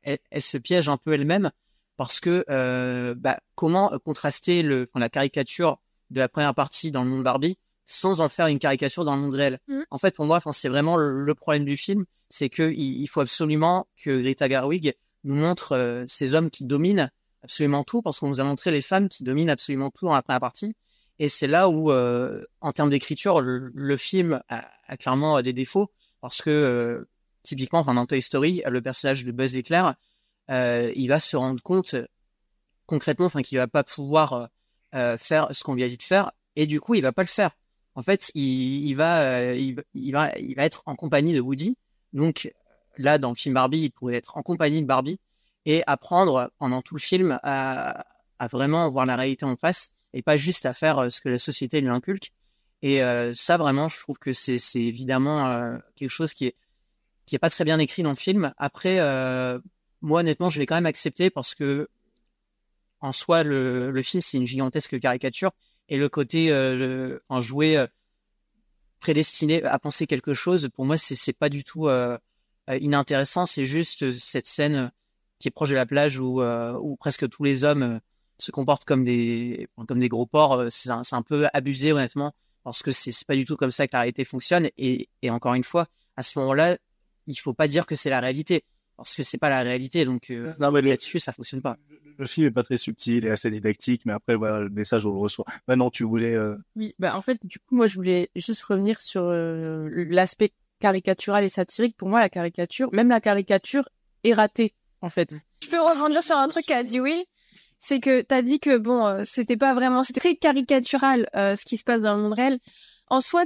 elle- 0.02 0.18
elle 0.30 0.42
se 0.42 0.56
piège 0.58 0.88
un 0.88 0.96
peu 0.96 1.12
elle-même 1.12 1.50
parce 1.96 2.18
que 2.20 2.44
bah, 3.14 3.40
comment 3.54 3.90
contraster 4.04 4.62
le, 4.62 4.88
la 4.94 5.08
caricature 5.08 5.78
de 6.10 6.18
la 6.20 6.28
première 6.28 6.54
partie 6.54 6.90
dans 6.90 7.04
le 7.04 7.10
monde 7.10 7.22
Barbie 7.22 7.58
sans 7.84 8.20
en 8.20 8.28
faire 8.28 8.46
une 8.46 8.58
caricature 8.58 9.04
dans 9.04 9.16
le 9.16 9.22
monde 9.22 9.34
réel. 9.34 9.60
Mhm. 9.68 9.84
En 9.90 9.98
fait, 9.98 10.14
pour 10.14 10.26
moi, 10.26 10.40
c'est 10.52 10.68
vraiment 10.68 10.96
le, 10.96 11.24
le 11.24 11.34
problème 11.34 11.64
du 11.64 11.76
film, 11.76 12.04
c'est 12.28 12.48
que 12.48 12.72
il, 12.72 13.06
faut 13.08 13.20
absolument 13.20 13.86
que 14.02 14.22
Greta 14.22 14.48
Gerwig 14.48 14.94
nous 15.24 15.34
montre 15.34 15.72
euh, 15.72 16.04
ces 16.06 16.34
hommes 16.34 16.50
qui 16.50 16.64
dominent 16.64 17.10
absolument 17.42 17.84
tout, 17.84 18.02
parce 18.02 18.20
qu'on 18.20 18.28
nous 18.28 18.40
a 18.40 18.44
montré 18.44 18.70
les 18.70 18.82
femmes 18.82 19.08
qui 19.08 19.24
dominent 19.24 19.50
absolument 19.50 19.90
tout 19.90 20.06
dans 20.06 20.14
la 20.14 20.22
première 20.22 20.40
partie. 20.40 20.74
Et 21.18 21.28
c'est 21.28 21.46
là 21.46 21.68
où, 21.68 21.90
euh, 21.90 22.44
en 22.60 22.72
termes 22.72 22.90
d'écriture, 22.90 23.40
le, 23.40 23.70
le 23.74 23.96
film 23.96 24.40
a, 24.48 24.66
a 24.86 24.96
clairement 24.96 25.42
des 25.42 25.52
défauts, 25.52 25.90
parce 26.20 26.40
que 26.40 26.50
euh, 26.50 27.08
typiquement, 27.42 27.80
enfin, 27.80 27.94
dans 27.94 28.06
Toy 28.06 28.22
Story, 28.22 28.62
le 28.66 28.80
personnage 28.80 29.24
de 29.24 29.32
Buzz 29.32 29.54
l'éclair, 29.54 29.94
euh, 30.50 30.92
il 30.94 31.08
va 31.08 31.20
se 31.20 31.36
rendre 31.36 31.62
compte 31.62 31.94
euh, 31.94 32.06
concrètement, 32.86 33.26
enfin, 33.26 33.42
qu'il 33.42 33.58
va 33.58 33.68
pas 33.68 33.84
pouvoir 33.84 34.32
euh, 34.32 34.46
euh, 34.94 35.18
faire 35.18 35.48
ce 35.52 35.64
qu'on 35.64 35.74
lui 35.74 35.84
a 35.84 35.88
dit 35.88 35.96
de 35.96 36.02
faire, 36.02 36.32
et 36.56 36.66
du 36.66 36.80
coup, 36.80 36.94
il 36.94 37.02
va 37.02 37.12
pas 37.12 37.22
le 37.22 37.28
faire. 37.28 37.52
En 37.94 38.02
fait, 38.02 38.30
il, 38.34 38.86
il 38.86 38.94
va, 38.94 39.22
euh, 39.22 39.54
il, 39.54 39.82
il 39.94 40.12
va, 40.12 40.36
il 40.38 40.54
va 40.54 40.64
être 40.64 40.82
en 40.86 40.94
compagnie 40.94 41.34
de 41.34 41.40
Woody. 41.40 41.76
Donc 42.12 42.52
là, 42.96 43.18
dans 43.18 43.30
le 43.30 43.34
film 43.34 43.54
Barbie, 43.54 43.82
il 43.82 43.90
pourrait 43.90 44.16
être 44.16 44.36
en 44.36 44.42
compagnie 44.42 44.80
de 44.80 44.86
Barbie 44.86 45.18
et 45.66 45.82
apprendre 45.86 46.50
pendant 46.58 46.82
tout 46.82 46.94
le 46.94 47.00
film 47.00 47.38
à, 47.42 48.06
à 48.38 48.46
vraiment 48.48 48.90
voir 48.90 49.06
la 49.06 49.16
réalité 49.16 49.44
en 49.44 49.56
face 49.56 49.94
et 50.12 50.22
pas 50.22 50.36
juste 50.36 50.66
à 50.66 50.72
faire 50.74 50.98
euh, 50.98 51.10
ce 51.10 51.20
que 51.20 51.28
la 51.28 51.38
société 51.38 51.80
lui 51.80 51.88
inculque. 51.88 52.32
Et 52.82 53.02
euh, 53.02 53.32
ça, 53.34 53.56
vraiment, 53.56 53.88
je 53.88 53.98
trouve 54.00 54.18
que 54.18 54.32
c'est 54.32 54.58
c'est 54.58 54.82
évidemment 54.82 55.46
euh, 55.46 55.78
quelque 55.94 56.10
chose 56.10 56.34
qui 56.34 56.46
est 56.46 56.56
qui 57.26 57.36
est 57.36 57.38
pas 57.38 57.50
très 57.50 57.64
bien 57.64 57.78
écrit 57.78 58.02
dans 58.02 58.10
le 58.10 58.16
film. 58.16 58.52
Après, 58.58 58.98
euh, 58.98 59.60
moi, 60.00 60.20
honnêtement, 60.20 60.48
je 60.48 60.58
l'ai 60.58 60.66
quand 60.66 60.74
même 60.74 60.86
accepté 60.86 61.30
parce 61.30 61.54
que 61.54 61.88
en 63.00 63.12
soi, 63.12 63.44
le, 63.44 63.90
le 63.90 64.02
film, 64.02 64.20
c'est 64.20 64.36
une 64.38 64.46
gigantesque 64.46 64.98
caricature 64.98 65.52
et 65.92 65.98
le 65.98 66.08
côté 66.08 66.50
euh, 66.50 67.18
en 67.28 67.42
jouer 67.42 67.76
euh, 67.76 67.86
prédestiné 68.98 69.62
à 69.62 69.78
penser 69.78 70.06
quelque 70.06 70.32
chose, 70.32 70.70
pour 70.74 70.86
moi, 70.86 70.96
c'est 70.96 71.14
c'est 71.14 71.34
pas 71.34 71.50
du 71.50 71.64
tout 71.64 71.86
euh, 71.86 72.16
inintéressant. 72.66 73.44
C'est 73.44 73.66
juste 73.66 74.10
cette 74.12 74.46
scène 74.46 74.90
qui 75.38 75.48
est 75.48 75.50
proche 75.50 75.68
de 75.68 75.74
la 75.74 75.84
plage 75.84 76.18
où, 76.18 76.40
presque 76.98 77.28
tous 77.28 77.44
les 77.44 77.62
hommes 77.62 78.00
se 78.38 78.50
comportent 78.50 78.86
comme 78.86 79.04
des 79.04 79.68
comme 79.86 79.98
des 79.98 80.08
gros 80.08 80.24
porcs. 80.24 80.72
C'est 80.72 80.88
un, 80.88 81.02
c'est 81.02 81.14
un 81.14 81.20
peu 81.20 81.46
abusé, 81.52 81.92
honnêtement, 81.92 82.34
parce 82.64 82.82
que 82.82 82.90
c'est 82.90 83.12
c'est 83.12 83.26
pas 83.26 83.36
du 83.36 83.44
tout 83.44 83.56
comme 83.56 83.70
ça 83.70 83.86
que 83.86 83.92
la 83.92 84.00
réalité 84.00 84.24
fonctionne. 84.24 84.70
Et, 84.78 85.10
et 85.20 85.28
encore 85.28 85.52
une 85.52 85.64
fois, 85.64 85.88
à 86.16 86.22
ce 86.22 86.38
moment-là, 86.38 86.78
il 87.26 87.38
faut 87.38 87.52
pas 87.52 87.68
dire 87.68 87.84
que 87.84 87.96
c'est 87.96 88.08
la 88.08 88.20
réalité, 88.20 88.64
parce 88.96 89.14
que 89.16 89.22
c'est 89.22 89.38
pas 89.38 89.50
la 89.50 89.62
réalité. 89.62 90.04
Donc 90.04 90.30
euh, 90.30 90.52
Non, 90.60 90.70
mais 90.70 90.80
le, 90.82 90.90
là-dessus, 90.90 91.18
ça 91.18 91.32
fonctionne 91.32 91.62
pas. 91.62 91.76
le 92.18 92.26
film 92.26 92.46
est 92.46 92.50
pas 92.50 92.62
très 92.62 92.76
subtil 92.76 93.24
et 93.24 93.30
assez 93.30 93.50
didactique, 93.50 94.02
mais 94.04 94.12
après, 94.12 94.36
voilà, 94.36 94.60
le 94.60 94.70
message, 94.70 95.06
on 95.06 95.12
le 95.12 95.18
reçoit. 95.18 95.44
Maintenant, 95.68 95.90
tu 95.90 96.04
voulais... 96.04 96.34
euh, 96.34 96.56
Oui, 96.76 96.94
bah 96.98 97.16
en 97.16 97.22
fait, 97.22 97.38
du 97.44 97.58
coup, 97.58 97.74
moi, 97.74 97.86
je 97.86 97.94
voulais 97.96 98.30
juste 98.36 98.62
revenir 98.62 99.00
sur 99.00 99.22
euh, 99.24 99.88
l'aspect 100.10 100.52
caricatural 100.80 101.44
et 101.44 101.48
satirique. 101.48 101.96
Pour 101.96 102.08
moi, 102.08 102.20
la 102.20 102.28
caricature, 102.28 102.92
même 102.92 103.08
la 103.08 103.20
caricature, 103.20 103.88
est 104.24 104.34
ratée, 104.34 104.74
en 105.00 105.08
fait. 105.08 105.34
Je 105.62 105.68
peux 105.68 105.80
rebondir 105.80 106.22
sur 106.22 106.36
un 106.36 106.48
truc 106.48 106.66
qu'a 106.66 106.82
dit 106.84 107.00
Will. 107.00 107.24
C'est 107.78 107.98
que 107.98 108.20
t'as 108.20 108.42
dit 108.42 108.60
que 108.60 108.78
bon, 108.78 109.04
euh, 109.06 109.22
c'était 109.24 109.56
pas 109.56 109.74
vraiment, 109.74 110.04
c'était 110.04 110.20
très 110.20 110.36
caricatural 110.36 111.28
euh, 111.34 111.56
ce 111.56 111.64
qui 111.64 111.76
se 111.76 111.82
passe 111.82 112.00
dans 112.02 112.14
le 112.16 112.22
monde 112.22 112.34
réel. 112.34 112.58
En 113.12 113.20
soi, 113.20 113.44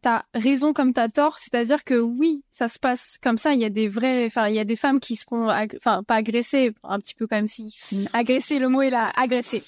t'as 0.00 0.22
raison 0.32 0.72
comme 0.72 0.92
t'as 0.94 1.08
tort. 1.08 1.38
C'est-à-dire 1.38 1.82
que 1.82 1.94
oui, 1.98 2.44
ça 2.52 2.68
se 2.68 2.78
passe 2.78 3.16
comme 3.20 3.36
ça. 3.36 3.52
Il 3.52 3.58
y 3.60 3.64
a 3.64 3.68
des 3.70 3.88
vrais, 3.88 4.26
enfin, 4.26 4.48
il 4.48 4.54
y 4.54 4.60
a 4.60 4.64
des 4.64 4.76
femmes 4.76 5.00
qui 5.00 5.16
se 5.16 5.24
font, 5.28 5.48
ag- 5.48 5.76
enfin, 5.76 6.02
pas 6.04 6.14
agressées, 6.14 6.72
un 6.84 7.00
petit 7.00 7.14
peu 7.14 7.26
quand 7.26 7.36
même 7.36 7.48
si 7.48 7.74
agresser, 8.12 8.58
le 8.60 8.68
mot 8.68 8.80
est 8.82 8.90
là, 8.90 9.10
agresser. 9.16 9.62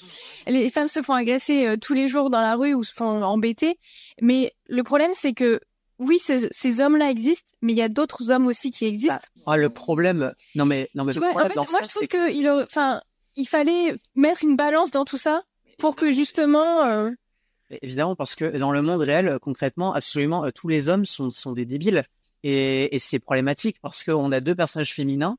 Les 0.46 0.70
femmes 0.70 0.86
se 0.88 1.02
font 1.02 1.14
agresser 1.14 1.66
euh, 1.66 1.76
tous 1.76 1.94
les 1.94 2.06
jours 2.06 2.30
dans 2.30 2.40
la 2.40 2.54
rue 2.54 2.74
ou 2.74 2.84
se 2.84 2.92
font 2.94 3.22
embêter. 3.24 3.78
Mais 4.22 4.52
le 4.68 4.82
problème, 4.84 5.10
c'est 5.14 5.32
que 5.32 5.60
oui, 5.98 6.18
ces, 6.18 6.48
ces 6.52 6.80
hommes-là 6.80 7.10
existent, 7.10 7.50
mais 7.60 7.72
il 7.72 7.76
y 7.76 7.82
a 7.82 7.88
d'autres 7.88 8.30
hommes 8.30 8.46
aussi 8.46 8.70
qui 8.70 8.86
existent. 8.86 9.18
Ah, 9.46 9.56
le 9.56 9.68
problème, 9.68 10.32
non 10.54 10.64
mais, 10.64 10.88
non 10.94 11.04
mais 11.04 11.12
Tu 11.12 11.18
le 11.20 11.26
vois, 11.26 11.42
en 11.44 11.48
fait, 11.48 11.54
dans 11.54 11.66
moi, 11.70 11.80
ça, 11.80 11.86
je 11.86 11.88
trouve 11.90 12.06
que 12.08 12.30
il, 12.32 12.48
enfin, 12.48 13.02
il 13.36 13.46
fallait 13.46 13.96
mettre 14.14 14.44
une 14.44 14.54
balance 14.56 14.90
dans 14.92 15.04
tout 15.04 15.18
ça 15.18 15.42
pour 15.78 15.96
que 15.96 16.12
justement, 16.12 16.84
euh, 16.84 17.10
Évidemment, 17.82 18.16
parce 18.16 18.34
que 18.34 18.56
dans 18.58 18.72
le 18.72 18.82
monde 18.82 19.02
réel, 19.02 19.28
euh, 19.28 19.38
concrètement, 19.38 19.94
absolument 19.94 20.44
euh, 20.44 20.50
tous 20.54 20.68
les 20.68 20.88
hommes 20.88 21.04
sont, 21.04 21.30
sont 21.30 21.52
des 21.52 21.64
débiles. 21.64 22.04
Et, 22.42 22.94
et 22.94 22.98
c'est 22.98 23.18
problématique 23.18 23.76
parce 23.80 24.02
qu'on 24.02 24.32
a 24.32 24.40
deux 24.40 24.54
personnages 24.54 24.94
féminins 24.94 25.36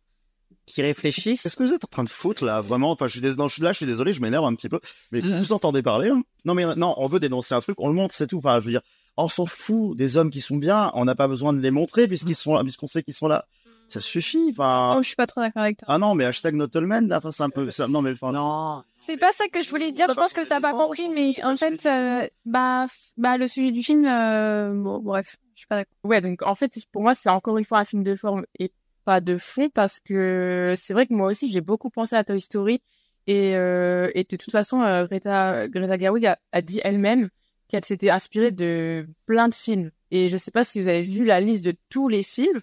qui 0.66 0.82
réfléchissent. 0.82 1.42
Qu'est-ce 1.42 1.56
que 1.56 1.64
vous 1.64 1.74
êtes 1.74 1.84
en 1.84 1.88
train 1.88 2.04
de 2.04 2.10
foutre 2.10 2.46
là 2.46 2.62
Vraiment? 2.62 2.92
Enfin, 2.92 3.08
je 3.08 3.14
suis, 3.14 3.22
dés... 3.22 3.36
non, 3.36 3.48
je 3.48 3.56
suis 3.56 3.64
là, 3.64 3.72
je 3.72 3.78
suis 3.78 3.86
désolé, 3.86 4.14
je 4.14 4.22
m'énerve 4.22 4.46
un 4.46 4.56
petit 4.56 4.70
peu. 4.70 4.80
Mais 5.12 5.22
vous 5.22 5.52
entendez 5.54 5.82
parler 5.82 6.10
là 6.10 6.16
Non, 6.46 6.54
mais 6.54 6.76
non, 6.76 6.94
on 6.98 7.08
veut 7.08 7.20
dénoncer 7.20 7.56
un 7.56 7.62
truc, 7.62 7.80
on 7.80 7.88
le 7.88 7.94
montre, 7.94 8.16
c'est 8.16 8.28
tout. 8.28 8.38
Enfin, 8.38 8.60
je 8.60 8.66
veux 8.66 8.72
dire, 8.72 8.82
on 9.18 9.28
s'en 9.28 9.46
fout 9.46 9.98
des 9.98 10.18
hommes 10.18 10.32
qui 10.32 10.42
sont 10.42 10.58
bien, 10.58 10.92
on 10.94 11.06
n'a 11.06 11.16
pas 11.16 11.28
besoin 11.28 11.54
de 11.54 11.60
les 11.60 11.72
montrer 11.72 12.08
puisqu'ils 12.08 12.36
sont 12.36 12.56
là, 12.56 12.64
puisqu'on 12.64 12.88
sait 12.88 13.04
qu'ils 13.04 13.14
sont 13.14 13.28
là. 13.28 13.46
Ça 13.92 14.00
suffit. 14.02 14.50
Enfin. 14.52 14.96
oh, 14.98 15.02
je 15.02 15.08
suis 15.08 15.16
pas 15.16 15.28
trop 15.28 15.42
d'accord 15.42 15.64
avec 15.64 15.78
toi. 15.78 15.88
Ah 15.92 15.98
non, 15.98 16.16
mais 16.16 16.24
hashtag 16.26 16.56
not 16.56 16.68
all 16.76 16.86
men, 16.88 17.08
là, 17.08 17.18
enfin, 17.18 17.32
c'est 17.32 17.44
un 17.44 17.50
peu. 17.50 17.70
ça- 17.72 17.88
Non, 17.88 18.02
mais 18.02 18.12
enfin. 18.14 18.32
Non. 18.32 18.84
C'est 19.06 19.18
pas 19.18 19.32
ça 19.32 19.48
que 19.52 19.62
je 19.62 19.70
voulais 19.70 19.92
dire. 19.92 20.06
Je 20.10 20.14
pense 20.14 20.32
que 20.34 20.48
t'as 20.48 20.62
pas 20.62 20.72
compris, 20.74 21.10
mais 21.10 21.32
en 21.44 21.58
fait, 21.58 21.86
euh, 21.86 22.28
bah, 22.46 22.88
bah, 23.18 23.38
le 23.38 23.48
sujet 23.48 23.72
du 23.72 23.84
film, 23.84 24.06
euh, 24.06 24.72
bon, 24.74 25.00
bref, 25.00 25.36
je 25.56 25.60
suis 25.62 25.68
pas 25.68 25.76
d'accord. 25.78 25.94
Ouais, 26.04 26.22
donc 26.22 26.42
en 26.44 26.56
fait, 26.56 26.74
pour 26.92 27.02
moi, 27.02 27.16
c'est 27.16 27.30
encore 27.30 27.58
une 27.58 27.66
fois 27.66 27.80
un 27.80 27.86
film 27.86 28.04
de 28.04 28.16
forme 28.16 28.46
et 28.60 28.72
pas 29.04 29.20
de 29.20 29.38
fond 29.38 29.70
parce 29.70 30.00
que 30.00 30.74
c'est 30.78 30.94
vrai 30.94 31.08
que 31.08 31.14
moi 31.14 31.28
aussi, 31.30 31.50
j'ai 31.50 31.62
beaucoup 31.62 31.90
pensé 31.90 32.16
à 32.16 32.24
Toy 32.24 32.40
Story 32.40 32.82
et, 33.28 33.56
euh, 33.56 34.10
et 34.14 34.24
de 34.24 34.36
toute 34.38 34.52
façon, 34.52 34.82
euh, 34.84 35.06
Greta, 35.08 35.68
Greta 35.68 35.98
Gerwig 35.98 36.26
a, 36.28 36.38
a 36.52 36.62
dit 36.62 36.80
elle-même 36.84 37.30
qu'elle 37.68 37.84
s'était 37.84 38.12
inspirée 38.12 38.52
de 38.52 39.08
plein 39.26 39.50
de 39.50 39.56
films. 39.56 39.90
Et 40.12 40.30
je 40.30 40.38
sais 40.38 40.52
pas 40.52 40.64
si 40.64 40.80
vous 40.82 40.88
avez 40.88 41.02
vu 41.02 41.26
la 41.26 41.40
liste 41.42 41.66
de 41.66 41.74
tous 41.90 42.08
les 42.08 42.22
films. 42.24 42.62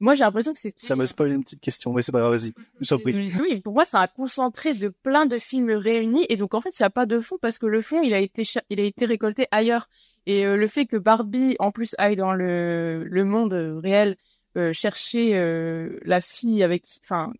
Moi, 0.00 0.14
j'ai 0.14 0.24
l'impression 0.24 0.52
que 0.52 0.58
c'est 0.58 0.74
Ça 0.78 0.96
me 0.96 1.04
spoil 1.04 1.30
une 1.32 1.44
petite 1.44 1.60
question, 1.60 1.92
mais 1.92 2.00
c'est 2.02 2.10
pas 2.12 2.20
grave, 2.20 2.32
vas-y. 2.32 2.54
Je 2.80 2.94
prie. 2.94 3.32
oui, 3.38 3.60
pour 3.60 3.74
moi, 3.74 3.84
c'est 3.84 3.98
un 3.98 4.06
concentré 4.06 4.72
de 4.72 4.88
plein 4.88 5.26
de 5.26 5.38
films 5.38 5.70
réunis. 5.70 6.24
Et 6.30 6.36
donc, 6.36 6.54
en 6.54 6.60
fait, 6.60 6.70
il 6.70 6.82
n'y 6.82 6.86
a 6.86 6.90
pas 6.90 7.06
de 7.06 7.20
fond 7.20 7.36
parce 7.40 7.58
que 7.58 7.66
le 7.66 7.82
fond, 7.82 8.02
il 8.02 8.14
a 8.14 8.18
été, 8.18 8.44
il 8.70 8.80
a 8.80 8.84
été 8.84 9.04
récolté 9.04 9.46
ailleurs. 9.50 9.88
Et 10.26 10.46
euh, 10.46 10.56
le 10.56 10.66
fait 10.66 10.86
que 10.86 10.96
Barbie, 10.96 11.56
en 11.58 11.70
plus, 11.70 11.94
aille 11.98 12.16
dans 12.16 12.32
le, 12.32 13.04
le 13.04 13.24
monde 13.24 13.52
euh, 13.52 13.78
réel 13.78 14.16
euh, 14.56 14.72
chercher 14.72 15.36
euh, 15.36 15.98
la 16.04 16.20
fille 16.20 16.62
avec, 16.62 16.84
enfin, 17.04 17.32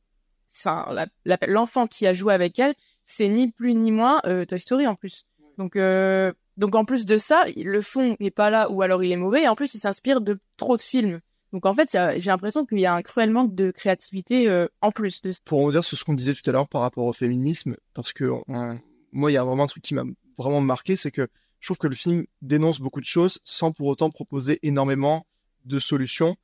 enfin, 0.55 1.07
l'enfant 1.47 1.87
qui 1.87 2.07
a 2.07 2.13
joué 2.13 2.33
avec 2.35 2.59
elle, 2.59 2.75
c'est 3.05 3.29
ni 3.29 3.51
plus 3.51 3.75
ni 3.75 3.91
moins 3.91 4.21
euh, 4.27 4.45
Toy 4.45 4.61
Story 4.61 4.87
en 4.87 4.95
plus. 4.95 5.25
Donc, 5.59 5.77
euh, 5.77 6.33
donc 6.57 6.75
en 6.75 6.85
plus 6.85 7.07
de 7.07 7.17
ça, 7.17 7.45
le 7.57 7.81
fond 7.81 8.17
n'est 8.21 8.31
pas 8.31 8.51
là 8.51 8.71
ou 8.71 8.83
alors 8.83 9.03
il 9.03 9.11
est 9.11 9.17
mauvais. 9.17 9.43
Et 9.43 9.49
en 9.49 9.57
plus, 9.57 9.75
il 9.75 9.79
s'inspire 9.79 10.21
de 10.21 10.39
trop 10.57 10.77
de 10.77 10.83
films. 10.83 11.21
Donc 11.53 11.67
en 11.67 11.75
fait, 11.75 11.91
j'ai 12.19 12.31
l'impression 12.31 12.65
qu'il 12.65 12.79
y 12.79 12.87
a 12.87 12.95
un 12.95 13.03
cruel 13.03 13.31
manque 13.31 13.55
de 13.55 13.71
créativité 13.71 14.49
euh, 14.49 14.69
en 14.81 14.93
plus 14.93 15.21
de 15.23 15.33
pour 15.45 15.61
revenir 15.61 15.85
sur 15.85 15.99
ce 15.99 16.05
qu'on 16.05 16.15
disait 16.15 16.35
tout 16.35 16.49
à 16.49 16.53
l'heure 16.53 16.69
par 16.69 16.81
rapport 16.83 17.05
au 17.05 17.13
féminisme, 17.13 17.77
parce 17.95 18.13
que 18.13 18.25
on- 18.25 18.79
moi, 19.13 19.31
il 19.31 19.35
y 19.35 19.37
a 19.37 19.43
vraiment 19.45 19.65
un 19.65 19.67
truc 19.67 19.83
qui 19.83 19.95
m'a 19.95 20.05
vraiment 20.39 20.61
marqué, 20.61 20.95
c'est 20.97 21.11
que 21.11 21.29
je 21.59 21.67
trouve 21.67 21.79
que 21.79 21.89
le 21.89 21.95
film 21.97 22.25
dénonce 22.41 22.79
beaucoup 22.81 23.01
de 23.01 23.05
choses 23.07 23.41
sans 23.45 23.73
pour 23.73 23.89
autant 23.89 24.11
proposer 24.11 24.61
énormément 24.63 25.27
de 25.65 25.79
solutions. 25.81 26.37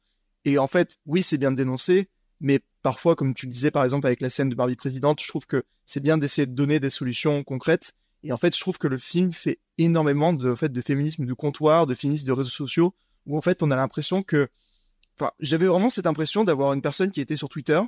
Et 0.44 0.58
en 0.58 0.66
fait, 0.66 0.98
oui, 1.06 1.22
c'est 1.22 1.38
bien 1.38 1.52
de 1.52 1.56
dénoncer, 1.56 2.08
mais 2.40 2.60
parfois, 2.82 3.14
comme 3.16 3.32
tu 3.34 3.46
le 3.46 3.52
disais 3.52 3.70
par 3.70 3.84
exemple 3.84 4.06
avec 4.06 4.20
la 4.20 4.28
scène 4.30 4.48
de 4.48 4.54
Barbie 4.54 4.76
présidente, 4.76 5.22
je 5.22 5.28
trouve 5.28 5.46
que 5.46 5.64
c'est 5.86 6.00
bien 6.02 6.18
d'essayer 6.18 6.46
de 6.46 6.52
donner 6.54 6.80
des 6.80 6.90
solutions 6.90 7.44
concrètes. 7.44 7.92
Et 8.24 8.32
en 8.32 8.36
fait, 8.36 8.54
je 8.54 8.60
trouve 8.60 8.76
que 8.78 8.88
le 8.88 8.98
film 8.98 9.32
fait 9.32 9.60
énormément 9.78 10.32
de, 10.32 10.50
en 10.50 10.56
fait, 10.56 10.72
de 10.72 10.80
féminisme 10.80 11.24
de 11.24 11.32
comptoir, 11.32 11.86
de 11.86 11.94
féminisme 11.94 12.26
de 12.26 12.32
réseaux 12.32 12.50
sociaux, 12.50 12.92
où 13.26 13.38
en 13.38 13.40
fait, 13.40 13.62
on 13.62 13.70
a 13.70 13.76
l'impression 13.76 14.22
que 14.24 14.48
J'avais 15.40 15.66
vraiment 15.66 15.90
cette 15.90 16.06
impression 16.06 16.44
d'avoir 16.44 16.72
une 16.72 16.82
personne 16.82 17.10
qui 17.10 17.20
était 17.20 17.36
sur 17.36 17.48
Twitter 17.48 17.80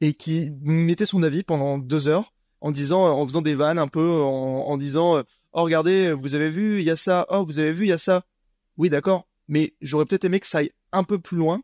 et 0.00 0.14
qui 0.14 0.50
mettait 0.62 1.06
son 1.06 1.22
avis 1.22 1.42
pendant 1.42 1.78
deux 1.78 2.08
heures 2.08 2.32
en 2.60 2.70
disant, 2.70 3.06
en 3.06 3.26
faisant 3.26 3.42
des 3.42 3.54
vannes 3.54 3.78
un 3.78 3.88
peu, 3.88 4.20
en, 4.20 4.76
disant, 4.76 5.22
oh 5.52 5.62
regardez, 5.62 6.12
vous 6.12 6.34
avez 6.34 6.50
vu, 6.50 6.78
il 6.78 6.84
y 6.84 6.90
a 6.90 6.96
ça, 6.96 7.26
oh 7.30 7.44
vous 7.44 7.58
avez 7.58 7.72
vu, 7.72 7.86
il 7.86 7.88
y 7.88 7.92
a 7.92 7.98
ça. 7.98 8.24
Oui, 8.76 8.90
d'accord, 8.90 9.26
mais 9.48 9.74
j'aurais 9.80 10.04
peut-être 10.04 10.24
aimé 10.24 10.40
que 10.40 10.46
ça 10.46 10.58
aille 10.58 10.70
un 10.92 11.04
peu 11.04 11.18
plus 11.18 11.36
loin. 11.36 11.62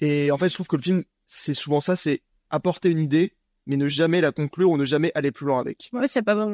Et 0.00 0.30
en 0.30 0.38
fait, 0.38 0.48
je 0.48 0.54
trouve 0.54 0.66
que 0.66 0.76
le 0.76 0.82
film, 0.82 1.04
c'est 1.26 1.54
souvent 1.54 1.80
ça, 1.80 1.96
c'est 1.96 2.22
apporter 2.50 2.90
une 2.90 2.98
idée, 2.98 3.34
mais 3.66 3.76
ne 3.76 3.86
jamais 3.86 4.20
la 4.20 4.32
conclure 4.32 4.70
ou 4.70 4.76
ne 4.76 4.84
jamais 4.84 5.12
aller 5.14 5.30
plus 5.30 5.46
loin 5.46 5.60
avec. 5.60 5.88
Ouais, 5.92 6.08
c'est 6.08 6.22
pas 6.22 6.34
pas 6.34 6.46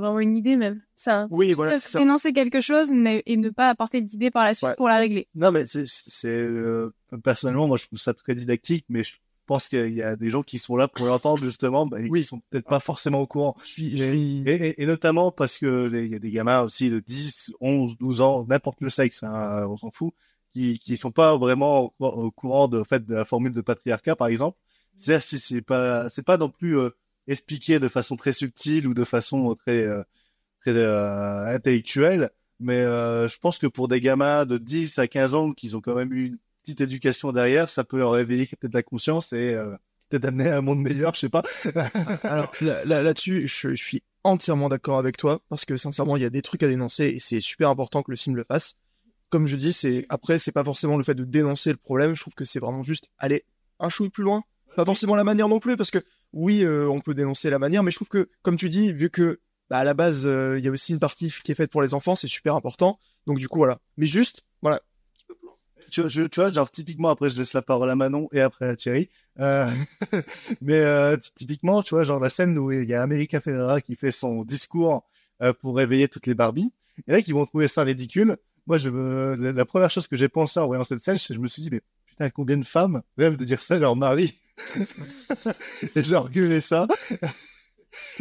vraiment 0.00 0.20
une 0.20 0.36
idée 0.36 0.56
même. 0.56 0.80
Ça, 0.96 1.26
Oui, 1.30 1.52
voilà, 1.52 1.72
ça, 1.72 1.80
c'est 1.80 1.88
ça. 1.92 1.98
dénoncer 1.98 2.32
quelque 2.32 2.60
chose 2.60 2.90
mais- 2.90 3.22
et 3.26 3.36
ne 3.36 3.50
pas 3.50 3.68
apporter 3.68 4.00
d'idée 4.00 4.30
par 4.30 4.44
la 4.44 4.54
suite 4.54 4.70
pour 4.76 4.88
la 4.88 4.96
régler. 4.98 5.28
Non, 5.34 5.50
mais 5.52 5.66
c'est, 5.66 5.84
c'est, 5.86 6.28
euh, 6.28 6.92
personnellement, 7.22 7.66
moi, 7.68 7.76
je 7.76 7.86
trouve 7.86 7.98
ça 7.98 8.14
très 8.14 8.34
didactique, 8.34 8.84
mais 8.88 9.04
je 9.04 9.14
pense 9.46 9.68
qu'il 9.68 9.94
y 9.94 10.02
a 10.02 10.16
des 10.16 10.30
gens 10.30 10.42
qui 10.42 10.58
sont 10.58 10.74
là 10.76 10.88
pour 10.88 11.06
l'entendre, 11.06 11.42
justement, 11.44 11.86
bah, 11.86 12.00
et 12.00 12.10
qui 12.10 12.24
sont 12.24 12.40
peut-être 12.50 12.66
pas 12.66 12.80
forcément 12.80 13.20
au 13.20 13.26
courant. 13.26 13.56
Et, 13.78 13.82
et- 14.46 14.82
et 14.82 14.86
notamment 14.86 15.30
parce 15.30 15.58
que 15.58 15.88
il 16.04 16.10
y 16.10 16.14
a 16.14 16.18
des 16.18 16.30
gamins 16.30 16.62
aussi 16.62 16.90
de 16.90 16.98
10, 17.00 17.52
11, 17.60 17.96
12 17.98 18.20
ans, 18.20 18.44
n'importe 18.48 18.80
le 18.80 18.88
sexe, 18.88 19.22
hein, 19.22 19.66
on 19.68 19.76
s'en 19.76 19.90
fout, 19.90 20.12
qui, 20.52 20.78
qui 20.80 20.96
sont 20.96 21.12
pas 21.12 21.36
vraiment 21.36 21.92
au, 22.00 22.06
au 22.06 22.30
courant 22.30 22.66
de, 22.68 22.80
en 22.80 22.84
fait, 22.84 23.04
de 23.06 23.14
la 23.14 23.24
formule 23.24 23.52
de 23.52 23.60
patriarcat, 23.60 24.16
par 24.16 24.28
exemple. 24.28 24.58
C'est-à-dire, 24.96 25.22
si 25.22 25.38
c'est 25.38 25.60
pas, 25.62 26.08
c'est 26.08 26.24
pas 26.24 26.38
non 26.38 26.48
plus, 26.48 26.78
euh, 26.78 26.90
expliqué 27.28 27.78
de 27.78 27.88
façon 27.88 28.16
très 28.16 28.32
subtile 28.32 28.86
ou 28.86 28.94
de 28.94 29.04
façon 29.04 29.54
très, 29.54 29.84
euh, 29.84 30.02
très, 30.60 30.72
euh, 30.76 31.46
intellectuelle. 31.54 32.30
Mais 32.60 32.80
euh, 32.80 33.28
je 33.28 33.38
pense 33.38 33.58
que 33.58 33.66
pour 33.66 33.88
des 33.88 34.00
gamins 34.00 34.46
de 34.46 34.58
10 34.58 34.98
à 34.98 35.06
15 35.08 35.34
ans 35.34 35.52
qui 35.52 35.74
ont 35.74 35.80
quand 35.80 35.94
même 35.94 36.12
eu 36.12 36.26
une 36.26 36.38
petite 36.62 36.80
éducation 36.80 37.32
derrière, 37.32 37.68
ça 37.68 37.84
peut 37.84 37.98
leur 37.98 38.12
réveiller 38.12 38.46
peut-être 38.46 38.74
la 38.74 38.82
conscience 38.82 39.32
et 39.32 39.54
euh, 39.54 39.76
peut-être 40.08 40.24
amener 40.24 40.48
à 40.48 40.58
un 40.58 40.60
monde 40.62 40.80
meilleur, 40.80 41.14
je 41.14 41.20
sais 41.20 41.28
pas. 41.28 41.42
Alors 42.22 42.52
là, 42.60 42.84
là- 42.84 43.02
là-dessus, 43.02 43.46
je, 43.46 43.70
je 43.70 43.74
suis 43.82 44.02
entièrement 44.24 44.68
d'accord 44.68 44.98
avec 44.98 45.16
toi 45.18 45.40
parce 45.48 45.64
que 45.64 45.76
sincèrement, 45.76 46.16
il 46.16 46.22
y 46.22 46.26
a 46.26 46.30
des 46.30 46.42
trucs 46.42 46.62
à 46.62 46.68
dénoncer 46.68 47.04
et 47.06 47.20
c'est 47.20 47.40
super 47.40 47.68
important 47.68 48.02
que 48.02 48.10
le 48.10 48.16
film 48.16 48.36
le 48.36 48.44
fasse. 48.44 48.76
Comme 49.28 49.46
je 49.46 49.56
dis, 49.56 49.72
c'est 49.72 50.06
après, 50.08 50.38
c'est 50.38 50.52
pas 50.52 50.64
forcément 50.64 50.96
le 50.96 51.04
fait 51.04 51.14
de 51.14 51.24
dénoncer 51.24 51.70
le 51.70 51.76
problème. 51.76 52.14
Je 52.14 52.20
trouve 52.22 52.34
que 52.34 52.44
c'est 52.44 52.60
vraiment 52.60 52.82
juste 52.82 53.08
aller 53.18 53.44
un 53.80 53.88
chouille 53.88 54.08
plus 54.08 54.22
loin. 54.24 54.42
Pas 54.76 54.84
forcément 54.84 55.16
la 55.16 55.24
manière 55.24 55.48
non 55.48 55.58
plus 55.58 55.76
parce 55.76 55.90
que 55.90 55.98
oui, 56.36 56.62
euh, 56.64 56.88
on 56.88 57.00
peut 57.00 57.14
dénoncer 57.14 57.50
la 57.50 57.58
manière, 57.58 57.82
mais 57.82 57.90
je 57.90 57.96
trouve 57.96 58.08
que, 58.08 58.28
comme 58.42 58.56
tu 58.56 58.68
dis, 58.68 58.92
vu 58.92 59.10
que 59.10 59.40
bah, 59.70 59.78
à 59.78 59.84
la 59.84 59.94
base, 59.94 60.26
euh, 60.26 60.58
il 60.58 60.64
y 60.64 60.68
a 60.68 60.70
aussi 60.70 60.92
une 60.92 61.00
partie 61.00 61.32
qui 61.44 61.52
est 61.52 61.56
faite 61.56 61.70
pour 61.72 61.82
les 61.82 61.94
enfants, 61.94 62.16
c'est 62.16 62.28
super 62.28 62.54
important. 62.56 62.98
Donc 63.26 63.38
du 63.38 63.48
coup, 63.48 63.58
voilà. 63.58 63.80
Mais 63.96 64.06
juste, 64.06 64.44
voilà, 64.62 64.82
tu, 65.90 66.08
je- 66.08 66.22
tu 66.22 66.40
vois, 66.40 66.50
genre 66.50 66.70
typiquement 66.70 67.10
après 67.10 67.30
je 67.30 67.36
laisse 67.36 67.52
la 67.52 67.62
parole 67.62 67.90
à 67.90 67.94
Manon 67.96 68.28
et 68.32 68.40
après 68.40 68.66
à 68.68 68.76
Thierry. 68.76 69.08
Euh, 69.38 69.70
mais 70.60 70.80
euh, 70.80 71.16
ty- 71.16 71.32
typiquement, 71.34 71.82
tu 71.82 71.94
vois, 71.94 72.04
genre 72.04 72.18
la 72.20 72.30
scène 72.30 72.58
où 72.58 72.72
il 72.72 72.88
y 72.88 72.94
a 72.94 73.02
America 73.02 73.40
Ferrera 73.40 73.80
qui 73.80 73.94
fait 73.96 74.10
son 74.10 74.42
discours 74.44 75.04
euh, 75.42 75.52
pour 75.52 75.76
réveiller 75.76 76.08
toutes 76.08 76.26
les 76.26 76.34
Barbies. 76.34 76.72
Et 77.06 77.12
là, 77.12 77.22
qui 77.22 77.32
vont 77.32 77.44
trouver 77.46 77.68
ça 77.68 77.82
ridicule. 77.82 78.36
Moi, 78.66 78.78
je 78.78 78.88
la, 78.88 79.52
la 79.52 79.64
première 79.64 79.90
chose 79.90 80.06
que 80.08 80.16
j'ai 80.16 80.28
pensé 80.28 80.58
en 80.58 80.66
voyant 80.66 80.84
cette 80.84 81.00
scène, 81.00 81.18
c'est 81.18 81.28
que 81.28 81.34
je 81.34 81.40
me 81.40 81.46
suis 81.48 81.62
dit, 81.62 81.68
mais 81.70 81.82
putain, 82.06 82.30
combien 82.30 82.56
de 82.56 82.64
femmes 82.64 83.02
rêvent 83.16 83.36
de 83.36 83.44
dire 83.44 83.62
ça 83.62 83.74
à 83.76 83.78
leur 83.78 83.94
mari? 83.96 84.34
Et 85.96 86.02
leur 86.02 86.30
gueulais 86.30 86.60
ça. 86.60 86.86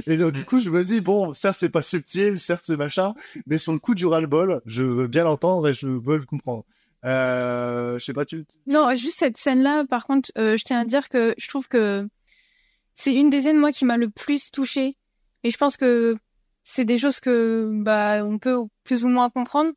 Et 0.08 0.18
donc, 0.18 0.34
du 0.34 0.46
coup, 0.46 0.60
je 0.60 0.70
me 0.70 0.84
dis, 0.84 1.02
bon, 1.02 1.34
certes, 1.34 1.58
c'est 1.60 1.70
pas 1.70 1.82
subtil, 1.82 2.40
certes, 2.40 2.64
c'est 2.66 2.78
machin, 2.78 3.14
mais 3.46 3.58
sur 3.58 3.74
le 3.74 3.80
coup 3.80 3.96
du 3.96 4.06
ras-le-bol, 4.06 4.62
je 4.66 4.84
veux 4.84 5.08
bien 5.08 5.24
l'entendre 5.24 5.68
et 5.68 5.74
je 5.74 5.88
veux 5.88 6.18
le 6.18 6.26
comprendre. 6.26 6.66
Euh, 7.06 8.00
je 8.00 8.06
sais 8.06 8.14
pas, 8.14 8.26
tu, 8.26 8.46
Non, 8.66 8.96
juste 8.96 9.20
cette 9.20 9.38
scène-là, 9.38 9.86
par 9.86 10.08
contre, 10.08 10.32
euh, 10.38 10.58
je 10.58 10.64
tiens 10.64 10.80
à 10.80 10.86
dire 10.86 11.10
que 11.10 11.36
je 11.38 11.48
trouve 11.48 11.68
que 11.68 12.08
c'est 12.96 13.14
une 13.14 13.30
des 13.30 13.42
scènes, 13.42 13.58
moi, 13.58 13.72
qui 13.72 13.86
m'a 13.86 13.98
le 13.98 14.10
plus 14.10 14.52
touchée. 14.52 14.98
Et 15.44 15.52
je 15.52 15.58
pense 15.58 15.78
que 15.78 16.16
c'est 16.64 16.86
des 16.86 16.98
choses 16.98 17.20
que, 17.20 17.70
bah, 17.72 18.26
on 18.26 18.40
peut 18.40 18.58
plus 18.84 19.04
ou 19.06 19.10
moins 19.10 19.30
comprendre. 19.30 19.72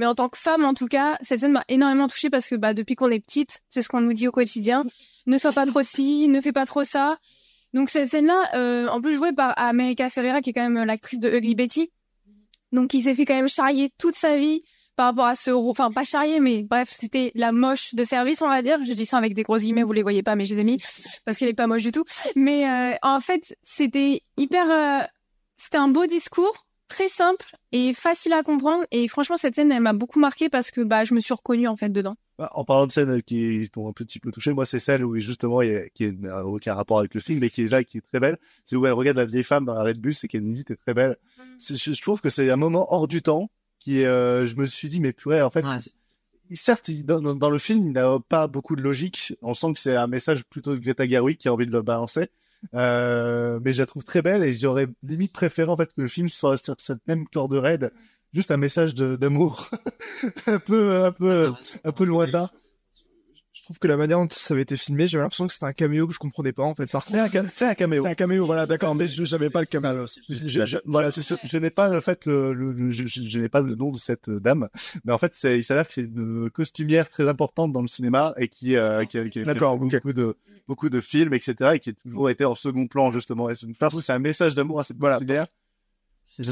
Mais 0.00 0.06
en 0.06 0.14
tant 0.14 0.30
que 0.30 0.38
femme, 0.38 0.64
en 0.64 0.72
tout 0.72 0.86
cas, 0.86 1.18
cette 1.20 1.40
scène 1.40 1.52
m'a 1.52 1.64
énormément 1.68 2.08
touchée 2.08 2.30
parce 2.30 2.48
que, 2.48 2.54
bah, 2.54 2.72
depuis 2.72 2.94
qu'on 2.94 3.10
est 3.10 3.20
petite, 3.20 3.60
c'est 3.68 3.82
ce 3.82 3.88
qu'on 3.90 4.00
nous 4.00 4.14
dit 4.14 4.26
au 4.26 4.32
quotidien. 4.32 4.86
Ne 5.26 5.36
sois 5.36 5.52
pas 5.52 5.66
trop 5.66 5.82
ci, 5.82 6.26
ne 6.26 6.40
fais 6.40 6.52
pas 6.52 6.64
trop 6.64 6.84
ça. 6.84 7.18
Donc, 7.74 7.90
cette 7.90 8.08
scène-là, 8.08 8.48
euh, 8.54 8.88
en 8.88 9.02
plus 9.02 9.14
jouée 9.14 9.34
par 9.34 9.52
America 9.58 10.08
Ferrera, 10.08 10.40
qui 10.40 10.50
est 10.50 10.52
quand 10.54 10.66
même 10.66 10.82
l'actrice 10.86 11.20
de 11.20 11.28
Ugly 11.28 11.54
Betty. 11.54 11.90
Donc, 12.72 12.94
il 12.94 13.02
s'est 13.02 13.14
fait 13.14 13.26
quand 13.26 13.34
même 13.34 13.50
charrier 13.50 13.92
toute 13.98 14.16
sa 14.16 14.38
vie 14.38 14.62
par 14.96 15.08
rapport 15.08 15.26
à 15.26 15.36
ce 15.36 15.50
enfin 15.50 15.90
pas 15.92 16.04
charrier, 16.04 16.40
mais 16.40 16.62
bref, 16.62 16.96
c'était 16.98 17.30
la 17.34 17.52
moche 17.52 17.94
de 17.94 18.02
service, 18.02 18.40
on 18.40 18.48
va 18.48 18.62
dire. 18.62 18.82
Je 18.82 18.94
dis 18.94 19.04
ça 19.04 19.18
avec 19.18 19.34
des 19.34 19.42
gros 19.42 19.58
guillemets, 19.58 19.82
vous 19.82 19.92
les 19.92 20.02
voyez 20.02 20.22
pas, 20.22 20.34
mais 20.34 20.46
je 20.46 20.54
les 20.54 20.62
ai 20.62 20.64
mis 20.64 20.82
parce 21.26 21.36
qu'elle 21.36 21.50
est 21.50 21.52
pas 21.52 21.66
moche 21.66 21.82
du 21.82 21.92
tout. 21.92 22.06
Mais 22.36 22.66
euh, 22.66 22.96
en 23.02 23.20
fait, 23.20 23.54
c'était 23.62 24.22
hyper, 24.38 24.70
euh, 24.70 25.06
c'était 25.56 25.76
un 25.76 25.88
beau 25.88 26.06
discours. 26.06 26.69
Très 26.90 27.08
simple 27.08 27.46
et 27.72 27.94
facile 27.94 28.34
à 28.34 28.42
comprendre. 28.42 28.84
Et 28.90 29.08
franchement, 29.08 29.38
cette 29.38 29.54
scène, 29.54 29.72
elle 29.72 29.80
m'a 29.80 29.94
beaucoup 29.94 30.18
marqué 30.20 30.50
parce 30.50 30.70
que 30.70 30.82
bah, 30.82 31.04
je 31.06 31.14
me 31.14 31.20
suis 31.20 31.32
reconnue 31.32 31.66
en 31.68 31.76
fait 31.76 31.88
dedans. 31.88 32.16
Bah, 32.38 32.50
En 32.54 32.64
parlant 32.66 32.86
de 32.86 32.92
scènes 32.92 33.22
qui 33.22 33.70
t'ont 33.72 33.88
un 33.88 33.92
petit 33.92 34.18
peu 34.20 34.30
touché, 34.30 34.52
moi, 34.52 34.66
c'est 34.66 34.78
celle 34.78 35.04
où 35.04 35.18
justement, 35.18 35.62
il 35.62 35.72
y 35.72 35.76
a, 35.76 35.88
qui 35.88 36.12
n'a 36.12 36.44
aucun 36.44 36.74
rapport 36.74 36.98
avec 36.98 37.14
le 37.14 37.20
film, 37.20 37.38
mais 37.40 37.48
qui 37.48 37.62
est 37.62 37.68
là, 37.68 37.82
qui 37.84 37.98
est 37.98 38.02
très 38.02 38.20
belle. 38.20 38.36
C'est 38.64 38.76
où 38.76 38.84
elle 38.84 38.92
regarde 38.92 39.16
la 39.16 39.24
vieille 39.24 39.44
femme 39.44 39.64
dans 39.64 39.74
l'arrêt 39.74 39.94
de 39.94 40.00
bus 40.00 40.22
et 40.24 40.28
qu'elle 40.28 40.42
nous 40.42 40.52
dit, 40.52 40.64
t'es 40.64 40.76
très 40.76 40.92
belle. 40.94 41.16
C'est- 41.58 41.76
Je, 41.76 41.92
je 41.94 42.02
trouve 42.02 42.20
que 42.20 42.28
c'est 42.30 42.50
un 42.50 42.56
moment 42.56 42.92
hors 42.92 43.08
du 43.08 43.22
temps 43.22 43.50
qui, 43.78 44.04
euh, 44.04 44.44
je 44.46 44.56
me 44.56 44.66
suis 44.66 44.88
dit, 44.88 45.00
mais 45.00 45.12
purée, 45.12 45.40
en 45.42 45.50
fait, 45.50 45.64
certes, 46.54 46.88
il- 46.88 47.04
dans, 47.06 47.20
dans- 47.22 47.34
dans 47.34 47.50
le 47.50 47.58
film, 47.58 47.86
il 47.86 47.92
n'a 47.92 48.18
pas 48.28 48.46
beaucoup 48.48 48.74
de 48.76 48.82
logique. 48.82 49.34
On 49.42 49.54
sent 49.54 49.72
que 49.74 49.78
c'est 49.80 49.94
un 49.96 50.06
message 50.06 50.44
plutôt 50.44 50.74
de 50.74 50.80
Greta 50.80 51.06
Gerwig 51.08 51.38
qui 51.38 51.48
a 51.48 51.52
envie 51.52 51.66
de 51.66 51.72
le 51.72 51.82
balancer. 51.82 52.28
Euh, 52.74 53.58
mais 53.64 53.72
je 53.72 53.80
la 53.80 53.86
trouve 53.86 54.04
très 54.04 54.22
belle 54.22 54.44
et 54.44 54.52
j'aurais 54.52 54.86
limite 55.02 55.32
préféré 55.32 55.70
en 55.70 55.76
fait 55.76 55.86
que 55.86 56.02
le 56.02 56.08
film 56.08 56.28
soit 56.28 56.56
sur 56.56 56.76
cette 56.78 57.06
même 57.06 57.26
corde 57.26 57.54
raide, 57.54 57.92
juste 58.32 58.50
un 58.50 58.56
message 58.56 58.94
d'amour, 58.94 59.70
un 60.46 60.58
peu, 60.58 61.04
un 61.04 61.12
peu, 61.12 61.52
un 61.84 61.92
peu 61.92 62.04
lointain. 62.04 62.50
Je 63.70 63.74
trouve 63.74 63.78
que 63.78 63.86
la 63.86 63.96
manière 63.96 64.18
dont 64.18 64.26
ça 64.32 64.52
avait 64.52 64.64
été 64.64 64.76
filmé, 64.76 65.06
j'avais 65.06 65.22
l'impression 65.22 65.46
que 65.46 65.52
c'était 65.52 65.64
un 65.66 65.72
caméo 65.72 66.08
que 66.08 66.12
je 66.12 66.18
comprenais 66.18 66.52
pas 66.52 66.64
en 66.64 66.74
fait. 66.74 66.90
Par 66.90 67.06
C'est 67.06 67.20
un, 67.20 67.28
ca- 67.30 67.48
c'est 67.48 67.66
un 67.66 67.74
caméo. 67.76 68.02
C'est 68.02 68.08
un 68.08 68.14
caméo, 68.14 68.44
voilà, 68.44 68.66
d'accord, 68.66 68.96
mais 68.96 69.06
je 69.06 69.24
j'avais 69.24 69.48
pas 69.48 69.60
le 69.60 69.66
caméo. 69.66 70.06
Voilà, 70.86 71.12
c'est 71.12 71.22
ça. 71.22 71.36
Je 71.44 71.56
n'ai 71.56 71.70
pas 71.70 71.96
en 71.96 72.00
fait 72.00 72.24
le, 72.26 72.52
le- 72.52 72.72
le- 72.72 72.90
je, 72.90 73.38
n'ai 73.38 73.48
pas 73.48 73.60
le 73.60 73.76
nom 73.76 73.92
de 73.92 73.96
cette 73.98 74.28
dame, 74.28 74.68
mais 75.04 75.12
en 75.12 75.18
fait, 75.18 75.34
c'est, 75.36 75.56
il 75.56 75.62
s'avère 75.62 75.86
que 75.86 75.94
c'est 75.94 76.02
une 76.02 76.50
costumière 76.50 77.08
très 77.10 77.28
importante 77.28 77.72
dans 77.72 77.80
le 77.80 77.86
cinéma 77.86 78.34
et 78.38 78.48
qui, 78.48 78.76
euh, 78.76 79.04
qui, 79.04 79.18
a- 79.18 79.28
qui 79.28 79.38
a 79.38 79.44
fait 79.44 79.60
beaucoup 80.00 80.12
de 80.12 80.36
beaucoup 80.66 80.90
de 80.90 81.00
films, 81.00 81.32
etc., 81.34 81.54
et 81.74 81.78
qui 81.78 81.90
a 81.90 81.92
toujours 81.92 82.28
été 82.28 82.44
en 82.44 82.56
second 82.56 82.88
plan 82.88 83.12
justement. 83.12 83.50
Et 83.50 83.54
c'est 83.54 84.12
un 84.12 84.18
message 84.18 84.56
d'amour 84.56 84.80
à 84.80 84.84
cette 84.84 84.96
Voilà. 84.98 85.18
costumière. 85.18 85.46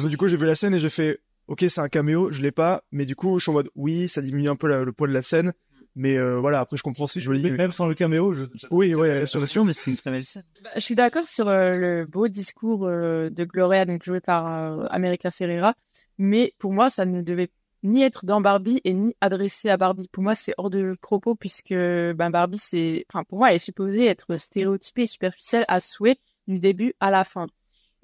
Du 0.08 0.16
coup, 0.16 0.28
j'ai 0.28 0.36
vu 0.36 0.46
la 0.46 0.54
scène 0.54 0.72
et 0.74 0.78
j'ai 0.80 0.88
fait, 0.88 1.18
ok, 1.48 1.64
c'est 1.68 1.80
un 1.80 1.88
caméo, 1.88 2.30
je 2.30 2.42
l'ai 2.42 2.52
pas, 2.52 2.84
mais 2.92 3.06
du 3.06 3.16
coup, 3.16 3.38
je 3.40 3.42
suis 3.44 3.50
en 3.50 3.54
mode, 3.54 3.70
oui, 3.74 4.06
ça 4.08 4.20
diminue 4.22 4.48
un 4.50 4.56
peu 4.56 4.68
la- 4.68 4.84
le 4.84 4.92
poids 4.92 5.08
de 5.08 5.12
la 5.12 5.22
scène, 5.22 5.52
mais 5.98 6.16
euh, 6.16 6.38
voilà, 6.38 6.60
après, 6.60 6.76
je 6.76 6.84
comprends, 6.84 7.08
c'est 7.08 7.20
joli. 7.20 7.42
Mais 7.42 7.50
même 7.50 7.72
sans 7.72 7.88
le 7.88 7.94
caméo, 7.96 8.32
je, 8.32 8.44
Oui, 8.70 8.94
ouais, 8.94 9.24
bien 9.34 9.46
sûr, 9.46 9.64
mais 9.64 9.72
c'est 9.72 9.90
une 9.90 9.96
très 9.96 10.12
belle 10.12 10.24
scène. 10.24 10.44
Bah, 10.62 10.70
je 10.76 10.80
suis 10.80 10.94
d'accord 10.94 11.26
sur 11.26 11.48
euh, 11.48 11.74
le 11.74 12.06
beau 12.06 12.28
discours 12.28 12.86
euh, 12.86 13.30
de 13.30 13.44
Gloria, 13.44 13.84
donc 13.84 14.04
joué 14.04 14.20
par 14.20 14.46
euh, 14.46 14.86
America 14.90 15.32
Ferrera, 15.32 15.74
mais 16.16 16.54
pour 16.58 16.72
moi, 16.72 16.88
ça 16.88 17.04
ne 17.04 17.20
devait 17.20 17.50
ni 17.82 18.02
être 18.02 18.24
dans 18.24 18.40
Barbie 18.40 18.80
et 18.84 18.94
ni 18.94 19.16
adressé 19.20 19.70
à 19.70 19.76
Barbie. 19.76 20.06
Pour 20.12 20.22
moi, 20.22 20.36
c'est 20.36 20.54
hors 20.56 20.70
de 20.70 20.96
propos 21.00 21.34
puisque 21.34 21.74
ben 21.74 22.30
Barbie, 22.30 22.58
c'est, 22.58 23.04
enfin 23.12 23.24
pour 23.24 23.38
moi, 23.38 23.50
elle 23.50 23.56
est 23.56 23.58
supposée 23.58 24.06
être 24.06 24.36
stéréotypée 24.36 25.02
et 25.02 25.06
superficielle 25.06 25.64
à 25.66 25.80
souhait 25.80 26.18
du 26.46 26.60
début 26.60 26.94
à 27.00 27.10
la 27.10 27.24
fin. 27.24 27.48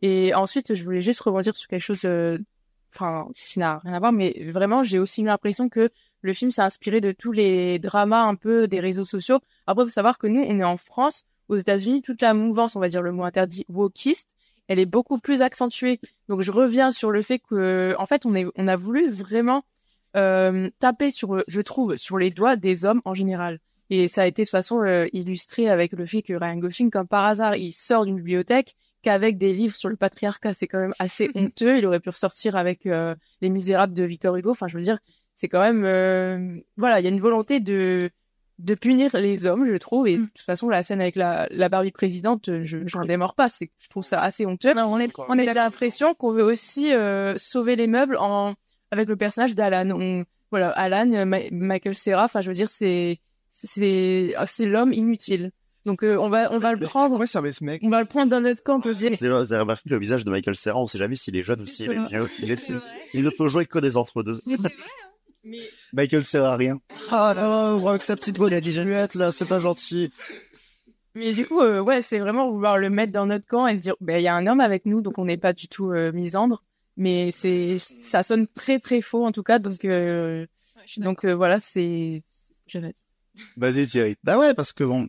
Et 0.03 0.35
ensuite, 0.35 0.75
je 0.75 0.85
voulais 0.85 1.03
juste 1.03 1.21
rebondir 1.21 1.57
sur 1.57 1.69
quelque 1.69 1.81
chose, 1.81 2.01
de... 2.01 2.45
enfin 2.93 3.29
qui 3.35 3.61
n'a 3.61 3.79
rien 3.79 3.95
à 3.95 3.99
voir, 4.01 4.13
mais 4.13 4.51
vraiment, 4.51 4.83
j'ai 4.83 4.99
aussi 4.99 5.23
eu 5.23 5.27
l'impression 5.27 5.69
que 5.69 5.91
le 6.25 6.33
film 6.33 6.51
s'est 6.51 6.63
inspiré 6.63 7.03
de 7.03 7.13
tous 7.13 7.33
les 7.33 7.79
dramas 7.79 8.23
un 8.23 8.35
peu 8.35 8.67
des 8.67 8.81
réseaux 8.81 9.05
sociaux. 9.05 9.41
Après, 9.67 9.85
faut 9.85 9.91
savoir 9.91 10.17
que 10.17 10.27
nous, 10.27 10.41
on 10.41 10.59
est 10.59 10.65
en 10.65 10.79
France 10.79 11.25
aux 11.49 11.57
États-Unis, 11.57 12.01
toute 12.01 12.23
la 12.23 12.33
mouvance, 12.33 12.77
on 12.77 12.81
va 12.81 12.89
dire 12.89 13.03
le 13.03 13.13
mot 13.13 13.25
interdit, 13.25 13.67
wokiste, 13.69 14.27
elle 14.67 14.79
est 14.79 14.87
beaucoup 14.87 15.19
plus 15.19 15.43
accentuée. 15.43 16.01
Donc 16.29 16.41
je 16.41 16.51
reviens 16.51 16.93
sur 16.93 17.11
le 17.11 17.21
fait 17.21 17.39
que, 17.39 17.95
en 17.99 18.07
fait, 18.07 18.25
on, 18.25 18.35
est, 18.35 18.47
on 18.57 18.67
a 18.69 18.77
voulu 18.77 19.11
vraiment 19.11 19.65
euh, 20.17 20.71
taper 20.79 21.11
sur, 21.11 21.45
je 21.47 21.61
trouve, 21.61 21.97
sur 21.97 22.17
les 22.17 22.31
doigts 22.31 22.57
des 22.57 22.87
hommes 22.87 23.03
en 23.05 23.13
général. 23.13 23.61
Et 23.91 24.09
ça 24.09 24.23
a 24.23 24.27
été 24.27 24.45
de 24.45 24.49
façon 24.49 24.81
euh, 24.81 25.07
illustré 25.13 25.69
avec 25.69 25.93
le 25.93 26.07
fait 26.07 26.23
que 26.23 26.33
Ryan 26.33 26.57
Gosling, 26.57 26.91
comme 26.91 27.07
par 27.07 27.27
hasard, 27.27 27.57
il 27.57 27.73
sort 27.73 28.07
d'une 28.07 28.17
bibliothèque 28.17 28.75
qu'avec 29.03 29.37
des 29.37 29.53
livres 29.53 29.77
sur 29.77 29.91
le 29.91 29.97
patriarcat, 29.97 30.55
c'est 30.55 30.67
quand 30.67 30.81
même 30.81 30.95
assez 30.99 31.31
honteux. 31.35 31.77
Il 31.77 31.85
aurait 31.85 32.01
pu 32.01 32.09
ressortir 32.09 32.57
avec 32.57 32.87
euh, 32.87 33.15
Les 33.43 33.51
Misérables 33.51 33.93
de 33.93 34.05
Victor 34.05 34.35
Hugo. 34.37 34.53
Enfin, 34.53 34.69
je 34.69 34.79
veux 34.79 34.83
dire, 34.83 34.99
c'est 35.37 35.49
quand 35.49 35.61
même, 35.63 35.85
euh, 35.85 36.57
voilà, 36.77 37.01
il 37.01 37.05
y 37.05 37.07
a 37.07 37.11
une 37.11 37.21
volonté 37.21 37.61
de 37.61 38.11
de 38.61 38.75
punir 38.77 39.11
les 39.17 39.47
hommes, 39.47 39.67
je 39.67 39.75
trouve. 39.75 40.07
Et 40.07 40.17
de 40.17 40.23
toute 40.27 40.39
façon, 40.39 40.69
la 40.69 40.85
scène 40.85 41.01
avec 41.01 41.17
la, 41.17 41.49
la 41.51 41.69
Barbie 41.69 41.91
présidente, 41.91 42.63
je 42.63 42.79
j'en 42.87 43.05
démords 43.05 43.35
pas. 43.35 43.49
C'est, 43.49 43.73
je 43.81 43.89
trouve 43.89 44.05
ça 44.05 44.21
assez 44.21 44.47
honteux. 44.47 44.73
on 44.77 45.01
est, 45.01 45.11
On 45.29 45.37
a 45.39 45.55
l'impression 45.55 46.15
qu'on 46.15 46.31
veut 46.31 46.45
aussi 46.45 46.93
euh, 46.93 47.35
sauver 47.37 47.75
les 47.75 47.89
meubles 47.89 48.17
en 48.17 48.55
avec 48.93 49.09
le 49.09 49.17
personnage 49.17 49.57
d'Alan. 49.57 49.91
On- 49.91 50.25
Voilà, 50.53 50.71
Alan, 50.71 51.13
euh, 51.15 51.25
Ma- 51.25 51.51
Michael 51.51 51.97
Cera. 51.97 52.25
Enfin, 52.27 52.43
je 52.43 52.49
veux 52.49 52.55
dire, 52.55 52.71
c'est 52.71 53.19
c'est 53.51 54.35
c'est 54.47 54.67
l'homme 54.67 54.93
inutile. 54.93 55.51
Donc 55.85 56.05
euh, 56.05 56.17
on 56.17 56.31
va 56.31 56.53
on 56.53 56.59
va 56.61 56.73
le 56.75 56.79
prendre. 56.79 57.19
Ouais, 57.19 57.27
ça 57.27 57.43
ce 57.53 57.65
mec. 57.65 57.83
On 57.85 57.91
va 57.91 58.01
le 58.01 58.07
prendre 58.07 58.31
dans 58.31 58.41
notre 58.41 58.63
camp. 58.63 58.79
Dire. 58.79 59.11
Vous 59.19 59.53
avez 59.53 59.61
remarqué 59.63 59.89
le 59.91 59.99
visage 59.99 60.25
de 60.25 60.31
Michael 60.31 60.55
Serra, 60.55 60.79
on 60.81 60.87
sait 60.87 60.99
jamais 60.99 61.17
s'il 61.17 61.37
est 61.37 61.43
jeune 61.43 61.61
ou 61.61 61.67
s'il 61.67 61.91
est 61.91 62.07
vieux. 62.09 62.29
Il, 62.39 62.53
est, 62.53 62.73
il 63.15 63.25
ne 63.25 63.31
peut 63.31 63.49
jouer 63.49 63.67
que 63.67 63.81
des 63.81 63.97
entre-deux. 65.45 65.69
Michael 65.93 66.25
sert 66.25 66.45
à 66.45 66.57
rien. 66.57 66.81
Ah 67.11 67.33
là, 67.35 67.75
avec 67.89 68.03
sa 68.03 68.17
petite 68.17 68.37
voix, 68.37 68.49
il 68.49 68.55
a 68.55 68.61
dit 68.61 68.79
muette 68.81 69.15
là, 69.15 69.33
c'est 69.33 69.47
pas 69.47 69.59
gentil. 69.59 70.11
Mais 71.15 71.33
du 71.33 71.47
coup, 71.47 71.61
euh, 71.61 71.81
ouais, 71.81 72.03
c'est 72.03 72.19
vraiment 72.19 72.51
vouloir 72.51 72.77
le 72.79 72.91
mettre 72.91 73.13
dans 73.13 73.27
notre 73.27 73.47
camp 73.47 73.67
et 73.67 73.77
se 73.77 73.83
dire, 73.83 73.95
ben 74.01 74.19
il 74.19 74.25
y 74.25 74.29
a 74.29 74.35
un 74.35 74.47
homme 74.47 74.61
avec 74.61 74.85
nous, 74.85 75.01
donc 75.01 75.19
on 75.19 75.25
n'est 75.25 75.37
pas 75.37 75.53
du 75.53 75.69
tout 75.69 75.91
euh, 75.91 76.11
misandre. 76.13 76.65
Mais 76.97 77.31
c'est 77.31 77.79
ça 77.79 78.23
sonne 78.23 78.47
très 78.49 78.79
très 78.79 79.01
faux 79.01 79.25
en 79.25 79.33
tout 79.33 79.43
cas. 79.43 79.59
Donc 79.59 79.85
euh, 79.85 80.47
donc 80.99 81.25
euh, 81.25 81.35
voilà, 81.35 81.59
c'est 81.61 82.23
Vas-y 83.57 83.87
Thierry. 83.87 84.17
Bah 84.23 84.39
ouais, 84.39 84.55
parce 84.55 84.73
que 84.73 84.85
bon. 84.85 85.09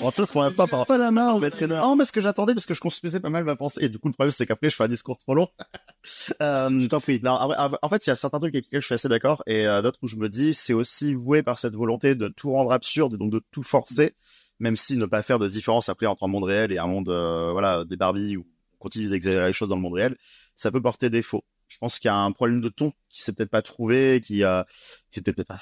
En 0.00 0.10
fait, 0.10 0.30
pour 0.30 0.42
l'instant, 0.42 0.66
par 0.66 0.86
pas 0.86 0.98
la 0.98 1.10
main, 1.10 1.40
être 1.42 1.64
Non, 1.66 1.96
mais 1.96 2.04
ce 2.04 2.12
que 2.12 2.20
j'attendais, 2.20 2.54
parce 2.54 2.66
que 2.66 2.74
je 2.74 2.80
construisais 2.80 3.20
pas 3.20 3.30
mal 3.30 3.44
ma 3.44 3.56
pensée. 3.56 3.84
Et 3.84 3.88
du 3.88 3.98
coup, 3.98 4.08
le 4.08 4.14
problème, 4.14 4.30
c'est 4.30 4.46
qu'après, 4.46 4.70
je 4.70 4.76
fais 4.76 4.84
un 4.84 4.88
discours 4.88 5.18
trop 5.18 5.34
long. 5.34 5.48
euh, 6.42 6.80
je 6.80 6.86
t'en 6.86 7.00
prie. 7.00 7.20
Non, 7.22 7.32
en 7.32 7.88
fait, 7.88 8.06
il 8.06 8.10
y 8.10 8.12
a 8.12 8.14
certains 8.14 8.38
trucs 8.38 8.54
avec 8.54 8.66
lesquels 8.66 8.80
je 8.80 8.86
suis 8.86 8.94
assez 8.94 9.08
d'accord, 9.08 9.42
et 9.46 9.66
euh, 9.66 9.82
d'autres 9.82 9.98
où 10.02 10.08
je 10.08 10.16
me 10.16 10.28
dis, 10.28 10.54
c'est 10.54 10.72
aussi 10.72 11.14
voué 11.14 11.42
par 11.42 11.58
cette 11.58 11.74
volonté 11.74 12.14
de 12.14 12.28
tout 12.28 12.52
rendre 12.52 12.72
absurde, 12.72 13.14
et 13.14 13.16
donc 13.16 13.32
de 13.32 13.42
tout 13.50 13.62
forcer, 13.62 14.14
même 14.58 14.76
si 14.76 14.96
ne 14.96 15.06
pas 15.06 15.22
faire 15.22 15.38
de 15.38 15.48
différence 15.48 15.88
après 15.88 16.06
entre 16.06 16.24
un 16.24 16.28
monde 16.28 16.44
réel 16.44 16.72
et 16.72 16.78
un 16.78 16.86
monde, 16.86 17.08
euh, 17.08 17.50
voilà, 17.52 17.84
des 17.84 17.96
Barbie 17.96 18.36
où 18.36 18.46
on 18.74 18.76
continue 18.78 19.08
d'exagérer 19.08 19.46
les 19.46 19.52
choses 19.52 19.68
dans 19.68 19.76
le 19.76 19.82
monde 19.82 19.94
réel, 19.94 20.16
ça 20.54 20.70
peut 20.70 20.80
porter 20.80 21.10
défaut. 21.10 21.44
Je 21.66 21.78
pense 21.78 21.98
qu'il 21.98 22.08
y 22.08 22.12
a 22.12 22.16
un 22.16 22.30
problème 22.32 22.60
de 22.60 22.68
ton 22.68 22.92
qui 23.08 23.22
s'est 23.22 23.32
peut-être 23.32 23.50
pas 23.50 23.62
trouvé, 23.62 24.20
qui, 24.24 24.44
euh, 24.44 24.62
qui 25.10 25.16
s'est 25.16 25.22
peut-être 25.22 25.48
pas 25.48 25.60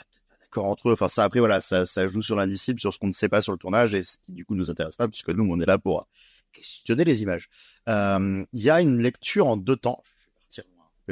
d'accord 0.53 0.67
entre 0.67 0.91
eux. 0.91 0.93
Enfin, 0.93 1.09
ça, 1.09 1.25
après, 1.25 1.41
voilà, 1.41 1.61
ça, 1.61 2.09
joue 2.09 2.23
sur 2.23 2.37
l'indicible, 2.37 2.79
sur 2.81 2.93
ce 2.93 2.99
qu'on 2.99 3.07
ne 3.07 3.13
sait 3.13 3.29
pas 3.29 3.41
sur 3.41 3.53
le 3.53 3.59
tournage 3.59 3.95
et 3.95 4.03
ce 4.03 4.19
qui, 4.19 4.33
du 4.33 4.45
coup, 4.45 4.55
nous 4.55 4.71
intéresse 4.71 4.97
pas 4.97 5.09
puisque 5.09 5.31
nous, 5.31 5.45
on 5.51 5.59
est 5.61 5.67
là 5.67 5.79
pour 5.79 6.07
questionner 6.53 7.05
les 7.05 7.23
images. 7.23 7.49
Euh, 7.89 8.45
Il 8.53 8.63
y 8.63 8.71
a 8.71 8.81
une 8.81 9.01
lecture 9.01 9.47
en 9.47 9.57
deux 9.57 9.77
temps. 9.77 10.03
Je 10.51 10.61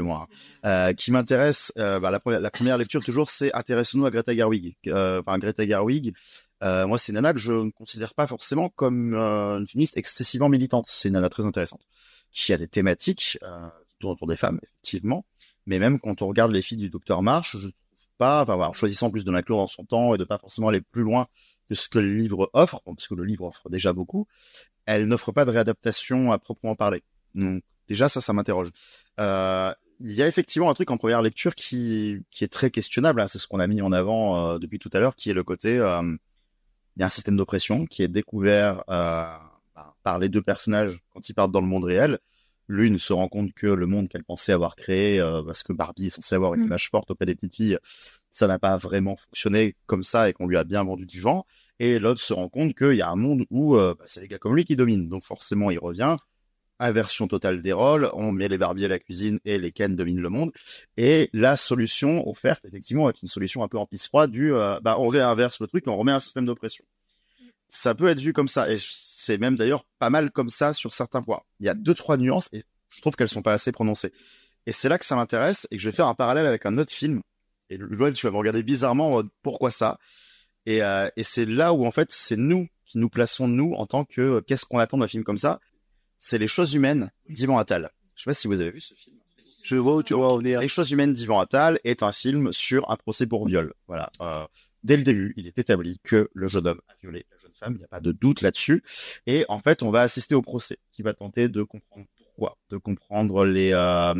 vais 0.03 0.07
partir 0.07 0.23
hein, 0.23 0.29
euh, 0.67 0.93
qui 0.93 1.11
m'intéresse. 1.11 1.73
Euh, 1.79 1.99
bah, 1.99 2.11
la, 2.11 2.21
première, 2.21 2.79
lecture, 2.79 3.03
toujours, 3.03 3.31
c'est 3.31 3.53
intéressons-nous 3.55 4.07
à 4.07 4.11
Greta 4.11 4.35
Gerwig. 4.35 4.77
Euh, 4.87 5.21
enfin, 5.21 5.39
Greta 5.39 5.67
Gerwig, 5.67 6.15
euh, 6.63 6.87
moi, 6.87 6.99
c'est 6.99 7.13
nana 7.13 7.33
que 7.33 7.39
je 7.39 7.53
ne 7.53 7.71
considère 7.71 8.15
pas 8.15 8.27
forcément 8.27 8.69
comme 8.69 9.15
euh, 9.15 9.59
une 9.59 9.67
féministe 9.67 9.97
excessivement 9.97 10.51
militante. 10.51 10.85
C'est 10.87 11.09
une 11.09 11.15
nana 11.15 11.31
très 11.31 11.47
intéressante 11.47 11.81
qui 12.33 12.53
a 12.53 12.59
des 12.59 12.69
thématiques 12.69 13.39
euh, 13.43 13.69
autour 14.05 14.29
des 14.29 14.37
femmes, 14.37 14.61
effectivement. 14.63 15.25
Mais 15.67 15.79
même 15.79 15.99
quand 15.99 16.23
on 16.23 16.29
regarde 16.29 16.53
les 16.53 16.63
filles 16.63 16.79
du 16.79 16.91
Docteur 16.91 17.23
March, 17.23 17.57
je 17.57 17.69
pas, 18.21 18.43
enfin, 18.43 18.55
en 18.55 18.73
choisissant 18.75 19.11
plus 19.11 19.25
de 19.25 19.33
l'inclure 19.33 19.57
dans 19.57 19.67
son 19.67 19.85
temps 19.85 20.15
et 20.15 20.19
de 20.19 20.25
pas 20.25 20.39
forcément 20.39 20.69
aller 20.69 20.83
plus 20.83 21.03
loin 21.03 21.27
que 21.69 21.75
ce 21.75 21.89
que 21.89 21.99
le 21.99 22.15
livre 22.15 22.51
offre, 22.53 22.83
parce 22.85 23.09
que 23.09 23.15
le 23.15 23.25
livre 23.25 23.45
offre 23.47 23.71
déjà 23.71 23.95
beaucoup, 23.95 24.27
elle 24.85 25.07
n'offre 25.07 25.33
pas 25.33 25.47
de 25.47 25.51
réadaptation 25.51 26.31
à 26.31 26.39
proprement 26.39 26.77
parler. 26.77 27.03
Donc, 27.35 27.63
déjà, 27.89 28.11
ça, 28.11 28.21
ça 28.21 28.35
m'interroge. 28.35 28.71
Euh, 29.19 29.73
il 30.01 30.13
y 30.13 30.23
a 30.23 30.29
effectivement 30.29 30.69
un 30.69 30.75
truc 30.75 30.91
en 30.91 30.99
première 30.99 31.23
lecture 31.23 31.55
qui, 31.55 32.23
est 32.41 32.53
très 32.53 32.71
questionnable, 32.71 33.21
hein, 33.23 33.29
c'est 33.29 33.39
ce 33.39 33.49
qu'on 33.49 33.61
a 33.61 33.67
mis 33.67 33.81
en 33.81 33.93
avant 33.93 34.23
euh, 34.37 34.59
depuis 34.59 34.79
tout 34.79 34.91
à 34.93 35.01
l'heure, 35.01 35.15
qui 35.15 35.31
est 35.31 35.35
le 35.35 35.45
côté, 35.45 35.79
euh, 35.79 36.03
il 36.97 37.01
y 37.01 37.03
a 37.03 37.07
un 37.07 37.11
système 37.11 37.37
d'oppression 37.37 37.87
qui 37.87 38.03
est 38.03 38.09
découvert 38.09 38.85
par- 38.85 39.97
par 40.03 40.19
les 40.19 40.29
deux 40.29 40.43
personnages 40.43 41.01
quand 41.15 41.27
ils 41.29 41.35
partent 41.35 41.53
dans 41.53 41.61
le 41.63 41.67
monde 41.67 41.85
réel. 41.85 42.19
L'une 42.73 43.01
se 43.01 43.13
rend 43.13 43.27
compte 43.27 43.53
que 43.53 43.67
le 43.67 43.87
monde 43.87 44.09
qu'elle 44.09 44.23
pensait 44.23 44.53
avoir 44.53 44.77
créé, 44.77 45.19
euh, 45.19 45.43
parce 45.43 45.65
que 45.65 45.73
Barbie 45.73 46.07
est 46.07 46.11
censée 46.11 46.37
avoir 46.37 46.55
une 46.55 46.61
Mm. 46.61 46.67
image 46.67 46.89
forte 46.89 47.11
auprès 47.11 47.27
des 47.27 47.35
petites 47.35 47.57
filles, 47.57 47.79
ça 48.31 48.47
n'a 48.47 48.61
pas 48.61 48.77
vraiment 48.77 49.17
fonctionné 49.17 49.75
comme 49.87 50.05
ça 50.05 50.29
et 50.29 50.33
qu'on 50.33 50.47
lui 50.47 50.57
a 50.57 50.63
bien 50.63 50.85
vendu 50.85 51.05
du 51.05 51.21
vent. 51.21 51.47
Et 51.81 51.99
l'autre 51.99 52.21
se 52.21 52.33
rend 52.33 52.49
compte 52.49 52.75
qu'il 52.75 52.95
y 52.95 53.03
a 53.03 53.09
un 53.11 53.17
monde 53.17 53.45
où 53.51 53.75
euh, 53.75 53.97
bah, 53.99 54.05
c'est 54.07 54.21
les 54.21 54.29
gars 54.29 54.39
comme 54.39 54.55
lui 54.55 54.65
qui 54.65 54.77
dominent. 54.77 55.09
Donc 55.09 55.25
forcément, 55.25 55.73
il 55.73 55.81
revient. 55.81 56.15
Inversion 56.79 57.27
totale 57.27 57.61
des 57.61 57.73
rôles. 57.73 58.09
On 58.15 58.31
met 58.31 58.47
les 58.47 58.57
Barbies 58.57 58.85
à 58.85 58.89
la 58.89 59.01
cuisine 59.01 59.41
et 59.45 59.59
les 59.59 59.73
Ken 59.73 59.97
dominent 59.97 60.21
le 60.21 60.31
monde. 60.31 60.53
Et 60.97 61.29
la 61.33 61.57
solution 61.57 62.27
offerte, 62.29 62.65
effectivement, 62.67 63.11
est 63.11 63.21
une 63.21 63.29
solution 63.29 63.65
un 63.65 63.69
peu 63.69 63.79
en 63.79 63.87
pisse 63.87 64.07
froide 64.07 64.31
du, 64.31 64.55
euh, 64.55 64.79
bah, 64.81 64.97
on 65.01 65.09
réinverse 65.09 65.61
le 65.61 65.67
truc 65.67 65.89
on 65.89 65.97
remet 65.97 66.13
un 66.13 66.21
système 66.21 66.47
d'oppression. 66.47 66.85
Ça 67.71 67.95
peut 67.95 68.09
être 68.09 68.21
vu 68.21 68.33
comme 68.35 68.49
ça. 68.49 68.71
Et 68.71 68.77
c'est 68.79 69.39
même 69.39 69.57
d'ailleurs 69.57 69.87
pas 69.99 70.11
mal 70.11 70.31
comme 70.31 70.51
ça 70.51 70.75
sur 70.75 70.93
certains 70.93 71.23
points. 71.23 71.41
Il 71.61 71.67
y 71.67 71.69
a 71.69 71.75
deux, 71.75 71.95
trois 71.95 72.19
nuances 72.19 72.49
et 72.53 72.65
je 72.89 73.01
trouve 73.01 73.15
qu'elles 73.15 73.29
sont 73.29 73.43
pas 73.43 73.55
assez 73.55 73.73
prononcées. 73.73 74.13
Et 74.67 74.73
c'est 74.73 74.89
là 74.89 74.99
que 74.99 75.07
ça 75.07 75.17
m'intéresse 75.17 75.67
et 75.71 75.77
que 75.77 75.83
je 75.83 75.89
vais 75.89 75.95
faire 75.95 76.09
un 76.09 76.15
parallèle 76.15 76.47
avec 76.47 76.67
un 76.67 76.77
autre 76.77 76.93
film. 76.93 77.23
Et 77.71 77.79
Loël, 77.79 78.15
tu 78.15 78.27
vas 78.27 78.33
me 78.33 78.37
regarder 78.37 78.63
bizarrement 78.63 79.23
pourquoi 79.43 79.71
ça? 79.71 79.99
Et, 80.67 80.83
euh, 80.83 81.09
et 81.17 81.23
c'est 81.25 81.47
là 81.47 81.73
où 81.73 81.87
en 81.87 81.91
fait 81.91 82.13
c'est 82.13 82.37
nous 82.37 82.69
qui 82.85 82.99
nous 82.99 83.09
plaçons 83.09 83.49
nous 83.49 83.73
en 83.75 83.87
tant 83.87 84.05
que 84.05 84.21
euh, 84.21 84.41
qu'est-ce 84.41 84.67
qu'on 84.67 84.79
attend 84.79 84.99
d'un 84.99 85.09
film 85.09 85.25
comme 85.25 85.39
ça? 85.39 85.61
C'est 86.19 86.39
les 86.39 86.49
choses 86.49 86.75
humaines 86.75 87.11
d'Ivan 87.29 87.59
Attal. 87.59 87.91
Je 88.15 88.25
sais 88.25 88.31
pas 88.31 88.35
si 88.35 88.49
vous 88.49 88.61
avez 88.61 88.71
vu 88.71 88.81
ce 88.81 88.95
film. 88.95 89.17
Je 89.63 89.77
vois 89.77 89.97
où 89.97 90.03
tu 90.03 90.15
vas 90.15 90.27
en 90.27 90.39
venir. 90.39 90.61
Les 90.61 90.69
choses 90.69 90.91
humaines 90.91 91.13
d'Ivan 91.13 91.41
Attal 91.41 91.79
est 91.85 92.03
un 92.03 92.13
film 92.13 92.53
sur 92.53 92.91
un 92.91 92.97
procès 92.97 93.27
pour 93.27 93.47
viol. 93.47 93.73
Voilà. 93.87 94.11
Euh, 94.21 94.47
dès 94.83 94.97
le 94.97 95.03
début, 95.03 95.33
il 95.37 95.47
est 95.47 95.59
établi 95.59 96.01
que 96.03 96.29
le 96.35 96.49
jeune 96.49 96.67
homme 96.67 96.81
a 96.89 96.95
violé 97.01 97.25
la 97.31 97.39
jeune 97.39 97.40
Il 97.69 97.77
n'y 97.77 97.85
a 97.85 97.89
pas 97.89 98.01
de 98.01 98.13
doute 98.13 98.43
là-dessus. 98.43 98.83
Et 99.27 99.45
en 99.49 99.59
fait, 99.59 99.83
on 99.83 99.91
va 99.91 100.03
assister 100.03 100.35
au 100.35 100.43
procès 100.43 100.79
qui 100.93 101.03
va 101.03 101.15
tenter 101.15 101.49
de 101.49 101.63
comprendre 101.63 102.07
pourquoi, 102.17 102.57
de 102.71 102.77
comprendre 102.77 103.45
les 103.45 103.73
euh, 103.73 104.15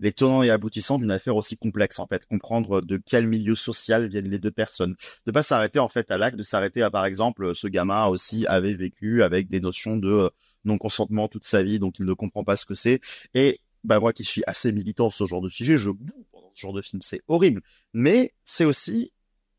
les 0.00 0.12
tenants 0.12 0.42
et 0.42 0.50
aboutissants 0.50 0.98
d'une 0.98 1.10
affaire 1.10 1.36
aussi 1.36 1.56
complexe. 1.56 1.98
En 1.98 2.06
fait, 2.06 2.26
comprendre 2.26 2.80
de 2.80 3.00
quel 3.04 3.26
milieu 3.26 3.54
social 3.54 4.08
viennent 4.08 4.28
les 4.28 4.38
deux 4.38 4.50
personnes. 4.50 4.96
De 5.26 5.32
pas 5.32 5.42
s'arrêter 5.42 5.78
en 5.78 5.88
fait 5.88 6.10
à 6.10 6.18
l'acte, 6.18 6.36
de 6.36 6.42
s'arrêter 6.42 6.82
à 6.82 6.90
par 6.90 7.06
exemple, 7.06 7.54
ce 7.54 7.66
gamin 7.68 8.06
aussi 8.06 8.46
avait 8.46 8.74
vécu 8.74 9.22
avec 9.22 9.48
des 9.48 9.60
notions 9.60 9.96
de 9.96 10.08
euh, 10.08 10.28
non-consentement 10.64 11.28
toute 11.28 11.44
sa 11.44 11.62
vie, 11.62 11.78
donc 11.78 11.98
il 11.98 12.06
ne 12.06 12.12
comprend 12.14 12.44
pas 12.44 12.56
ce 12.56 12.66
que 12.66 12.74
c'est. 12.74 13.00
Et 13.34 13.60
bah 13.84 14.00
moi 14.00 14.12
qui 14.12 14.24
suis 14.24 14.42
assez 14.46 14.72
militant 14.72 15.10
sur 15.10 15.26
ce 15.26 15.30
genre 15.30 15.42
de 15.42 15.48
sujet, 15.48 15.78
je 15.78 15.90
boue 15.90 16.26
pendant 16.32 16.50
ce 16.54 16.60
genre 16.60 16.72
de 16.72 16.82
film, 16.82 17.02
c'est 17.02 17.22
horrible. 17.28 17.62
Mais 17.92 18.32
c'est 18.44 18.64
aussi 18.64 19.12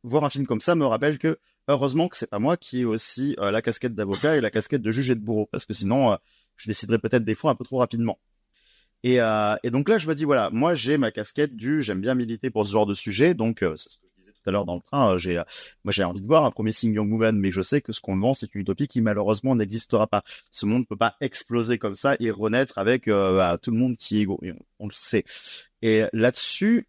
voir 0.03 0.23
un 0.23 0.30
film 0.30 0.45
comme 0.45 0.61
ça 0.61 0.76
me 0.76 0.86
rappelle 0.86 1.17
que 1.17 1.38
heureusement 1.68 2.07
que 2.07 2.18
c'est 2.18 2.30
pas 2.30 2.39
moi 2.39 2.57
qui 2.57 2.82
ai 2.82 2.86
aussi 2.86 3.36
euh, 3.39 3.51
la 3.51 3.61
casquette 3.61 3.95
d'avocat 3.95 4.38
et 4.38 4.41
la 4.41 4.51
casquette 4.51 4.82
de 4.82 4.91
juge 4.91 5.09
et 5.09 5.16
de 5.16 5.20
bourreau, 5.22 5.47
parce 5.51 5.66
que 5.66 5.74
sinon 5.74 6.13
euh, 6.13 6.16
je 6.57 6.68
déciderais 6.70 6.99
peut-être 6.99 7.26
des 7.26 7.36
fois 7.36 7.51
un 7.51 7.55
peu 7.55 7.63
trop 7.66 7.78
rapidement. 7.80 8.20
Et, 9.03 9.22
euh, 9.22 9.55
et 9.63 9.70
donc 9.70 9.88
là 9.88 9.97
je 9.97 10.07
me 10.07 10.16
dis 10.16 10.26
voilà, 10.26 10.49
moi 10.51 10.74
j'ai 10.74 10.97
ma 10.97 11.11
casquette 11.11 11.55
du 11.55 11.82
j'aime 11.82 12.01
bien 12.01 12.16
militer 12.16 12.49
pour 12.49 12.68
ce 12.68 12.74
genre 12.74 12.86
de 12.88 12.95
sujet, 12.95 13.34
donc 13.36 13.61
euh, 13.61 13.76
c'est 13.76 13.91
ce 13.91 13.97
que 13.99 14.05
je 14.16 14.20
disais 14.22 14.32
tout 14.32 14.49
à 14.49 14.51
l'heure 14.51 14.66
dans 14.66 14.76
le 14.76 14.82
train, 14.82 15.13
euh, 15.13 15.18
j'ai 15.20 15.36
moi 15.84 15.91
j'ai 15.91 16.03
envie 16.03 16.22
de 16.22 16.26
voir 16.26 16.43
un 16.43 16.49
premier 16.49 16.72
Sing 16.72 16.91
Young 16.91 17.11
Woman, 17.11 17.38
mais 17.38 17.51
je 17.51 17.61
sais 17.61 17.82
que 17.82 17.93
ce 17.93 18.01
qu'on 18.01 18.18
vend 18.18 18.34
c'est 18.34 18.55
une 18.55 18.61
utopie 18.61 18.88
qui 18.88 19.01
malheureusement 19.01 19.55
n'existera 19.55 20.07
pas. 20.07 20.24
Ce 20.49 20.66
monde 20.66 20.88
peut 20.88 20.95
pas 20.95 21.18
exploser 21.22 21.78
comme 21.78 21.95
ça 21.95 22.16
et 22.20 22.32
renaître 22.32 22.80
avec 22.80 23.07
euh, 23.07 23.38
bah, 23.38 23.57
tout 23.61 23.70
le 23.70 23.78
monde 23.78 23.95
qui 23.95 24.22
est 24.22 24.24
Et 24.24 24.28
on, 24.28 24.66
on 24.80 24.88
le 24.88 24.93
sait. 24.93 25.24
Et 25.84 26.05
là-dessus, 26.13 26.88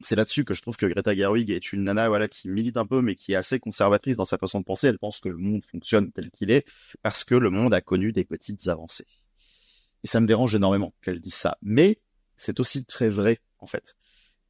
c'est 0.00 0.16
là-dessus 0.16 0.44
que 0.44 0.54
je 0.54 0.62
trouve 0.62 0.76
que 0.76 0.86
Greta 0.86 1.14
Gerwig 1.14 1.50
est 1.50 1.72
une 1.72 1.84
nana 1.84 2.08
voilà 2.08 2.28
qui 2.28 2.48
milite 2.48 2.76
un 2.76 2.86
peu 2.86 3.02
mais 3.02 3.14
qui 3.14 3.32
est 3.32 3.36
assez 3.36 3.60
conservatrice 3.60 4.16
dans 4.16 4.24
sa 4.24 4.38
façon 4.38 4.60
de 4.60 4.64
penser. 4.64 4.88
Elle 4.88 4.98
pense 4.98 5.20
que 5.20 5.28
le 5.28 5.36
monde 5.36 5.64
fonctionne 5.64 6.10
tel 6.12 6.30
qu'il 6.30 6.50
est 6.50 6.66
parce 7.02 7.24
que 7.24 7.34
le 7.34 7.50
monde 7.50 7.74
a 7.74 7.80
connu 7.80 8.12
des 8.12 8.24
petites 8.24 8.68
avancées. 8.68 9.06
Et 10.02 10.06
ça 10.06 10.20
me 10.20 10.26
dérange 10.26 10.54
énormément 10.54 10.94
qu'elle 11.02 11.20
dise 11.20 11.34
ça. 11.34 11.58
Mais 11.62 12.00
c'est 12.36 12.60
aussi 12.60 12.84
très 12.84 13.10
vrai 13.10 13.40
en 13.58 13.66
fait. 13.66 13.96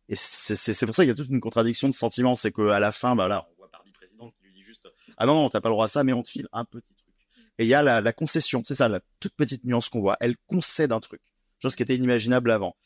Et 0.09 0.17
c'est 0.17 0.87
pour 0.87 0.95
ça 0.95 1.03
qu'il 1.03 1.09
y 1.09 1.13
a 1.13 1.15
toute 1.15 1.29
une 1.29 1.41
contradiction 1.41 1.89
de 1.89 1.95
sentiments. 1.95 2.35
C'est 2.35 2.53
qu'à 2.53 2.81
la 2.81 2.93
fin, 2.93 3.15
bah 3.15 3.29
là, 3.29 3.47
on 3.53 3.57
voit 3.57 3.69
Barbie 3.73 3.93
présidente 3.93 4.33
qui 4.37 4.47
lui 4.47 4.53
dit 4.53 4.63
juste 4.65 4.89
ah 5.17 5.27
non 5.27 5.35
non 5.35 5.51
t'as 5.51 5.61
pas 5.61 5.69
le 5.69 5.75
droit 5.75 5.85
à 5.85 5.89
ça 5.89 6.05
mais 6.05 6.13
on 6.13 6.23
te 6.23 6.31
file 6.31 6.49
un 6.53 6.65
petit 6.65 6.95
truc. 6.95 7.15
Et 7.59 7.65
il 7.65 7.69
y 7.69 7.75
a 7.75 7.83
la, 7.83 8.01
la 8.01 8.13
concession, 8.13 8.63
c'est 8.65 8.75
ça, 8.75 8.89
la 8.89 9.01
toute 9.19 9.35
petite 9.35 9.65
nuance 9.65 9.89
qu'on 9.89 10.01
voit. 10.01 10.17
Elle 10.21 10.37
concède 10.47 10.93
un 10.93 11.01
truc, 11.01 11.21
chose 11.61 11.77
qui 11.77 11.83
était 11.83 11.97
inimaginable 11.97 12.51
avant. 12.51 12.77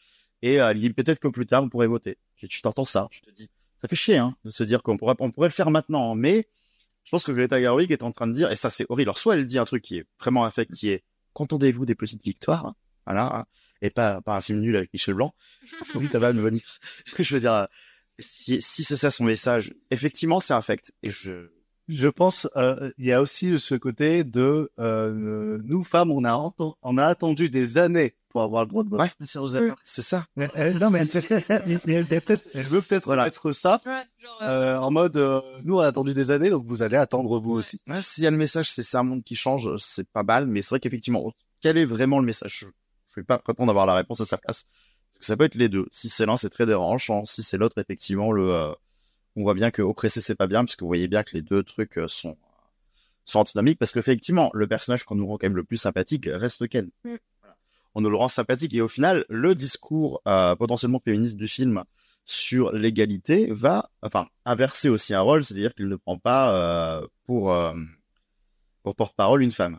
Et 0.42 0.60
euh, 0.60 0.70
elle 0.70 0.80
dit 0.80 0.90
peut-être 0.90 1.20
que 1.20 1.28
plus 1.28 1.46
tard 1.46 1.62
vous 1.62 1.68
pourrez 1.68 1.86
voter. 1.86 2.18
Et 2.44 2.48
tu 2.48 2.60
t'entends 2.60 2.84
ça, 2.84 3.08
tu 3.10 3.22
te 3.22 3.30
dis, 3.30 3.48
ça 3.78 3.88
fait 3.88 3.96
chier 3.96 4.18
hein, 4.18 4.36
de 4.44 4.50
se 4.50 4.62
dire 4.64 4.82
qu'on 4.82 4.96
pourrait, 4.96 5.14
on 5.18 5.30
pourrait 5.30 5.48
le 5.48 5.54
faire 5.54 5.70
maintenant, 5.70 6.14
mais 6.14 6.48
je 7.04 7.10
pense 7.10 7.24
que 7.24 7.32
Greta 7.32 7.60
Gerwig 7.60 7.90
est 7.90 8.02
en 8.02 8.12
train 8.12 8.26
de 8.26 8.32
dire, 8.32 8.50
et 8.50 8.56
ça 8.56 8.70
c'est 8.70 8.86
horrible. 8.88 9.08
Alors 9.08 9.18
soit 9.18 9.36
elle 9.36 9.46
dit 9.46 9.58
un 9.58 9.64
truc 9.64 9.82
qui 9.82 9.98
est 9.98 10.06
vraiment 10.20 10.44
affect, 10.44 10.72
qui 10.72 10.90
est 10.90 11.04
contentez-vous 11.32 11.86
des 11.86 11.94
petites 11.94 12.22
victoires, 12.22 12.66
hein, 12.66 12.76
voilà, 13.06 13.46
et 13.82 13.90
pas, 13.90 14.20
pas 14.20 14.36
un 14.36 14.40
film 14.40 14.60
nul 14.60 14.76
avec 14.76 14.92
Michel 14.92 15.14
Blanc. 15.14 15.34
oui, 15.94 16.08
ça 16.12 16.18
va 16.18 16.32
me 16.32 16.40
venir. 16.40 16.62
je 17.18 17.34
veux 17.34 17.40
dire, 17.40 17.66
si, 18.18 18.60
si 18.60 18.84
c'est 18.84 18.96
ça 18.96 19.10
son 19.10 19.24
message, 19.24 19.74
effectivement 19.90 20.40
c'est 20.40 20.54
affect. 20.54 20.92
Et 21.02 21.10
je, 21.10 21.50
Je 21.88 22.08
pense, 22.08 22.48
euh, 22.56 22.90
il 22.98 23.06
y 23.06 23.12
a 23.12 23.20
aussi 23.20 23.58
ce 23.58 23.74
côté 23.74 24.24
de 24.24 24.70
euh, 24.78 25.58
nous 25.64 25.84
femmes, 25.84 26.10
on 26.10 26.24
a 26.24 26.52
on 26.82 26.98
a 26.98 27.04
attendu 27.04 27.50
des 27.50 27.76
années 27.78 28.14
pour 28.30 28.42
avoir 28.42 28.62
le 28.64 28.68
droit 28.68 28.84
de 28.84 28.88
vote. 28.88 29.00
c'est 29.82 30.02
ça. 30.02 30.26
Elle- 30.54 30.78
non 30.78 30.90
mais 30.90 31.00
elle, 31.12 31.22
elle- 31.30 31.44
elle- 31.86 32.06
elle- 32.10 32.20
peut-être- 32.22 32.48
elle 32.54 32.66
veut 32.66 32.80
peut-être 32.82 33.14
mettre 33.24 33.52
ça 33.52 33.80
euh, 34.42 34.76
en 34.78 34.90
mode 34.90 35.16
euh, 35.18 35.40
nous 35.64 35.76
on 35.76 35.80
a 35.80 35.86
attendu 35.86 36.14
des 36.14 36.30
années 36.30 36.50
donc 36.50 36.64
vous 36.64 36.82
allez 36.82 36.96
attendre 36.96 37.38
vous 37.38 37.52
aussi. 37.52 37.80
Ouais, 37.86 38.02
s'il 38.02 38.24
y 38.24 38.26
a 38.26 38.30
le 38.30 38.36
message, 38.38 38.70
c'est 38.70 38.82
c'est 38.82 38.96
un 38.96 39.02
monde 39.02 39.22
qui 39.22 39.36
change, 39.36 39.70
c'est 39.78 40.08
pas 40.10 40.22
mal, 40.22 40.46
mais 40.46 40.62
c'est 40.62 40.70
vrai 40.70 40.80
qu'effectivement, 40.80 41.32
quel 41.60 41.76
est 41.76 41.84
vraiment 41.84 42.18
le 42.18 42.24
message? 42.26 42.60
Je 42.60 42.66
je 43.14 43.20
vais 43.20 43.24
pas 43.24 43.38
prétendre 43.38 43.70
avoir 43.70 43.86
la 43.86 43.94
réponse 43.94 44.20
à 44.20 44.24
sa 44.24 44.38
place. 44.38 44.64
Parce 45.12 45.18
que 45.20 45.26
ça 45.26 45.36
peut 45.36 45.44
être 45.44 45.54
les 45.54 45.68
deux. 45.68 45.86
Si 45.92 46.08
c'est 46.08 46.26
l'un, 46.26 46.36
c'est 46.36 46.50
très 46.50 46.66
dérangeant. 46.66 47.24
Si 47.26 47.44
c'est 47.44 47.56
l'autre, 47.58 47.78
effectivement, 47.78 48.32
le, 48.32 48.50
euh, 48.52 48.72
on 49.36 49.42
voit 49.42 49.54
bien 49.54 49.70
que 49.70 49.82
oppresser, 49.82 50.20
c'est 50.20 50.34
pas 50.34 50.46
bien, 50.46 50.64
puisque 50.64 50.82
vous 50.82 50.88
voyez 50.88 51.08
bien 51.08 51.22
que 51.22 51.34
les 51.34 51.42
deux 51.42 51.62
trucs 51.62 51.98
euh, 51.98 52.08
sont, 52.08 52.36
sont 53.24 53.40
antinomiques, 53.40 53.78
parce 53.78 53.92
qu'effectivement, 53.92 54.50
le 54.54 54.66
personnage 54.66 55.04
qu'on 55.04 55.14
nous 55.14 55.26
rend 55.26 55.38
quand 55.38 55.46
même 55.46 55.56
le 55.56 55.64
plus 55.64 55.76
sympathique 55.76 56.28
reste 56.30 56.68
Ken. 56.68 56.90
Mm. 57.04 57.16
Voilà. 57.40 57.56
On 57.94 58.00
nous 58.00 58.10
le 58.10 58.16
rend 58.16 58.28
sympathique, 58.28 58.74
et 58.74 58.80
au 58.80 58.88
final, 58.88 59.24
le 59.28 59.54
discours 59.54 60.22
euh, 60.26 60.54
potentiellement 60.56 61.00
féministe 61.00 61.36
du 61.36 61.48
film 61.48 61.84
sur 62.26 62.72
l'égalité 62.72 63.48
va, 63.50 63.90
enfin, 64.02 64.28
inverser 64.44 64.88
aussi 64.88 65.14
un 65.14 65.20
rôle, 65.20 65.44
c'est-à-dire 65.44 65.74
qu'il 65.74 65.88
ne 65.88 65.96
prend 65.96 66.18
pas 66.18 66.54
euh, 66.54 67.06
pour, 67.24 67.52
euh, 67.52 67.74
pour 68.82 68.94
porte-parole 68.96 69.42
une 69.42 69.52
femme. 69.52 69.78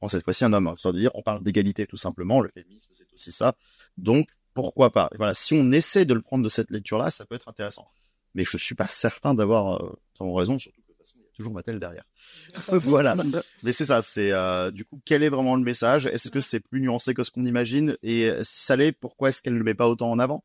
Bon, 0.00 0.08
cette 0.08 0.24
fois-ci 0.24 0.44
un 0.44 0.52
homme. 0.52 0.74
Veut 0.82 0.92
dire, 0.92 1.10
on 1.14 1.22
parle 1.22 1.42
d'égalité 1.42 1.86
tout 1.86 1.96
simplement. 1.96 2.40
Le 2.40 2.50
féminisme, 2.50 2.90
c'est 2.92 3.12
aussi 3.14 3.32
ça. 3.32 3.54
Donc, 3.98 4.28
pourquoi 4.54 4.90
pas? 4.90 5.08
Et 5.12 5.16
Voilà, 5.16 5.34
si 5.34 5.54
on 5.54 5.72
essaie 5.72 6.04
de 6.04 6.14
le 6.14 6.22
prendre 6.22 6.44
de 6.44 6.48
cette 6.48 6.70
lecture-là, 6.70 7.10
ça 7.10 7.26
peut 7.26 7.34
être 7.34 7.48
intéressant. 7.48 7.88
Mais 8.34 8.44
je 8.44 8.56
suis 8.56 8.74
pas 8.74 8.86
certain 8.86 9.34
d'avoir 9.34 9.82
euh, 9.82 9.98
raison, 10.20 10.58
surtout 10.58 10.80
que 10.82 10.88
de 10.88 10.92
toute 10.92 10.98
façon, 10.98 11.18
il 11.18 11.22
y 11.22 11.28
a 11.28 11.36
toujours 11.36 11.52
Mattel 11.52 11.80
derrière. 11.80 12.04
voilà. 12.68 13.16
Mais 13.62 13.72
c'est 13.72 13.86
ça. 13.86 14.02
C'est 14.02 14.32
euh, 14.32 14.70
du 14.70 14.84
coup, 14.84 15.00
quel 15.04 15.22
est 15.22 15.28
vraiment 15.28 15.56
le 15.56 15.62
message? 15.62 16.06
Est-ce 16.06 16.30
que 16.30 16.40
c'est 16.40 16.60
plus 16.60 16.80
nuancé 16.80 17.14
que 17.14 17.24
ce 17.24 17.30
qu'on 17.30 17.44
imagine? 17.44 17.96
Et 18.02 18.28
euh, 18.28 18.44
si 18.44 18.60
ça 18.64 18.76
l'est, 18.76 18.92
pourquoi 18.92 19.30
est-ce 19.30 19.42
qu'elle 19.42 19.54
ne 19.54 19.58
le 19.58 19.64
met 19.64 19.74
pas 19.74 19.88
autant 19.88 20.10
en 20.10 20.18
avant? 20.18 20.44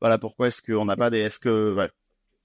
Voilà, 0.00 0.18
pourquoi 0.18 0.48
est-ce 0.48 0.62
qu'on 0.62 0.86
n'a 0.86 0.96
pas 0.96 1.10
des 1.10 1.18
Est-ce 1.18 1.38
que 1.38 1.76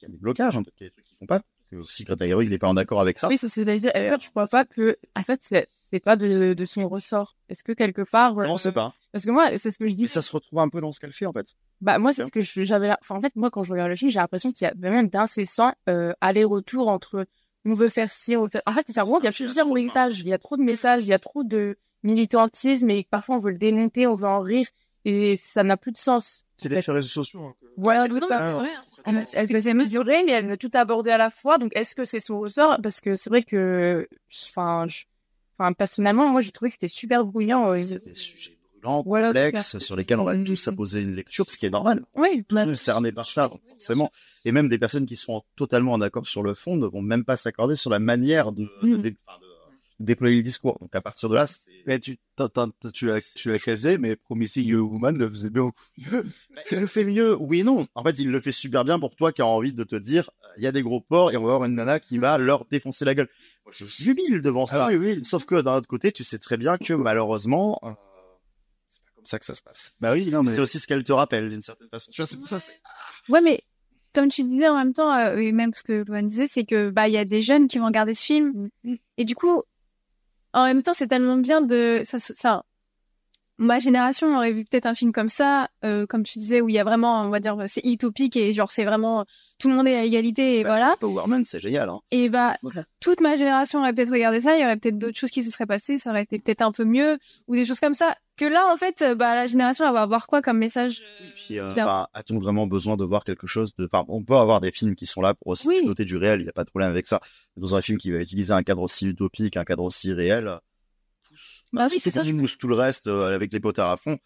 il 0.01 0.03
y 0.03 0.05
a 0.05 0.09
des 0.09 0.17
blocages, 0.17 0.57
hein, 0.57 0.63
qu'il 0.63 0.83
y 0.83 0.87
a 0.87 0.89
des 0.89 0.91
trucs 0.91 1.05
qui 1.05 1.15
font 1.15 1.25
pas 1.25 1.41
si 1.83 2.03
Greta 2.03 2.27
Gerwig 2.27 2.49
n'est 2.49 2.57
pas 2.57 2.67
en 2.67 2.77
accord 2.77 3.01
avec 3.01 3.17
ça. 3.17 3.27
Oui, 3.27 3.37
c'est 3.37 3.47
ce 3.47 3.55
que 3.55 3.65
j'allais 3.65 3.79
dire. 3.79 3.91
Que 3.91 4.17
tu 4.17 4.29
crois 4.29 4.47
pas 4.47 4.65
que, 4.65 4.97
en 5.15 5.23
fait, 5.23 5.67
pas 5.99 6.15
de, 6.15 6.53
de 6.53 6.65
son 6.65 6.87
ressort? 6.87 7.35
Est-ce 7.49 7.63
que 7.63 7.71
quelque 7.71 8.01
part, 8.01 8.35
Ça, 8.41 8.49
on 8.49 8.57
sait 8.57 8.71
pas. 8.71 8.93
Parce 9.11 9.25
que 9.25 9.31
moi, 9.31 9.57
c'est 9.57 9.71
ce 9.71 9.77
que 9.77 9.87
je 9.87 9.93
dis. 9.93 10.03
Mais 10.03 10.07
ça 10.07 10.21
se 10.21 10.31
retrouve 10.31 10.59
un 10.59 10.69
peu 10.69 10.81
dans 10.81 10.91
ce 10.91 10.99
qu'elle 10.99 11.13
fait 11.13 11.25
en 11.25 11.33
fait. 11.33 11.47
Bah 11.81 11.99
moi 11.99 12.13
c'est 12.13 12.25
ce 12.25 12.31
que 12.31 12.41
j'avais 12.41 12.87
là. 12.87 12.97
Enfin 13.01 13.15
en 13.15 13.21
fait 13.21 13.35
moi 13.35 13.49
quand 13.51 13.63
je 13.63 13.71
regarde 13.71 13.89
le 13.89 13.95
film 13.95 14.09
j'ai 14.11 14.19
l'impression 14.19 14.51
qu'il 14.51 14.65
y 14.65 14.69
a 14.69 14.73
vraiment 14.77 15.03
d'incessants 15.03 15.73
euh, 15.89 16.13
aller-retour 16.21 16.87
entre 16.87 17.25
on 17.65 17.73
veut 17.73 17.89
faire 17.89 18.11
ci, 18.11 18.35
on 18.37 18.43
veut 18.43 18.49
faire. 18.49 18.61
En 18.65 18.73
fait 18.73 18.83
c'est 18.87 18.99
vraiment 18.99 19.19
il 19.19 19.25
y 19.25 19.27
a 19.27 19.31
plusieurs 19.31 19.67
messages, 19.73 20.19
il 20.21 20.27
y 20.27 20.33
a 20.33 20.37
trop 20.37 20.55
de 20.57 20.63
messages, 20.63 21.03
il 21.03 21.07
y 21.09 21.13
a 21.13 21.19
trop 21.19 21.43
de 21.43 21.77
militantisme 22.03 22.89
et 22.89 23.05
parfois 23.09 23.35
on 23.35 23.39
veut 23.39 23.51
le 23.51 23.57
démonter, 23.57 24.07
on 24.07 24.15
veut 24.15 24.27
en 24.27 24.39
rire 24.41 24.67
et 25.03 25.35
ça 25.37 25.63
n'a 25.63 25.75
plus 25.77 25.91
de 25.91 25.97
sens. 25.97 26.43
C'est 26.57 26.69
les 26.69 26.79
réseaux 26.79 27.01
sociaux. 27.09 27.43
hein, 27.43 27.53
Voilà, 27.77 28.07
Non, 28.07 28.19
c'est 28.29 28.37
vrai, 28.53 28.69
hein. 28.73 28.83
Elle, 29.05 29.25
elle 29.33 29.49
faisait 29.49 29.73
mesurer, 29.73 30.23
mais 30.23 30.31
elle 30.31 30.47
veut 30.47 30.57
tout 30.57 30.71
aborder 30.73 31.11
à 31.11 31.17
la 31.17 31.29
fois. 31.29 31.57
Donc, 31.57 31.75
est-ce 31.75 31.93
que 31.95 32.05
c'est 32.05 32.19
son 32.19 32.39
ressort? 32.39 32.77
Parce 32.81 33.01
que 33.01 33.15
c'est 33.15 33.29
vrai 33.29 33.43
que, 33.43 34.07
enfin, 34.47 34.87
je- 34.87 35.03
enfin, 35.57 35.73
personnellement, 35.73 36.27
moi, 36.29 36.41
j'ai 36.41 36.51
trouvé 36.51 36.69
que 36.69 36.75
c'était 36.75 36.87
super 36.87 37.25
brillant. 37.25 37.71
euh, 37.71 37.77
Des 37.77 38.15
sujets 38.15 38.57
brûlants, 38.81 39.03
Voilà, 39.05 39.27
complexes, 39.27 39.77
sur 39.79 39.95
lesquels 39.95 40.19
on 40.19 40.23
va 40.25 40.35
Mhm. 40.35 40.45
tous 40.45 40.67
apposer 40.67 41.01
une 41.01 41.15
lecture, 41.15 41.49
ce 41.49 41.57
qui 41.57 41.65
est 41.65 41.69
normal. 41.69 42.03
Oui, 42.15 42.43
Tous 42.47 42.55
concernés 42.65 43.11
par 43.11 43.29
ça, 43.29 43.47
donc 43.49 43.61
forcément. 43.69 44.11
Et 44.45 44.51
même 44.51 44.69
des 44.69 44.77
personnes 44.77 45.05
qui 45.05 45.15
sont 45.15 45.43
totalement 45.55 45.93
en 45.93 46.01
accord 46.01 46.27
sur 46.27 46.43
le 46.43 46.53
fond 46.53 46.75
ne 46.77 46.85
vont 46.87 47.01
même 47.01 47.25
pas 47.25 47.37
s'accorder 47.37 47.75
sur 47.75 47.89
la 47.89 47.99
manière 47.99 48.51
de, 48.51 48.63
euh, 48.83 48.97
déployer 49.99 50.37
le 50.37 50.43
discours. 50.43 50.77
Donc 50.79 50.93
à 50.95 51.01
partir 51.01 51.29
de 51.29 51.35
là, 51.35 51.45
Mais 51.85 51.99
tu, 51.99 52.17
tu 52.37 53.09
as, 53.09 53.21
tu 53.35 53.51
as 53.51 53.59
casé, 53.59 53.97
mais 53.97 54.15
Promising 54.15 54.65
Young 54.65 54.91
Woman 54.91 55.17
le 55.17 55.29
faisait 55.29 55.49
bien. 55.49 55.71
Il 55.97 56.79
le 56.79 56.87
fait 56.87 57.03
mieux, 57.03 57.35
oui 57.39 57.61
et 57.61 57.63
non. 57.63 57.87
En 57.95 58.03
fait, 58.03 58.17
il 58.19 58.29
le 58.29 58.41
fait 58.41 58.51
super 58.51 58.83
bien 58.83 58.99
pour 58.99 59.15
toi 59.15 59.31
qui 59.31 59.41
as 59.41 59.45
envie 59.45 59.73
de 59.73 59.83
te 59.83 59.95
dire, 59.95 60.29
il 60.57 60.63
y 60.63 60.67
a 60.67 60.71
des 60.71 60.81
gros 60.81 61.01
porcs 61.01 61.33
et 61.33 61.37
on 61.37 61.43
va 61.43 61.53
avoir 61.53 61.65
une 61.65 61.75
nana 61.75 61.99
qui 61.99 62.17
va 62.17 62.37
leur 62.37 62.65
défoncer 62.65 63.05
la 63.05 63.15
gueule. 63.15 63.29
Moi, 63.65 63.73
je 63.75 63.85
jubile 63.85 64.41
devant 64.41 64.65
ça. 64.65 64.85
Ah 64.85 64.89
oui, 64.89 64.95
oui. 64.97 65.25
Sauf 65.25 65.45
que 65.45 65.61
d'un 65.61 65.75
autre 65.75 65.87
côté, 65.87 66.11
tu 66.11 66.23
sais 66.23 66.39
très 66.39 66.57
bien 66.57 66.77
que 66.77 66.93
malheureusement, 66.93 67.79
euh, 67.83 67.91
c'est 68.87 69.01
pas 69.03 69.11
comme 69.15 69.25
ça 69.25 69.39
que 69.39 69.45
ça 69.45 69.55
se 69.55 69.61
passe. 69.61 69.95
Bah 69.99 70.13
oui, 70.13 70.29
non 70.29 70.43
mais 70.43 70.53
C'est 70.53 70.61
aussi 70.61 70.79
ce 70.79 70.87
qu'elle 70.87 71.03
te 71.03 71.13
rappelle 71.13 71.49
d'une 71.49 71.61
certaine 71.61 71.89
façon. 71.89 72.11
Tu 72.11 72.21
vois, 72.21 72.27
c'est 72.27 72.37
pour 72.37 72.47
ça, 72.47 72.59
c'est 72.59 72.79
Ouais, 73.29 73.41
mais 73.41 73.63
comme 74.13 74.29
tu 74.29 74.43
disais 74.43 74.69
en 74.69 74.77
même 74.77 74.93
temps, 74.93 75.13
euh, 75.13 75.37
et 75.37 75.51
même 75.51 75.71
ce 75.75 75.83
que 75.83 76.03
Luan 76.07 76.27
disait, 76.27 76.47
c'est 76.47 76.65
que 76.65 76.89
bah 76.89 77.07
il 77.07 77.13
y 77.13 77.17
a 77.17 77.25
des 77.25 77.41
jeunes 77.41 77.67
qui 77.67 77.77
vont 77.79 77.87
regarder 77.87 78.13
ce 78.13 78.23
film 78.23 78.69
et 79.17 79.25
du 79.25 79.35
coup, 79.35 79.63
en 80.55 80.65
même 80.65 80.83
temps, 80.83 80.93
c'est 80.93 81.07
tellement 81.07 81.37
bien 81.37 81.61
de 81.61 82.01
ça. 82.05 82.17
Enfin, 82.31 82.63
ma 83.57 83.79
génération 83.79 84.35
aurait 84.35 84.51
vu 84.51 84.65
peut-être 84.65 84.85
un 84.85 84.95
film 84.95 85.11
comme 85.11 85.29
ça, 85.29 85.69
euh, 85.83 86.05
comme 86.05 86.23
tu 86.23 86.39
disais, 86.39 86.61
où 86.61 86.69
il 86.69 86.75
y 86.75 86.79
a 86.79 86.83
vraiment, 86.83 87.21
on 87.23 87.29
va 87.29 87.39
dire, 87.39 87.55
c'est 87.67 87.85
utopique 87.85 88.35
et 88.35 88.53
genre 88.53 88.71
c'est 88.71 88.83
vraiment 88.83 89.25
tout 89.57 89.69
le 89.69 89.75
monde 89.75 89.87
est 89.87 89.95
à 89.95 90.03
égalité 90.03 90.59
et 90.59 90.63
voilà. 90.63 90.95
Power 90.99 91.27
Man, 91.27 91.45
c'est 91.45 91.61
génial. 91.61 91.89
Hein. 91.89 91.99
Et 92.11 92.27
bah 92.29 92.57
toute 92.99 93.21
ma 93.21 93.37
génération 93.37 93.79
aurait 93.79 93.93
peut-être 93.93 94.11
regardé 94.11 94.41
ça, 94.41 94.57
il 94.57 94.61
y 94.61 94.65
aurait 94.65 94.77
peut-être 94.77 94.97
d'autres 94.97 95.17
choses 95.17 95.31
qui 95.31 95.43
se 95.43 95.51
seraient 95.51 95.65
passées, 95.65 95.97
ça 95.97 96.09
aurait 96.09 96.23
été 96.23 96.39
peut-être 96.39 96.61
un 96.61 96.71
peu 96.71 96.83
mieux 96.83 97.17
ou 97.47 97.55
des 97.55 97.65
choses 97.65 97.79
comme 97.79 97.93
ça. 97.93 98.15
Que 98.37 98.43
là, 98.43 98.65
en 98.69 98.75
fait, 98.75 99.01
bah 99.15 99.33
la 99.33 99.47
génération 99.47 99.85
elle 99.85 99.93
va 99.93 100.01
avoir 100.01 100.27
quoi 100.27 100.41
comme 100.41 100.57
message 100.57 101.01
euh, 101.01 101.25
Puis, 101.35 101.57
euh, 101.59 101.71
enfin, 101.71 102.07
a-t-on 102.13 102.37
vraiment 102.39 102.67
besoin 102.67 102.97
de 102.97 103.05
voir 103.05 103.23
quelque 103.23 103.47
chose 103.47 103.73
de, 103.77 103.87
enfin, 103.89 104.03
on 104.09 104.23
peut 104.25 104.35
avoir 104.35 104.59
des 104.59 104.71
films 104.71 104.95
qui 104.95 105.05
sont 105.05 105.21
là 105.21 105.33
pour 105.33 105.47
aussi 105.47 105.67
Oui. 105.69 105.85
noter 105.85 106.03
du 106.03 106.17
réel, 106.17 106.41
il 106.41 106.43
n'y 106.43 106.49
a 106.49 106.53
pas 106.53 106.65
de 106.65 106.69
problème 106.69 106.89
avec 106.89 107.07
ça. 107.07 107.21
Dans 107.55 107.75
un 107.75 107.81
film 107.81 107.97
qui 107.97 108.11
va 108.11 108.17
utiliser 108.17 108.51
un 108.51 108.63
cadre 108.63 108.81
aussi 108.81 109.07
utopique, 109.07 109.55
un 109.55 109.63
cadre 109.63 109.83
aussi 109.83 110.11
réel, 110.11 110.59
Bah 111.73 111.87
oui, 111.91 111.99
c'est 111.99 112.11
ça. 112.11 112.23
tu 112.23 112.33
mousses 112.33 112.57
tout 112.57 112.67
le 112.67 112.75
reste 112.75 113.07
euh, 113.07 113.35
avec 113.35 113.51
les 113.53 113.59
potards 113.59 113.91
à 113.91 113.97
fond. 113.97 114.17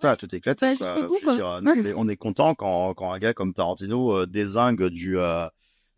Pas 0.00 0.16
tout 0.16 0.32
éclaté. 0.34 0.66
Bah, 0.66 0.76
quoi. 0.76 0.94
jusqu'au 0.94 1.08
bout, 1.08 1.16
Je 1.20 1.26
veux 1.26 1.36
quoi. 1.38 1.60
dire, 1.60 1.62
nous, 1.62 1.70
on 1.80 1.84
est- 1.86 1.94
on 1.96 2.08
est 2.08 2.16
content 2.16 2.54
quand, 2.54 2.92
quand 2.94 3.10
un 3.12 3.18
gars 3.18 3.32
comme 3.32 3.54
Tarantino 3.54 4.12
euh, 4.18 4.26
désingue 4.26 4.84
du 4.88 5.18
euh, 5.18 5.46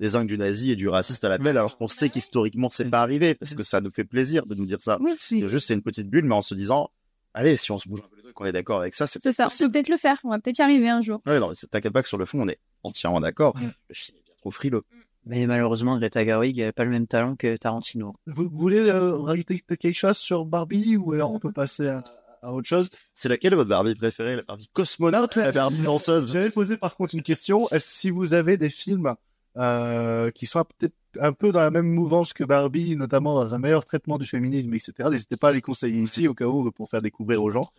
désingue 0.00 0.28
du 0.28 0.38
nazi 0.38 0.70
et 0.70 0.76
du 0.76 0.88
raciste 0.88 1.24
à 1.24 1.28
la 1.28 1.38
pelle, 1.38 1.56
alors 1.56 1.76
qu'on 1.76 1.88
sait 1.88 2.08
qu'historiquement 2.08 2.68
c'est 2.70 2.88
pas 2.90 3.00
arrivé, 3.02 3.34
parce 3.34 3.54
que 3.54 3.62
ça 3.62 3.80
nous 3.80 3.90
fait 3.92 4.04
plaisir 4.04 4.46
de 4.46 4.54
nous 4.54 4.66
dire 4.66 4.80
ça. 4.80 4.98
Oui, 5.00 5.12
C'est 5.18 5.48
juste 5.48 5.66
c'est 5.68 5.74
une 5.74 5.82
petite 5.82 6.08
bulle, 6.08 6.24
mais 6.24 6.34
en 6.34 6.42
se 6.42 6.54
disant, 6.54 6.90
allez, 7.32 7.56
si 7.56 7.70
on 7.72 7.78
se 7.78 7.88
bouge 7.88 8.00
un 8.04 8.08
peu 8.08 8.16
les 8.16 8.32
qu'on 8.32 8.44
est 8.44 8.52
d'accord 8.52 8.80
avec 8.80 8.94
ça, 8.96 9.06
c'est 9.06 9.20
ça. 9.32 9.46
On 9.46 9.56
peut 9.56 9.70
peut-être 9.70 9.88
le 9.88 9.96
faire. 9.96 10.18
On 10.24 10.30
va 10.30 10.38
peut-être 10.40 10.58
y 10.58 10.62
arriver 10.62 10.88
un 10.88 11.00
jour. 11.00 11.20
Ouais, 11.26 11.38
non, 11.40 11.52
t'inquiète 11.70 11.92
pas 11.92 12.02
que 12.02 12.08
sur 12.08 12.18
le 12.18 12.26
fond, 12.26 12.40
on 12.40 12.48
est 12.48 12.58
entièrement 12.82 13.20
d'accord. 13.20 13.54
Le 13.56 13.94
film 13.94 14.18
est 14.18 14.24
bien 14.24 14.34
trop 14.38 14.50
frileux. 14.50 14.82
Mais 15.26 15.46
malheureusement, 15.46 15.98
Greta 15.98 16.24
Gerwig 16.24 16.58
n'avait 16.58 16.72
pas 16.72 16.84
le 16.84 16.90
même 16.90 17.06
talent 17.06 17.34
que 17.36 17.56
Tarantino. 17.56 18.14
Vous, 18.26 18.48
vous 18.48 18.58
voulez 18.58 18.88
euh, 18.88 19.16
rajouter 19.16 19.60
quelque 19.60 19.94
chose 19.94 20.18
sur 20.18 20.44
Barbie 20.44 20.96
ou 20.96 21.12
alors 21.12 21.32
on 21.32 21.38
peut 21.38 21.52
passer 21.52 21.88
à, 21.88 22.04
à 22.42 22.52
autre 22.52 22.68
chose? 22.68 22.90
C'est 23.14 23.28
laquelle 23.28 23.54
votre 23.54 23.70
Barbie 23.70 23.94
préférée 23.94 24.36
La 24.36 24.42
Barbie 24.42 24.68
cosmonaute 24.72 25.36
ou 25.36 25.40
la 25.40 25.52
Barbie 25.52 25.82
danseuse? 25.82 26.30
J'allais 26.30 26.50
poser 26.50 26.76
par 26.76 26.96
contre 26.96 27.14
une 27.14 27.22
question. 27.22 27.68
Est-ce 27.70 27.88
si 27.88 28.10
vous 28.10 28.34
avez 28.34 28.56
des 28.58 28.70
films 28.70 29.14
euh, 29.56 30.30
qui 30.30 30.46
sont 30.46 30.64
peut-être 30.64 30.94
un 31.20 31.32
peu 31.32 31.52
dans 31.52 31.60
la 31.60 31.70
même 31.70 31.86
mouvance 31.86 32.32
que 32.32 32.44
Barbie, 32.44 32.96
notamment 32.96 33.34
dans 33.34 33.54
un 33.54 33.58
meilleur 33.58 33.86
traitement 33.86 34.18
du 34.18 34.26
féminisme, 34.26 34.74
etc. 34.74 35.08
N'hésitez 35.10 35.36
pas 35.36 35.50
à 35.50 35.52
les 35.52 35.62
conseiller 35.62 36.02
ici 36.02 36.28
au 36.28 36.34
cas 36.34 36.46
où 36.46 36.70
pour 36.72 36.90
faire 36.90 37.02
découvrir 37.02 37.42
aux 37.42 37.50
gens. 37.50 37.70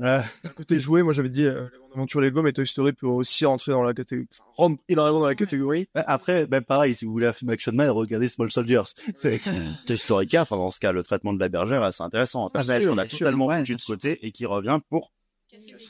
Euh, 0.00 0.20
Côté 0.54 0.78
jouet, 0.78 1.02
moi 1.02 1.12
j'avais 1.14 1.30
dit 1.30 1.46
euh, 1.46 1.66
l'aventure 1.94 2.20
Lego, 2.20 2.42
mais 2.42 2.52
Toy 2.52 2.66
Story 2.66 2.92
peut 2.92 3.06
aussi 3.06 3.46
rentrer 3.46 3.72
dans 3.72 3.82
la 3.82 3.94
catégorie, 3.94 4.28
enfin, 4.30 4.44
rentre 4.56 4.82
énormément 4.88 5.20
dans 5.20 5.26
la 5.26 5.34
catégorie. 5.34 5.88
Ouais, 5.94 6.02
Après, 6.06 6.46
ben 6.46 6.62
pareil, 6.62 6.94
si 6.94 7.06
vous 7.06 7.12
voulez 7.12 7.26
un 7.26 7.32
film 7.32 7.50
Action 7.50 7.72
Man, 7.72 7.88
regardez 7.90 8.28
Small 8.28 8.50
Soldiers. 8.50 8.82
C'est 9.16 9.40
Toy 9.86 9.96
Story 9.96 10.26
4, 10.26 10.42
enfin, 10.52 10.56
dans 10.56 10.70
ce 10.70 10.80
cas, 10.80 10.92
le 10.92 11.02
traitement 11.02 11.32
de 11.32 11.40
la 11.40 11.48
bergère, 11.48 11.80
là, 11.80 11.92
c'est 11.92 12.02
intéressant. 12.02 12.46
Un 12.46 12.50
personnage 12.50 12.82
sûr, 12.82 12.92
qu'on 12.92 12.98
a 12.98 13.06
totalement 13.06 13.46
Ouais, 13.46 13.58
foutu 13.60 13.76
de 13.76 13.82
côté 13.82 14.18
et 14.26 14.32
qui 14.32 14.44
revient 14.44 14.80
pour 14.90 15.12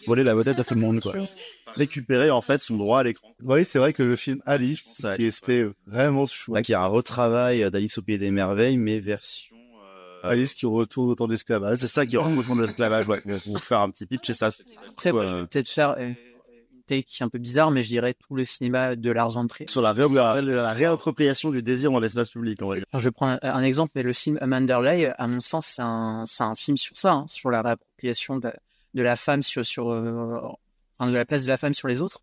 voler 0.07 0.23
la 0.23 0.35
vedette 0.37 0.61
à 0.61 0.65
tout 0.65 0.75
le 0.75 0.81
monde, 0.81 1.01
quoi. 1.01 1.15
Récupérer, 1.75 2.31
en 2.31 2.41
fait, 2.43 2.61
son 2.63 2.77
droit 2.77 3.01
à 3.01 3.03
l'écran. 3.03 3.29
oui, 3.43 3.65
c'est 3.65 3.79
vrai 3.81 3.93
que 3.93 4.03
le 4.05 4.15
film 4.17 4.41
Alice, 4.47 4.83
Ça, 4.95 5.17
qui 5.17 5.25
est 5.27 5.45
fait 5.45 5.63
euh, 5.63 5.75
vraiment 5.87 6.21
Là, 6.23 6.27
chouette. 6.29 6.65
qui 6.65 6.75
a 6.75 6.81
un 6.83 6.87
retravail 6.87 7.69
d'Alice 7.73 7.99
au 7.99 8.03
Pays 8.03 8.19
des 8.19 8.31
Merveilles, 8.31 8.79
mais 8.79 9.01
version, 9.01 9.57
euh, 9.57 9.66
Alice 10.23 10.55
qui 10.55 10.67
retourne 10.67 11.11
autour 11.11 11.29
d'esclavage. 11.29 11.79
c'est 11.79 11.87
ça 11.89 12.07
qui 12.07 12.17
rend 12.17 12.35
compte 12.43 12.57
de 12.59 12.63
l'esclavage, 12.63 13.09
ouais. 13.09 13.21
Pour 13.45 13.59
faire 13.65 13.81
un 13.81 13.91
petit 13.91 14.07
pitch, 14.07 14.27
c'est 14.27 14.35
ça. 14.35 14.49
Après, 14.89 15.13
moi, 15.13 15.25
je 15.25 15.31
euh, 15.31 15.41
vais 15.43 15.47
peut-être 15.47 15.69
faire 15.69 15.91
euh, 15.99 16.09
une 16.09 16.83
take 16.87 17.07
un 17.21 17.29
peu 17.29 17.39
bizarre, 17.39 17.71
mais 17.71 17.83
je 17.83 17.89
dirais 17.89 18.15
tout 18.15 18.35
le 18.35 18.45
cinéma 18.45 18.97
de 18.97 19.11
Lars 19.11 19.31
von 19.31 19.47
Trier. 19.47 19.69
sur 19.69 19.83
la, 19.83 19.93
ré- 19.93 20.09
la, 20.09 20.41
la 20.43 20.73
réappropriation 20.73 21.51
du 21.51 21.63
désir 21.63 21.91
dans 21.91 22.01
l'espace 22.01 22.31
public, 22.31 22.59
dire. 22.59 22.69
Alors, 22.71 22.85
je 22.95 23.09
prends 23.11 23.29
un, 23.31 23.39
un 23.43 23.63
exemple, 23.63 23.93
mais 23.95 24.03
le 24.03 24.13
film 24.13 24.39
Manderley, 24.45 25.13
à 25.17 25.27
mon 25.27 25.41
sens, 25.41 25.67
c'est 25.77 25.83
un, 25.83 26.25
c'est 26.27 26.45
un 26.45 26.55
film 26.55 26.77
sur 26.77 26.97
ça, 26.97 27.13
hein, 27.13 27.25
sur 27.29 27.51
la 27.51 27.63
réappropriation 27.63 28.39
de, 28.39 28.51
de 28.95 29.03
la 29.03 29.17
femme 29.17 29.43
sur, 29.43 29.65
sur 29.65 29.91
euh, 29.93 30.41
enfin, 30.99 31.11
de 31.11 31.15
la 31.15 31.25
place 31.25 31.43
de 31.45 31.49
la 31.49 31.57
femme 31.57 31.75
sur 31.75 31.89
les 31.89 32.01
autres, 32.01 32.23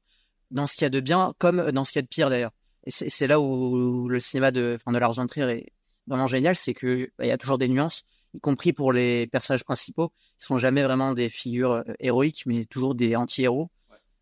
dans 0.51 0.67
ce 0.67 0.75
qu'il 0.75 0.83
y 0.83 0.87
a 0.87 0.89
de 0.89 0.99
bien, 0.99 1.33
comme 1.39 1.71
dans 1.71 1.83
ce 1.83 1.91
qu'il 1.91 1.99
y 1.99 2.03
a 2.03 2.03
de 2.03 2.07
pire 2.07 2.29
d'ailleurs. 2.29 2.51
Et 2.85 2.91
c'est 2.91 3.09
c'est 3.09 3.27
là 3.27 3.39
où 3.39 4.09
le 4.09 4.19
cinéma 4.19 4.51
de, 4.51 4.77
enfin, 4.79 4.91
de 4.91 4.97
Lars 4.97 5.13
von 5.13 5.25
Trier 5.25 5.45
est 5.49 5.71
vraiment 6.07 6.27
génial, 6.27 6.55
c'est 6.55 6.73
que 6.73 7.09
bah, 7.17 7.25
il 7.25 7.27
y 7.27 7.31
a 7.31 7.37
toujours 7.37 7.57
des 7.57 7.67
nuances, 7.67 8.03
y 8.33 8.39
compris 8.39 8.73
pour 8.73 8.91
les 8.93 9.27
personnages 9.27 9.63
principaux, 9.63 10.09
qui 10.39 10.45
sont 10.45 10.57
jamais 10.57 10.83
vraiment 10.83 11.13
des 11.13 11.29
figures 11.29 11.71
euh, 11.73 11.83
héroïques, 11.99 12.43
mais 12.45 12.65
toujours 12.65 12.95
des 12.95 13.15
anti-héros, 13.15 13.69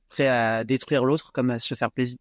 prêts 0.10 0.28
à 0.28 0.64
détruire 0.64 1.06
l'autre 1.06 1.32
comme 1.32 1.50
à 1.50 1.60
se 1.60 1.74
faire 1.74 1.92
plaisir. 1.92 2.18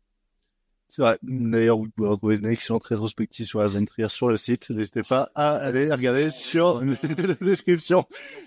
C'est 0.92 1.02
vrai. 1.02 1.18
D'ailleurs, 1.22 1.78
vous 1.78 1.88
pouvez 1.88 2.08
retrouver 2.08 2.36
une 2.36 2.46
excellente 2.46 2.84
rétrospective 2.84 3.46
sur 3.46 3.60
von 3.60 3.84
Trier 3.84 4.08
sur 4.08 4.28
le 4.28 4.36
site. 4.36 4.70
N'hésitez 4.70 5.04
pas 5.04 5.30
à 5.36 5.54
aller 5.54 5.88
regarder 5.92 6.30
sur 6.30 6.84
la 7.02 7.34
description. 7.40 8.06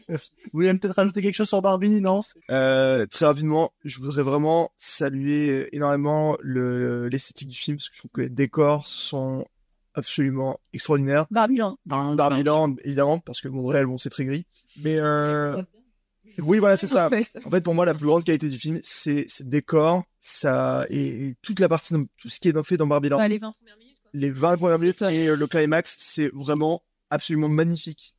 Vous 0.10 0.18
voulez 0.52 0.74
peut-être 0.74 0.96
rajouter 0.96 1.22
quelque 1.22 1.36
chose 1.36 1.48
sur 1.48 1.62
Barbie, 1.62 2.02
non? 2.02 2.22
Euh, 2.52 3.06
très 3.06 3.26
rapidement, 3.28 3.72
je 3.86 3.98
voudrais 4.00 4.24
vraiment 4.24 4.72
saluer 4.76 5.50
euh, 5.52 5.70
énormément 5.72 6.36
le- 6.42 7.08
l'esthétique 7.08 7.48
du 7.48 7.58
film, 7.58 7.78
parce 7.78 7.88
que 7.88 7.96
je 7.96 8.00
trouve 8.02 8.12
que 8.12 8.22
les 8.22 8.30
décors 8.30 8.88
sont 8.88 9.48
absolument 9.94 10.60
extraordinaires. 10.74 11.26
Barbiland. 11.32 11.78
Dans, 11.86 12.16
Barbieland, 12.16 12.76
évidemment, 12.84 13.20
parce 13.20 13.42
que 13.42 13.48
bon, 13.48 13.66
réel, 13.66 13.86
bon, 13.86 13.98
c'est 13.98 14.10
très 14.10 14.26
gris. 14.26 14.46
Mais 14.82 14.98
euh... 14.98 15.62
oui, 16.40 16.60
voilà, 16.60 16.78
c'est 16.78 16.88
ça. 16.88 17.10
En 17.46 17.50
fait, 17.50 17.62
pour 17.62 17.74
moi, 17.74 17.86
la 17.86 17.94
plus 17.94 18.06
grande 18.06 18.24
qualité 18.24 18.50
du 18.50 18.58
film, 18.58 18.80
c'est 18.84 19.28
le 19.40 19.46
décor, 19.46 20.04
ça 20.22 20.86
et, 20.90 21.28
et 21.28 21.36
toute 21.42 21.60
la 21.60 21.70
partie, 21.70 21.94
tout 22.18 22.30
ce 22.30 22.40
qui 22.40 22.50
est 22.50 22.64
fait 22.64 22.78
dans 22.78 22.88
Barbieland. 22.88 23.18
Bah, 23.18 23.28
les 23.28 23.40
20 23.40 23.52
premières 23.52 23.78
minutes. 23.78 24.00
quoi. 24.02 24.12
les 24.14 24.32
20 24.32 24.58
premières 24.58 24.80
minutes 24.80 25.02
et 25.04 25.28
euh, 25.28 25.36
le 25.36 25.48
climax, 25.48 25.96
c'est 26.00 26.30
vraiment 26.34 26.84
absolument 27.10 27.50
magnifique. 27.50 28.16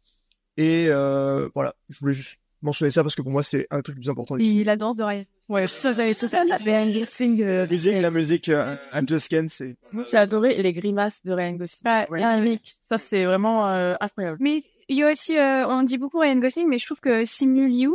Et 0.57 0.87
euh, 0.89 1.49
voilà, 1.55 1.75
je 1.89 1.99
voulais 1.99 2.15
juste 2.15 2.39
mentionner 2.65 2.91
ça 2.91 3.03
parce 3.03 3.15
que 3.15 3.23
pour 3.23 3.31
moi, 3.31 3.43
c'est 3.43 3.67
un 3.71 3.81
truc 3.83 3.97
plus 3.97 4.09
important. 4.09 4.37
film. 4.37 4.59
Et 4.61 4.65
la 4.65 4.77
danse 4.77 4.97
de 4.97 5.03
Ryan. 5.05 5.25
Ouais, 5.49 5.67
ça, 5.67 5.93
j'avais 5.93 6.15
ça, 6.15 6.27
ça, 6.29 6.43
Ryan 6.43 6.91
Gosling. 6.91 7.43
euh, 7.43 7.65
La 7.65 7.67
musique, 7.71 7.95
la 8.03 8.11
musique, 8.11 8.49
euh, 8.49 8.77
I'm 8.95 9.07
Just 9.09 9.29
Ken, 9.29 9.49
c'est 9.49 9.77
J'ai 10.11 10.17
adoré 10.17 10.63
les 10.63 10.73
grimaces 10.73 11.23
de 11.25 11.33
Ryan 11.33 11.53
Gosling. 11.53 11.83
Ouais, 11.85 12.07
Ryan 12.11 12.41
Mick. 12.41 12.77
Ça, 12.89 12.99
c'est 12.99 13.25
vraiment 13.27 13.67
euh, 13.69 13.95
incroyable. 14.01 14.39
Mais 14.41 14.63
il 14.89 14.97
y 14.97 15.03
a 15.03 15.13
aussi, 15.13 15.37
euh, 15.37 15.67
on 15.69 15.83
dit 15.83 15.99
beaucoup 15.99 16.19
Ryan 16.19 16.37
Gosling, 16.37 16.69
mais 16.69 16.79
je 16.79 16.87
trouve 16.87 17.01
que 17.01 17.25
Simu 17.25 17.69
Liu, 17.69 17.91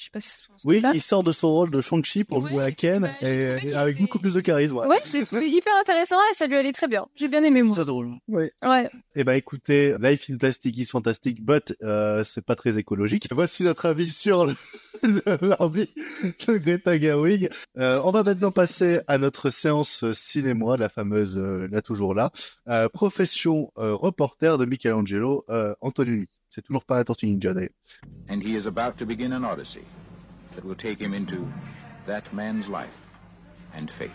je 0.00 0.04
sais 0.06 0.10
pas 0.10 0.20
si 0.20 0.30
c'est 0.30 0.44
Oui, 0.66 0.80
ça. 0.80 0.92
il 0.94 1.02
sort 1.02 1.22
de 1.22 1.30
son 1.30 1.48
rôle 1.52 1.70
de 1.70 1.80
Shang-Chi 1.82 2.24
pour 2.24 2.48
jouer 2.48 2.64
à 2.64 2.72
Ken 2.72 3.02
bah, 3.02 3.08
et, 3.20 3.26
et 3.68 3.74
avec 3.74 3.96
était- 3.96 4.02
beaucoup 4.04 4.18
plus 4.18 4.32
de 4.32 4.40
charisme. 4.40 4.76
ouais. 4.78 4.86
Ouais, 4.86 4.98
je 5.04 5.12
l'ai 5.12 5.26
trouvé 5.26 5.46
hyper 5.46 5.74
intéressant 5.78 6.16
et 6.32 6.34
ça 6.34 6.46
lui 6.46 6.56
allait 6.56 6.72
très 6.72 6.88
bien. 6.88 7.06
J'ai 7.16 7.28
bien 7.28 7.44
aimé 7.44 7.62
moi. 7.62 7.76
C'est 7.76 7.84
drôle. 7.84 8.14
ouais. 8.28 8.50
Ouais. 8.62 8.88
Eh 9.14 9.24
ben 9.24 9.34
écoutez, 9.34 9.94
Life 10.00 10.30
in 10.30 10.38
Plastic 10.38 10.76
is 10.78 10.86
fantastic, 10.86 11.44
but 11.44 11.76
euh, 11.82 12.24
c'est 12.24 12.44
pas 12.44 12.56
très 12.56 12.78
écologique. 12.78 13.28
Voici 13.32 13.62
notre 13.62 13.84
avis 13.86 14.08
sur 14.10 14.46
le, 14.46 14.54
de 15.02 16.56
Greta 16.58 16.98
Gerwig. 16.98 17.50
Euh, 17.76 18.00
on 18.04 18.10
va 18.10 18.22
maintenant 18.22 18.50
passer 18.52 19.00
à 19.06 19.18
notre 19.18 19.50
séance 19.50 20.10
cinéma, 20.12 20.76
la 20.78 20.88
fameuse, 20.88 21.36
euh, 21.36 21.68
là 21.70 21.82
toujours 21.82 22.14
là, 22.14 22.30
Euh, 22.68 22.88
profession 22.88 23.70
euh, 23.78 23.94
reporter 23.94 24.56
de 24.58 24.64
Michelangelo 24.64 25.44
euh, 25.50 25.74
Antonioni. 25.80 26.26
C'est 26.50 26.62
toujours 26.62 26.84
pas 26.84 26.98
un 26.98 27.04
Tortue 27.04 27.26
Ninja 27.26 27.54
d'ailleurs. 27.54 27.70
and 28.28 28.42
he 28.42 28.56
is 28.56 28.66
about 28.66 28.96
to 28.98 29.06
begin 29.06 29.32
an 29.32 29.44
odyssey 29.44 29.84
that 30.54 30.64
will 30.64 30.74
take 30.76 30.98
him 31.00 31.14
into 31.14 31.46
that 32.06 32.32
man's 32.32 32.68
life 32.68 32.96
and 33.74 33.90
fate. 33.90 34.10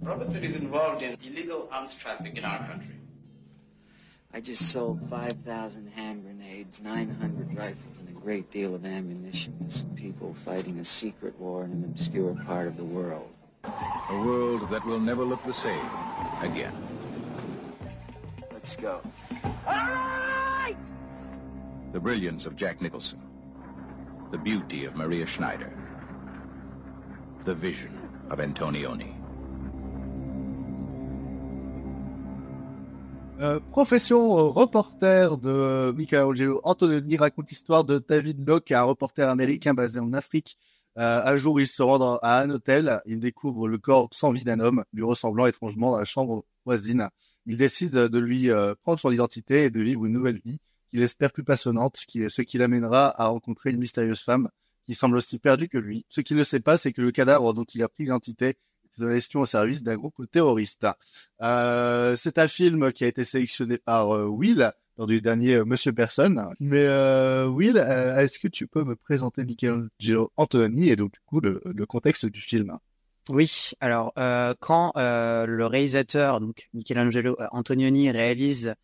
Robertson 0.00 0.42
is 0.42 0.56
involved 0.56 1.02
in 1.02 1.16
illegal 1.24 1.68
arms 1.70 1.94
traffic 1.94 2.36
in 2.36 2.44
our 2.44 2.58
country. 2.66 2.96
I 4.34 4.40
just 4.40 4.72
sold 4.72 4.98
5,000 5.10 5.88
hand 5.88 6.24
grenades, 6.24 6.80
900 6.80 7.54
rifles, 7.56 7.98
and 8.00 8.08
a 8.08 8.12
great 8.20 8.50
deal 8.50 8.74
of 8.74 8.84
ammunition 8.86 9.52
to 9.64 9.70
some 9.70 9.90
people 9.94 10.34
fighting 10.44 10.78
a 10.80 10.84
secret 10.84 11.38
war 11.38 11.64
in 11.64 11.70
an 11.72 11.84
obscure 11.84 12.34
part 12.46 12.66
of 12.66 12.76
the 12.76 12.84
world. 12.84 13.28
A 13.64 14.22
world 14.24 14.68
that 14.70 14.84
will 14.84 14.98
never 15.00 15.22
look 15.22 15.44
the 15.44 15.52
same 15.54 15.86
again. 16.40 16.72
Let's 18.52 18.74
go. 18.74 19.00
The 21.92 22.00
brilliance 22.00 22.46
of 22.46 22.56
Jack 22.56 22.80
Nicholson. 22.80 23.18
The 24.30 24.38
beauty 24.38 24.86
of 24.86 24.96
Maria 24.96 25.26
Schneider. 25.26 25.70
The 27.44 27.54
vision 27.54 27.90
of 28.30 28.38
Antonioni. 28.40 29.12
Euh, 33.40 33.60
profession 33.72 34.38
euh, 34.38 34.42
reporter 34.44 35.36
de 35.36 35.92
Michelangelo 35.94 36.62
Antonioni 36.64 37.18
raconte 37.18 37.50
l'histoire 37.50 37.84
de 37.84 37.98
David 37.98 38.48
Locke, 38.48 38.72
un 38.72 38.84
reporter 38.84 39.28
américain 39.28 39.74
basé 39.74 40.00
en 40.00 40.14
Afrique. 40.14 40.56
Euh, 40.96 41.22
un 41.24 41.36
jour, 41.36 41.60
il 41.60 41.66
se 41.66 41.82
rend 41.82 42.16
à 42.22 42.40
un 42.40 42.48
hôtel, 42.48 43.02
il 43.04 43.20
découvre 43.20 43.68
le 43.68 43.76
corps 43.76 44.08
sans 44.12 44.32
vie 44.32 44.44
d'un 44.44 44.60
homme, 44.60 44.84
lui 44.94 45.02
ressemblant 45.02 45.44
étrangement 45.44 45.90
dans 45.90 45.98
la 45.98 46.06
chambre 46.06 46.46
voisine. 46.64 47.10
Il 47.44 47.58
décide 47.58 47.92
de 47.92 48.18
lui 48.18 48.50
euh, 48.50 48.74
prendre 48.82 48.98
son 48.98 49.12
identité 49.12 49.64
et 49.64 49.70
de 49.70 49.80
vivre 49.80 50.06
une 50.06 50.14
nouvelle 50.14 50.40
vie 50.42 50.58
qu'il 50.92 51.02
espère 51.02 51.32
plus 51.32 51.42
passionnante, 51.42 51.96
ce 51.96 52.42
qui 52.42 52.58
l'amènera 52.58 53.20
à 53.20 53.28
rencontrer 53.28 53.70
une 53.70 53.78
mystérieuse 53.78 54.20
femme 54.20 54.48
qui 54.84 54.94
semble 54.94 55.16
aussi 55.16 55.38
perdue 55.38 55.68
que 55.68 55.78
lui. 55.78 56.04
Ce 56.08 56.20
qu'il 56.20 56.36
ne 56.36 56.44
sait 56.44 56.60
pas, 56.60 56.76
c'est 56.76 56.92
que 56.92 57.00
le 57.00 57.12
cadavre 57.12 57.54
dont 57.54 57.64
il 57.64 57.82
a 57.82 57.88
pris 57.88 58.04
l'identité 58.04 58.48
est 58.48 58.58
une 58.98 59.14
gestion 59.14 59.40
au 59.40 59.46
service 59.46 59.82
d'un 59.82 59.96
groupe 59.96 60.30
terroriste. 60.30 60.86
Euh, 61.40 62.14
c'est 62.16 62.38
un 62.38 62.48
film 62.48 62.92
qui 62.92 63.04
a 63.04 63.06
été 63.06 63.24
sélectionné 63.24 63.78
par 63.78 64.14
euh, 64.14 64.26
Will 64.26 64.72
lors 64.98 65.06
du 65.06 65.22
dernier 65.22 65.54
euh, 65.54 65.64
Monsieur 65.64 65.92
Personne. 65.92 66.46
Mais 66.60 66.86
Will, 67.46 67.78
est-ce 67.78 68.38
que 68.38 68.48
tu 68.48 68.66
peux 68.66 68.84
me 68.84 68.96
présenter 68.96 69.44
Michelangelo 69.44 70.30
Antonioni 70.36 70.90
et 70.90 70.96
donc 70.96 71.12
du 71.12 71.20
coup 71.24 71.40
le, 71.40 71.62
le 71.64 71.86
contexte 71.86 72.26
du 72.26 72.40
film? 72.40 72.78
Oui, 73.28 73.70
alors 73.78 74.12
quand 74.58 74.92
le 74.96 75.64
réalisateur, 75.64 76.40
donc 76.40 76.68
Michelangelo 76.74 77.36
Antonioni, 77.52 78.10
réalise 78.10 78.74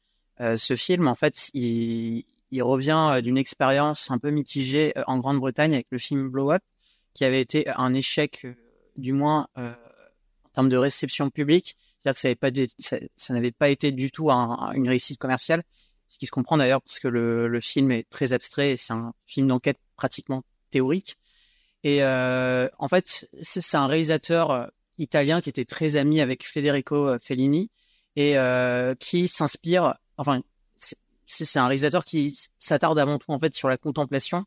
ce 0.56 0.76
film, 0.76 1.08
en 1.08 1.14
fait, 1.14 1.50
il, 1.54 2.24
il 2.50 2.62
revient 2.62 3.10
euh, 3.16 3.20
d'une 3.20 3.38
expérience 3.38 4.10
un 4.10 4.18
peu 4.18 4.30
mitigée 4.30 4.92
euh, 4.96 5.02
en 5.06 5.18
Grande-Bretagne 5.18 5.74
avec 5.74 5.86
le 5.90 5.98
film 5.98 6.28
Blow 6.28 6.52
Up, 6.52 6.62
qui 7.14 7.24
avait 7.24 7.40
été 7.40 7.68
un 7.68 7.94
échec, 7.94 8.42
euh, 8.44 8.54
du 8.96 9.12
moins 9.12 9.48
euh, 9.58 9.70
en 10.44 10.48
termes 10.54 10.68
de 10.68 10.76
réception 10.76 11.30
publique. 11.30 11.76
C'est-à-dire 12.02 12.14
que 12.14 12.20
ça 12.20 12.28
n'avait 13.34 13.50
pas, 13.50 13.58
ça, 13.58 13.58
pas 13.58 13.68
été 13.68 13.92
du 13.92 14.10
tout 14.10 14.30
un- 14.30 14.72
une 14.72 14.88
réussite 14.88 15.18
commerciale, 15.18 15.62
ce 16.06 16.16
qui 16.16 16.26
se 16.26 16.30
comprend 16.30 16.56
d'ailleurs 16.56 16.80
parce 16.80 17.00
que 17.00 17.08
le, 17.08 17.48
le 17.48 17.60
film 17.60 17.90
est 17.90 18.08
très 18.08 18.32
abstrait 18.32 18.70
et 18.72 18.76
c'est 18.76 18.92
un 18.92 19.12
film 19.26 19.48
d'enquête 19.48 19.78
pratiquement 19.96 20.42
théorique. 20.70 21.16
Et 21.84 22.02
euh, 22.02 22.68
en 22.78 22.88
fait, 22.88 23.28
c'est 23.42 23.76
un 23.76 23.86
réalisateur 23.86 24.50
euh, 24.50 24.66
italien 24.96 25.40
qui 25.40 25.50
était 25.50 25.64
très 25.64 25.96
ami 25.96 26.20
avec 26.20 26.46
Federico 26.46 27.08
euh, 27.08 27.18
Fellini 27.20 27.70
et 28.16 28.38
euh, 28.38 28.94
qui 28.94 29.28
s'inspire. 29.28 29.94
Enfin, 30.18 30.42
c'est 31.26 31.58
un 31.58 31.66
réalisateur 31.66 32.04
qui 32.04 32.38
s'attarde 32.58 32.98
avant 32.98 33.18
tout 33.18 33.32
en 33.32 33.38
fait 33.38 33.54
sur 33.54 33.68
la 33.68 33.76
contemplation 33.76 34.44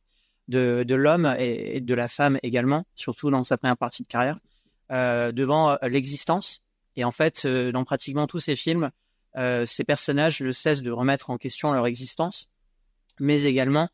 de, 0.47 0.93
l'homme 0.93 1.33
et, 1.39 1.79
de 1.79 1.93
la 1.93 2.07
femme 2.07 2.37
également, 2.43 2.85
surtout 2.95 3.29
dans 3.29 3.43
sa 3.43 3.57
première 3.57 3.77
partie 3.77 4.03
de 4.03 4.07
carrière, 4.07 4.37
euh, 4.91 5.31
devant 5.31 5.71
euh, 5.71 5.77
l'existence. 5.83 6.61
Et 6.97 7.05
en 7.05 7.11
fait, 7.11 7.43
euh, 7.45 7.71
dans 7.71 7.85
pratiquement 7.85 8.27
tous 8.27 8.39
ses 8.39 8.55
films, 8.55 8.91
ces 9.65 9.85
personnages 9.85 10.41
ne 10.41 10.51
cessent 10.51 10.81
de 10.81 10.91
remettre 10.91 11.29
en 11.29 11.37
question 11.37 11.71
leur 11.71 11.87
existence, 11.87 12.49
mais 13.17 13.43
également 13.43 13.87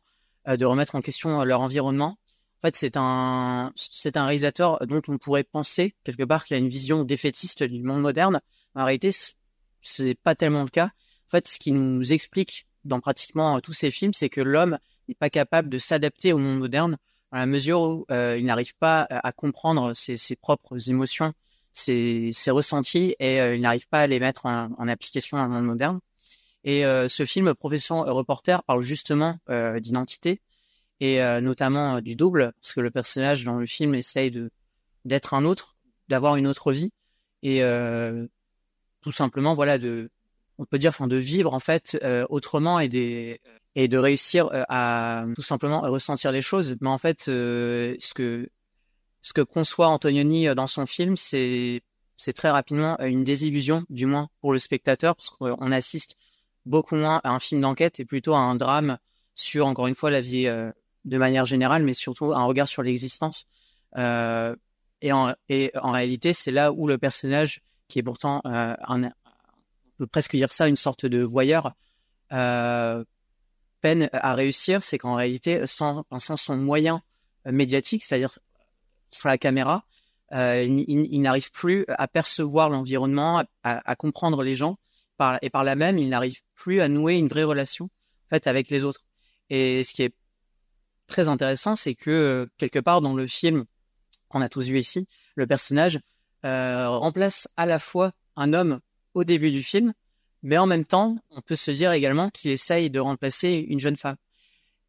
de 0.48 0.64
remettre 0.64 0.96
en 0.96 1.00
question 1.00 1.44
leur 1.44 1.60
environnement. 1.60 2.18
En 2.58 2.66
fait, 2.66 2.74
c'est 2.74 2.96
un, 2.96 3.72
c'est 3.76 4.16
un 4.16 4.24
réalisateur 4.24 4.84
dont 4.88 5.00
on 5.06 5.16
pourrait 5.16 5.44
penser 5.44 5.94
quelque 6.02 6.24
part 6.24 6.44
qu'il 6.44 6.56
a 6.56 6.58
une 6.58 6.68
vision 6.68 7.04
défaitiste 7.04 7.62
du 7.62 7.84
monde 7.84 8.00
moderne. 8.00 8.40
En 8.74 8.84
réalité, 8.84 9.10
c'est 9.80 10.16
pas 10.16 10.34
tellement 10.34 10.64
le 10.64 10.70
cas. 10.70 10.90
En 11.28 11.30
fait, 11.30 11.48
ce 11.48 11.58
qui 11.58 11.72
nous 11.72 12.12
explique 12.12 12.66
dans 12.84 13.00
pratiquement 13.00 13.56
euh, 13.56 13.60
tous 13.60 13.72
ces 13.72 13.90
films, 13.90 14.12
c'est 14.12 14.28
que 14.28 14.40
l'homme 14.40 14.78
n'est 15.08 15.14
pas 15.14 15.30
capable 15.30 15.68
de 15.68 15.78
s'adapter 15.78 16.32
au 16.32 16.38
monde 16.38 16.58
moderne 16.58 16.98
dans 17.32 17.38
la 17.38 17.46
mesure 17.46 17.80
où 17.80 18.06
euh, 18.10 18.36
il 18.38 18.44
n'arrive 18.46 18.74
pas 18.76 19.02
à 19.02 19.28
à 19.28 19.32
comprendre 19.32 19.94
ses, 19.94 20.16
ses 20.16 20.36
propres 20.36 20.88
émotions, 20.88 21.32
ses, 21.72 22.30
ses 22.32 22.50
ressentis, 22.50 23.14
et 23.18 23.40
euh, 23.40 23.56
il 23.56 23.60
n'arrive 23.60 23.88
pas 23.88 24.00
à 24.00 24.06
les 24.06 24.20
mettre 24.20 24.46
en, 24.46 24.88
application 24.88 25.36
dans 25.36 25.44
le 25.44 25.50
monde 25.50 25.66
moderne. 25.66 26.00
Et 26.64 26.84
euh, 26.84 27.08
ce 27.08 27.24
film, 27.26 27.54
Profession 27.54 28.02
reporter, 28.02 28.62
parle 28.64 28.82
justement 28.82 29.38
euh, 29.48 29.80
d'identité 29.80 30.40
et 31.00 31.22
euh, 31.22 31.40
notamment 31.40 31.96
euh, 31.96 32.00
du 32.00 32.16
double, 32.16 32.52
parce 32.60 32.74
que 32.74 32.80
le 32.80 32.90
personnage 32.90 33.44
dans 33.44 33.56
le 33.56 33.66
film 33.66 33.94
essaye 33.94 34.30
de 34.30 34.50
d'être 35.04 35.34
un 35.34 35.44
autre, 35.44 35.76
d'avoir 36.08 36.36
une 36.36 36.46
autre 36.46 36.72
vie, 36.72 36.92
et 37.42 37.62
euh, 37.62 38.26
tout 39.00 39.12
simplement, 39.12 39.54
voilà, 39.54 39.78
de, 39.78 40.10
on 40.58 40.64
peut 40.64 40.78
dire, 40.78 40.90
enfin, 40.90 41.06
de 41.06 41.16
vivre 41.16 41.54
en 41.54 41.60
fait 41.60 41.98
euh, 42.02 42.26
autrement 42.28 42.80
et 42.80 42.88
des 42.88 43.40
et 43.74 43.88
de 43.88 43.98
réussir 43.98 44.48
euh, 44.52 44.64
à 44.68 45.24
tout 45.36 45.42
simplement 45.42 45.80
ressentir 45.82 46.32
les 46.32 46.42
choses. 46.42 46.76
Mais 46.80 46.88
en 46.88 46.98
fait, 46.98 47.28
euh, 47.28 47.94
ce 47.98 48.12
que 48.14 48.48
ce 49.22 49.32
que 49.32 49.40
conçoit 49.40 49.88
Antonioni 49.88 50.48
euh, 50.48 50.54
dans 50.54 50.66
son 50.66 50.86
film, 50.86 51.16
c'est 51.16 51.82
c'est 52.16 52.32
très 52.32 52.50
rapidement 52.50 52.96
euh, 53.00 53.06
une 53.06 53.24
désillusion, 53.24 53.84
du 53.88 54.06
moins 54.06 54.28
pour 54.40 54.52
le 54.52 54.58
spectateur, 54.58 55.14
parce 55.16 55.30
qu'on 55.30 55.72
assiste 55.72 56.16
beaucoup 56.66 56.96
moins 56.96 57.20
à 57.24 57.30
un 57.30 57.38
film 57.38 57.60
d'enquête 57.60 58.00
et 58.00 58.04
plutôt 58.04 58.34
à 58.34 58.38
un 58.38 58.56
drame 58.56 58.98
sur, 59.34 59.66
encore 59.66 59.86
une 59.86 59.94
fois, 59.94 60.10
la 60.10 60.20
vie 60.20 60.48
euh, 60.48 60.70
de 61.04 61.16
manière 61.16 61.46
générale, 61.46 61.84
mais 61.84 61.94
surtout 61.94 62.32
un 62.32 62.44
regard 62.44 62.68
sur 62.68 62.82
l'existence. 62.82 63.46
Euh, 63.96 64.54
et, 65.00 65.12
en, 65.12 65.32
et 65.48 65.70
en 65.80 65.92
réalité, 65.92 66.32
c'est 66.32 66.50
là 66.50 66.72
où 66.72 66.88
le 66.88 66.98
personnage, 66.98 67.62
qui 67.86 68.00
est 68.00 68.02
pourtant 68.02 68.42
euh, 68.44 68.74
un, 68.86 69.10
peut 69.98 70.06
presque 70.06 70.36
dire 70.36 70.52
ça, 70.52 70.68
une 70.68 70.76
sorte 70.76 71.06
de 71.06 71.22
voyeur, 71.22 71.74
euh, 72.32 73.04
peine 73.80 74.08
à 74.12 74.34
réussir, 74.34 74.82
c'est 74.82 74.98
qu'en 74.98 75.14
réalité, 75.14 75.66
sans, 75.66 76.04
sans 76.18 76.36
son 76.36 76.56
moyen 76.56 77.02
euh, 77.46 77.52
médiatique, 77.52 78.04
c'est-à-dire 78.04 78.38
sur 79.10 79.28
la 79.28 79.38
caméra, 79.38 79.84
euh, 80.32 80.62
il, 80.62 81.20
n'arrive 81.22 81.50
plus 81.50 81.84
à 81.88 82.06
percevoir 82.06 82.68
l'environnement, 82.68 83.38
à, 83.62 83.90
à- 83.90 83.96
comprendre 83.96 84.42
les 84.42 84.56
gens, 84.56 84.78
par, 85.16 85.38
et 85.40 85.48
par 85.50 85.64
là 85.64 85.74
même, 85.74 85.98
il 85.98 86.08
n'arrive 86.08 86.40
plus 86.54 86.80
à 86.80 86.88
nouer 86.88 87.14
une 87.14 87.28
vraie 87.28 87.44
relation 87.44 87.86
en 87.86 88.28
fait 88.30 88.46
avec 88.46 88.70
les 88.70 88.84
autres. 88.84 89.04
Et 89.48 89.82
ce 89.84 89.94
qui 89.94 90.02
est 90.02 90.14
très 91.06 91.28
intéressant, 91.28 91.76
c'est 91.76 91.94
que 91.94 92.48
quelque 92.58 92.78
part 92.78 93.00
dans 93.00 93.14
le 93.14 93.26
film 93.26 93.64
qu'on 94.28 94.42
a 94.42 94.48
tous 94.50 94.66
vu 94.66 94.78
ici, 94.78 95.08
le 95.34 95.46
personnage 95.46 95.98
euh, 96.44 96.88
remplace 96.90 97.48
à 97.56 97.64
la 97.64 97.78
fois 97.78 98.12
un 98.36 98.52
homme 98.52 98.80
au 99.18 99.24
début 99.24 99.50
du 99.50 99.64
film, 99.64 99.94
mais 100.44 100.58
en 100.58 100.66
même 100.66 100.84
temps, 100.84 101.16
on 101.30 101.40
peut 101.40 101.56
se 101.56 101.72
dire 101.72 101.90
également 101.90 102.30
qu'il 102.30 102.52
essaye 102.52 102.88
de 102.88 103.00
remplacer 103.00 103.66
une 103.68 103.80
jeune 103.80 103.96
femme. 103.96 104.14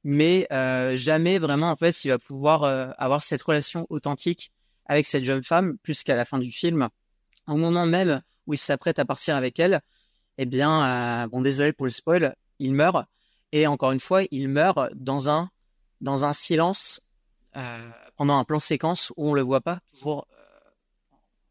Mais 0.03 0.47
euh, 0.51 0.95
jamais 0.95 1.39
vraiment, 1.39 1.71
en 1.71 1.75
fait, 1.75 2.05
il 2.05 2.09
va 2.09 2.19
pouvoir 2.19 2.63
euh, 2.63 2.91
avoir 2.99 3.23
cette 3.23 3.41
relation 3.41 3.87
authentique 3.89 4.51
avec 4.85 5.07
cette 5.07 5.25
jeune 5.25 5.43
femme, 5.43 5.77
plus 5.79 6.03
qu'à 6.03 6.15
la 6.15 6.25
fin 6.25 6.37
du 6.37 6.51
film. 6.51 6.89
Au 7.47 7.55
moment 7.55 7.87
même 7.87 8.21
où 8.45 8.53
il 8.53 8.59
s'apprête 8.59 8.99
à 8.99 9.05
partir 9.05 9.35
avec 9.35 9.59
elle, 9.59 9.81
eh 10.37 10.45
bien, 10.45 11.23
euh, 11.23 11.27
bon, 11.27 11.41
désolé 11.41 11.73
pour 11.73 11.87
le 11.87 11.91
spoil, 11.91 12.35
il 12.59 12.73
meurt. 12.75 13.07
Et 13.51 13.65
encore 13.65 13.93
une 13.93 13.99
fois, 13.99 14.21
il 14.29 14.47
meurt 14.47 14.93
dans 14.93 15.27
un, 15.27 15.49
dans 16.01 16.23
un 16.23 16.33
silence 16.33 17.01
pendant 18.15 18.37
un 18.37 18.43
plan 18.43 18.59
séquence 18.59 19.11
où 19.17 19.31
on 19.31 19.33
le 19.33 19.41
voit 19.41 19.59
pas, 19.59 19.79
toujours, 19.91 20.27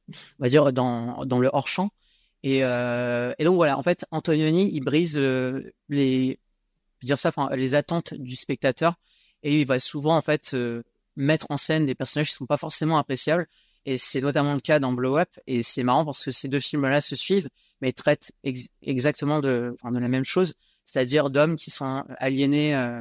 on 0.08 0.14
va 0.38 0.48
dire, 0.48 0.72
dans, 0.72 1.26
dans 1.26 1.40
le 1.40 1.50
hors-champ. 1.52 1.90
Et, 2.42 2.62
euh, 2.62 3.32
et 3.38 3.44
donc 3.44 3.56
voilà, 3.56 3.78
en 3.78 3.82
fait, 3.82 4.04
Antonioni, 4.10 4.70
il 4.72 4.80
brise 4.80 5.16
euh, 5.16 5.72
les, 5.88 6.38
dire 7.02 7.18
ça, 7.18 7.30
enfin, 7.30 7.54
les 7.54 7.74
attentes 7.74 8.14
du 8.14 8.36
spectateur 8.36 8.94
et 9.42 9.60
il 9.60 9.66
va 9.66 9.78
souvent 9.78 10.16
en 10.16 10.22
fait 10.22 10.52
euh, 10.54 10.82
mettre 11.16 11.46
en 11.50 11.56
scène 11.56 11.86
des 11.86 11.94
personnages 11.94 12.28
qui 12.28 12.34
sont 12.34 12.46
pas 12.46 12.56
forcément 12.56 12.98
appréciables. 12.98 13.46
Et 13.86 13.96
c'est 13.96 14.20
notamment 14.20 14.54
le 14.54 14.60
cas 14.60 14.80
dans 14.80 14.92
Blow 14.92 15.18
Up. 15.18 15.30
Et 15.46 15.62
c'est 15.62 15.82
marrant 15.82 16.04
parce 16.04 16.24
que 16.24 16.30
ces 16.30 16.48
deux 16.48 16.60
films-là 16.60 17.00
se 17.00 17.16
suivent, 17.16 17.48
mais 17.80 17.92
traitent 17.92 18.32
ex- 18.44 18.68
exactement 18.82 19.40
de, 19.40 19.76
de 19.82 19.98
la 19.98 20.08
même 20.08 20.24
chose, 20.24 20.54
c'est-à-dire 20.84 21.30
d'hommes 21.30 21.56
qui 21.56 21.70
sont 21.70 22.04
aliénés 22.18 22.76
euh, 22.76 23.00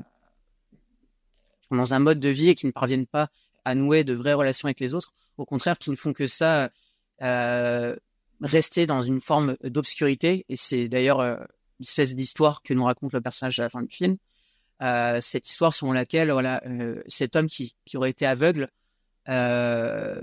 dans 1.72 1.94
un 1.94 2.00
mode 2.00 2.20
de 2.20 2.30
vie 2.30 2.50
et 2.50 2.56
qui 2.56 2.66
ne 2.66 2.72
parviennent 2.72 3.08
pas 3.08 3.30
à 3.66 3.76
nouer 3.76 4.04
de 4.04 4.14
vraies 4.14 4.34
relations 4.34 4.68
avec 4.68 4.80
les 4.80 4.94
autres. 4.94 5.14
Au 5.38 5.46
contraire, 5.46 5.78
qui 5.78 5.90
ne 5.90 5.96
font 5.96 6.14
que 6.14 6.26
ça, 6.26 6.70
euh, 7.22 7.96
rester 8.42 8.86
dans 8.86 9.02
une 9.02 9.22
forme 9.22 9.58
d'obscurité. 9.64 10.46
Et 10.50 10.56
c'est 10.56 10.88
d'ailleurs 10.88 11.20
euh, 11.20 11.36
une 11.80 11.86
espèce 11.86 12.16
d'histoire 12.16 12.62
que 12.64 12.74
nous 12.74 12.84
raconte 12.86 13.14
le 13.14 13.22
personnage 13.22 13.60
à 13.60 13.64
la 13.64 13.70
fin 13.70 13.82
du 13.82 13.94
film. 13.94 14.18
Euh, 14.84 15.20
cette 15.22 15.50
histoire 15.50 15.74
selon 15.74 15.92
laquelle 15.92 16.30
voilà 16.32 16.62
euh, 16.68 17.02
cet 17.08 17.36
homme 17.36 17.48
qui, 17.48 17.76
qui 17.86 17.98
aurait 17.98 18.12
été 18.12 18.28
aveugle 18.28 18.70
euh, 19.28 20.22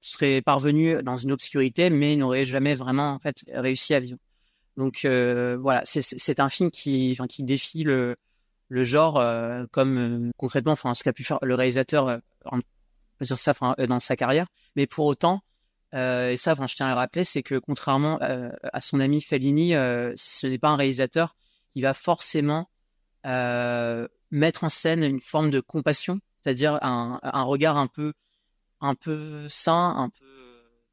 serait 0.00 0.40
parvenu 0.40 1.02
dans 1.02 1.16
une 1.16 1.32
obscurité 1.32 1.90
mais 1.90 2.14
n'aurait 2.14 2.44
jamais 2.44 2.74
vraiment 2.74 3.08
en 3.10 3.18
fait 3.18 3.42
réussi 3.52 3.94
à 3.94 3.98
vivre 3.98 4.18
donc 4.76 5.04
euh, 5.04 5.58
voilà 5.60 5.82
c'est 5.84 6.38
un 6.38 6.48
film 6.48 6.70
qui 6.70 7.18
qui 7.28 7.42
défie 7.42 7.82
le 7.82 8.14
le 8.68 8.82
genre 8.84 9.16
euh, 9.18 9.64
comme 9.72 10.30
concrètement 10.36 10.72
enfin 10.72 10.94
ce 10.94 11.02
qu'a 11.02 11.12
pu 11.12 11.24
faire 11.24 11.40
le 11.42 11.56
réalisateur 11.56 12.20
en- 12.44 12.60
dire 13.20 13.36
ça 13.36 13.52
dans 13.88 13.98
sa 13.98 14.14
carrière 14.14 14.46
mais 14.76 14.86
pour 14.86 15.06
autant 15.06 15.42
euh, 15.94 16.30
et 16.30 16.36
ça 16.36 16.52
enfin 16.52 16.66
je 16.66 16.74
tiens 16.74 16.86
à 16.86 16.90
le 16.90 16.96
rappeler 16.96 17.24
c'est 17.24 17.42
que 17.42 17.54
contrairement 17.54 18.20
euh, 18.20 18.50
à 18.72 18.80
son 18.80 19.00
ami 19.00 19.22
Fellini 19.22 19.74
euh, 19.74 20.12
ce 20.16 20.46
n'est 20.46 20.58
pas 20.58 20.68
un 20.68 20.76
réalisateur 20.76 21.34
qui 21.72 21.80
va 21.80 21.94
forcément 21.94 22.68
euh, 23.26 24.08
mettre 24.30 24.64
en 24.64 24.68
scène 24.68 25.02
une 25.02 25.20
forme 25.20 25.50
de 25.50 25.60
compassion, 25.60 26.20
c'est-à-dire 26.42 26.78
un, 26.82 27.18
un 27.22 27.42
regard 27.42 27.76
un 27.76 27.86
peu, 27.86 28.12
un 28.80 28.94
peu 28.94 29.48
sain, 29.48 29.94
un 29.96 30.10
peu 30.10 30.26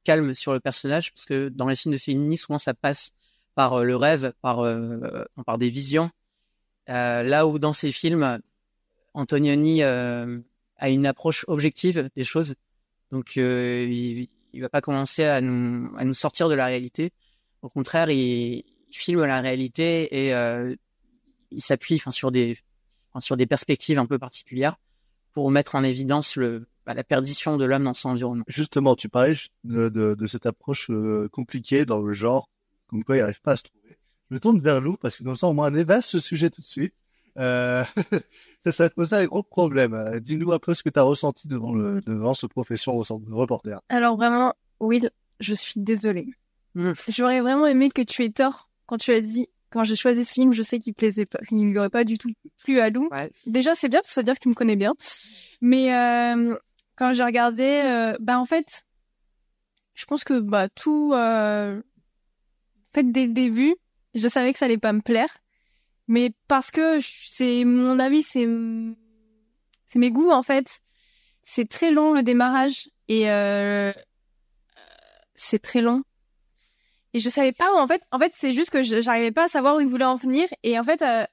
calme 0.04 0.34
sur 0.34 0.54
le 0.54 0.60
personnage, 0.60 1.14
parce 1.14 1.26
que 1.26 1.50
dans 1.50 1.68
les 1.68 1.76
films 1.76 1.94
de 1.94 2.00
Fellini, 2.00 2.38
souvent 2.38 2.58
ça 2.58 2.74
passe 2.74 3.14
par 3.56 3.74
euh, 3.74 3.84
le 3.84 3.96
rêve, 3.96 4.34
par, 4.42 4.60
euh, 4.60 5.26
par 5.46 5.58
des 5.58 5.70
visions. 5.70 6.12
Là 6.88 7.48
où 7.48 7.58
dans 7.58 7.74
ces 7.74 7.92
films, 7.92 8.40
Antonioni 9.16 9.82
a 9.82 10.90
une 10.90 11.06
approche 11.08 11.44
objective 11.48 12.10
des 12.16 12.24
choses, 12.24 12.54
donc 13.12 13.38
il, 13.38 14.30
il 14.56 14.62
va 14.62 14.70
pas 14.70 14.82
commencer 14.82 15.26
à 15.26 15.42
nous, 15.42 15.94
à 15.98 16.06
nous 16.06 16.14
sortir 16.14 16.48
de 16.48 16.56
la 16.56 16.66
réalité. 16.66 17.12
Au 17.62 17.70
contraire, 17.70 18.10
il, 18.10 18.64
il 18.90 18.98
filme 18.98 19.24
la 19.26 19.42
réalité 19.42 20.26
et 20.26 20.34
euh, 20.34 20.74
il 21.52 21.62
s'appuie 21.62 21.96
enfin, 21.96 22.12
sur 22.12 22.32
des 22.32 22.58
sur 23.20 23.38
des 23.38 23.46
perspectives 23.46 23.98
un 24.00 24.06
peu 24.06 24.20
particulières 24.20 24.76
pour 25.34 25.50
mettre 25.52 25.76
en 25.76 25.84
évidence 25.84 26.36
le 26.36 26.68
bah, 26.86 26.94
la 26.94 27.04
perdition 27.04 27.58
de 27.58 27.66
l'homme 27.66 27.84
dans 27.84 27.94
son 27.94 28.10
environnement. 28.10 28.44
Justement, 28.48 28.96
tu 28.96 29.10
parlais 29.10 29.36
de, 29.64 30.28
cette 30.28 30.46
approche 30.46 30.90
euh, 30.90 31.28
compliquée 31.32 31.86
dans 31.86 32.00
le 32.00 32.14
genre, 32.14 32.50
comme 32.88 33.04
quoi 33.04 33.18
il 33.18 33.22
n'arrive 33.22 33.42
pas 33.42 33.54
à 33.54 33.58
se 33.58 33.64
trouver. 33.64 33.98
Je 34.30 34.36
me 34.36 34.40
tourne 34.40 34.60
vers 34.60 34.82
Lou 34.82 34.96
parce 34.98 35.16
que 35.16 35.24
comme 35.24 35.36
ça, 35.36 35.48
au 35.48 35.54
moins, 35.54 35.72
on 35.72 35.76
évasse 35.76 36.08
ce 36.08 36.20
sujet 36.20 36.50
tout 36.50 36.62
de 36.62 36.68
suite. 36.68 36.94
Euh, 37.38 37.84
ça, 38.62 38.72
ça 38.72 38.84
va 38.84 38.90
te 38.90 38.96
poser 38.96 39.16
un 39.16 39.26
gros 39.26 39.44
problème. 39.44 40.20
Dis-nous 40.22 40.52
un 40.52 40.60
peu 40.60 40.74
ce 40.74 40.84
que 40.84 40.90
tu 40.90 41.00
as 41.00 41.04
ressenti 41.04 41.48
devant, 41.48 41.74
le, 41.74 42.02
devant 42.02 42.34
ce 42.34 42.46
profession 42.48 43.00
de 43.00 43.34
reporter. 43.34 43.80
Alors 43.90 44.16
vraiment, 44.16 44.54
Will, 44.80 45.10
je 45.40 45.54
suis 45.54 45.80
désolée. 45.80 46.28
J'aurais 47.08 47.42
vraiment 47.42 47.68
aimé 47.68 47.90
que 47.90 48.02
tu 48.02 48.24
aies 48.24 48.32
tort 48.32 48.70
quand 48.86 48.98
tu 48.98 49.12
as 49.12 49.22
dit 49.22 49.50
quand 49.76 49.84
j'ai 49.84 49.98
choisi 49.98 50.24
ce 50.24 50.32
film, 50.32 50.54
je 50.54 50.62
sais 50.62 50.80
qu'il 50.80 50.94
plaisait 50.94 51.26
pas, 51.26 51.40
qu'il 51.40 51.62
lui 51.62 51.78
aurait 51.78 51.90
pas 51.90 52.06
du 52.06 52.18
tout 52.18 52.32
plu 52.64 52.80
à 52.80 52.90
Lou. 52.90 53.10
Déjà, 53.46 53.76
c'est 53.76 53.90
bien 53.90 54.00
parce 54.00 54.10
que 54.10 54.14
ça 54.14 54.22
veut 54.22 54.26
dire 54.26 54.36
que 54.36 54.40
tu 54.40 54.48
me 54.48 54.54
connais 54.54 54.78
bien. 54.78 54.94
Mais 55.60 55.94
euh, 55.94 56.56
quand 56.96 57.12
j'ai 57.12 57.26
regardé, 57.26 57.82
euh, 57.84 58.16
bah 58.22 58.40
en 58.40 58.46
fait, 58.46 58.86
je 59.94 60.06
pense 60.06 60.24
que 60.24 60.40
bah 60.40 60.70
tout, 60.70 61.12
euh, 61.14 61.78
en 61.78 62.94
fait 62.94 63.12
dès 63.12 63.28
le 63.28 63.34
début, 63.34 63.76
je 64.14 64.28
savais 64.30 64.54
que 64.54 64.60
ça 64.60 64.66
allait 64.66 64.78
pas 64.78 64.94
me 64.94 65.02
plaire, 65.02 65.40
mais 66.08 66.34
parce 66.48 66.72
que 66.72 67.00
c'est 67.02 67.64
mon 67.66 68.00
avis, 68.00 68.24
c'est 68.24 68.48
c'est 69.88 70.00
mes 70.00 70.12
goûts 70.12 70.32
en 70.32 70.44
fait. 70.44 70.82
c'est 71.44 71.70
très 71.70 71.92
long 71.92 72.14
le 72.14 72.24
démarrage 72.24 72.90
et 73.08 73.30
euh, 73.32 73.94
c'est 75.36 75.62
très 75.62 75.82
long. 75.82 76.04
Et 77.14 77.20
je 77.20 77.30
savais 77.30 77.54
pas 77.54 77.74
où 77.74 77.78
en 77.78 77.88
fait. 77.88 78.02
En 78.12 78.20
fait, 78.20 78.34
c'est 78.36 78.54
juste 78.54 78.72
que 78.72 78.84
j'arrivais 78.84 79.32
pas 79.32 79.46
à 79.46 79.48
savoir 79.48 79.78
où 79.78 79.80
il 79.80 79.88
voulait 79.88 80.06
en 80.06 80.18
venir. 80.18 80.48
Et 80.64 80.78
en 80.78 80.84
fait, 80.84 81.02
euh, 81.02 81.26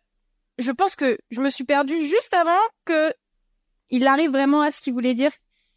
je 0.58 0.70
pense 0.70 0.94
que 0.96 1.18
je 1.30 1.40
me 1.40 1.50
suis 1.50 1.64
perdue 1.64 2.06
juste 2.06 2.34
avant 2.34 2.60
que 2.84 3.12
il 3.90 4.06
arrive 4.06 4.30
vraiment 4.30 4.62
à 4.62 4.70
ce 4.70 4.80
qu'il 4.80 4.92
voulait 4.92 5.14
dire. 5.14 5.32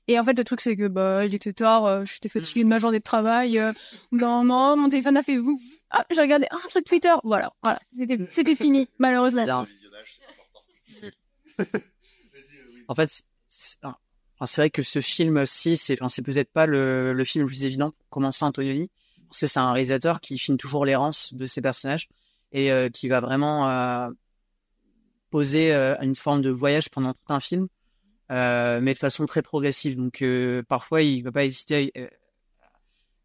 Et 0.08 0.20
en 0.20 0.24
fait, 0.24 0.38
le 0.38 0.44
truc 0.44 0.62
c'est 0.62 0.76
que 0.76 0.88
bah 0.88 1.26
il 1.26 1.34
était 1.34 1.54
tard, 1.54 1.86
euh, 1.86 2.06
j'étais 2.06 2.30
fatiguée 2.30 2.64
de 2.64 2.70
ma 2.70 2.78
journée 2.80 3.00
de 3.00 3.04
travail. 3.04 3.58
Euh, 3.58 3.74
non, 4.12 4.44
non, 4.44 4.78
mon 4.78 4.90
téléphone 4.90 5.18
a 5.18 5.24
fait 5.24 5.38
vous. 5.38 5.60
Ah, 5.98 6.06
j'ai 6.12 6.20
regardé 6.22 6.46
un 6.52 6.58
truc 6.70 6.84
Twitter. 6.86 7.14
Voilà, 7.24 7.54
voilà, 7.64 7.80
c'était 7.96 8.20
c'était 8.30 8.56
fini 8.56 8.90
malheureusement. 9.00 9.46
En 12.88 12.96
fait, 12.96 13.10
c'est- 13.48 13.78
c'est 14.46 14.62
vrai 14.62 14.70
que 14.70 14.84
ce 14.84 15.00
film 15.02 15.38
aussi, 15.38 15.78
c'est 15.78 15.94
enfin, 15.94 16.10
c'est 16.10 16.22
peut-être 16.22 16.52
pas 16.52 16.66
le, 16.66 17.14
le 17.14 17.24
film 17.24 17.44
le 17.46 17.48
plus 17.48 17.64
évident 17.64 17.92
pour 17.92 18.10
commencer 18.10 18.44
Antonioni, 18.46 18.92
parce 19.30 19.40
que 19.40 19.48
c'est 19.48 19.60
un 19.60 19.72
réalisateur 19.72 20.20
qui 20.20 20.38
filme 20.38 20.58
toujours 20.58 20.86
l'errance 20.86 21.34
de 21.34 21.46
ses 21.46 21.62
personnages 21.62 22.10
et 22.52 22.72
euh, 22.72 22.90
qui 22.90 23.08
va 23.08 23.22
vraiment 23.22 23.70
euh, 23.70 24.10
poser 25.32 25.74
euh, 25.74 25.96
une 26.02 26.16
forme 26.16 26.42
de 26.42 26.50
voyage 26.52 26.90
pendant 26.90 27.14
tout 27.14 27.34
un 27.34 27.40
film, 27.40 27.68
euh, 28.32 28.80
mais 28.82 28.94
de 28.94 29.00
façon 29.00 29.26
très 29.26 29.42
progressive. 29.42 29.96
Donc 29.96 30.22
euh, 30.22 30.62
parfois, 30.68 31.02
il 31.02 31.24
va 31.24 31.32
pas 31.32 31.46
hésiter 31.46 31.92
à, 31.96 32.00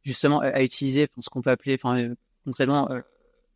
justement 0.03 0.41
à, 0.41 0.47
à 0.49 0.63
utiliser 0.63 1.09
ce 1.21 1.29
qu'on 1.29 1.43
peut 1.43 1.51
appeler, 1.51 1.75
enfin 1.83 2.15
concrètement 2.51 2.91
euh, 2.91 3.01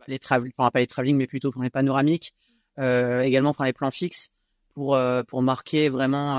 les 0.06 0.18
travelling, 0.18 0.52
pas 0.52 0.70
les 0.74 0.86
travelling, 0.86 1.16
mais 1.16 1.26
plutôt 1.26 1.50
pour 1.50 1.62
les 1.62 1.70
panoramiques, 1.70 2.32
euh, 2.78 3.20
également 3.20 3.52
pour 3.52 3.64
les 3.64 3.72
plans 3.72 3.90
fixes 3.90 4.32
pour 4.74 4.96
euh, 4.96 5.22
marquer 5.34 5.88
vraiment 5.88 6.34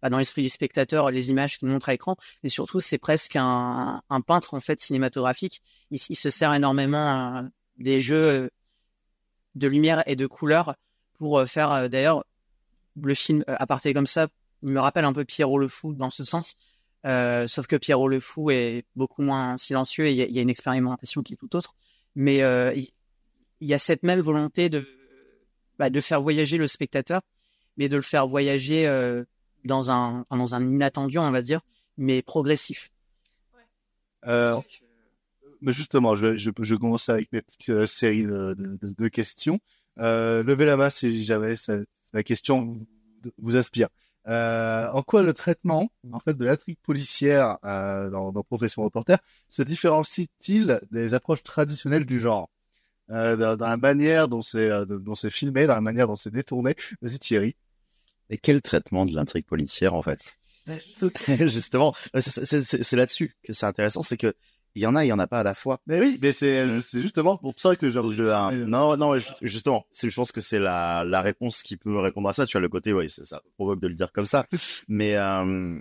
bah, 0.00 0.08
dans 0.08 0.18
l'esprit 0.18 0.42
du 0.42 0.48
spectateur 0.48 1.10
les 1.10 1.30
images 1.30 1.58
qu'il 1.58 1.68
montre 1.68 1.88
à 1.88 1.92
l'écran. 1.92 2.16
Et 2.44 2.48
surtout 2.48 2.80
c'est 2.80 2.98
presque 2.98 3.36
un, 3.36 4.02
peintre 4.26 4.54
en 4.54 4.60
fait 4.60 4.80
cinématographique. 4.80 5.62
Il, 5.90 5.98
il 6.08 6.16
se 6.16 6.30
sert 6.30 6.54
énormément 6.54 7.48
des 7.76 8.00
jeux 8.00 8.50
de 9.54 9.66
lumière 9.66 10.02
et 10.06 10.16
de 10.16 10.26
couleurs 10.26 10.74
pour 11.18 11.42
faire 11.48 11.90
d'ailleurs 11.90 12.24
le 13.00 13.14
film 13.14 13.44
à 13.48 13.66
partir 13.66 13.92
comme 13.94 14.06
ça 14.06 14.28
il 14.62 14.70
me 14.70 14.80
rappelle 14.80 15.04
un 15.04 15.12
peu 15.12 15.24
Pierrot 15.24 15.58
le 15.58 15.68
fou 15.68 15.94
dans 15.94 16.10
ce 16.10 16.24
sens 16.24 16.56
euh, 17.06 17.46
sauf 17.46 17.66
que 17.66 17.76
Pierrot 17.76 18.08
le 18.08 18.20
fou 18.20 18.50
est 18.50 18.84
beaucoup 18.96 19.22
moins 19.22 19.56
silencieux 19.56 20.06
et 20.06 20.10
il 20.12 20.16
y, 20.16 20.22
a- 20.22 20.26
il 20.26 20.34
y 20.34 20.38
a 20.38 20.42
une 20.42 20.50
expérimentation 20.50 21.22
qui 21.22 21.34
est 21.34 21.36
tout 21.36 21.54
autre 21.56 21.74
mais 22.14 22.42
euh, 22.42 22.74
il, 22.74 22.90
y 23.68 23.74
a 23.74 23.78
cette 23.78 24.02
même 24.02 24.20
volonté 24.20 24.68
de 24.68 24.86
bah, 25.78 25.90
de 25.90 26.00
faire 26.00 26.20
voyager 26.20 26.56
le 26.58 26.66
spectateur, 26.66 27.22
mais 27.76 27.88
de 27.88 27.94
le 27.96 28.02
faire 28.02 28.26
voyager 28.26 28.86
euh, 28.88 29.22
dans 29.64 29.90
un 29.92 30.26
dans 30.30 30.54
un 30.56 30.68
inattendu, 30.68 31.18
on 31.18 31.30
va 31.30 31.40
dire, 31.42 31.60
mais 31.96 32.20
progressif. 32.22 32.90
Euh, 34.26 34.56
mais 35.60 35.72
justement, 35.72 36.16
je 36.16 36.26
vais, 36.26 36.38
je, 36.38 36.50
je 36.60 36.74
vais 36.74 36.78
commencer 36.80 37.12
avec 37.12 37.32
mes 37.32 37.42
petites 37.42 37.68
euh, 37.70 37.86
séries 37.86 38.24
de, 38.24 38.54
de, 38.54 38.76
de- 38.82 38.94
de 38.96 39.08
questions. 39.08 39.60
Euh, 39.98 40.42
levez 40.42 40.66
la 40.66 40.76
main 40.76 40.90
si 40.90 41.24
jamais 41.24 41.54
ça- 41.56 41.78
la 42.12 42.22
question 42.24 42.62
vous, 42.64 42.86
vous 43.38 43.56
inspire. 43.56 43.88
Euh, 44.26 44.90
en 44.92 45.02
quoi 45.02 45.22
le 45.22 45.32
traitement, 45.32 45.90
en 46.12 46.20
fait, 46.20 46.34
de 46.34 46.44
l'intrigue 46.44 46.78
policière 46.82 47.56
euh, 47.64 48.10
dans, 48.10 48.32
dans 48.32 48.42
Profession 48.42 48.82
Reporter 48.82 49.18
se 49.48 49.62
différencie-t-il 49.62 50.80
des 50.90 51.14
approches 51.14 51.42
traditionnelles 51.42 52.04
du 52.04 52.18
genre? 52.18 52.50
Euh, 53.10 53.36
dans, 53.36 53.56
dans 53.56 53.68
la 53.68 53.78
manière 53.78 54.28
dont 54.28 54.42
c'est 54.42 54.70
euh, 54.70 54.84
dont 54.84 55.14
c'est 55.14 55.30
filmé, 55.30 55.66
dans 55.66 55.74
la 55.74 55.80
manière 55.80 56.06
dont 56.08 56.16
c'est 56.16 56.30
détourné. 56.32 56.76
Vas-y 57.00 57.18
Thierry. 57.18 57.56
Et 58.28 58.36
quel 58.36 58.60
traitement 58.60 59.06
de 59.06 59.14
l'intrigue 59.14 59.46
policière 59.46 59.94
en 59.94 60.02
fait? 60.02 60.36
Justement, 61.48 61.94
c'est- 62.20 62.44
c'est 62.44 62.62
c'est- 62.62 62.82
c'est 62.82 62.96
là-dessus 62.96 63.34
que 63.42 63.54
c'est 63.54 63.64
intéressant, 63.64 64.02
c'est 64.02 64.18
que 64.18 64.34
il 64.78 64.82
y 64.82 64.86
en 64.86 64.94
a, 64.94 65.04
il 65.04 65.08
y 65.08 65.12
en 65.12 65.18
a 65.18 65.26
pas 65.26 65.40
à 65.40 65.42
la 65.42 65.54
fois. 65.54 65.80
Mais 65.86 66.00
oui, 66.00 66.18
mais 66.22 66.32
c'est 66.32 66.80
c'est 66.82 67.00
justement 67.00 67.36
pour 67.36 67.54
ça 67.60 67.76
que 67.76 67.90
j'ai 67.90 68.00
Je- 68.12 68.28
ah, 68.28 68.50
non, 68.52 68.96
non, 68.96 69.18
justement, 69.42 69.86
je 70.00 70.14
pense 70.14 70.32
que 70.32 70.40
c'est 70.40 70.58
la, 70.58 71.04
la 71.04 71.20
réponse 71.20 71.62
qui 71.62 71.76
peut 71.76 71.98
répondre 71.98 72.28
à 72.28 72.32
ça. 72.32 72.46
Tu 72.46 72.56
as 72.56 72.60
le 72.60 72.68
côté, 72.68 72.92
oui, 72.92 73.10
ça 73.10 73.42
provoque 73.56 73.80
de 73.80 73.88
le 73.88 73.94
dire 73.94 74.12
comme 74.12 74.26
ça. 74.26 74.46
Mais 74.88 75.16
euh, 75.16 75.78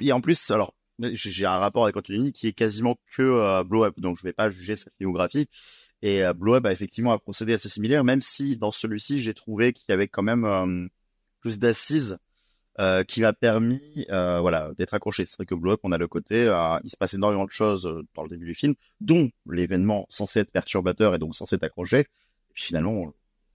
et 0.00 0.12
en 0.12 0.20
plus, 0.20 0.50
alors, 0.50 0.74
j'ai 1.00 1.46
un 1.46 1.58
rapport 1.58 1.84
avec 1.84 1.96
Anthony 1.96 2.32
qui 2.32 2.46
est 2.46 2.52
quasiment 2.52 2.96
que 3.16 3.22
euh, 3.22 3.64
Blow 3.64 3.84
Up, 3.84 3.94
donc 3.98 4.16
je 4.18 4.22
vais 4.22 4.32
pas 4.32 4.50
juger 4.50 4.76
cette 4.76 4.94
filmographie. 4.98 5.48
Et 6.02 6.24
euh, 6.24 6.32
Blow 6.32 6.54
Up 6.54 6.66
a 6.66 6.72
effectivement 6.72 7.12
un 7.12 7.18
procédé 7.18 7.54
assez 7.54 7.68
similaire, 7.68 8.04
même 8.04 8.20
si 8.22 8.56
dans 8.56 8.70
celui-ci, 8.70 9.20
j'ai 9.20 9.34
trouvé 9.34 9.72
qu'il 9.72 9.86
y 9.88 9.92
avait 9.92 10.08
quand 10.08 10.22
même 10.22 10.44
euh, 10.44 10.86
plus 11.40 11.58
d'assises 11.58 12.18
euh, 12.80 13.02
qui 13.02 13.20
m'a 13.20 13.32
permis 13.32 14.06
euh, 14.10 14.40
voilà 14.40 14.72
d'être 14.78 14.94
accroché. 14.94 15.26
C'est 15.26 15.36
vrai 15.36 15.46
que 15.46 15.54
Blow 15.54 15.72
Up, 15.72 15.80
on 15.82 15.92
a 15.92 15.98
le 15.98 16.08
côté, 16.08 16.46
euh, 16.46 16.78
il 16.84 16.90
se 16.90 16.96
passe 16.96 17.14
énormément 17.14 17.44
de 17.44 17.50
choses 17.50 17.86
euh, 17.86 18.06
dans 18.14 18.22
le 18.22 18.28
début 18.28 18.46
du 18.46 18.54
film, 18.54 18.74
dont 19.00 19.30
l'événement 19.50 20.06
censé 20.08 20.40
être 20.40 20.50
perturbateur 20.50 21.14
et 21.14 21.18
donc 21.18 21.34
censé. 21.34 21.56
Et 21.56 22.04
puis 22.54 22.64
finalement, 22.64 22.92
on 22.92 23.12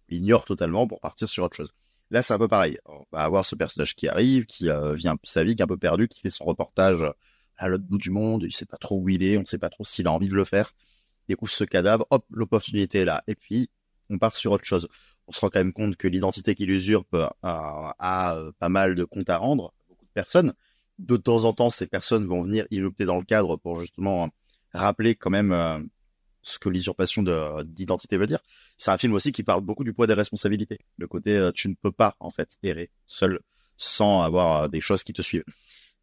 l'ignore 0.09 0.45
totalement 0.45 0.87
pour 0.87 0.99
partir 0.99 1.29
sur 1.29 1.43
autre 1.43 1.55
chose. 1.55 1.71
Là, 2.11 2.21
c'est 2.21 2.33
un 2.33 2.37
peu 2.37 2.47
pareil. 2.47 2.77
On 2.85 3.05
va 3.11 3.23
avoir 3.23 3.45
ce 3.45 3.55
personnage 3.55 3.95
qui 3.95 4.07
arrive, 4.07 4.45
qui 4.45 4.69
euh, 4.69 4.93
vient 4.93 5.17
sa 5.23 5.43
vie, 5.43 5.55
qui 5.55 5.61
est 5.61 5.63
un 5.63 5.67
peu 5.67 5.77
perdu, 5.77 6.07
qui 6.07 6.19
fait 6.19 6.29
son 6.29 6.45
reportage 6.45 7.03
à 7.57 7.67
l'autre 7.69 7.85
bout 7.85 7.97
du 7.97 8.09
monde. 8.09 8.43
Il 8.43 8.53
sait 8.53 8.65
pas 8.65 8.77
trop 8.77 8.99
où 8.99 9.09
il 9.09 9.23
est, 9.23 9.37
on 9.37 9.45
sait 9.45 9.57
pas 9.57 9.69
trop 9.69 9.85
s'il 9.85 10.07
a 10.07 10.11
envie 10.11 10.29
de 10.29 10.35
le 10.35 10.43
faire. 10.43 10.73
Il 11.27 11.31
découvre 11.31 11.51
ce 11.51 11.63
cadavre, 11.63 12.05
hop, 12.09 12.25
l'opportunité 12.29 12.99
est 12.99 13.05
là. 13.05 13.23
Et 13.27 13.35
puis, 13.35 13.69
on 14.09 14.17
part 14.17 14.35
sur 14.37 14.51
autre 14.51 14.65
chose 14.65 14.87
on 15.27 15.31
se 15.31 15.39
rend 15.39 15.49
quand 15.49 15.59
même 15.59 15.73
compte 15.73 15.95
que 15.95 16.07
l'identité 16.07 16.55
qu'il 16.55 16.69
usurpe 16.69 17.13
euh, 17.13 17.27
a, 17.43 17.95
a, 17.99 18.35
euh, 18.35 18.51
pas 18.59 18.69
mal 18.69 18.95
de 18.95 19.03
comptes 19.03 19.29
à 19.29 19.37
rendre 19.37 19.73
beaucoup 19.87 20.05
de 20.05 20.11
personnes. 20.11 20.53
De 20.99 21.17
temps 21.17 21.45
en 21.45 21.53
temps, 21.53 21.69
ces 21.69 21.87
personnes 21.87 22.25
vont 22.25 22.43
venir 22.43 22.65
irrupter 22.71 23.05
dans 23.05 23.17
le 23.17 23.23
cadre 23.23 23.57
pour 23.57 23.79
justement 23.79 24.25
euh, 24.25 24.27
rappeler 24.73 25.15
quand 25.15 25.29
même 25.29 25.51
euh, 25.51 25.79
ce 26.41 26.59
que 26.59 26.69
l'usurpation 26.69 27.23
de- 27.23 27.63
d'identité 27.63 28.17
veut 28.17 28.27
dire. 28.27 28.39
C'est 28.77 28.91
un 28.91 28.97
film 28.97 29.13
aussi 29.13 29.31
qui 29.31 29.43
parle 29.43 29.61
beaucoup 29.61 29.83
du 29.83 29.93
poids 29.93 30.07
des 30.07 30.13
responsabilités. 30.13 30.79
Le 30.97 31.07
côté 31.07 31.37
euh, 31.37 31.51
tu 31.51 31.69
ne 31.69 31.75
peux 31.75 31.91
pas 31.91 32.15
en 32.19 32.29
fait 32.29 32.57
errer 32.63 32.89
seul 33.07 33.39
sans 33.77 34.21
avoir 34.21 34.69
des 34.69 34.81
choses 34.81 35.03
qui 35.03 35.13
te 35.13 35.21
suivent. 35.21 35.45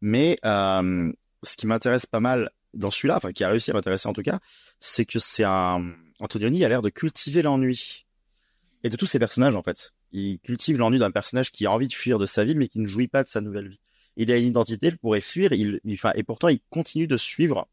Mais 0.01 0.39
ce 0.43 1.57
qui 1.57 1.67
m'intéresse 1.67 2.05
pas 2.05 2.19
mal 2.19 2.49
dans 2.73 2.91
celui-là, 2.91 3.17
enfin 3.17 3.31
qui 3.31 3.43
a 3.43 3.49
réussi 3.49 3.71
à 3.71 3.73
m'intéresser 3.73 4.09
en 4.09 4.13
tout 4.13 4.23
cas, 4.23 4.39
c'est 4.79 5.05
que 5.05 5.19
c'est 5.19 5.43
un 5.43 5.93
Antonioni 6.21 6.63
a 6.63 6.69
l'air 6.69 6.81
de 6.81 6.89
cultiver 6.89 7.41
l'ennui 7.41 8.05
et 8.83 8.89
de 8.89 8.95
tous 8.95 9.05
ces 9.05 9.19
personnages 9.19 9.55
en 9.55 9.63
fait. 9.63 9.93
Il 10.11 10.39
cultive 10.39 10.77
l'ennui 10.77 10.99
d'un 10.99 11.11
personnage 11.11 11.51
qui 11.51 11.65
a 11.65 11.71
envie 11.71 11.87
de 11.87 11.93
fuir 11.93 12.19
de 12.19 12.25
sa 12.25 12.45
ville 12.45 12.57
mais 12.57 12.67
qui 12.67 12.79
ne 12.79 12.87
jouit 12.87 13.07
pas 13.07 13.23
de 13.23 13.29
sa 13.29 13.41
nouvelle 13.41 13.67
vie. 13.69 13.79
Il 14.17 14.31
a 14.31 14.37
une 14.37 14.47
identité, 14.47 14.87
il 14.87 14.97
pourrait 14.97 15.21
fuir, 15.21 15.51
il, 15.53 15.79
il- 15.83 15.99
et 16.15 16.23
pourtant 16.23 16.47
il 16.49 16.59
continue 16.69 17.07
de 17.07 17.17
suivre 17.17 17.67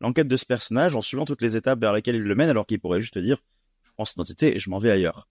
l'enquête 0.00 0.28
de 0.28 0.36
ce 0.36 0.46
personnage 0.46 0.96
en 0.96 1.00
suivant 1.00 1.24
toutes 1.26 1.42
les 1.42 1.56
étapes 1.56 1.80
vers 1.80 1.92
lesquelles 1.92 2.16
il 2.16 2.22
le 2.22 2.34
mène 2.34 2.48
alors 2.48 2.66
qu'il 2.66 2.80
pourrait 2.80 3.00
juste 3.00 3.18
dire 3.18 3.38
je 3.84 3.90
prends 3.92 4.04
cette 4.04 4.16
identité 4.16 4.56
et 4.56 4.58
je 4.58 4.70
m'en 4.70 4.78
vais 4.78 4.90
ailleurs. 4.90 5.28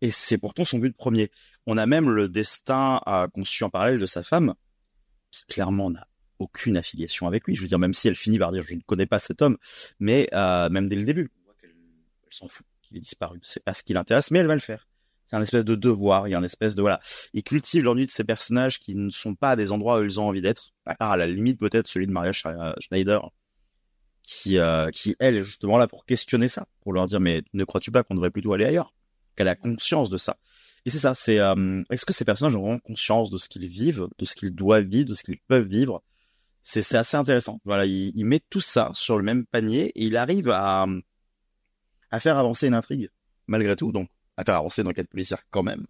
Et 0.00 0.10
c'est 0.10 0.38
pourtant 0.38 0.64
son 0.64 0.78
but 0.78 0.96
premier. 0.96 1.30
On 1.66 1.76
a 1.76 1.86
même 1.86 2.08
le 2.10 2.28
destin 2.28 3.00
euh, 3.06 3.28
conçu 3.28 3.62
en 3.64 3.70
parallèle 3.70 3.98
de 3.98 4.06
sa 4.06 4.22
femme 4.22 4.54
qui 5.30 5.44
clairement 5.44 5.90
n'a 5.90 6.08
aucune 6.38 6.76
affiliation 6.78 7.26
avec 7.26 7.44
lui. 7.46 7.54
Je 7.54 7.60
veux 7.60 7.68
dire, 7.68 7.78
même 7.78 7.92
si 7.94 8.08
elle 8.08 8.16
finit 8.16 8.38
par 8.38 8.50
dire 8.50 8.64
je 8.66 8.74
ne 8.74 8.80
connais 8.80 9.06
pas 9.06 9.18
cet 9.18 9.42
homme, 9.42 9.58
mais 10.00 10.28
euh, 10.32 10.70
même 10.70 10.88
dès 10.88 10.96
le 10.96 11.04
début, 11.04 11.30
elle 12.30 12.36
s'en 12.36 12.48
fout 12.48 12.66
qu'il 12.82 12.96
ait 12.96 13.00
disparu. 13.00 13.40
C'est 13.42 13.64
pas 13.64 13.74
ce 13.74 13.82
qui 13.82 13.92
l'intéresse, 13.92 14.30
mais 14.30 14.38
elle 14.38 14.46
va 14.46 14.54
le 14.54 14.60
faire. 14.60 14.86
C'est 15.26 15.36
un 15.36 15.42
espèce 15.42 15.64
de 15.64 15.76
devoir, 15.76 16.26
il 16.26 16.32
y 16.32 16.34
a 16.34 16.38
un 16.38 16.42
espèce 16.42 16.74
de 16.74 16.80
voilà. 16.80 17.00
Il 17.34 17.44
cultive 17.44 17.84
l'ennui 17.84 18.06
de 18.06 18.10
ces 18.10 18.24
personnages 18.24 18.80
qui 18.80 18.96
ne 18.96 19.10
sont 19.10 19.36
pas 19.36 19.50
à 19.50 19.56
des 19.56 19.70
endroits 19.70 20.00
où 20.00 20.04
ils 20.04 20.18
ont 20.18 20.26
envie 20.26 20.42
d'être, 20.42 20.70
à 20.86 20.96
part 20.96 21.12
à 21.12 21.16
la 21.16 21.26
limite 21.26 21.60
peut-être 21.60 21.86
celui 21.86 22.08
de 22.08 22.12
Maria 22.12 22.32
Sch- 22.32 22.74
Schneider, 22.80 23.30
qui 24.24 24.58
euh, 24.58 24.90
qui 24.90 25.14
elle 25.20 25.36
est 25.36 25.42
justement 25.44 25.78
là 25.78 25.86
pour 25.86 26.04
questionner 26.04 26.48
ça, 26.48 26.66
pour 26.80 26.92
leur 26.92 27.06
dire 27.06 27.20
mais 27.20 27.42
ne 27.52 27.64
crois-tu 27.64 27.92
pas 27.92 28.02
qu'on 28.02 28.14
devrait 28.14 28.32
plutôt 28.32 28.52
aller 28.52 28.64
ailleurs? 28.64 28.92
Qu'elle 29.36 29.48
a 29.48 29.54
conscience 29.54 30.10
de 30.10 30.16
ça. 30.16 30.36
Et 30.84 30.90
c'est 30.90 30.98
ça, 30.98 31.14
c'est 31.14 31.38
euh, 31.38 31.82
est-ce 31.90 32.04
que 32.04 32.12
ces 32.12 32.24
personnages 32.24 32.56
ont 32.56 32.80
conscience 32.80 33.30
de 33.30 33.38
ce 33.38 33.48
qu'ils 33.48 33.68
vivent, 33.68 34.08
de 34.18 34.24
ce 34.24 34.34
qu'ils 34.34 34.54
doivent 34.54 34.84
vivre, 34.84 35.10
de 35.10 35.14
ce 35.14 35.22
qu'ils 35.22 35.38
peuvent 35.46 35.68
vivre? 35.68 36.02
C'est 36.62 36.94
assez 36.96 37.16
intéressant. 37.16 37.60
Voilà, 37.64 37.86
il, 37.86 38.12
il 38.16 38.24
met 38.24 38.40
tout 38.50 38.60
ça 38.60 38.90
sur 38.94 39.16
le 39.16 39.22
même 39.22 39.46
panier 39.46 39.92
et 39.94 40.06
il 40.06 40.16
arrive 40.16 40.50
à 40.50 40.86
à 42.10 42.20
faire 42.20 42.38
avancer 42.38 42.66
une 42.66 42.74
intrigue 42.74 43.10
malgré 43.46 43.76
tout, 43.76 43.92
donc 43.92 44.08
à 44.36 44.44
faire 44.44 44.56
avancer 44.56 44.82
une 44.82 44.88
enquête 44.88 45.08
policière 45.08 45.42
quand 45.50 45.62
même 45.62 45.86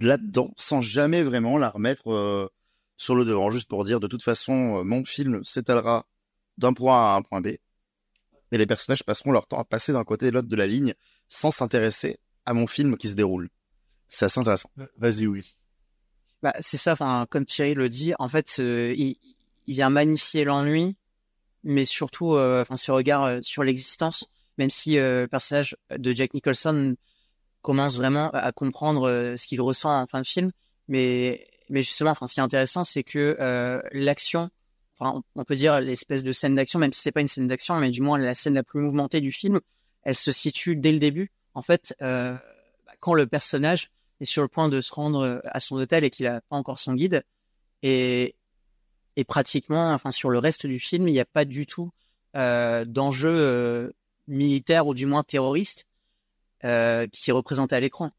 là-dedans, 0.00 0.52
sans 0.56 0.80
jamais 0.80 1.22
vraiment 1.22 1.58
la 1.58 1.70
remettre 1.70 2.12
euh, 2.12 2.48
sur 2.96 3.14
le 3.14 3.24
devant, 3.24 3.50
juste 3.50 3.68
pour 3.68 3.84
dire 3.84 4.00
de 4.00 4.06
toute 4.06 4.22
façon, 4.22 4.78
euh, 4.78 4.84
mon 4.84 5.04
film 5.04 5.44
s'étalera 5.44 6.06
d'un 6.58 6.72
point 6.72 6.96
A 6.96 7.14
à 7.14 7.16
un 7.16 7.22
point 7.22 7.40
B, 7.40 7.46
et 7.48 8.58
les 8.58 8.66
personnages 8.66 9.02
passeront 9.02 9.32
leur 9.32 9.46
temps 9.46 9.58
à 9.58 9.64
passer 9.64 9.92
d'un 9.92 10.04
côté 10.04 10.26
et 10.26 10.30
de 10.30 10.34
l'autre 10.34 10.48
de 10.48 10.56
la 10.56 10.66
ligne 10.66 10.94
sans 11.28 11.50
s'intéresser 11.50 12.18
à 12.46 12.54
mon 12.54 12.66
film 12.66 12.96
qui 12.96 13.08
se 13.08 13.14
déroule. 13.14 13.50
C'est 14.06 14.26
assez 14.26 14.38
intéressant. 14.38 14.70
Vas-y, 14.96 15.26
oui. 15.26 15.56
Bah, 16.42 16.54
c'est 16.60 16.76
ça, 16.76 16.92
enfin, 16.92 17.26
comme 17.30 17.46
Thierry 17.46 17.74
le 17.74 17.88
dit, 17.88 18.12
en 18.18 18.28
fait, 18.28 18.56
euh, 18.60 18.94
il, 18.96 19.16
il 19.66 19.74
vient 19.74 19.90
magnifier 19.90 20.44
l'ennui, 20.44 20.94
mais 21.64 21.84
surtout, 21.84 22.34
euh, 22.34 22.62
enfin, 22.62 22.76
ce 22.76 22.92
regard 22.92 23.24
euh, 23.24 23.40
sur 23.42 23.64
l'existence, 23.64 24.28
même 24.58 24.70
si 24.70 24.98
euh, 24.98 25.22
le 25.22 25.28
personnage 25.28 25.76
de 25.96 26.14
Jack 26.14 26.34
Nicholson 26.34 26.96
commence 27.62 27.96
vraiment 27.96 28.30
à 28.30 28.52
comprendre 28.52 29.08
euh, 29.08 29.36
ce 29.36 29.46
qu'il 29.46 29.60
ressent 29.60 30.02
en 30.02 30.06
fin 30.06 30.20
de 30.20 30.26
film, 30.26 30.52
mais 30.88 31.46
mais 31.70 31.80
justement, 31.80 32.10
enfin, 32.10 32.26
ce 32.26 32.34
qui 32.34 32.40
est 32.40 32.42
intéressant, 32.42 32.84
c'est 32.84 33.04
que 33.04 33.38
euh, 33.40 33.80
l'action, 33.92 34.50
enfin, 34.98 35.22
on, 35.34 35.44
peut 35.44 35.56
dire 35.56 35.80
l'espèce 35.80 36.22
de 36.22 36.30
scène 36.30 36.54
d'action, 36.54 36.78
même 36.78 36.92
si 36.92 37.00
c'est 37.00 37.12
pas 37.12 37.22
une 37.22 37.26
scène 37.26 37.48
d'action, 37.48 37.76
mais 37.76 37.90
du 37.90 38.02
moins 38.02 38.18
la 38.18 38.34
scène 38.34 38.54
la 38.54 38.62
plus 38.62 38.80
mouvementée 38.80 39.22
du 39.22 39.32
film, 39.32 39.60
elle 40.02 40.14
se 40.14 40.30
situe 40.30 40.76
dès 40.76 40.92
le 40.92 40.98
début. 40.98 41.32
En 41.54 41.62
fait, 41.62 41.94
bah, 42.00 42.38
quand 43.00 43.14
le 43.14 43.26
personnage 43.26 43.90
est 44.20 44.26
sur 44.26 44.42
le 44.42 44.48
point 44.48 44.68
de 44.68 44.82
se 44.82 44.92
rendre 44.92 45.40
à 45.46 45.58
son 45.58 45.76
hôtel 45.76 46.04
et 46.04 46.10
qu'il 46.10 46.26
a 46.26 46.42
pas 46.42 46.56
encore 46.56 46.78
son 46.78 46.94
guide, 46.94 47.24
et, 47.82 48.36
et 49.16 49.24
pratiquement, 49.24 49.94
enfin, 49.94 50.10
sur 50.10 50.28
le 50.28 50.38
reste 50.38 50.66
du 50.66 50.78
film, 50.78 51.08
il 51.08 51.12
n'y 51.12 51.20
a 51.20 51.24
pas 51.24 51.46
du 51.46 51.66
tout 51.66 51.90
euh, 52.36 52.84
d'enjeu 52.84 53.94
militaire 54.28 54.86
ou 54.86 54.94
du 54.94 55.06
moins 55.06 55.22
terroriste 55.22 55.86
euh, 56.64 57.06
qui 57.08 57.30
est 57.30 57.32
représenté 57.32 57.74
à 57.76 57.80
l'écran. 57.80 58.10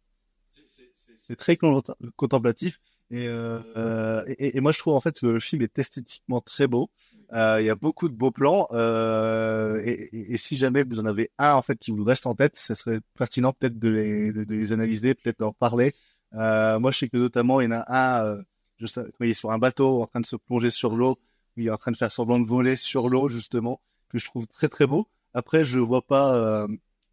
c'est 1.18 1.36
très 1.36 1.58
con- 1.58 1.82
contemplatif 2.16 2.80
et, 3.12 3.28
euh, 3.28 4.24
et, 4.38 4.58
et 4.58 4.62
moi 4.62 4.72
je 4.72 4.80
trouve 4.80 4.96
en 4.96 5.02
fait 5.02 5.20
que 5.20 5.26
le 5.28 5.40
film 5.40 5.62
est 5.62 5.78
esthétiquement 5.80 6.42
très 6.42 6.68
beau. 6.68 6.90
Euh, 7.34 7.58
Il 7.62 7.66
y 7.66 7.70
a 7.70 7.76
beaucoup 7.76 8.08
de 8.10 8.14
beaux 8.16 8.32
plans 8.32 8.68
euh, 8.72 9.82
et, 9.84 10.10
et- 10.16 10.34
et 10.34 10.38
si 10.38 10.56
jamais 10.58 10.84
vous 10.84 11.00
en 11.00 11.06
avez 11.06 11.32
un 11.38 11.54
en 11.54 11.62
fait 11.62 11.78
qui 11.80 11.92
vous 11.92 12.04
reste 12.04 12.26
en 12.28 12.36
tête, 12.36 12.56
ça 12.56 12.76
serait 12.76 13.00
pertinent 13.18 13.54
peut-être 13.54 13.80
de 13.80 13.90
les, 13.90 14.32
de, 14.34 14.44
de 14.44 14.56
les 14.56 14.72
analyser, 14.74 15.16
peut-être 15.16 15.40
d'en 15.40 15.54
parler. 15.54 15.94
Euh, 16.34 16.80
moi 16.80 16.92
je 16.92 17.00
sais 17.00 17.10
que 17.10 17.18
notamment 17.18 17.62
il 17.62 17.66
y 17.66 17.68
en 17.68 17.72
a 17.80 17.86
un, 18.22 18.26
euh, 18.26 18.42
juste 18.80 18.96
quand 19.18 19.24
il 19.26 19.32
est 19.32 19.34
sur 19.34 19.52
un 19.52 19.58
bateau 19.60 20.02
en 20.04 20.08
train 20.08 20.20
de 20.20 20.26
se 20.26 20.36
plonger 20.36 20.70
sur 20.70 20.96
l'eau, 20.96 21.18
où 21.58 21.62
il 21.62 21.68
est 21.68 21.72
en 21.72 21.78
train 21.78 21.92
de 21.92 21.98
faire 21.98 22.12
semblant 22.12 22.40
de 22.40 22.46
voler 22.48 22.76
sur 22.76 23.08
l'eau 23.10 23.28
justement, 23.30 23.80
que 24.10 24.18
je 24.20 24.26
trouve 24.26 24.46
très 24.48 24.68
très 24.68 24.86
beau. 24.88 25.08
Après 25.36 25.64
je 25.66 25.80
vois 25.80 26.02
pas 26.02 26.36
euh, 26.36 26.68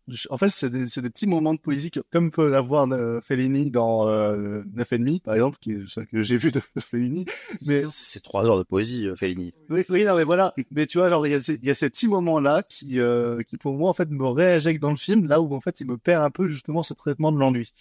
je- 0.09 0.27
En 0.31 0.37
fait, 0.39 0.49
c'est 0.49 0.69
des, 0.69 0.89
c'est 0.89 1.01
des 1.01 1.11
petits 1.11 1.29
moments 1.29 1.55
de 1.55 1.61
poésie 1.61 1.91
que- 1.93 2.01
comme 2.11 2.33
peut 2.33 2.49
l'avoir 2.51 2.91
euh, 2.91 3.21
Fellini 3.21 3.71
dans 3.71 4.09
euh, 4.09 4.63
Neuf 4.75 4.93
et 4.93 4.99
demi, 4.99 5.21
par 5.21 5.35
exemple, 5.35 5.59
qui 5.61 5.73
est 5.75 5.89
ce 5.89 6.01
que 6.01 6.23
j'ai 6.25 6.37
vu 6.39 6.51
de 6.51 6.61
Fellini. 6.81 7.25
Mais 7.67 7.83
C'est 7.89 8.21
trois 8.21 8.45
heures 8.47 8.59
de 8.59 8.65
poésie, 8.65 9.07
euh, 9.07 9.15
Fellini. 9.15 9.55
oui, 9.71 9.85
oui, 9.89 10.05
non, 10.05 10.17
mais 10.17 10.25
voilà. 10.25 10.55
Mais 10.73 10.87
tu 10.87 10.99
vois, 10.99 11.09
genre, 11.09 11.25
il 11.27 11.31
y 11.31 11.35
a, 11.35 11.41
ces- 11.43 11.55
il 11.55 11.65
y 11.65 11.71
a 11.71 11.75
ces 11.75 11.89
petits 11.89 12.09
moments-là 12.09 12.65
qui, 12.65 12.99
euh, 12.99 13.43
qui 13.43 13.57
pour 13.59 13.75
moi, 13.75 13.91
en 13.91 13.95
fait, 13.95 14.11
me 14.11 14.27
réinjectent 14.27 14.83
dans 14.83 14.91
le 14.91 14.97
film, 14.97 15.27
là 15.29 15.41
où, 15.41 15.55
en 15.55 15.61
fait, 15.61 15.79
il 15.81 15.87
me 15.87 15.97
perd 15.97 16.25
un 16.25 16.31
peu, 16.31 16.49
justement, 16.49 16.83
ce 16.83 16.95
traitement 16.95 17.31
de 17.31 17.39
l'ennui. 17.39 17.73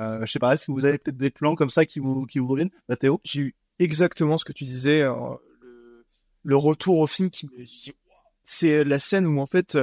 Euh, 0.00 0.26
je 0.26 0.32
sais 0.32 0.38
pas, 0.38 0.54
est-ce 0.54 0.66
que 0.66 0.72
vous 0.72 0.84
avez 0.84 0.98
peut-être 0.98 1.16
des 1.16 1.30
plans 1.30 1.54
comme 1.54 1.70
ça 1.70 1.84
qui 1.86 2.00
vous, 2.00 2.26
qui 2.26 2.38
vous 2.38 2.48
reviennent, 2.48 2.70
Mathéo? 2.88 3.20
J'ai 3.24 3.40
eu 3.40 3.54
exactement 3.78 4.36
ce 4.38 4.44
que 4.44 4.52
tu 4.52 4.64
disais, 4.64 5.02
euh, 5.02 5.12
le, 5.62 6.04
le 6.42 6.56
retour 6.56 6.98
au 6.98 7.06
film 7.06 7.30
qui 7.30 7.46
me. 7.46 7.52
C'est 8.50 8.84
la 8.84 8.98
scène 8.98 9.26
où 9.26 9.40
en 9.40 9.46
fait 9.46 9.78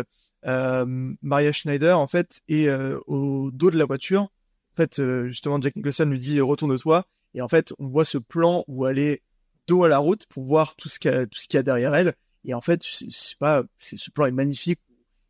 euh, 0.45 0.85
Maria 1.21 1.51
Schneider 1.53 1.97
en 1.97 2.07
fait 2.07 2.41
est 2.49 2.67
euh, 2.67 2.99
au 3.07 3.49
dos 3.51 3.71
de 3.71 3.77
la 3.77 3.85
voiture. 3.85 4.23
En 4.23 4.75
fait, 4.75 4.99
euh, 4.99 5.27
justement, 5.27 5.59
Jack 5.61 5.75
Nicholson 5.75 6.05
lui 6.05 6.19
dit 6.19 6.39
retourne-toi 6.41 7.05
et 7.33 7.41
en 7.41 7.47
fait 7.47 7.73
on 7.79 7.87
voit 7.87 8.05
ce 8.05 8.17
plan 8.17 8.65
où 8.67 8.85
elle 8.85 8.99
est 8.99 9.23
dos 9.67 9.83
à 9.83 9.87
la 9.87 9.97
route 9.97 10.25
pour 10.27 10.43
voir 10.43 10.75
tout 10.75 10.89
ce 10.89 10.99
qu'il 10.99 11.11
y 11.11 11.57
a, 11.57 11.63
derrière 11.63 11.95
elle. 11.95 12.13
Et 12.43 12.53
en 12.53 12.61
fait, 12.61 12.83
ce 12.83 14.11
plan 14.11 14.25
est 14.25 14.31
magnifique. 14.31 14.79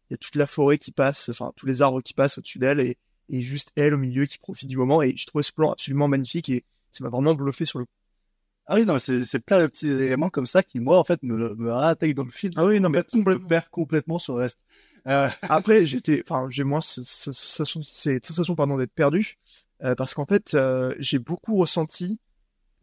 Il 0.09 0.13
y 0.13 0.15
a 0.15 0.17
toute 0.17 0.35
la 0.35 0.47
forêt 0.47 0.77
qui 0.77 0.91
passe, 0.91 1.29
enfin 1.29 1.51
tous 1.55 1.65
les 1.65 1.81
arbres 1.81 2.01
qui 2.01 2.13
passent 2.13 2.37
au-dessus 2.37 2.59
d'elle 2.59 2.79
et, 2.79 2.97
et 3.29 3.41
juste 3.41 3.71
elle 3.75 3.93
au 3.93 3.97
milieu 3.97 4.25
qui 4.25 4.37
profite 4.37 4.69
du 4.69 4.77
moment. 4.77 5.01
Et 5.01 5.15
je 5.15 5.25
trouvais 5.25 5.43
ce 5.43 5.51
plan 5.51 5.71
absolument 5.71 6.07
magnifique 6.07 6.49
et 6.49 6.63
ça 6.91 7.03
m'a 7.03 7.09
vraiment 7.09 7.35
bluffé 7.35 7.65
sur 7.65 7.79
le 7.79 7.85
coup. 7.85 7.91
Ah 8.69 8.75
oui, 8.75 8.85
non, 8.85 8.97
c'est, 8.97 9.23
c'est 9.23 9.39
plein 9.39 9.61
de 9.61 9.67
petits 9.67 9.87
éléments 9.87 10.29
comme 10.29 10.45
ça 10.45 10.61
qui, 10.61 10.79
moi, 10.79 10.99
en 10.99 11.03
fait, 11.05 11.23
me, 11.23 11.55
me 11.55 11.71
réintègrent 11.71 12.15
dans 12.15 12.25
le 12.25 12.31
film. 12.31 12.51
Ah 12.57 12.65
oui, 12.65 12.79
non, 12.81 12.89
mais 12.89 13.01
complètement, 13.03 13.47
perd 13.47 13.69
complètement 13.69 14.19
sur 14.19 14.35
le 14.35 14.41
reste. 14.41 14.59
Euh, 15.07 15.29
Après, 15.43 15.85
j'étais, 15.85 16.21
enfin, 16.25 16.47
j'ai 16.49 16.65
moins 16.65 16.81
ce- 16.81 17.01
ce- 17.03 17.31
ce- 17.31 17.47
sensation, 17.47 17.81
cette 17.83 18.25
sensation, 18.25 18.55
pardon, 18.55 18.77
d'être 18.77 18.91
perdu, 18.93 19.37
euh, 19.83 19.95
parce 19.95 20.13
qu'en 20.13 20.25
fait, 20.25 20.53
euh, 20.53 20.93
j'ai 20.99 21.19
beaucoup 21.19 21.55
ressenti 21.55 22.19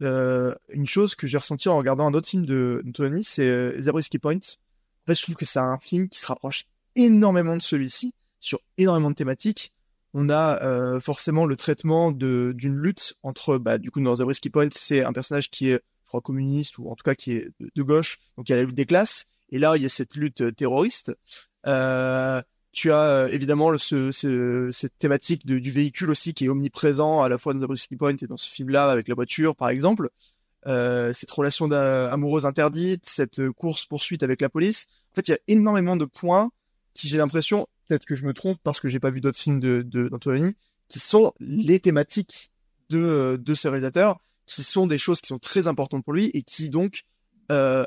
euh, 0.03 0.55
une 0.69 0.87
chose 0.87 1.15
que 1.15 1.27
j'ai 1.27 1.37
ressenti 1.37 1.69
en 1.69 1.77
regardant 1.77 2.07
un 2.07 2.15
autre 2.15 2.29
film 2.29 2.45
de 2.47 2.83
Tony, 2.93 3.23
c'est 3.23 3.47
euh, 3.47 3.79
Zabriskie 3.81 4.19
Point. 4.19 4.37
En 4.37 5.07
fait, 5.07 5.15
je 5.15 5.23
trouve 5.23 5.35
que 5.35 5.45
c'est 5.45 5.59
un 5.59 5.77
film 5.79 6.09
qui 6.09 6.19
se 6.19 6.27
rapproche 6.27 6.65
énormément 6.95 7.57
de 7.57 7.63
celui-ci 7.63 8.13
sur 8.41 8.59
énormément 8.79 9.11
de 9.11 9.15
thématiques. 9.15 9.73
On 10.17 10.29
a 10.29 10.63
euh, 10.63 11.01
forcément 11.01 11.45
le 11.45 11.57
traitement 11.57 12.11
d'une 12.11 12.77
lutte 12.79 13.15
entre, 13.21 13.57
bah, 13.57 13.77
du 13.77 13.91
coup, 13.91 13.99
dans 14.01 14.15
Zabriskie 14.15 14.49
Point, 14.49 14.69
c'est 14.71 15.03
un 15.03 15.11
personnage 15.11 15.51
qui 15.51 15.69
est, 15.71 15.81
je 16.03 16.07
crois, 16.07 16.21
communiste 16.21 16.77
ou 16.77 16.89
en 16.89 16.95
tout 16.95 17.03
cas 17.03 17.15
qui 17.15 17.33
est 17.33 17.49
de, 17.75 17.83
gauche, 17.83 18.17
donc 18.37 18.47
il 18.47 18.53
y 18.53 18.53
a 18.53 18.55
la 18.55 18.63
lutte 18.63 18.75
des 18.75 18.85
classes. 18.85 19.25
Et 19.49 19.59
là, 19.59 19.75
il 19.75 19.83
y 19.83 19.85
a 19.85 19.89
cette 19.89 20.15
lutte 20.15 20.39
euh, 20.39 20.51
terroriste. 20.53 21.11
Euh, 21.67 22.41
tu 22.71 22.91
as 22.93 23.01
euh, 23.01 23.27
évidemment 23.27 23.77
ce, 23.77 24.11
ce- 24.11 24.69
cette 24.71 24.97
thématique 24.97 25.45
du 25.45 25.69
véhicule 25.69 26.09
aussi 26.09 26.33
qui 26.33 26.45
est 26.45 26.49
omniprésent 26.49 27.21
à 27.21 27.27
la 27.27 27.37
fois 27.37 27.53
dans 27.53 27.59
Zabriskie 27.59 27.97
Point 27.97 28.15
et 28.21 28.27
dans 28.27 28.37
ce 28.37 28.49
film-là 28.49 28.89
avec 28.89 29.09
la 29.09 29.15
voiture, 29.15 29.53
par 29.53 29.67
exemple. 29.67 30.09
Euh, 30.65 31.11
cette 31.13 31.29
relation 31.29 31.69
amoureuse 31.71 32.45
interdite, 32.45 33.07
cette 33.07 33.39
euh, 33.39 33.51
course 33.51 33.85
poursuite 33.85 34.23
avec 34.23 34.39
la 34.41 34.49
police. 34.49 34.87
En 35.11 35.15
fait, 35.15 35.27
il 35.27 35.31
y 35.31 35.35
a 35.35 35.39
énormément 35.47 35.95
de 35.97 36.05
points 36.05 36.49
qui, 36.93 37.07
j'ai 37.09 37.17
l'impression, 37.17 37.67
peut-être 37.87 38.05
que 38.05 38.15
je 38.15 38.25
me 38.25 38.33
trompe 38.33 38.59
parce 38.63 38.79
que 38.79 38.87
j'ai 38.89 38.99
pas 38.99 39.09
vu 39.11 39.21
d'autres 39.21 39.37
films 39.39 39.59
de 39.59 39.81
de- 39.83 40.09
d'Antonioni, 40.09 40.55
qui 40.87 40.99
sont 40.99 41.33
les 41.39 41.79
thématiques 41.79 42.51
de 42.89 42.99
euh, 42.99 43.37
de 43.37 43.53
ce 43.55 43.67
réalisateur, 43.67 44.19
qui 44.45 44.63
sont 44.63 44.87
des 44.87 44.97
choses 44.97 45.21
qui 45.21 45.27
sont 45.27 45.39
très 45.39 45.67
importantes 45.67 46.03
pour 46.03 46.13
lui 46.13 46.29
et 46.33 46.43
qui 46.43 46.69
donc 46.69 47.03
euh, 47.51 47.85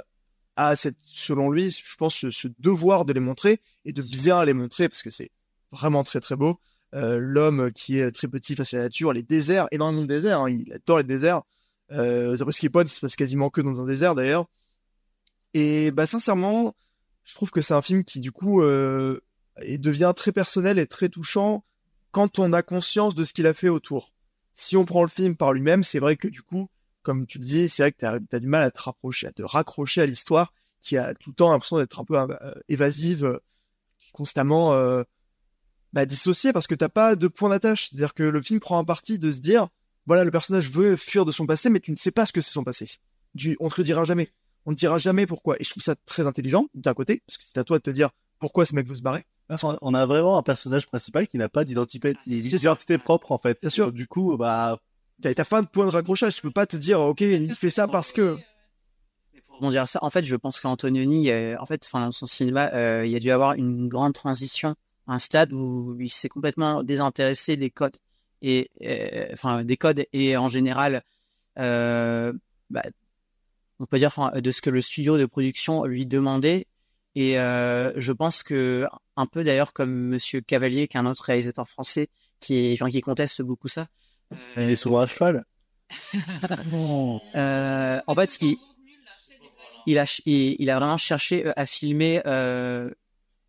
a 0.57 0.75
cette, 0.77 0.97
selon 1.03 1.51
lui, 1.51 1.71
je 1.71 1.97
pense, 1.97 2.17
ce, 2.17 2.31
ce 2.31 2.49
devoir 2.59 3.05
de 3.05 3.13
les 3.13 3.21
montrer 3.21 3.61
et 3.85 3.93
de 3.93 4.03
bien 4.03 4.45
les 4.45 4.55
montrer 4.55 4.89
parce 4.89 5.03
que 5.03 5.11
c'est 5.11 5.31
vraiment 5.71 6.03
très 6.03 6.21
très 6.21 6.35
beau. 6.37 6.59
Euh, 6.95 7.19
L'homme 7.21 7.71
qui 7.73 7.99
est 7.99 8.11
très 8.13 8.29
petit 8.29 8.57
face 8.57 8.73
à 8.75 8.79
la 8.79 8.83
nature, 8.85 9.13
les 9.13 9.23
déserts, 9.23 9.69
énormément 9.71 10.03
de 10.03 10.07
déserts, 10.09 10.41
hein, 10.41 10.51
il 10.51 10.73
adore 10.73 10.99
les 10.99 11.05
déserts. 11.05 11.43
Euh, 11.93 12.37
Zabriskie 12.37 12.69
il 12.75 12.89
se 12.89 13.01
passe 13.01 13.17
quasiment 13.17 13.51
que 13.51 13.61
dans 13.61 13.81
un 13.81 13.87
désert 13.87 14.15
d'ailleurs. 14.15 14.47
Et 15.55 15.91
bah 15.91 16.07
sincèrement, 16.07 16.75
je 17.25 17.35
trouve 17.35 17.51
que 17.51 17.61
c'est 17.63 17.75
un 17.75 17.83
film 17.83 18.05
qui 18.05 18.21
du 18.21 18.33
coup 18.33 18.63
euh, 18.63 19.21
et 19.63 19.79
devient 19.79 20.13
très 20.17 20.33
personnel 20.33 20.79
et 20.79 20.87
très 20.87 21.09
touchant 21.09 21.65
quand 22.11 22.39
on 22.39 22.53
a 22.53 22.63
conscience 22.63 23.15
de 23.15 23.25
ce 23.25 23.33
qu'il 23.33 23.47
a 23.47 23.55
fait 23.55 23.69
autour. 23.69 24.13
Si 24.53 24.77
on 24.77 24.85
prend 24.85 25.03
le 25.03 25.09
film 25.09 25.37
par 25.37 25.53
lui-même, 25.53 25.85
c'est 25.85 25.99
vrai 25.99 26.17
que 26.17 26.29
du 26.29 26.43
coup, 26.43 26.69
comme 27.03 27.27
tu 27.27 27.39
le 27.39 27.45
dis, 27.45 27.69
c'est 27.69 27.83
vrai 27.83 27.93
que 27.93 27.99
t'as 27.99 28.19
as 28.33 28.41
du 28.41 28.47
mal 28.47 28.63
à 28.63 28.71
te 28.71 28.81
rapprocher, 28.81 29.27
à 29.27 29.33
te 29.33 29.43
raccrocher 29.43 30.01
à 30.01 30.07
l'histoire 30.07 30.53
qui 30.81 30.97
a 30.97 31.15
tout 31.15 31.31
le 31.31 31.35
temps 31.35 31.51
l'impression 31.51 31.79
d'être 31.79 32.01
un 32.01 32.05
peu 32.05 32.17
euh, 32.17 32.55
évasive, 32.69 33.25
euh, 33.25 33.39
constamment 34.13 34.75
euh, 34.75 35.03
bah, 35.93 36.07
dissociée 36.07 36.53
parce 36.53 36.67
que 36.67 36.75
t'as 36.75 36.89
pas 36.89 37.17
de 37.17 37.29
point 37.29 37.49
d'attache. 37.49 37.89
C'est-à-dire 37.89 38.15
que 38.15 38.23
le 38.23 38.43
film 38.43 38.61
prend 38.61 38.79
un 38.79 38.85
parti 38.85 39.19
de 39.19 39.31
se 39.31 39.41
dire, 39.41 39.69
voilà, 40.07 40.25
le 40.25 40.31
personnage 40.31 40.71
veut 40.71 40.97
fuir 40.97 41.25
de 41.25 41.33
son 41.33 41.47
passé, 41.47 41.71
mais 41.71 41.81
tu 41.81 41.91
ne 41.91 41.97
sais 41.97 42.11
pas 42.11 42.27
ce 42.27 42.33
que 42.33 42.41
c'est 42.41 42.53
son 42.53 42.65
passé. 42.65 42.89
Du, 43.35 43.57
on 43.61 43.69
te 43.69 43.75
le 43.79 43.85
dira 43.85 44.05
jamais. 44.05 44.31
On 44.67 44.71
ne 44.71 44.77
dira 44.77 44.99
jamais 44.99 45.27
pourquoi. 45.27 45.57
Et 45.61 45.65
je 45.65 45.71
trouve 45.71 45.83
ça 45.83 45.95
très 46.07 46.27
intelligent 46.27 46.67
d'un 46.75 46.95
côté, 46.95 47.23
parce 47.27 47.37
que 47.39 47.45
c'est 47.45 47.59
à 47.59 47.65
toi 47.65 47.79
de 47.79 47.83
te 47.83 47.91
dire 47.91 48.11
pourquoi 48.39 48.67
ce 48.67 48.75
mec 48.75 48.87
veut 48.87 48.97
se 48.97 49.03
barrer. 49.03 49.25
On 49.63 49.95
a 49.95 50.07
vraiment 50.07 50.39
un 50.39 50.43
personnage 50.43 50.87
principal 50.87 51.27
qui 51.27 51.39
n'a 51.39 51.49
pas 51.49 51.65
d'identité, 51.65 52.15
d'identité 52.27 52.99
propre, 52.99 53.33
en 53.33 53.39
fait. 53.39 53.59
Bien 53.61 53.71
sûr. 53.71 53.93
Du 53.93 54.07
coup, 54.07 54.37
bah, 54.37 54.79
T'as 55.21 55.35
t'as 55.35 55.45
pas 55.45 55.63
de 55.63 55.67
point 55.67 55.87
de 55.87 55.91
raccrochage. 55.91 56.37
Tu 56.37 56.43
peux 56.43 56.51
pas 56.51 56.67
te 56.67 56.77
dire, 56.77 57.01
ok, 57.01 57.21
il 57.21 57.53
fait 57.55 57.71
ça 57.71 57.89
parce 57.89 58.13
que. 58.13 58.39
Pour 59.47 59.57
rebondir 59.57 59.83
à 59.83 59.87
ça, 59.87 59.99
en 60.03 60.11
fait, 60.11 60.25
je 60.25 60.37
pense 60.37 60.61
qu'Antonioni, 60.61 61.31
euh, 61.31 61.57
en 61.59 61.67
fait, 61.67 61.83
enfin, 61.85 62.01
dans 62.01 62.13
son 62.13 62.27
cinéma, 62.27 62.71
euh, 62.75 63.05
il 63.05 63.11
y 63.11 63.17
a 63.17 63.19
dû 63.19 63.33
avoir 63.33 63.55
une 63.55 63.89
grande 63.89 64.13
transition, 64.13 64.77
un 65.09 65.19
stade 65.19 65.53
où 65.53 65.97
il 65.99 66.11
s'est 66.11 66.29
complètement 66.29 66.85
désintéressé 66.85 67.57
des 67.57 67.71
codes 67.71 67.97
et, 68.43 68.71
euh, 68.83 69.29
enfin, 69.33 69.65
des 69.65 69.77
codes 69.77 70.05
et 70.13 70.37
en 70.37 70.49
général, 70.49 71.03
euh, 71.59 72.33
bah, 72.71 72.85
on 73.81 73.87
peut 73.87 73.99
dire 73.99 74.13
enfin, 74.17 74.41
de 74.41 74.51
ce 74.53 74.61
que 74.61 74.71
le 74.71 74.81
studio 74.81 75.19
de 75.19 75.27
production 75.27 75.85
lui 75.85 76.07
demandait. 76.07 76.69
Et 77.21 77.37
euh, 77.37 77.93
je 77.97 78.13
pense 78.13 78.45
que 78.45 78.87
un 79.17 79.27
peu 79.27 79.43
d'ailleurs 79.43 79.73
comme 79.73 79.91
Monsieur 79.91 80.41
Cavalier, 80.41 80.87
qui 80.87 80.97
est 80.97 81.01
un 81.01 81.07
autre 81.07 81.25
réalisateur 81.25 81.69
français, 81.69 82.11
qui 82.39 82.55
est, 82.55 82.73
enfin, 82.75 82.89
qui 82.93 83.01
conteste 83.01 83.43
beaucoup 83.43 83.67
ça. 83.67 83.89
il 84.57 84.71
est 84.71 84.77
souvent 84.77 85.01
à 85.01 85.09
cheval. 85.09 85.45
Euh, 87.35 88.01
en 88.07 88.15
fait, 88.15 88.39
il 89.87 89.99
a, 89.99 90.07
ch- 90.07 90.23
il, 90.27 90.55
il 90.61 90.71
a 90.71 90.79
vraiment 90.79 90.97
cherché 90.97 91.45
euh, 91.45 91.53
à 91.57 91.67
filmer 91.67 92.23
euh, 92.25 92.89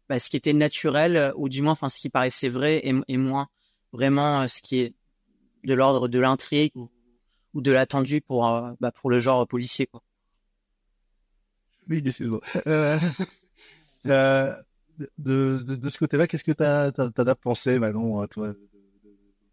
bah, 0.09 0.17
ce 0.17 0.31
qui 0.31 0.37
était 0.37 0.53
naturel, 0.53 1.15
euh, 1.15 1.31
ou 1.35 1.47
du 1.47 1.61
moins, 1.61 1.73
enfin, 1.73 1.89
ce 1.89 1.99
qui 1.99 2.09
paraissait 2.09 2.49
vrai, 2.49 2.77
et, 2.83 2.95
et 3.07 3.17
moins 3.17 3.49
vraiment 3.91 4.41
euh, 4.41 4.47
ce 4.47 4.63
qui 4.63 4.79
est 4.79 4.95
de 5.63 5.75
l'ordre 5.75 6.07
de 6.07 6.17
l'intrigue 6.17 6.71
ou, 6.75 6.89
ou 7.53 7.61
de 7.61 7.71
l'attendu 7.71 8.21
pour, 8.21 8.47
euh, 8.47 8.71
bah, 8.79 8.91
pour 8.91 9.11
le 9.11 9.19
genre 9.19 9.47
policier. 9.47 9.85
Quoi. 9.85 10.01
Oui, 11.87 12.01
excuse-moi. 12.03 12.41
Euh, 12.65 12.97
euh, 14.07 14.53
de, 15.17 15.59
de, 15.65 15.89
ce 15.89 15.97
côté-là, 15.97 16.27
qu'est-ce 16.27 16.43
que 16.43 16.51
t'as, 16.51 16.91
t'as 16.91 17.35
pensé, 17.35 17.79
Manon, 17.79 18.25
toi, 18.27 18.53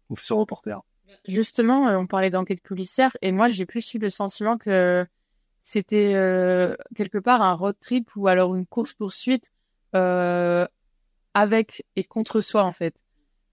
professeur 0.07 0.37
reporter? 0.37 0.81
Justement, 1.27 1.87
euh, 1.87 1.97
on 1.97 2.07
parlait 2.07 2.29
d'enquête 2.29 2.61
policière 2.61 3.15
et 3.21 3.31
moi 3.31 3.47
j'ai 3.47 3.65
plus 3.65 3.93
eu 3.93 3.99
le 3.99 4.09
sentiment 4.09 4.57
que 4.57 5.05
c'était 5.63 6.13
euh, 6.15 6.75
quelque 6.95 7.17
part 7.17 7.41
un 7.41 7.53
road 7.53 7.75
trip 7.79 8.15
ou 8.15 8.27
alors 8.27 8.55
une 8.55 8.65
course 8.65 8.93
poursuite 8.93 9.51
euh, 9.95 10.65
avec 11.33 11.85
et 11.95 12.03
contre 12.03 12.41
soi 12.41 12.63
en 12.63 12.71
fait. 12.71 12.95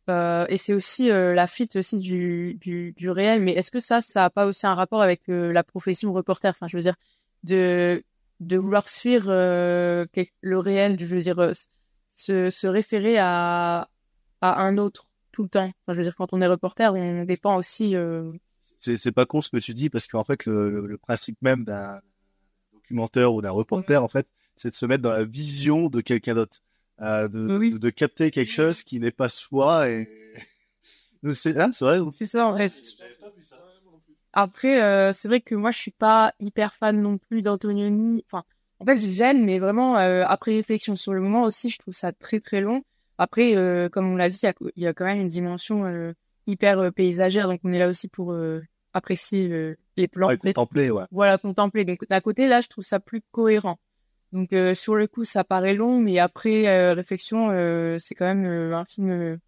Et 0.07 0.59
c'est 0.59 0.75
aussi 0.75 1.09
la 1.09 1.47
fuite 1.47 1.77
aussi 1.77 1.99
du, 1.99 2.59
du, 2.61 2.93
du 2.93 3.09
réel. 3.09 3.41
Mais 3.41 3.53
est-ce 3.53 3.71
que 3.71 3.81
ça, 3.81 4.03
ça 4.03 4.27
a 4.27 4.31
pas 4.31 4.45
aussi 4.45 4.67
un 4.67 4.75
rapport 4.75 5.01
avec 5.01 5.23
la 5.29 5.65
profession 5.65 6.13
reporter? 6.13 6.51
Enfin, 6.51 6.69
je 6.69 6.77
veux 6.77 6.83
dire, 6.83 6.97
de 7.43 8.05
de 8.41 8.57
vouloir 8.57 8.89
suivre 8.89 9.31
euh, 9.31 10.07
le 10.41 10.59
réel, 10.59 10.99
je 11.01 11.07
veux 11.07 11.23
dire, 11.23 11.39
euh, 11.39 11.53
se, 12.09 12.51
se 12.51 12.67
référer 12.67 13.17
à 13.19 13.89
à 14.41 14.63
un 14.63 14.77
autre 14.79 15.07
tout 15.33 15.43
le 15.43 15.49
temps. 15.49 15.65
Enfin, 15.65 15.95
je 15.95 15.95
veux 15.95 16.03
dire, 16.05 16.17
quand 16.17 16.33
on 16.33 16.41
est 16.41 16.47
reporter, 16.47 16.93
on 16.95 17.25
dépend 17.25 17.57
aussi. 17.57 17.97
Euh... 17.97 18.31
C'est 18.79 18.97
c'est 18.97 19.13
pas 19.13 19.27
con 19.27 19.41
ce 19.41 19.49
que 19.49 19.57
tu 19.57 19.73
dis 19.73 19.89
parce 19.89 20.07
qu'en 20.07 20.25
fait 20.25 20.45
le, 20.45 20.71
le, 20.71 20.87
le 20.87 20.99
principe 20.99 21.41
même 21.41 21.65
d'un 21.65 22.01
documentaire 22.73 23.33
ou 23.33 23.41
d'un 23.41 23.51
reporter 23.51 24.03
en 24.03 24.09
fait, 24.09 24.27
c'est 24.57 24.71
de 24.71 24.75
se 24.75 24.85
mettre 24.85 25.03
dans 25.03 25.13
la 25.13 25.25
vision 25.25 25.89
de 25.89 26.01
quelqu'un 26.03 26.35
d'autre, 26.35 26.59
euh, 27.01 27.29
de, 27.29 27.71
de, 27.71 27.79
de 27.79 27.91
capter 27.91 28.31
quelque 28.31 28.53
chose 28.53 28.83
qui 28.83 29.01
n'est 29.01 29.11
pas 29.11 29.31
soi 29.31 29.89
et 29.89 30.07
c'est 31.35 31.57
ah, 31.57 31.71
c'est 31.73 31.85
vrai. 31.85 32.01
C'est 32.13 32.27
ça 32.27 32.47
en 32.47 32.57
fait. 32.57 32.77
Après, 34.37 34.83
euh, 34.83 35.13
c'est 35.13 35.29
vrai 35.29 35.41
que 35.41 35.55
moi, 35.55 35.71
je 35.71 35.79
suis 35.79 35.93
pas 35.93 36.35
hyper 36.41 36.75
fan 36.75 37.01
non 37.01 37.19
plus 37.19 37.41
d'Antonioni. 37.41 38.25
Enfin, 38.27 38.45
en 38.81 38.85
fait, 38.85 38.99
j'aime, 38.99 39.45
mais 39.45 39.59
vraiment, 39.61 39.97
euh, 39.99 40.25
après 40.27 40.53
réflexion 40.57 40.97
sur 40.97 41.13
le 41.15 41.21
moment 41.21 41.45
aussi, 41.45 41.71
je 41.71 41.79
trouve 41.79 41.95
ça 41.95 42.13
très 42.13 42.41
très 42.41 42.61
long. 42.61 42.83
Après, 43.17 43.57
euh, 43.57 43.89
comme 43.89 44.11
on 44.13 44.17
l'a 44.17 44.29
dit, 44.29 44.39
il 44.43 44.47
y 44.47 44.49
a- 44.49 44.55
il 44.75 44.83
y, 44.83 44.87
a 44.89 44.93
quand 44.93 45.05
même 45.05 45.21
une 45.21 45.29
dimension 45.29 45.87
euh, 45.87 46.13
hyper 46.49 46.81
euh, 46.81 46.91
paysagère, 46.91 47.47
donc 47.47 47.61
on 47.63 47.73
est 47.73 47.79
là 47.79 47.89
aussi 47.89 48.09
pour 48.09 48.33
euh, 48.33 48.61
apprécier 48.93 49.49
euh, 49.53 49.77
les 49.97 50.09
plans. 50.09 50.27
Ouais, 50.29 50.37
contempler, 50.37 50.91
ouais. 50.91 51.05
Voilà, 51.13 51.39
contempler. 51.39 51.85
Donc 51.85 52.01
d'un 52.11 52.21
côté, 52.21 52.49
là, 52.49 52.61
je 52.61 52.67
trouve 52.69 52.83
ça 52.85 52.99
plus 52.99 53.23
cohérent. 53.31 53.79
Donc 54.33 54.53
euh, 54.53 54.75
sur 54.75 54.97
le 54.97 55.07
coup, 55.07 55.23
ça 55.23 55.45
paraît 55.45 55.75
long, 55.75 56.01
mais 56.01 56.19
après 56.19 56.67
euh, 56.67 56.93
réflexion, 56.95 57.51
euh, 57.53 57.99
c'est 58.01 58.17
quand 58.17 58.27
même 58.27 58.73
un 58.73 58.85
film 58.85 59.39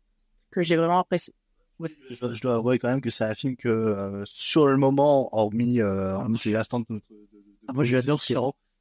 que 0.52 0.62
j'ai 0.62 0.76
vraiment 0.76 1.00
apprécié. 1.00 1.34
Oui, 1.78 1.88
je, 2.10 2.18
dois- 2.18 2.34
je 2.34 2.40
dois 2.40 2.54
avouer 2.56 2.78
quand 2.78 2.88
même 2.88 3.00
que 3.00 3.10
c'est 3.10 3.24
un 3.24 3.34
film 3.34 3.56
que 3.56 3.68
euh, 3.68 4.22
sur 4.24 4.66
le 4.66 4.76
moment, 4.76 5.28
hormis, 5.36 5.80
euh, 5.80 6.14
hormis 6.14 6.38
ces 6.38 6.54
instants 6.56 6.80
de, 6.80 6.86
de- 6.90 7.02
Ah, 7.68 7.72
moi, 7.74 7.84
j'adore 7.84 8.22
ce 8.22 8.34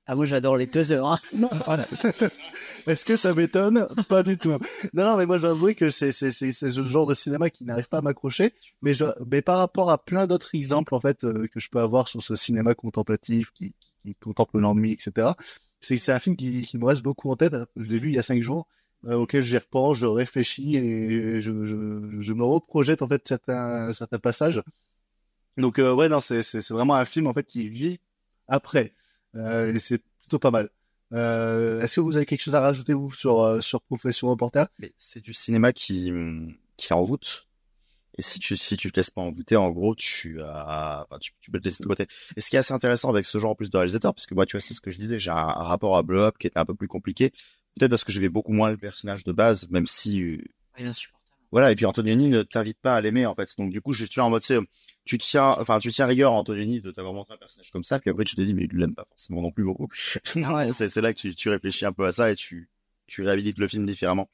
Ah, 0.08 0.16
moi, 0.16 0.26
j'adore 0.26 0.56
les 0.58 0.66
deux 0.68 0.92
heures. 0.92 1.08
hein. 1.08 1.20
Non, 1.34 1.50
voilà. 1.66 1.88
Est-ce 2.88 3.04
que 3.06 3.16
ça 3.16 3.34
m'étonne? 3.34 3.88
Pas 4.08 4.24
du 4.24 4.38
tout. 4.38 4.50
Non, 4.94 5.06
non, 5.06 5.18
mais 5.18 5.26
moi, 5.26 5.38
j'avoue 5.38 5.74
que 5.74 5.90
c'est 5.92 6.12
ce 6.12 6.84
genre 6.86 7.06
de 7.08 7.16
cinéma 7.16 7.50
qui 7.50 7.66
n'arrive 7.66 7.88
pas 7.90 7.98
à 7.98 8.02
m'accrocher. 8.02 8.54
Mais 8.82 8.94
je, 8.94 9.06
mais 9.30 9.42
par 9.42 9.58
rapport 9.58 9.90
à 9.92 9.98
plein 10.04 10.28
d'autres 10.28 10.54
exemples 10.54 10.94
en 10.96 11.00
fait 11.02 11.24
euh, 11.24 11.48
que 11.48 11.60
je 11.60 11.70
peux 11.70 11.80
avoir 11.80 12.08
sur 12.08 12.22
ce 12.24 12.36
cinéma 12.36 12.76
contemplatif 12.76 13.52
qui, 13.52 13.74
qui, 13.80 13.94
qui 14.04 14.16
contemple 14.16 14.60
l'ennui, 14.60 14.94
etc. 14.94 15.36
C'est 15.82 16.10
un 16.12 16.20
film 16.20 16.36
qui, 16.36 16.62
qui 16.62 16.78
me 16.78 16.86
reste 16.86 17.02
beaucoup 17.02 17.30
en 17.32 17.36
tête. 17.36 17.56
Je 17.76 17.90
l'ai 17.92 18.00
vu 18.00 18.10
il 18.10 18.16
y 18.16 18.20
a 18.20 18.24
cinq 18.24 18.42
jours, 18.42 18.68
auquel 19.14 19.44
j'y 19.44 19.58
repense, 19.58 19.98
je 19.98 20.06
réfléchis 20.06 20.78
et 20.78 21.40
je, 21.42 21.66
je, 21.66 21.76
je 22.20 22.34
me 22.34 22.44
reprojette 22.44 23.02
en 23.02 23.08
fait 23.08 23.28
certains 23.28 23.94
certains 23.94 24.20
passages. 24.20 24.64
Donc 25.58 25.80
euh, 25.80 25.94
ouais, 25.94 26.10
non, 26.10 26.20
c'est 26.20 26.44
c'est 26.44 26.62
c'est 26.62 26.74
vraiment 26.74 26.96
un 26.96 27.06
film 27.06 27.28
en 27.28 27.34
fait 27.34 27.46
qui 27.46 27.70
vit 27.70 28.00
après. 28.48 28.94
Euh, 29.36 29.74
et 29.74 29.80
c'est 29.80 30.02
plutôt 30.20 30.40
pas 30.40 30.52
mal. 30.52 30.70
Euh, 31.14 31.82
Est-ce 31.82 31.96
que 31.96 32.02
vous 32.02 32.16
avez 32.16 32.26
quelque 32.26 32.42
chose 32.42 32.56
à 32.56 32.62
rajouter 32.62 32.94
vous 32.94 33.12
sur 33.14 33.42
euh, 33.42 33.62
sur 33.62 33.82
Profession 33.82 34.28
Reporter 34.28 34.68
Mais 34.80 34.92
c'est 34.98 35.22
du 35.24 35.34
cinéma 35.34 35.72
qui 35.72 36.12
qui 36.78 36.94
envoûte. 36.94 37.48
Et 38.18 38.22
si 38.22 38.40
tu 38.40 38.56
si 38.56 38.78
tu 38.78 38.92
te 38.92 39.00
laisses 39.00 39.12
pas 39.12 39.22
envoûter, 39.22 39.58
en 39.58 39.70
gros, 39.72 39.94
tu 39.94 40.42
as, 40.42 41.06
enfin, 41.06 41.20
tu, 41.20 41.34
tu 41.42 41.52
peux 41.52 41.60
te 41.60 41.66
laisser 41.66 41.84
de 41.84 41.88
côté. 41.88 42.08
Et 42.38 42.42
ce 42.42 42.50
qui 42.50 42.56
est 42.56 42.60
assez 42.60 42.74
intéressant 42.74 43.10
avec 43.10 43.26
ce 43.26 43.38
genre 43.40 43.52
en 43.52 43.56
plus 43.56 43.70
de 43.70 43.78
réalisateur, 43.78 44.14
parce 44.14 44.26
que 44.26 44.34
moi, 44.34 44.46
tu 44.46 44.56
vois, 44.56 44.62
c'est 44.62 44.74
ce 44.74 44.80
que 44.80 44.90
je 44.90 44.98
disais, 44.98 45.20
j'ai 45.20 45.32
un, 45.32 45.36
un 45.36 45.64
rapport 45.64 45.98
à 45.98 46.02
Blow 46.02 46.22
Up 46.22 46.38
qui 46.38 46.48
était 46.48 46.58
un 46.58 46.66
peu 46.66 46.76
plus 46.76 46.88
compliqué. 46.88 47.34
Peut-être 47.78 47.90
parce 47.90 48.04
que 48.04 48.12
j'aimais 48.12 48.30
beaucoup 48.30 48.54
moins 48.54 48.72
le 48.72 48.78
personnage 48.78 49.24
de 49.24 49.32
base, 49.32 49.70
même 49.70 49.88
si 49.88 50.22
euh, 50.22 50.38
Il 50.78 50.86
est 50.86 50.90
insupportable. 50.90 51.24
voilà, 51.52 51.72
et 51.72 51.76
puis 51.76 51.86
Antonioni 51.86 52.30
ne 52.30 52.44
t'invite 52.44 52.80
pas 52.80 52.96
à 52.96 53.02
l'aimer 53.02 53.26
en 53.26 53.36
fait. 53.36 53.50
Donc 53.58 53.72
du 53.72 53.82
coup, 53.82 53.94
je 53.94 54.06
suis 54.06 54.14
là 54.18 54.26
en 54.26 54.30
mode, 54.30 54.44
tu 55.04 55.18
tiens, 55.18 55.56
enfin, 55.60 55.80
tu 55.80 55.92
tiens 55.92 56.06
rigueur 56.06 56.32
à 56.32 56.36
Antonioni 56.36 56.82
de 56.82 56.92
t'avoir 56.92 57.14
montré 57.14 57.34
un 57.34 57.38
personnage 57.38 57.72
comme 57.72 57.84
ça, 57.84 58.00
puis 58.00 58.10
après 58.10 58.24
tu 58.24 58.36
te 58.36 58.42
dis, 58.42 58.54
mais 58.54 58.68
il 58.72 58.78
l'aime 58.78 58.96
pas 58.96 59.06
forcément 59.10 59.42
non 59.42 59.52
plus 59.52 59.64
beaucoup. 59.64 59.90
c'est 60.74 60.90
c'est 60.90 61.02
là 61.02 61.14
que 61.14 61.20
tu, 61.20 61.36
tu 61.36 61.50
réfléchis 61.50 61.86
un 61.86 61.94
peu 61.94 62.06
à 62.06 62.12
ça 62.12 62.32
et 62.32 62.36
tu 62.36 62.70
tu 63.08 63.22
réhabilites 63.24 63.58
le 63.58 63.68
film 63.68 63.86
différemment. 63.86 64.30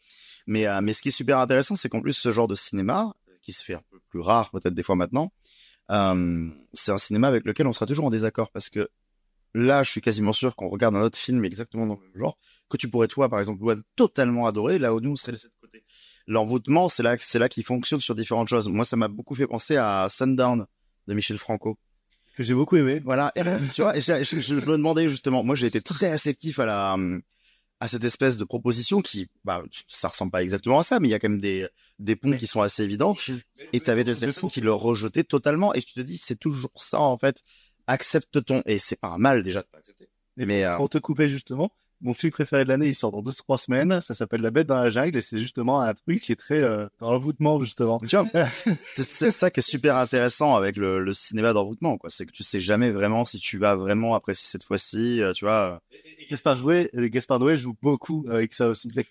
Mais 0.47 0.67
euh, 0.67 0.81
mais 0.81 0.93
ce 0.93 1.01
qui 1.01 1.09
est 1.09 1.11
super 1.11 1.39
intéressant, 1.39 1.75
c'est 1.75 1.89
qu'en 1.89 2.01
plus 2.01 2.13
ce 2.13 2.31
genre 2.31 2.47
de 2.47 2.55
cinéma 2.55 3.13
euh, 3.29 3.33
qui 3.41 3.53
se 3.53 3.63
fait 3.63 3.73
un 3.73 3.83
peu 3.89 3.99
plus 4.09 4.19
rare 4.19 4.51
peut-être 4.51 4.73
des 4.73 4.83
fois 4.83 4.95
maintenant, 4.95 5.31
euh, 5.91 6.49
c'est 6.73 6.91
un 6.91 6.97
cinéma 6.97 7.27
avec 7.27 7.45
lequel 7.45 7.67
on 7.67 7.73
sera 7.73 7.85
toujours 7.85 8.05
en 8.05 8.09
désaccord 8.09 8.51
parce 8.51 8.69
que 8.69 8.89
là, 9.53 9.83
je 9.83 9.89
suis 9.91 10.01
quasiment 10.01 10.33
sûr 10.33 10.55
qu'on 10.55 10.69
regarde 10.69 10.95
un 10.95 11.01
autre 11.01 11.17
film 11.17 11.43
exactement 11.45 11.85
dans 11.87 11.95
le 11.95 12.01
même 12.01 12.17
genre 12.19 12.37
que 12.69 12.77
tu 12.77 12.87
pourrais 12.89 13.07
toi, 13.07 13.27
par 13.29 13.39
exemple, 13.39 13.61
Louane, 13.61 13.83
totalement 13.97 14.47
adorer, 14.47 14.79
là 14.79 14.93
où 14.93 15.01
nous 15.01 15.11
on 15.11 15.15
serait 15.17 15.33
laissé 15.33 15.49
de 15.49 15.53
côté. 15.59 15.83
L'envoûtement, 16.27 16.87
c'est 16.87 17.03
là, 17.03 17.15
c'est 17.19 17.39
là 17.39 17.49
qu'il 17.49 17.63
fonctionne 17.65 17.99
sur 17.99 18.15
différentes 18.15 18.47
choses. 18.47 18.69
Moi, 18.69 18.85
ça 18.85 18.95
m'a 18.95 19.09
beaucoup 19.09 19.35
fait 19.35 19.47
penser 19.47 19.75
à 19.75 20.07
Sundown 20.09 20.65
de 21.07 21.13
Michel 21.13 21.37
Franco. 21.37 21.77
Que 22.35 22.43
j'ai 22.43 22.53
beaucoup 22.53 22.77
aimé. 22.77 23.01
Voilà. 23.03 23.33
Et, 23.35 23.41
tu 23.73 23.81
vois, 23.81 23.97
et 23.97 24.01
je, 24.01 24.23
je- 24.23 24.39
je 24.39 24.55
me 24.55 24.61
demandais 24.77 25.09
justement, 25.09 25.43
moi, 25.43 25.55
j'ai 25.55 25.67
été 25.67 25.81
très 25.81 26.09
réceptif 26.11 26.59
à 26.59 26.65
la, 26.65 26.97
à 27.81 27.87
cette 27.89 28.05
espèce 28.05 28.37
de 28.37 28.45
proposition 28.45 29.01
qui, 29.01 29.27
bah, 29.43 29.63
ça 29.89 30.07
ressemble 30.07 30.31
pas 30.31 30.41
exactement 30.41 30.79
à 30.79 30.83
ça, 30.83 31.01
mais 31.01 31.09
il 31.09 31.11
y 31.11 31.13
a 31.13 31.19
quand 31.19 31.27
même 31.27 31.41
des, 31.41 31.67
des 31.99 32.15
ponts 32.15 32.29
qui 32.37 32.47
sont 32.47 32.61
assez 32.61 32.83
évidents. 32.83 33.15
Et 33.73 33.81
tu 33.81 33.89
avais 33.89 34.05
des 34.05 34.13
personnes 34.15 34.49
qui 34.49 34.61
le 34.61 34.71
rejetaient 34.71 35.25
totalement. 35.25 35.73
Et 35.73 35.81
tu 35.81 35.93
te 35.93 35.99
dis, 35.99 36.17
c'est 36.17 36.39
toujours 36.39 36.71
ça, 36.75 37.01
en 37.01 37.17
fait. 37.17 37.41
Accepte-t-on. 37.87 38.61
Et 38.65 38.79
c'est 38.79 38.99
pas 38.99 39.09
un 39.09 39.17
mal, 39.17 39.43
déjà, 39.43 39.61
de 39.61 39.67
pas 39.71 39.77
accepter. 39.79 40.07
Mais, 40.37 40.63
euh, 40.63 40.77
Pour 40.77 40.89
te 40.89 40.97
couper 40.97 41.29
justement, 41.29 41.69
mon 42.03 42.15
film 42.15 42.31
préféré 42.31 42.63
de 42.63 42.69
l'année, 42.69 42.87
il 42.87 42.95
sort 42.95 43.11
dans 43.11 43.21
deux 43.21 43.31
trois 43.33 43.59
semaines. 43.59 44.01
Ça 44.01 44.15
s'appelle 44.15 44.41
La 44.41 44.49
Bête 44.49 44.65
dans 44.65 44.79
la 44.79 44.89
jungle 44.89 45.17
et 45.17 45.21
c'est 45.21 45.37
justement 45.37 45.81
un 45.81 45.93
truc 45.93 46.19
qui 46.21 46.31
est 46.31 46.35
très 46.35 46.59
euh, 46.63 46.87
dans 46.99 47.11
l'envoûtement 47.11 47.59
justement. 47.61 47.99
C'est 48.87 49.29
ça 49.31 49.51
qui 49.51 49.59
est 49.59 49.63
super 49.63 49.97
intéressant 49.97 50.55
avec 50.55 50.77
le, 50.77 50.99
le 51.03 51.13
cinéma 51.13 51.53
d'envoûtement, 51.53 51.97
quoi. 51.99 52.09
C'est 52.09 52.25
que 52.25 52.31
tu 52.31 52.43
sais 52.43 52.59
jamais 52.59 52.89
vraiment 52.89 53.23
si 53.25 53.37
tu 53.39 53.59
vas 53.59 53.75
vraiment 53.75 54.15
apprécier 54.15 54.47
cette 54.49 54.63
fois-ci, 54.63 55.21
euh, 55.21 55.33
tu 55.33 55.45
vois. 55.45 55.81
Et 55.91 56.25
Gaspard 56.27 56.57
Jouet, 56.57 56.89
euh, 56.95 57.07
Gaspard 57.07 57.39
Noé 57.39 57.55
joue 57.57 57.75
beaucoup 57.83 58.25
avec 58.31 58.53
ça 58.53 58.69
aussi. 58.69 58.89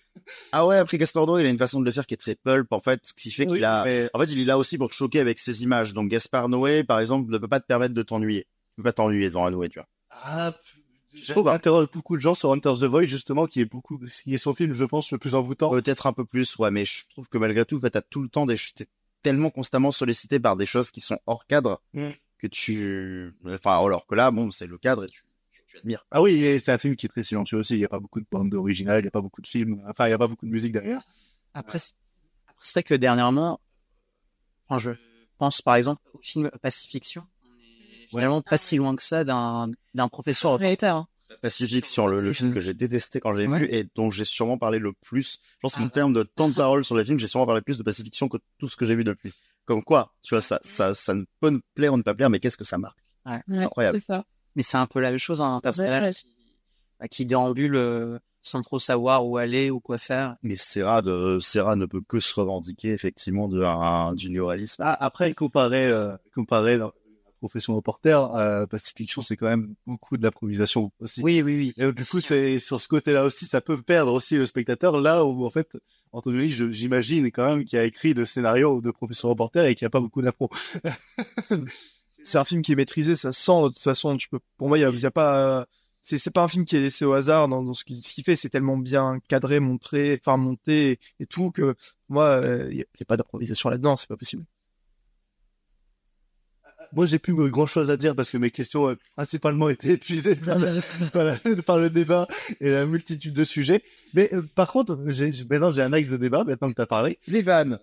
Ah 0.51 0.65
ouais, 0.67 0.77
après 0.77 0.97
Gaspard 0.97 1.25
Noé, 1.27 1.41
il 1.41 1.47
a 1.47 1.49
une 1.49 1.57
façon 1.57 1.79
de 1.79 1.85
le 1.85 1.91
faire 1.93 2.05
qui 2.05 2.13
est 2.13 2.17
très 2.17 2.35
pulp, 2.35 2.71
en 2.73 2.81
fait, 2.81 2.99
ce 3.03 3.13
qui 3.13 3.31
fait 3.31 3.45
qu'il 3.47 3.63
a, 3.63 3.83
mais- 3.85 4.09
en 4.13 4.19
fait, 4.19 4.31
il 4.31 4.39
est 4.41 4.45
là 4.45 4.57
aussi 4.57 4.77
pour 4.77 4.89
te 4.89 4.93
choquer 4.93 5.19
avec 5.21 5.39
ses 5.39 5.63
images. 5.63 5.93
Donc 5.93 6.09
Gaspard 6.09 6.49
Noé, 6.49 6.83
par 6.83 6.99
exemple, 6.99 7.31
ne 7.31 7.37
peut 7.37 7.47
pas 7.47 7.61
te 7.61 7.65
permettre 7.65 7.93
de 7.93 8.03
t'ennuyer. 8.03 8.45
Pas 8.81 8.93
t'ennuyer 8.93 9.27
devant 9.29 9.45
un 9.45 9.51
Noé, 9.51 9.69
tu 9.69 9.79
vois. 9.79 9.87
Ah, 10.09 10.53
je 11.13 11.31
trouve 11.31 11.47
interroge 11.49 11.87
beaucoup 11.91 12.15
de 12.15 12.21
gens 12.21 12.35
sur 12.35 12.51
Hunter 12.51 12.73
the 12.79 12.83
Void 12.83 13.07
justement 13.07 13.45
qui 13.45 13.61
est 13.61 13.65
beaucoup, 13.65 13.99
qui 14.23 14.33
est 14.33 14.37
son 14.37 14.53
film, 14.53 14.73
je 14.73 14.85
pense, 14.85 15.11
le 15.11 15.17
plus 15.17 15.35
envoûtant. 15.35 15.69
Peut-être 15.71 16.07
un 16.07 16.13
peu 16.13 16.25
plus, 16.25 16.57
ouais, 16.57 16.71
mais 16.71 16.85
je 16.85 17.09
trouve 17.09 17.27
que 17.27 17.37
malgré 17.37 17.65
tout, 17.65 17.77
en 17.77 17.79
fait, 17.79 17.91
t'as 17.91 18.01
tout 18.01 18.21
le 18.21 18.29
temps 18.29 18.45
des, 18.45 18.55
t'es 18.75 18.87
tellement 19.21 19.49
constamment 19.49 19.91
sollicité 19.91 20.39
par 20.39 20.55
des 20.55 20.65
choses 20.65 20.89
qui 20.91 21.01
sont 21.01 21.19
hors 21.27 21.45
cadre 21.45 21.81
Mm. 21.93 22.09
que 22.37 22.47
tu, 22.47 23.33
enfin, 23.45 23.77
alors 23.85 24.07
que 24.07 24.15
là, 24.15 24.31
bon, 24.31 24.51
c'est 24.51 24.67
le 24.67 24.77
cadre 24.77 25.03
et 25.03 25.09
tu, 25.09 25.23
tu, 25.51 25.61
tu 25.67 25.77
admires. 25.77 26.05
Ah 26.11 26.21
oui, 26.21 26.43
et 26.43 26.59
c'est 26.59 26.71
un 26.71 26.77
film 26.77 26.95
qui 26.95 27.05
est 27.05 27.09
très 27.09 27.23
silencieux 27.23 27.57
aussi. 27.57 27.75
Il 27.75 27.79
n'y 27.79 27.85
a 27.85 27.89
pas 27.89 27.99
beaucoup 27.99 28.19
de 28.19 28.25
bande 28.31 28.53
originale, 28.53 28.99
il 28.99 29.03
n'y 29.03 29.07
a 29.09 29.11
pas 29.11 29.21
beaucoup 29.21 29.41
de 29.41 29.47
films. 29.47 29.83
Enfin, 29.87 30.05
il 30.05 30.09
n'y 30.09 30.15
a 30.15 30.17
pas 30.17 30.27
beaucoup 30.27 30.45
de 30.45 30.51
musique 30.51 30.71
derrière. 30.71 31.03
Après, 31.53 31.79
c'est 31.79 31.93
après, 32.47 32.63
c'est 32.65 32.73
vrai 32.79 32.83
que 32.83 32.93
dernièrement, 32.95 33.59
quand 34.69 34.77
je 34.77 34.91
pense 35.37 35.61
par 35.61 35.75
exemple 35.75 36.01
au 36.13 36.19
film 36.21 36.49
Pacifiction, 36.61 37.23
finalement 38.11 38.41
pas 38.41 38.57
si 38.57 38.77
loin 38.77 38.95
que 38.95 39.01
ça 39.01 39.23
d'un 39.23 39.71
d'un 39.93 40.07
professeur 40.07 40.59
Réalisateur, 40.59 40.95
hein. 40.97 41.07
Pacifique 41.41 41.85
sur 41.85 42.07
le, 42.07 42.21
le 42.21 42.33
film 42.33 42.53
que 42.53 42.59
j'ai 42.59 42.73
détesté 42.73 43.19
quand 43.19 43.33
j'ai 43.33 43.47
vu 43.47 43.65
et 43.71 43.87
dont 43.95 44.09
j'ai 44.09 44.25
sûrement 44.25 44.57
parlé 44.57 44.79
le 44.79 44.91
plus. 44.91 45.39
Je 45.53 45.57
pense 45.61 45.75
qu'en 45.75 45.87
termes 45.87 46.13
de 46.13 46.23
temps 46.23 46.49
de 46.49 46.53
parole 46.53 46.83
sur 46.83 46.95
les 46.95 47.05
films, 47.05 47.19
j'ai 47.19 47.27
sûrement 47.27 47.45
parlé 47.45 47.61
plus 47.61 47.77
de 47.77 47.83
Pacifiction 47.83 48.27
que 48.27 48.37
tout 48.57 48.67
ce 48.67 48.75
que 48.75 48.85
j'ai 48.85 48.95
vu 48.95 49.03
depuis. 49.03 49.33
Comme 49.65 49.83
quoi, 49.83 50.13
tu 50.21 50.35
vois, 50.35 50.41
ça, 50.41 50.59
ça, 50.61 50.93
ça 50.93 51.13
ne 51.13 51.23
peut 51.39 51.49
ne 51.49 51.59
plaire 51.73 51.93
ou 51.93 51.97
ne 51.97 52.01
pas 52.01 52.13
plaire, 52.13 52.29
mais 52.29 52.39
qu'est-ce 52.39 52.57
que 52.57 52.65
ça 52.65 52.77
marque? 52.77 52.97
Ouais. 53.25 53.41
C'est 53.47 53.59
incroyable. 53.59 54.01
Ça. 54.01 54.25
Mais 54.55 54.63
c'est 54.63 54.77
un 54.77 54.87
peu 54.87 54.99
la 54.99 55.11
même 55.11 55.19
chose, 55.19 55.39
hein, 55.41 55.53
un 55.53 55.61
personnage 55.61 56.03
ouais. 56.03 56.13
qui, 56.13 56.35
bah, 56.99 57.07
qui 57.07 57.25
déambule 57.25 57.75
euh, 57.75 58.19
sans 58.41 58.61
trop 58.61 58.79
savoir 58.79 59.25
où 59.25 59.37
aller 59.37 59.69
ou 59.69 59.79
quoi 59.79 59.97
faire. 59.97 60.35
Mais 60.43 60.57
Serra, 60.57 61.01
de, 61.01 61.39
Serra 61.39 61.75
ne 61.75 61.85
peut 61.85 62.01
que 62.01 62.19
se 62.19 62.33
revendiquer 62.37 62.91
effectivement 62.91 63.47
de, 63.47 63.63
un, 63.63 64.13
du 64.13 64.29
néoréalisme. 64.29 64.83
Ah, 64.85 64.97
après, 64.99 65.33
comparé, 65.33 65.85
euh, 65.85 66.17
comparé 66.35 66.77
profession 67.41 67.75
reporter, 67.75 68.33
euh, 68.35 68.65
Pacifiction, 68.67 69.21
c'est 69.21 69.35
quand 69.35 69.47
même 69.47 69.73
beaucoup 69.85 70.15
de 70.17 70.23
l'improvisation 70.23 70.91
aussi. 70.99 71.21
Oui, 71.21 71.41
oui, 71.41 71.57
oui. 71.57 71.73
Et 71.77 71.83
euh, 71.85 71.91
du 71.91 72.05
coup, 72.05 72.21
c'est 72.21 72.59
sur 72.59 72.79
ce 72.79 72.87
côté-là 72.87 73.25
aussi, 73.25 73.45
ça 73.45 73.59
peut 73.61 73.81
perdre 73.81 74.13
aussi 74.13 74.37
le 74.37 74.45
spectateur. 74.45 74.99
Là 75.01 75.25
où 75.25 75.45
en 75.45 75.49
fait, 75.49 75.67
Anthony, 76.11 76.49
j'imagine 76.49 77.25
quand 77.31 77.45
même 77.45 77.65
qu'il 77.65 77.79
a 77.79 77.83
écrit 77.85 78.13
le 78.13 78.25
scénario 78.25 78.79
de 78.81 78.91
profession 78.91 79.29
reporter 79.29 79.65
et 79.65 79.75
qu'il 79.75 79.85
n'y 79.85 79.87
a 79.87 79.91
pas 79.91 79.99
beaucoup 79.99 80.21
d'impro. 80.21 80.49
c'est 82.23 82.37
un 82.37 82.45
film 82.45 82.61
qui 82.61 82.71
est 82.73 82.75
maîtrisé, 82.75 83.15
ça 83.15 83.31
se 83.31 83.41
sent 83.41 83.61
de 83.63 83.67
toute 83.69 83.79
façon. 83.81 84.15
Tu 84.17 84.29
peux, 84.29 84.39
pour 84.57 84.67
moi, 84.67 84.77
il 84.77 84.81
y 84.87 84.99
y 84.99 85.05
a 85.05 85.11
pas, 85.11 85.65
c'est 86.01 86.17
c'est 86.17 86.31
pas 86.31 86.43
un 86.43 86.47
film 86.47 86.65
qui 86.65 86.75
est 86.75 86.81
laissé 86.81 87.05
au 87.05 87.13
hasard 87.13 87.47
dans, 87.47 87.63
dans 87.63 87.73
ce 87.73 87.83
qu'il 87.83 88.03
ce 88.03 88.21
fait. 88.21 88.35
C'est 88.35 88.49
tellement 88.49 88.77
bien 88.77 89.19
cadré, 89.27 89.59
montré, 89.59 90.19
enfin 90.23 90.37
monté 90.37 90.91
et, 90.91 90.99
et 91.21 91.25
tout 91.25 91.51
que 91.51 91.75
moi, 92.09 92.25
euh, 92.41 92.67
il 92.71 92.77
y, 92.77 92.81
a- 92.81 92.85
il 92.95 92.99
y 92.99 93.03
a 93.03 93.05
pas 93.05 93.17
d'improvisation 93.17 93.69
là-dedans, 93.69 93.95
c'est 93.95 94.07
pas 94.07 94.17
possible. 94.17 94.43
Moi 96.93 97.05
j'ai 97.05 97.19
plus 97.19 97.33
grand 97.49 97.65
chose 97.65 97.89
à 97.89 97.97
dire 97.97 98.15
parce 98.15 98.29
que 98.31 98.37
mes 98.37 98.51
questions 98.51 98.89
euh, 98.89 98.95
principalement 99.15 99.69
étaient 99.75 99.91
épuisées 99.93 100.35
par, 100.35 100.59
la- 100.59 100.81
par 101.11 101.23
la- 101.23 101.37
par 101.65 101.77
le 101.77 101.89
débat 101.89 102.27
et 102.59 102.69
la 102.71 102.85
multitude 102.85 103.33
de 103.33 103.43
sujets. 103.43 103.83
Mais 104.13 104.29
euh, 104.33 104.41
par 104.55 104.71
contre, 104.71 104.97
j'ai, 105.07 105.31
maintenant 105.49 105.71
j'ai 105.71 105.81
un 105.81 105.93
axe 105.93 106.09
de 106.09 106.17
débat 106.17 106.43
maintenant 106.43 106.69
que 106.69 106.75
tu 106.75 106.81
as 106.81 106.87
parlé. 106.87 107.19
Les 107.27 107.41
vannes. 107.41 107.79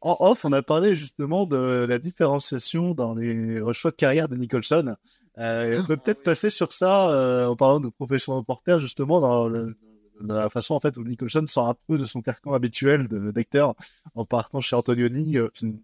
En 0.00 0.16
off, 0.20 0.44
on 0.44 0.52
a 0.52 0.62
parlé 0.62 0.94
justement 0.94 1.46
de 1.46 1.84
la 1.88 1.98
différenciation 1.98 2.94
dans 2.94 3.14
les 3.14 3.60
choix 3.72 3.90
de 3.90 3.96
carrière 3.96 4.28
de 4.28 4.36
Nicholson. 4.36 4.94
Euh, 5.38 5.80
on 5.82 5.84
peut 5.84 5.96
peut-être 5.96 6.22
passer 6.22 6.48
sur 6.48 6.72
ça 6.72 7.10
euh, 7.10 7.46
en 7.46 7.56
parlant 7.56 7.80
de 7.80 7.88
profession 7.88 8.36
reporter 8.36 8.78
justement 8.80 9.20
dans, 9.20 9.48
le- 9.48 9.76
la 10.20 10.48
façon 10.48 10.74
en 10.74 10.80
fait 10.80 10.96
où 10.96 11.04
Nicholson 11.04 11.44
sort 11.46 11.68
un 11.68 11.74
peu 11.88 11.98
de 11.98 12.04
son 12.06 12.22
carcan 12.22 12.52
habituel 12.54 13.06
d'acteur 13.08 13.74
en 14.14 14.24
partant 14.24 14.60
chez 14.62 14.74
Antonioni 14.76 15.36
euh, 15.36 15.48
qui 15.52 15.74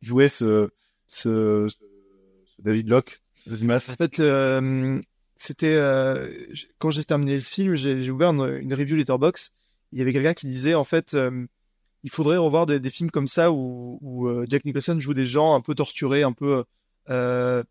jouait 0.00 0.28
ce, 0.28 0.70
ce, 1.06 1.68
ce, 1.68 2.62
David 2.62 2.88
Locke. 2.88 3.20
En 3.50 3.80
fait, 3.80 4.20
euh, 4.20 5.00
c'était 5.34 5.74
euh, 5.74 6.32
quand 6.78 6.90
j'ai 6.90 7.04
terminé 7.04 7.34
le 7.34 7.40
film, 7.40 7.74
j'ai 7.74 8.10
ouvert 8.10 8.30
une, 8.30 8.60
une 8.62 8.74
review 8.74 8.96
Letterbox. 8.96 9.52
Il 9.90 9.98
y 9.98 10.02
avait 10.02 10.12
quelqu'un 10.12 10.34
qui 10.34 10.46
disait 10.46 10.74
en 10.74 10.84
fait, 10.84 11.14
euh, 11.14 11.46
il 12.04 12.10
faudrait 12.10 12.36
revoir 12.36 12.66
des, 12.66 12.80
des 12.80 12.90
films 12.90 13.10
comme 13.10 13.28
ça 13.28 13.52
où, 13.52 13.98
où 14.00 14.28
euh, 14.28 14.46
Jack 14.48 14.64
Nicholson 14.64 14.98
joue 15.00 15.14
des 15.14 15.26
gens 15.26 15.54
un 15.54 15.60
peu 15.60 15.74
torturés, 15.74 16.22
un 16.22 16.32
peu 16.32 16.64
euh, 17.10 17.62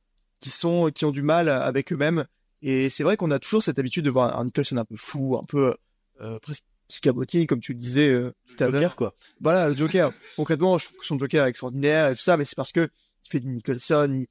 qui 0.42 0.50
sont 0.50 0.90
qui 0.94 1.06
ont 1.06 1.12
du 1.12 1.22
mal 1.22 1.48
avec 1.48 1.94
eux-mêmes. 1.94 2.26
Et 2.62 2.90
c'est 2.90 3.04
vrai 3.04 3.18
qu'on 3.18 3.32
a 3.32 3.40
toujours 3.40 3.64
cette 3.64 3.80
habitude 3.80 4.06
de 4.06 4.10
voir 4.10 4.38
un 4.38 4.46
Nicholson 4.46 4.78
un 4.78 4.86
peu 4.86 4.98
fou, 4.98 5.38
un 5.42 5.46
peu 5.46 5.76
euh, 6.20 6.40
presque 6.40 6.64
cabotine, 7.02 7.48
comme 7.48 7.62
tu 7.62 7.74
le 7.74 7.80
disais 7.80 8.10
euh, 8.10 8.34
tout 8.48 8.64
à 8.64 8.68
l'heure. 8.68 8.96
Quoi. 8.96 9.16
Voilà, 9.40 9.70
le 9.70 9.76
Joker. 9.76 10.12
Concrètement, 10.36 10.78
je 10.78 10.86
trouve 10.86 11.00
que 11.00 11.06
son 11.06 11.18
Joker 11.18 11.46
est 11.46 11.50
extraordinaire 11.50 12.10
et 12.10 12.16
tout 12.16 12.22
ça, 12.22 12.36
mais 12.36 12.44
c'est 12.44 12.58
parce 12.58 12.72
que 12.74 12.90
il 13.26 13.30
fait 13.30 13.40
du 13.40 13.48
Nicholson, 13.48 14.12
il, 14.14 14.28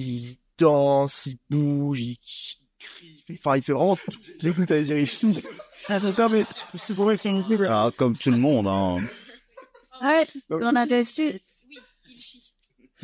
il 0.00 0.36
danse, 0.58 1.26
il 1.26 1.38
bouge, 1.50 2.00
il, 2.00 2.10
il 2.12 2.18
crie, 2.78 3.06
il 3.06 3.22
fait, 3.26 3.38
enfin, 3.38 3.56
il 3.56 3.62
fait 3.62 3.72
vraiment 3.72 3.96
tout. 3.96 4.18
Que 4.40 4.64
t'allais 4.64 4.84
dire 4.84 4.98
il 4.98 5.06
chie. 5.06 5.42
Ah, 5.88 6.00
non, 6.00 6.28
mais 6.30 6.46
c'est 6.74 6.94
pour 6.94 7.04
moi, 7.04 7.16
c'est 7.16 7.28
une 7.28 7.44
Ah, 7.68 7.90
comme 7.96 8.16
tout 8.16 8.30
le 8.30 8.38
monde, 8.38 8.66
hein. 8.66 9.00
Ouais, 10.02 10.26
on 10.50 10.74
avait 10.76 11.04
su. 11.04 11.32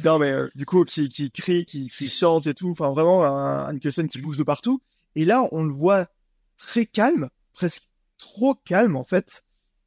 Non, 0.04 0.18
mais 0.18 0.30
euh, 0.30 0.48
du 0.54 0.64
coup, 0.64 0.84
qui, 0.84 1.08
qui 1.08 1.30
crie, 1.30 1.64
qui, 1.66 1.88
qui 1.90 2.08
chante 2.08 2.46
et 2.46 2.54
tout. 2.54 2.70
Enfin, 2.70 2.90
vraiment, 2.90 3.22
un, 3.24 3.66
un 3.66 3.72
Nicholson 3.72 4.06
qui 4.06 4.18
bouge 4.18 4.38
de 4.38 4.42
partout. 4.42 4.80
Et 5.14 5.24
là, 5.24 5.46
on 5.52 5.64
le 5.64 5.72
voit 5.74 6.08
très 6.56 6.86
calme, 6.86 7.28
presque 7.52 7.84
trop 8.16 8.54
calme, 8.54 8.96
en 8.96 9.04
fait. 9.04 9.44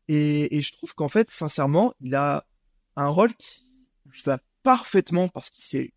Et, 0.08 0.56
et 0.56 0.62
je 0.62 0.72
trouve 0.74 0.94
qu'en 0.94 1.10
fait, 1.10 1.32
sincèrement, 1.32 1.94
il 2.00 2.14
a 2.16 2.46
un 2.96 3.08
rôle 3.08 3.34
qui 3.36 3.62
lui 4.06 4.22
va 4.26 4.40
parfaitement 4.64 5.28
parce 5.28 5.50
qu'il 5.50 5.64
sait 5.64 5.94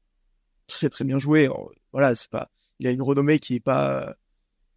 très 0.69 0.89
très 0.89 1.05
bien. 1.05 1.19
Alors, 1.19 1.73
Voilà, 1.93 2.15
c'est 2.15 2.31
pas, 2.31 2.51
il 2.79 2.87
a 2.87 2.91
une 2.91 3.03
renommée 3.03 3.39
qui 3.39 3.55
est 3.57 3.61
pas, 3.61 4.17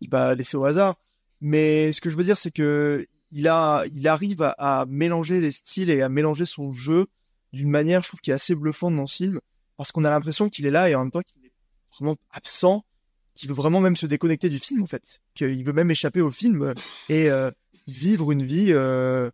il 0.01 0.05
est 0.05 0.09
pas 0.09 0.35
laissée 0.35 0.57
au 0.57 0.65
hasard. 0.65 0.95
Mais 1.41 1.93
ce 1.93 2.01
que 2.01 2.09
je 2.09 2.15
veux 2.15 2.23
dire, 2.23 2.37
c'est 2.37 2.51
que 2.51 3.07
il 3.31 3.47
a, 3.47 3.85
il 3.93 4.07
arrive 4.07 4.41
à, 4.41 4.85
mélanger 4.87 5.39
les 5.39 5.51
styles 5.51 5.89
et 5.89 6.01
à 6.01 6.09
mélanger 6.09 6.45
son 6.45 6.71
jeu 6.71 7.07
d'une 7.53 7.69
manière, 7.69 8.01
je 8.01 8.09
trouve, 8.09 8.21
qui 8.21 8.31
est 8.31 8.33
assez 8.33 8.55
bluffante 8.55 8.95
dans 8.95 9.07
ce 9.07 9.15
film, 9.15 9.39
parce 9.77 9.91
qu'on 9.91 10.03
a 10.03 10.09
l'impression 10.09 10.49
qu'il 10.49 10.65
est 10.65 10.71
là 10.71 10.89
et 10.89 10.95
en 10.95 10.99
même 10.99 11.11
temps 11.11 11.21
qu'il 11.21 11.45
est 11.45 11.51
vraiment 11.93 12.17
absent, 12.31 12.85
qu'il 13.33 13.49
veut 13.49 13.55
vraiment 13.55 13.79
même 13.79 13.95
se 13.95 14.05
déconnecter 14.05 14.49
du 14.49 14.59
film, 14.59 14.83
en 14.83 14.87
fait, 14.87 15.21
qu'il 15.33 15.63
veut 15.63 15.73
même 15.73 15.89
échapper 15.91 16.21
au 16.21 16.29
film 16.29 16.73
et 17.07 17.29
euh, 17.29 17.51
vivre 17.87 18.31
une 18.31 18.43
vie 18.43 18.71
euh, 18.71 19.31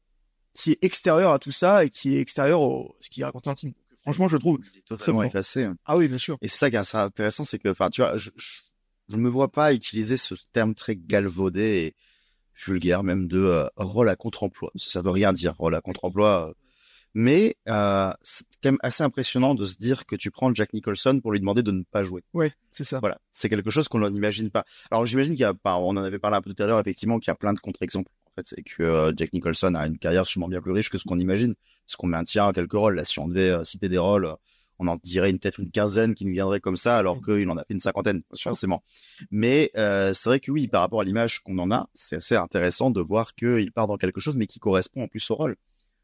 qui 0.54 0.72
est 0.72 0.84
extérieure 0.84 1.32
à 1.32 1.40
tout 1.40 1.52
ça 1.52 1.84
et 1.86 1.90
qui 1.90 2.16
est 2.16 2.22
extérieure 2.22 2.62
au 2.62 2.96
ce 3.00 3.10
qu'il 3.10 3.24
raconte 3.24 3.46
dans 3.46 3.56
le. 3.64 3.74
Franchement, 4.06 4.28
je 4.28 4.38
trouve 4.38 4.60
totalement 4.86 5.24
effacé. 5.24 5.68
Ah 5.84 5.98
oui, 5.98 6.08
bien 6.08 6.20
sûr. 6.20 6.38
Et 6.42 6.48
c'est 6.48 6.58
ça 6.58 6.70
qui 6.70 6.76
est 6.76 6.96
intéressant, 6.96 7.44
c'est 7.44 7.58
que, 7.58 7.70
enfin, 7.70 7.90
tu 7.90 8.02
vois, 8.02 8.18
je, 8.18 8.30
je, 8.36 8.62
je 9.10 9.18
me 9.18 9.30
vois 9.30 9.52
pas 9.52 9.74
utiliser 9.74 10.16
ce 10.16 10.36
terme 10.54 10.76
très 10.76 10.96
galvaudé 10.96 11.62
et 11.62 11.96
vulgaire 12.66 13.04
même 13.04 13.28
de 13.28 13.40
euh, 13.40 13.68
rôle 13.78 14.10
à 14.10 14.16
contre-emploi. 14.16 14.72
Ça, 14.76 15.02
veut 15.02 15.10
rien 15.10 15.34
dire, 15.34 15.56
rôle 15.58 15.76
à 15.76 15.82
contre-emploi. 15.82 16.50
euh. 16.50 16.54
Mais 17.18 17.56
euh, 17.70 18.12
c'est 18.22 18.46
quand 18.62 18.72
même 18.72 18.78
assez 18.82 19.02
impressionnant 19.02 19.56
de 19.56 19.66
se 19.66 19.78
dire 19.78 20.06
que 20.06 20.16
tu 20.16 20.32
prends 20.32 20.54
Jack 20.54 20.74
Nicholson 20.74 21.20
pour 21.22 21.32
lui 21.32 21.40
demander 21.40 21.64
de 21.64 21.72
ne 21.72 21.84
pas 21.84 22.04
jouer. 22.04 22.24
Ouais, 22.34 22.54
c'est 22.72 22.84
ça. 22.84 23.00
Voilà, 23.00 23.20
c'est 23.32 23.48
quelque 23.50 23.70
chose 23.70 23.88
qu'on 23.88 24.08
n'imagine 24.10 24.52
pas. 24.52 24.66
Alors 24.92 25.06
j'imagine 25.06 25.34
qu'il 25.34 25.42
y 25.42 25.46
a, 25.46 25.54
on 25.64 25.90
en 25.92 25.98
avait 25.98 26.20
parlé 26.20 26.38
un 26.38 26.42
peu 26.42 26.54
tout 26.54 26.62
à 26.62 26.68
l'heure, 26.68 26.80
effectivement, 26.80 27.18
qu'il 27.20 27.30
y 27.30 27.32
a 27.32 27.36
plein 27.36 27.54
de 27.54 27.60
contre-exemples. 27.60 28.12
Fait, 28.36 28.46
c'est 28.46 28.64
que 28.64 28.84
euh, 28.84 29.14
Jack 29.16 29.32
Nicholson 29.34 29.76
a 29.76 29.88
une 29.88 29.98
carrière 29.98 30.28
sûrement 30.28 30.50
bien 30.50 30.62
plus 30.62 30.72
riche 30.72 30.90
que 30.90 30.98
ce 30.98 31.06
qu'on 31.06 31.20
imagine, 31.20 31.56
parce 31.86 31.96
qu'on 31.96 32.08
maintient 32.08 32.52
quelques 32.52 32.74
rôles. 32.74 32.96
Là, 32.96 33.06
si 33.06 33.20
on 33.20 33.28
devait 33.28 33.52
euh, 33.52 33.64
citer 33.64 33.88
des 33.88 33.98
rôles, 33.98 34.26
euh, 34.26 34.36
on 34.80 34.88
en 34.88 34.98
dirait 34.98 35.32
peut-être 35.34 35.60
une 35.60 35.72
quinzaine 35.72 36.16
qui 36.16 36.26
nous 36.26 36.34
viendraient 36.34 36.60
comme 36.60 36.78
ça, 36.78 36.98
alors 36.98 37.22
qu'il 37.24 37.50
en 37.50 37.58
a 37.58 37.64
fait 37.64 37.74
une 37.74 37.80
cinquantaine, 37.80 38.24
forcément. 38.38 38.84
Mais 39.32 39.72
euh, 39.78 40.14
c'est 40.14 40.30
vrai 40.30 40.40
que 40.40 40.52
oui, 40.52 40.68
par 40.68 40.82
rapport 40.82 41.02
à 41.02 41.04
l'image 41.04 41.40
qu'on 41.40 41.58
en 41.60 41.72
a, 41.72 41.90
c'est 41.94 42.18
assez 42.18 42.36
intéressant 42.36 42.92
de 42.92 43.02
voir 43.02 43.36
qu'il 43.36 43.72
part 43.72 43.88
dans 43.88 43.98
quelque 43.98 44.20
chose, 44.20 44.36
mais 44.36 44.48
qui 44.48 44.60
correspond 44.60 45.04
en 45.04 45.08
plus 45.08 45.30
au 45.32 45.36
rôle. 45.36 45.56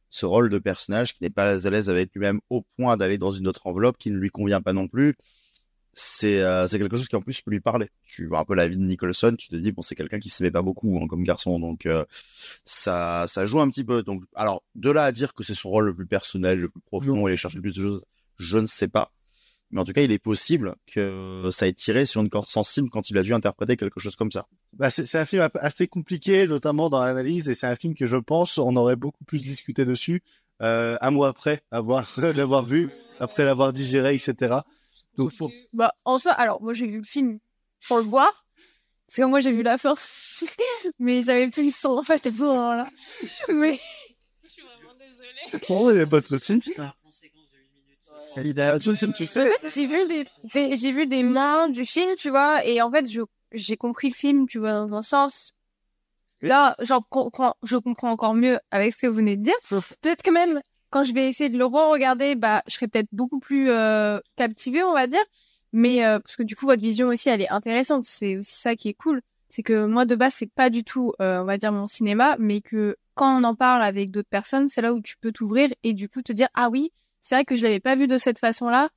Ce 0.09 0.25
rôle 0.25 0.49
de 0.49 0.59
personnage 0.59 1.13
qui 1.13 1.23
n'est 1.23 1.29
pas 1.29 1.65
à 1.65 1.69
l'aise 1.69 1.89
avec 1.89 2.13
lui-même 2.13 2.41
au 2.49 2.61
point 2.61 2.97
d'aller 2.97 3.17
dans 3.17 3.31
une 3.31 3.47
autre 3.47 3.67
enveloppe 3.67 3.97
qui 3.97 4.11
ne 4.11 4.17
lui 4.17 4.29
convient 4.29 4.61
pas 4.61 4.73
non 4.73 4.87
plus. 4.87 5.15
C'est 5.93 6.41
euh, 6.41 6.67
quelque 6.67 6.95
chose 6.95 7.07
qui 7.09 7.15
en 7.15 7.21
plus 7.21 7.41
peut 7.41 7.51
lui 7.51 7.59
parler. 7.59 7.89
Tu 8.05 8.25
vois 8.25 8.39
un 8.39 8.45
peu 8.45 8.55
la 8.55 8.67
vie 8.67 8.77
de 8.77 8.83
Nicholson, 8.83 9.35
tu 9.37 9.49
te 9.49 9.55
dis 9.55 9.71
bon 9.73 9.81
c'est 9.81 9.95
quelqu'un 9.95 10.19
qui 10.19 10.29
s'aimait 10.29 10.51
pas 10.51 10.61
beaucoup 10.61 10.97
hein, 11.01 11.07
comme 11.07 11.23
garçon, 11.23 11.59
donc 11.59 11.85
euh, 11.85 12.05
ça 12.63 13.25
ça 13.27 13.45
joue 13.45 13.59
un 13.59 13.69
petit 13.69 13.83
peu. 13.83 14.01
Donc 14.01 14.23
alors 14.35 14.63
de 14.75 14.89
là 14.89 15.03
à 15.03 15.11
dire 15.11 15.33
que 15.33 15.43
c'est 15.43 15.53
son 15.53 15.69
rôle 15.69 15.85
le 15.85 15.95
plus 15.95 16.07
personnel, 16.07 16.59
le 16.59 16.69
plus 16.69 16.81
profond, 16.81 17.27
et 17.27 17.31
aller 17.31 17.37
chercher 17.37 17.57
le 17.57 17.63
plus 17.63 17.75
de 17.75 17.81
choses, 17.81 18.05
je 18.37 18.57
ne 18.57 18.65
sais 18.65 18.87
pas. 18.87 19.11
Mais 19.71 19.79
en 19.79 19.85
tout 19.85 19.93
cas, 19.93 20.01
il 20.01 20.11
est 20.11 20.19
possible 20.19 20.75
que 20.85 21.49
ça 21.51 21.65
ait 21.65 21.73
tiré 21.73 22.05
sur 22.05 22.21
une 22.21 22.29
corde 22.29 22.47
sensible 22.47 22.89
quand 22.89 23.09
il 23.09 23.17
a 23.17 23.23
dû 23.23 23.33
interpréter 23.33 23.77
quelque 23.77 24.01
chose 24.01 24.17
comme 24.17 24.31
ça. 24.31 24.47
Bah, 24.73 24.89
c'est 24.89 25.05
c'est 25.05 25.17
un 25.17 25.25
film 25.25 25.47
assez 25.55 25.87
compliqué, 25.87 26.47
notamment 26.47 26.89
dans 26.89 27.01
l'analyse, 27.01 27.49
et 27.49 27.53
c'est 27.53 27.67
un 27.67 27.75
film 27.75 27.95
que 27.95 28.05
je 28.05 28.17
pense 28.17 28.57
on 28.57 28.75
aurait 28.75 28.97
beaucoup 28.97 29.23
plus 29.25 29.41
discuté 29.41 29.85
dessus 29.85 30.23
euh, 30.61 30.97
un 31.01 31.11
mois 31.11 31.29
après 31.29 31.61
avoir 31.71 32.07
l'avoir 32.17 32.65
vu, 32.65 32.89
après 33.19 33.45
l'avoir 33.45 33.73
digéré, 33.73 34.13
etc. 34.13 34.59
Donc, 35.23 35.33
faut- 35.33 35.51
Bah, 35.73 35.93
en 36.05 36.19
soi, 36.19 36.31
alors, 36.33 36.61
moi, 36.61 36.73
j'ai 36.73 36.87
vu 36.87 36.97
le 36.97 37.03
film 37.03 37.39
pour 37.87 37.97
le 37.97 38.03
voir. 38.03 38.45
Parce 39.07 39.17
que 39.17 39.23
moi, 39.23 39.39
j'ai 39.41 39.51
vu 39.51 39.61
la 39.63 39.77
fin. 39.77 39.93
mais 40.99 41.23
j'avais 41.23 41.49
plus 41.49 41.63
le 41.65 41.69
son, 41.71 41.89
en 41.97 42.03
fait, 42.03 42.25
à 42.25 42.31
ce 42.31 42.37
moment-là. 42.37 42.89
Mais. 43.49 43.79
Oh, 45.69 45.89
il 45.91 45.97
y 45.97 46.01
a 46.01 46.07
pas 46.07 46.21
de 46.21 46.27
tu, 48.95 49.13
tu 49.13 49.25
sais, 49.25 49.51
j'ai 49.75 49.87
vu 49.87 50.07
des, 50.07 50.25
des- 50.53 50.77
j'ai 50.77 50.91
vu 50.91 51.05
des 51.07 51.23
mains 51.23 51.67
du 51.69 51.85
film, 51.85 52.15
tu 52.17 52.29
vois, 52.29 52.65
et 52.65 52.81
en 52.81 52.89
fait, 52.91 53.09
je, 53.09 53.21
j'ai 53.51 53.75
compris 53.75 54.07
le 54.09 54.13
film, 54.15 54.47
tu 54.47 54.59
vois, 54.59 54.71
dans 54.71 54.93
un 54.93 55.01
sens. 55.01 55.53
Là, 56.41 56.75
j'en 56.79 57.01
comprends, 57.01 57.55
je 57.63 57.75
comprends 57.77 58.09
encore 58.11 58.33
mieux 58.33 58.57
avec 58.71 58.93
ce 58.93 58.99
que 59.01 59.07
vous 59.07 59.15
venez 59.15 59.35
de 59.37 59.43
dire. 59.43 59.53
Peut-être 60.01 60.23
que 60.23 60.31
même, 60.31 60.61
quand 60.91 61.03
je 61.03 61.13
vais 61.13 61.27
essayer 61.27 61.49
de 61.49 61.57
le 61.57 61.65
re-regarder, 61.65 62.35
bah, 62.35 62.61
je 62.67 62.75
serai 62.75 62.87
peut-être 62.87 63.09
beaucoup 63.11 63.39
plus, 63.39 63.69
euh, 63.69 64.19
captivée, 64.35 64.83
on 64.83 64.93
va 64.93 65.07
dire. 65.07 65.23
Mais, 65.73 66.05
euh, 66.05 66.19
parce 66.19 66.35
que 66.35 66.43
du 66.43 66.55
coup, 66.55 66.65
votre 66.65 66.81
vision 66.81 67.07
aussi, 67.07 67.29
elle 67.29 67.41
est 67.41 67.49
intéressante. 67.49 68.03
C'est 68.05 68.37
aussi 68.37 68.59
ça 68.59 68.75
qui 68.75 68.89
est 68.89 68.93
cool. 68.93 69.21
C'est 69.49 69.63
que 69.63 69.85
moi, 69.85 70.05
de 70.05 70.15
base, 70.15 70.35
c'est 70.35 70.51
pas 70.51 70.69
du 70.69 70.83
tout, 70.83 71.13
euh, 71.21 71.41
on 71.41 71.45
va 71.45 71.57
dire, 71.57 71.71
mon 71.71 71.87
cinéma, 71.87 72.35
mais 72.39 72.61
que 72.61 72.97
quand 73.15 73.39
on 73.39 73.43
en 73.43 73.55
parle 73.55 73.83
avec 73.83 74.11
d'autres 74.11 74.29
personnes, 74.29 74.69
c'est 74.69 74.81
là 74.81 74.93
où 74.93 75.01
tu 75.01 75.15
peux 75.17 75.31
t'ouvrir 75.31 75.69
et 75.83 75.93
du 75.93 76.09
coup 76.09 76.21
te 76.21 76.31
dire, 76.33 76.47
ah 76.53 76.69
oui, 76.69 76.91
c'est 77.21 77.35
vrai 77.35 77.45
que 77.45 77.55
je 77.55 77.63
l'avais 77.63 77.79
pas 77.79 77.95
vu 77.95 78.07
de 78.07 78.17
cette 78.17 78.39
façon-là. 78.39 78.89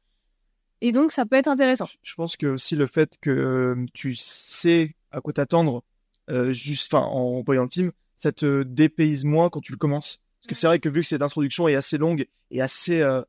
Et 0.81 0.93
donc, 0.93 1.13
ça 1.13 1.27
peut 1.27 1.37
être 1.37 1.49
intéressant. 1.49 1.87
je 2.03 2.15
pense 2.15 2.37
que 2.37 2.47
aussi 2.47 2.77
le 2.77 2.87
fait 2.87 3.17
que 3.21 3.31
euh, 3.31 3.87
tu 3.95 4.15
sais 4.15 4.97
à 5.13 5.21
quoi 5.21 5.33
t'attendre, 5.33 5.83
euh, 6.31 6.53
juste, 6.53 6.95
en 6.95 7.43
voyant 7.43 7.63
le 7.65 7.71
film, 7.71 7.93
ça 8.17 8.33
te 8.33 8.63
dépayse 8.65 9.25
moins 9.25 9.49
quand 9.49 9.61
tu 9.61 9.73
le 9.73 9.79
commences. 9.79 10.21
Parce 10.45 10.51
que 10.51 10.61
c'est 10.61 10.67
vrai 10.67 10.79
que 10.79 10.91
vu 10.91 11.01
que 11.01 11.07
cette 11.07 11.23
introduction 11.23 11.69
est 11.69 11.75
assez 11.75 11.97
longue 11.97 12.27
et 12.51 12.61
assez 12.61 13.01
euh, 13.01 13.23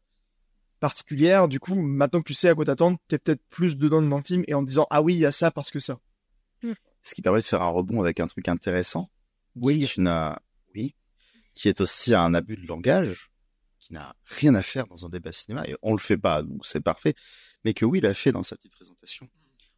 particulière, 0.82 1.48
du 1.48 1.62
coup, 1.62 1.76
maintenant 1.76 2.20
que 2.20 2.28
tu 2.28 2.34
sais 2.34 2.50
à 2.50 2.56
quoi 2.56 2.66
t'attendre, 2.66 2.98
t'es 3.08 3.18
peut-être 3.18 3.42
plus 3.50 3.78
dedans 3.78 4.02
dans 4.02 4.18
le 4.18 4.24
film 4.24 4.44
et 4.50 4.54
en 4.54 4.62
te 4.62 4.68
disant 4.68 4.86
ah 4.90 5.02
oui, 5.02 5.14
il 5.16 5.20
y 5.20 5.26
a 5.26 5.32
ça 5.32 5.50
parce 5.50 5.72
que 5.72 5.80
ça. 5.80 5.98
Ce 7.04 7.16
qui 7.16 7.22
permet 7.22 7.40
de 7.40 7.46
faire 7.46 7.62
un 7.62 7.70
rebond 7.70 8.02
avec 8.02 8.20
un 8.20 8.28
truc 8.28 8.50
intéressant. 8.50 9.10
Oui. 9.56 9.86
Qui 9.86 10.02
n'a, 10.02 10.42
oui. 10.74 10.94
Qui 11.54 11.70
est 11.70 11.80
aussi 11.80 12.14
un 12.14 12.34
abus 12.34 12.58
de 12.58 12.68
langage, 12.68 13.32
qui 13.80 13.94
n'a 13.94 14.14
rien 14.26 14.54
à 14.56 14.62
faire 14.62 14.86
dans 14.88 15.06
un 15.06 15.10
débat 15.10 15.32
cinéma, 15.32 15.66
et 15.68 15.76
on 15.84 15.94
le 15.94 16.00
fait 16.00 16.18
pas, 16.18 16.44
donc 16.44 16.66
c'est 16.66 16.82
parfait. 16.82 17.16
Mais 17.64 17.74
que 17.74 17.86
oui, 17.86 18.00
il 18.00 18.06
a 18.08 18.14
fait 18.14 18.34
dans 18.34 18.44
sa 18.44 18.58
petite 18.58 18.74
présentation. 18.74 19.30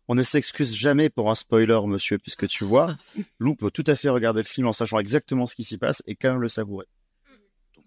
On 0.08 0.16
ne 0.16 0.24
s'excuse 0.24 0.74
jamais 0.74 1.12
pour 1.12 1.30
un 1.30 1.36
spoiler, 1.36 1.80
monsieur, 1.86 2.18
puisque 2.18 2.48
tu 2.48 2.64
vois, 2.64 2.98
Lou 3.40 3.56
peut 3.56 3.70
tout 3.70 3.84
à 3.86 3.96
fait 3.96 4.10
regarder 4.10 4.42
le 4.42 4.48
film 4.48 4.66
en 4.66 4.74
sachant 4.74 4.98
exactement 4.98 5.46
ce 5.46 5.56
qui 5.56 5.66
s'y 5.66 5.78
passe 5.78 6.02
et 6.08 6.16
quand 6.16 6.32
même 6.32 6.42
le 6.42 6.50
savourer. 6.50 6.88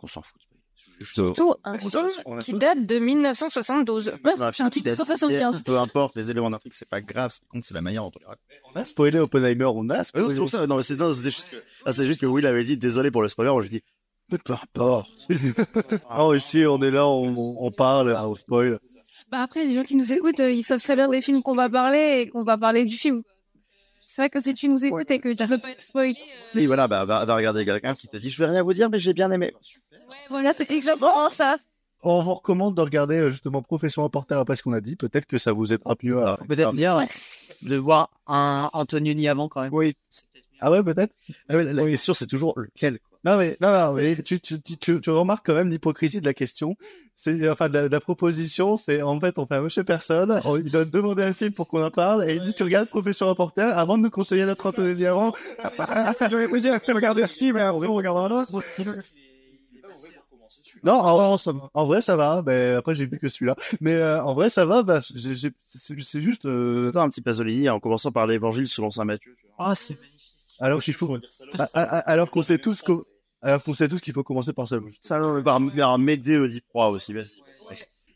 Donc 0.00 0.04
on 0.04 0.06
s'en 0.06 0.22
fout. 0.22 0.40
Surtout 1.02 1.54
un 1.64 1.78
film 1.78 2.08
qui 2.42 2.52
date 2.54 2.86
de 2.86 2.98
1972. 2.98 4.12
on 4.24 4.40
a 4.40 4.46
un 4.48 4.52
film 4.52 4.70
qui 4.70 4.80
date- 4.80 4.98
1975. 4.98 5.62
Peu 5.62 5.78
importe 5.78 6.16
les 6.16 6.30
éléments 6.30 6.50
d'intrigue, 6.50 6.72
c'est 6.74 6.88
pas 6.88 7.00
grave. 7.02 7.30
Ce 7.32 7.40
qui 7.40 7.46
compte, 7.46 7.62
c'est 7.62 7.74
la 7.74 7.82
manière 7.82 8.02
dont 8.02 8.10
on 8.16 8.18
les 8.20 8.26
raconte. 8.26 8.40
On 8.74 8.80
a 8.80 8.84
spoilé 8.84 9.18
Oppenheimer, 9.18 9.64
on 9.66 9.88
a 9.90 10.04
spoilé. 10.04 10.34
c'est 10.34 10.40
pour 10.40 10.48
ça. 10.50 10.66
Non, 10.66 10.76
mais 10.76 10.82
c'est 10.82 10.98
juste 11.22 11.48
que, 11.50 11.56
c'est 11.92 12.06
juste 12.06 12.20
que 12.20 12.26
Will 12.26 12.46
avait 12.46 12.64
dit 12.64 12.76
désolé 12.78 13.10
pour 13.10 13.22
le 13.22 13.28
spoiler. 13.28 13.50
Moi, 13.52 13.62
je 13.62 13.68
dis, 13.68 13.82
mais 14.32 14.38
peu 14.38 14.54
importe. 14.54 15.10
Ah, 16.08 16.28
ici, 16.34 16.64
on 16.66 16.80
est 16.82 16.90
là, 16.90 17.06
on, 17.06 17.34
on 17.58 17.70
parle, 17.70 18.12
on 18.18 18.34
spoil. 18.34 18.78
Bah 19.30 19.42
après, 19.42 19.64
les 19.66 19.74
gens 19.74 19.84
qui 19.84 19.96
nous 19.96 20.12
écoutent, 20.12 20.40
euh, 20.40 20.50
ils 20.50 20.62
savent 20.62 20.82
très 20.82 20.96
bien 20.96 21.08
des 21.08 21.20
films 21.20 21.42
qu'on 21.42 21.54
va 21.54 21.68
parler 21.68 22.22
et 22.22 22.28
qu'on 22.30 22.42
va 22.42 22.56
parler 22.58 22.84
du 22.84 22.96
film. 22.96 23.22
C'est 24.12 24.22
vrai 24.22 24.30
que 24.30 24.40
si 24.40 24.54
tu 24.54 24.68
nous 24.68 24.84
écoutes 24.84 25.08
et 25.08 25.20
que 25.20 25.32
tu 25.32 25.46
peux 25.46 25.58
pas 25.58 25.70
être 25.70 25.80
spoilé, 25.80 26.16
euh, 26.18 26.56
Oui, 26.56 26.66
voilà, 26.66 26.88
bah, 26.88 27.04
va, 27.04 27.24
va 27.24 27.36
regarder 27.36 27.64
quelqu'un 27.64 27.94
qui 27.94 28.08
te 28.08 28.16
dit, 28.16 28.28
je 28.28 28.38
vais 28.42 28.50
rien 28.50 28.64
vous 28.64 28.72
dire, 28.74 28.90
mais 28.90 28.98
j'ai 28.98 29.14
bien 29.14 29.30
aimé. 29.30 29.52
voilà, 30.28 30.52
c'est 30.52 30.68
exactement 30.72 31.30
ça. 31.30 31.58
On 32.02 32.20
vous 32.24 32.34
recommande 32.34 32.74
de 32.76 32.80
regarder 32.80 33.18
euh, 33.18 33.30
justement 33.30 33.62
Profession 33.62 34.02
Reporter 34.02 34.36
après 34.36 34.56
ce 34.56 34.64
qu'on 34.64 34.72
a 34.72 34.80
dit. 34.80 34.96
Peut-être 34.96 35.26
que 35.26 35.38
ça 35.38 35.52
vous 35.52 35.72
aidera 35.72 35.94
mieux 36.02 36.20
à. 36.20 36.38
Peut-être 36.48 36.72
bien 36.72 37.06
de 37.62 37.76
voir 37.76 38.10
un 38.26 38.68
Antonioni 38.72 39.28
avant 39.28 39.48
quand 39.48 39.62
même. 39.62 39.72
Oui. 39.72 39.94
Ah 40.60 40.72
ouais, 40.72 40.82
peut-être? 40.82 41.14
Ah 41.48 41.54
ouais, 41.56 41.72
la- 41.72 41.82
Oui, 41.84 41.96
sûr, 41.96 42.16
c'est 42.16 42.26
toujours 42.26 42.58
lequel. 42.58 42.98
Non 43.24 43.36
mais 43.36 43.56
non, 43.60 43.70
non 43.72 43.92
mais 43.92 44.16
tu, 44.22 44.40
tu, 44.40 44.60
tu, 44.60 44.76
tu, 44.78 45.00
tu 45.00 45.10
remarques 45.10 45.44
quand 45.44 45.54
même 45.54 45.68
l'hypocrisie 45.68 46.20
de 46.20 46.26
la 46.26 46.34
question. 46.34 46.76
C'est 47.16 47.48
enfin 47.50 47.68
de 47.68 47.74
la, 47.74 47.82
de 47.88 47.92
la 47.92 48.00
proposition, 48.00 48.78
c'est 48.78 49.02
en 49.02 49.20
fait 49.20 49.38
on 49.38 49.46
fait 49.46 49.56
un 49.56 49.60
monsieur 49.62 49.84
personne, 49.84 50.40
on 50.46 50.54
lui 50.56 50.70
donne 50.70 50.88
demander 50.88 51.22
un 51.22 51.34
film 51.34 51.52
pour 51.52 51.68
qu'on 51.68 51.84
en 51.84 51.90
parle 51.90 52.28
et 52.30 52.36
il 52.36 52.42
dit 52.42 52.54
tu 52.54 52.62
regardes 52.62 52.88
Profession 52.88 53.26
Reporter 53.28 53.76
avant 53.76 53.98
de 53.98 54.04
nous 54.04 54.10
conseiller 54.10 54.46
notre 54.46 54.66
Anthony 54.66 55.04
avant. 55.04 55.34
J'aurais 56.30 56.48
pu 56.48 56.60
dire 56.60 56.80
regarder 56.88 57.26
ce 57.26 57.38
film 57.38 57.56
après 57.58 57.86
on 57.86 57.94
regarde 57.94 58.32
un 58.32 58.36
autre. 58.36 58.50
Non, 60.82 60.94
en, 60.94 61.28
vrai, 61.28 61.36
ça 61.38 61.52
va. 61.52 61.70
En 61.74 61.84
vrai, 61.86 62.00
ça 62.00 62.16
va. 62.16 62.42
Mais 62.46 62.70
après, 62.72 62.94
j'ai 62.94 63.04
vu 63.04 63.18
que 63.18 63.28
celui-là. 63.28 63.54
Mais 63.82 63.92
euh, 63.94 64.22
en 64.22 64.34
vrai, 64.34 64.48
ça 64.48 64.64
va. 64.64 64.82
Bah, 64.82 65.00
j'ai- 65.14 65.34
j'ai- 65.34 65.52
c'est 65.62 66.22
juste. 66.22 66.46
Euh... 66.46 66.90
Un 66.94 67.08
petit 67.10 67.20
Pasolini 67.20 67.68
en 67.68 67.80
commençant 67.80 68.12
par 68.12 68.26
l'évangile 68.26 68.66
selon 68.66 68.90
saint 68.90 69.04
Matthieu. 69.04 69.36
Ah, 69.58 69.74
c'est 69.74 69.98
Alors 70.60 70.82
qu'il 70.82 70.94
faut. 70.94 71.18
Alors 71.74 72.30
qu'on 72.30 72.42
sait 72.42 72.58
tous 72.58 72.82
alors 73.42 73.62
qu'on 73.62 73.72
sait 73.72 73.88
tous 73.88 74.00
qu'il 74.00 74.12
faut 74.12 74.22
commencer 74.22 74.52
par 74.52 74.68
ça. 74.68 74.78
Par, 75.44 75.60
par 75.74 75.98
Médée 75.98 76.36
Oedipe 76.36 76.66
Roi 76.74 76.90
aussi, 76.90 77.14
vas-y. 77.14 77.40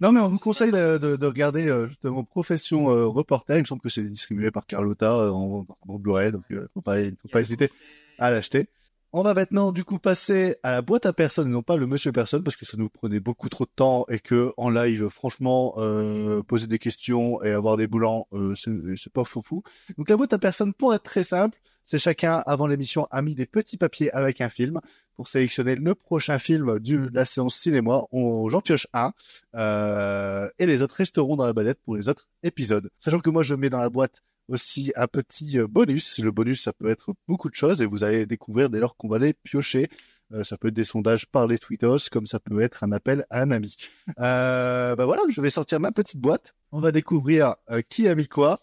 Non, 0.00 0.12
mais 0.12 0.20
on 0.20 0.28
vous 0.28 0.38
conseille 0.38 0.72
de, 0.72 0.98
de, 0.98 1.16
de 1.16 1.26
regarder 1.26 1.68
euh, 1.68 1.86
justement 1.86 2.24
Profession 2.24 2.90
euh, 2.90 3.06
Reporter. 3.06 3.56
Il 3.56 3.60
me 3.60 3.66
semble 3.66 3.80
que 3.80 3.88
c'est 3.88 4.02
distribué 4.02 4.50
par 4.50 4.66
Carlotta 4.66 5.14
euh, 5.14 5.30
en, 5.30 5.66
en 5.88 5.98
Blu-ray, 5.98 6.32
donc 6.32 6.42
euh, 6.50 6.66
faut 6.74 6.82
pas, 6.82 6.96
faut 7.22 7.28
pas 7.28 7.40
hésiter 7.40 7.70
à 8.18 8.30
l'acheter. 8.30 8.68
On 9.12 9.22
va 9.22 9.32
maintenant 9.32 9.70
du 9.70 9.84
coup 9.84 10.00
passer 10.00 10.56
à 10.64 10.72
la 10.72 10.82
boîte 10.82 11.06
à 11.06 11.12
personnes 11.12 11.46
et 11.46 11.52
non 11.52 11.62
pas 11.62 11.76
le 11.76 11.86
monsieur 11.86 12.10
personne 12.10 12.42
parce 12.42 12.56
que 12.56 12.66
ça 12.66 12.76
nous 12.76 12.88
prenait 12.88 13.20
beaucoup 13.20 13.48
trop 13.48 13.64
de 13.64 13.70
temps 13.74 14.04
et 14.08 14.18
que 14.18 14.52
en 14.56 14.68
live, 14.68 15.08
franchement, 15.08 15.74
euh, 15.76 16.42
poser 16.42 16.66
des 16.66 16.80
questions 16.80 17.40
et 17.44 17.52
avoir 17.52 17.76
des 17.76 17.86
boulans, 17.86 18.26
euh, 18.32 18.54
c'est 18.56 19.12
pas 19.12 19.22
fou 19.22 19.40
fou. 19.40 19.62
Donc 19.96 20.10
la 20.10 20.16
boîte 20.16 20.32
à 20.32 20.38
personnes, 20.38 20.74
pour 20.74 20.92
être 20.92 21.04
très 21.04 21.22
simple, 21.22 21.56
c'est 21.84 21.98
chacun 21.98 22.42
avant 22.46 22.66
l'émission 22.66 23.06
a 23.10 23.22
mis 23.22 23.34
des 23.34 23.46
petits 23.46 23.76
papiers 23.76 24.10
avec 24.12 24.40
un 24.40 24.48
film 24.48 24.80
pour 25.16 25.28
sélectionner 25.28 25.76
le 25.76 25.94
prochain 25.94 26.38
film 26.38 26.78
de 26.80 27.10
la 27.12 27.24
séance 27.24 27.56
cinéma. 27.56 28.02
On, 28.10 28.48
j'en 28.48 28.60
pioche 28.60 28.86
un 28.92 29.12
euh, 29.54 30.48
et 30.58 30.66
les 30.66 30.82
autres 30.82 30.96
resteront 30.96 31.36
dans 31.36 31.46
la 31.46 31.52
badette 31.52 31.78
pour 31.84 31.96
les 31.96 32.08
autres 32.08 32.28
épisodes. 32.42 32.90
Sachant 32.98 33.20
que 33.20 33.30
moi 33.30 33.42
je 33.42 33.54
mets 33.54 33.70
dans 33.70 33.80
la 33.80 33.90
boîte 33.90 34.22
aussi 34.48 34.92
un 34.96 35.06
petit 35.06 35.58
euh, 35.58 35.66
bonus. 35.66 36.18
Le 36.18 36.30
bonus 36.30 36.62
ça 36.62 36.72
peut 36.72 36.90
être 36.90 37.14
beaucoup 37.28 37.48
de 37.48 37.54
choses 37.54 37.80
et 37.80 37.86
vous 37.86 38.02
allez 38.02 38.26
découvrir 38.26 38.70
dès 38.70 38.80
lors 38.80 38.96
qu'on 38.96 39.08
va 39.08 39.18
les 39.18 39.32
piocher. 39.32 39.88
Euh, 40.32 40.42
ça 40.42 40.56
peut 40.56 40.68
être 40.68 40.74
des 40.74 40.84
sondages 40.84 41.26
par 41.26 41.46
les 41.46 41.58
tweetos, 41.58 42.08
comme 42.10 42.26
ça 42.26 42.40
peut 42.40 42.60
être 42.60 42.82
un 42.82 42.92
appel 42.92 43.26
à 43.30 43.42
un 43.42 43.50
ami. 43.50 43.76
Euh, 44.18 44.96
bah 44.96 45.04
voilà, 45.06 45.22
je 45.28 45.40
vais 45.40 45.50
sortir 45.50 45.80
ma 45.80 45.92
petite 45.92 46.20
boîte. 46.20 46.54
On 46.72 46.80
va 46.80 46.92
découvrir 46.92 47.56
euh, 47.70 47.82
qui 47.88 48.08
a 48.08 48.14
mis 48.14 48.26
quoi. 48.26 48.60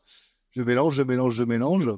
Je 0.52 0.62
mélange, 0.62 0.96
je 0.96 1.04
mélange, 1.04 1.36
je 1.36 1.44
mélange. 1.44 1.90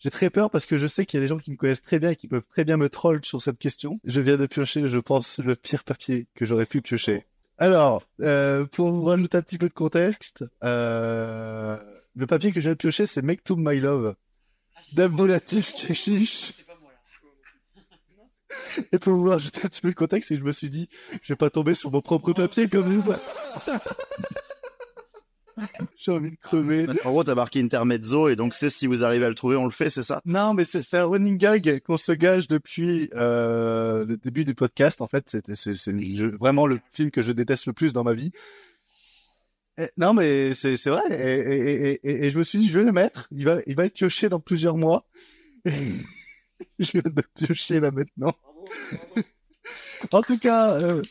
J'ai 0.00 0.10
très 0.10 0.30
peur 0.30 0.50
parce 0.50 0.64
que 0.64 0.78
je 0.78 0.86
sais 0.86 1.04
qu'il 1.04 1.18
y 1.18 1.22
a 1.22 1.24
des 1.24 1.28
gens 1.28 1.36
qui 1.36 1.50
me 1.50 1.56
connaissent 1.56 1.82
très 1.82 1.98
bien 1.98 2.10
et 2.10 2.16
qui 2.16 2.26
peuvent 2.26 2.46
très 2.50 2.64
bien 2.64 2.78
me 2.78 2.88
troll 2.88 3.22
sur 3.22 3.42
cette 3.42 3.58
question. 3.58 4.00
Je 4.04 4.22
viens 4.22 4.38
de 4.38 4.46
piocher, 4.46 4.88
je 4.88 4.98
pense, 4.98 5.38
le 5.38 5.54
pire 5.54 5.84
papier 5.84 6.26
que 6.34 6.46
j'aurais 6.46 6.64
pu 6.64 6.80
piocher. 6.80 7.26
Alors, 7.58 8.02
euh, 8.20 8.64
pour 8.64 8.90
vous 8.90 9.04
rajouter 9.04 9.36
un 9.36 9.42
petit 9.42 9.58
peu 9.58 9.68
de 9.68 9.74
contexte, 9.74 10.44
euh, 10.64 11.76
le 12.16 12.26
papier 12.26 12.50
que 12.50 12.62
j'ai 12.62 12.74
pioché, 12.74 13.04
c'est 13.04 13.20
Make 13.20 13.44
to 13.44 13.56
My 13.56 13.78
Love 13.78 14.14
d'Abdulatif 14.94 15.74
Keshish. 15.74 16.64
Et 18.92 18.98
pour 18.98 19.12
vous 19.12 19.28
rajouter 19.28 19.60
un 19.62 19.68
petit 19.68 19.82
peu 19.82 19.90
de 19.90 19.94
contexte, 19.94 20.30
et 20.30 20.36
je 20.36 20.42
me 20.42 20.52
suis 20.52 20.70
dit, 20.70 20.88
je 21.22 21.34
vais 21.34 21.36
pas 21.36 21.50
tomber 21.50 21.74
sur 21.74 21.90
mon 21.90 22.00
propre 22.00 22.32
papier 22.32 22.68
comme 22.70 22.90
vous. 22.90 23.12
J'ai 25.96 26.12
envie 26.12 26.30
de 26.30 26.36
crever. 26.36 26.86
En 27.04 27.10
gros, 27.10 27.24
t'as 27.24 27.34
marqué 27.34 27.60
intermezzo 27.60 28.28
et 28.28 28.36
donc 28.36 28.54
c'est 28.54 28.70
si 28.70 28.86
vous 28.86 29.04
arrivez 29.04 29.24
à 29.24 29.28
le 29.28 29.34
trouver, 29.34 29.56
on 29.56 29.64
le 29.64 29.70
fait, 29.70 29.90
c'est 29.90 30.02
ça? 30.02 30.20
Non, 30.24 30.54
mais 30.54 30.64
c'est 30.64 30.94
un 30.94 31.04
running 31.04 31.36
gag 31.36 31.80
qu'on 31.80 31.96
se 31.96 32.12
gage 32.12 32.48
depuis 32.48 33.10
euh, 33.14 34.04
le 34.04 34.16
début 34.16 34.44
du 34.44 34.54
podcast. 34.54 35.00
En 35.00 35.08
fait, 35.08 35.24
c'est 35.28 35.46
le 35.92 36.36
vraiment 36.36 36.66
le 36.66 36.80
film 36.90 37.10
que 37.10 37.22
je 37.22 37.32
déteste 37.32 37.66
le 37.66 37.72
plus 37.72 37.92
dans 37.92 38.04
ma 38.04 38.14
vie. 38.14 38.32
Et- 39.78 39.88
non, 39.96 40.12
mais 40.14 40.52
c'est 40.54 40.76
vrai. 40.86 41.02
Et, 41.10 41.54
et, 41.54 41.90
et, 41.92 42.00
et, 42.10 42.26
et 42.26 42.30
je 42.30 42.38
me 42.38 42.42
suis 42.44 42.58
dit, 42.58 42.68
je 42.68 42.78
vais 42.78 42.84
le 42.84 42.92
mettre. 42.92 43.28
Il 43.30 43.44
va 43.44 43.58
il 43.66 43.76
va 43.76 43.86
être 43.86 43.94
pioché 43.94 44.28
dans 44.28 44.40
plusieurs 44.40 44.76
mois. 44.76 45.06
je 45.64 46.90
viens 46.92 47.02
de 47.04 47.22
piocher 47.34 47.80
là 47.80 47.90
maintenant. 47.90 48.34
en 50.12 50.22
tout 50.22 50.38
cas, 50.38 50.72
euh, 50.80 51.02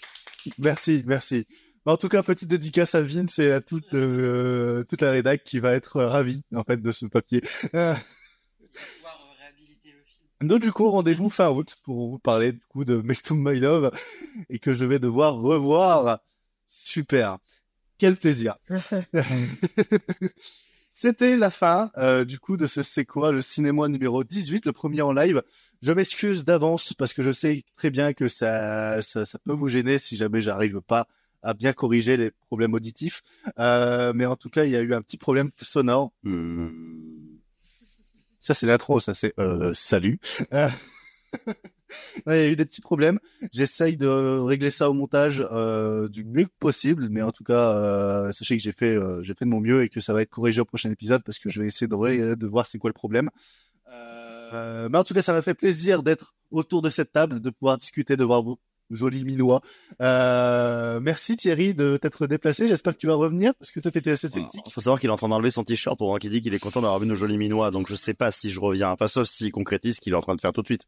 merci, 0.57 1.03
merci. 1.05 1.45
En 1.89 1.97
tout 1.97 2.07
cas, 2.07 2.21
petite 2.21 2.47
dédicace 2.47 2.93
à 2.93 3.01
Vince 3.01 3.39
et 3.39 3.51
à 3.51 3.61
toute, 3.61 3.95
euh, 3.95 4.83
toute 4.83 5.01
la 5.01 5.09
rédac 5.09 5.43
qui 5.43 5.59
va 5.59 5.73
être 5.73 6.03
ravie 6.03 6.43
en 6.53 6.63
fait 6.63 6.79
de 6.79 6.91
ce 6.91 7.07
papier. 7.07 7.41
Euh, 7.73 7.95
donc 10.41 10.61
du 10.61 10.71
coup, 10.71 10.87
rendez-vous 10.87 11.31
fin 11.31 11.49
août 11.49 11.77
pour 11.83 12.11
vous 12.11 12.19
parler 12.19 12.51
du 12.51 12.61
coup 12.69 12.85
de 12.85 12.97
Make 12.97 13.23
to 13.23 13.33
My 13.33 13.59
Love 13.59 13.89
et 14.51 14.59
que 14.59 14.75
je 14.75 14.85
vais 14.85 14.99
devoir 14.99 15.37
revoir. 15.37 16.19
Super. 16.67 17.39
Quel 17.97 18.17
plaisir. 18.17 18.57
C'était 20.91 21.37
la 21.37 21.49
fin 21.49 21.89
euh, 21.97 22.23
du 22.23 22.37
coup 22.37 22.55
de 22.55 22.67
ce 22.67 22.83
C'est 22.83 23.05
quoi 23.05 23.31
le 23.31 23.41
cinéma 23.41 23.87
numéro 23.87 24.23
18, 24.23 24.67
le 24.67 24.73
premier 24.73 25.01
en 25.01 25.11
live. 25.11 25.41
Je 25.81 25.91
m'excuse 25.91 26.45
d'avance 26.45 26.93
parce 26.93 27.13
que 27.13 27.23
je 27.23 27.31
sais 27.31 27.63
très 27.77 27.89
bien 27.89 28.13
que 28.13 28.27
ça, 28.27 29.01
ça, 29.01 29.25
ça 29.25 29.39
peut 29.39 29.53
vous 29.53 29.69
gêner 29.69 29.97
si 29.97 30.17
jamais 30.17 30.41
j'arrive 30.41 30.81
pas 30.81 31.07
à 31.41 31.53
bien 31.53 31.73
corriger 31.73 32.17
les 32.17 32.31
problèmes 32.47 32.73
auditifs. 32.73 33.21
Euh, 33.59 34.13
mais 34.15 34.25
en 34.25 34.35
tout 34.35 34.49
cas, 34.49 34.65
il 34.65 34.71
y 34.71 34.75
a 34.75 34.81
eu 34.81 34.93
un 34.93 35.01
petit 35.01 35.17
problème 35.17 35.51
sonore. 35.61 36.11
Euh, 36.25 36.69
Ça, 38.39 38.53
c'est 38.53 38.65
l'intro, 38.65 38.99
ça, 38.99 39.13
c'est 39.13 39.33
euh, 39.39 39.73
salut. 39.73 40.19
Euh, 40.53 40.69
il 42.27 42.31
y 42.31 42.31
a 42.31 42.49
eu 42.49 42.55
des 42.55 42.65
petits 42.65 42.81
problèmes. 42.81 43.19
J'essaye 43.51 43.97
de 43.97 44.07
régler 44.07 44.71
ça 44.71 44.89
au 44.89 44.93
montage 44.93 45.45
euh, 45.51 46.07
du 46.07 46.23
mieux 46.23 46.45
que 46.45 46.51
possible, 46.59 47.09
mais 47.09 47.21
en 47.21 47.31
tout 47.31 47.43
cas, 47.43 47.73
euh, 47.73 48.31
sachez 48.31 48.57
que 48.57 48.63
j'ai 48.63 48.71
fait, 48.71 48.97
j'ai 49.21 49.33
fait 49.33 49.45
de 49.45 49.49
mon 49.49 49.59
mieux 49.61 49.83
et 49.83 49.89
que 49.89 49.99
ça 49.99 50.13
va 50.13 50.21
être 50.21 50.29
corrigé 50.29 50.61
au 50.61 50.65
prochain 50.65 50.89
épisode 50.91 51.23
parce 51.23 51.39
que 51.39 51.49
je 51.49 51.59
vais 51.61 51.67
essayer 51.67 51.87
de, 51.87 52.35
de 52.35 52.47
voir 52.47 52.67
c'est 52.67 52.77
quoi 52.77 52.89
le 52.89 52.93
problème. 52.93 53.29
Mais 54.51 54.97
en 54.97 55.03
tout 55.03 55.13
cas, 55.13 55.21
ça 55.21 55.33
m'a 55.33 55.43
fait 55.43 55.53
plaisir 55.53 56.01
d'être 56.01 56.33
autour 56.49 56.81
de 56.81 56.89
cette 56.89 57.11
table, 57.11 57.39
de 57.39 57.49
pouvoir 57.51 57.77
discuter, 57.77 58.17
de 58.17 58.23
voir 58.23 58.41
vos 58.41 58.59
jolis 58.91 59.23
minois. 59.23 59.61
Euh, 60.01 60.99
merci 60.99 61.37
Thierry 61.37 61.73
de 61.73 61.97
t'être 61.97 62.27
déplacé. 62.27 62.67
J'espère 62.67 62.93
que 62.93 62.99
tu 62.99 63.07
vas 63.07 63.15
revenir 63.15 63.53
parce 63.55 63.71
que 63.71 63.79
toi 63.79 63.91
t'étais 63.91 64.11
assez 64.11 64.27
sceptique. 64.29 64.61
Il 64.65 64.71
faut 64.73 64.81
savoir 64.81 64.99
qu'il 64.99 65.09
est 65.09 65.13
en 65.13 65.17
train 65.17 65.29
d'enlever 65.29 65.51
son 65.51 65.63
t-shirt 65.63 65.97
pour 65.97 66.17
qu'il 66.19 66.31
dit 66.31 66.41
qu'il 66.41 66.53
est 66.53 66.59
content 66.59 66.81
d'avoir 66.81 66.99
vu 66.99 67.07
nos 67.07 67.15
jolis 67.15 67.37
minois, 67.37 67.71
donc 67.71 67.87
je 67.87 67.95
sais 67.95 68.13
pas 68.13 68.31
si 68.31 68.51
je 68.51 68.59
reviens. 68.59 68.95
Pas 68.95 69.07
sauf 69.07 69.27
s'il 69.27 69.51
concrétise 69.51 69.95
ce 69.97 70.01
qu'il 70.01 70.13
est 70.13 70.15
en 70.17 70.21
train 70.21 70.35
de 70.35 70.41
faire 70.41 70.53
tout 70.53 70.61
de 70.61 70.67
suite. 70.67 70.83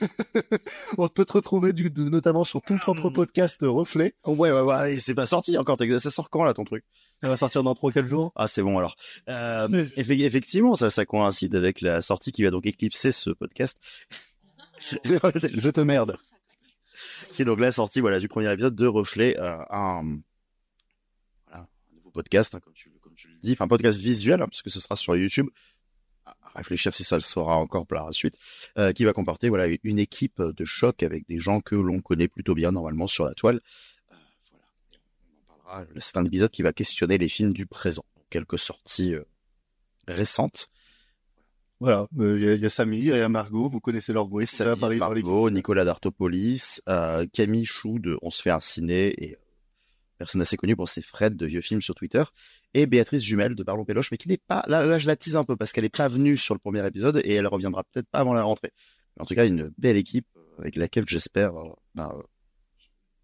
On 0.98 1.08
peut 1.08 1.24
te 1.24 1.32
retrouver 1.32 1.72
du, 1.72 1.90
de- 1.90 2.08
notamment 2.08 2.44
sur 2.44 2.62
ton 2.62 2.78
propre 2.78 3.10
podcast 3.10 3.62
euh, 3.62 3.70
Reflet. 3.70 4.14
Ouais, 4.26 4.50
ouais, 4.50 4.60
ouais, 4.60 4.98
c'est 4.98 5.14
pas 5.14 5.26
sorti 5.26 5.56
encore. 5.58 5.76
Ça 5.98 6.10
sort 6.10 6.30
quand 6.30 6.44
là 6.44 6.54
ton 6.54 6.64
truc? 6.64 6.84
Ça 7.22 7.28
va 7.28 7.36
sortir 7.36 7.62
dans 7.62 7.72
3-4 7.72 8.06
jours. 8.06 8.32
Ah, 8.36 8.46
c'est 8.46 8.62
bon 8.62 8.78
alors. 8.78 8.94
Euh, 9.28 9.66
effe- 9.96 10.22
effectivement, 10.24 10.74
ça, 10.74 10.90
ça 10.90 11.04
coïncide 11.06 11.54
avec 11.54 11.80
la 11.80 12.02
sortie 12.02 12.32
qui 12.32 12.42
va 12.42 12.50
donc 12.50 12.66
éclipser 12.66 13.12
ce 13.12 13.30
podcast. 13.30 13.78
Je 14.80 15.70
te 15.70 15.80
merde. 15.80 16.16
Qui 17.36 17.42
est 17.42 17.44
donc 17.44 17.60
la 17.60 17.70
sortie 17.70 18.00
voilà, 18.00 18.18
du 18.18 18.28
premier 18.28 18.50
épisode 18.50 18.74
de 18.74 18.86
Reflet, 18.86 19.38
euh, 19.38 19.58
un, 19.68 20.20
nouveau 21.92 22.10
podcast, 22.10 22.54
hein, 22.54 22.60
comme, 22.60 22.72
tu, 22.72 22.90
le 23.28 23.38
dis, 23.42 23.54
un 23.60 23.68
podcast 23.68 23.98
visuel, 23.98 24.40
hein, 24.40 24.48
puisque 24.48 24.70
ce 24.70 24.80
sera 24.80 24.96
sur 24.96 25.14
YouTube. 25.16 25.46
À 26.24 26.34
réfléchir 26.54 26.94
si 26.94 27.04
ça 27.04 27.16
le 27.16 27.20
sera 27.20 27.58
encore 27.58 27.86
par 27.86 28.06
la 28.06 28.12
suite, 28.12 28.38
euh, 28.78 28.94
qui 28.94 29.04
va 29.04 29.12
comporter 29.12 29.50
voilà 29.50 29.66
une 29.82 29.98
équipe 29.98 30.40
de 30.40 30.64
choc 30.64 31.02
avec 31.02 31.28
des 31.28 31.38
gens 31.38 31.60
que 31.60 31.74
l'on 31.74 32.00
connaît 32.00 32.26
plutôt 32.26 32.54
bien 32.54 32.72
normalement 32.72 33.06
sur 33.06 33.26
la 33.26 33.34
toile. 33.34 33.60
Euh, 34.12 34.16
voilà. 34.50 34.64
On 35.50 35.52
en 35.52 35.58
parlera. 35.66 35.86
C'est 36.00 36.16
un 36.16 36.24
épisode 36.24 36.50
qui 36.50 36.62
va 36.62 36.72
questionner 36.72 37.18
les 37.18 37.28
films 37.28 37.52
du 37.52 37.66
présent, 37.66 38.06
quelques 38.30 38.58
sorties 38.58 39.14
récentes. 40.08 40.70
Voilà, 41.78 42.06
euh, 42.18 42.38
il 42.38 42.60
y, 42.60 42.62
y 42.62 42.66
a 42.66 42.70
Samy, 42.70 42.98
il 42.98 43.06
y 43.06 43.12
a 43.12 43.28
Margot, 43.28 43.68
vous 43.68 43.80
connaissez 43.80 44.12
leur 44.12 44.28
voix. 44.28 44.46
Ça. 44.46 44.74
Margot, 44.76 45.50
Nicolas 45.50 45.84
Dartopoulos, 45.84 46.80
euh, 46.88 47.26
Camille 47.32 47.66
Chou 47.66 47.98
de 47.98 48.18
On 48.22 48.30
se 48.30 48.40
fait 48.40 48.50
un 48.50 48.60
ciné 48.60 49.08
et 49.22 49.34
euh, 49.34 49.38
personne 50.16 50.40
assez 50.40 50.56
connue 50.56 50.74
pour 50.74 50.88
ses 50.88 51.02
Fred 51.02 51.36
de 51.36 51.44
vieux 51.44 51.60
films 51.60 51.82
sur 51.82 51.94
Twitter 51.94 52.22
et 52.72 52.86
Béatrice 52.86 53.22
Jumel 53.22 53.54
de 53.54 53.62
Parlons 53.62 53.84
Péloche 53.84 54.10
mais 54.10 54.16
qui 54.16 54.28
n'est 54.28 54.38
pas 54.38 54.64
là, 54.68 54.86
là 54.86 54.96
je 54.98 55.06
la 55.06 55.16
tease 55.16 55.36
un 55.36 55.44
peu 55.44 55.56
parce 55.56 55.72
qu'elle 55.72 55.84
est 55.84 55.94
pas 55.94 56.08
venue 56.08 56.38
sur 56.38 56.54
le 56.54 56.60
premier 56.60 56.86
épisode 56.86 57.20
et 57.22 57.34
elle 57.34 57.46
reviendra 57.46 57.84
peut-être 57.84 58.08
pas 58.08 58.20
avant 58.20 58.32
la 58.32 58.42
rentrée. 58.42 58.72
Mais 59.16 59.22
en 59.22 59.26
tout 59.26 59.34
cas 59.34 59.46
une 59.46 59.70
belle 59.76 59.98
équipe 59.98 60.26
euh, 60.36 60.60
avec 60.60 60.76
laquelle 60.76 61.04
j'espère 61.06 61.52
bah, 61.94 62.14
euh, 62.16 62.22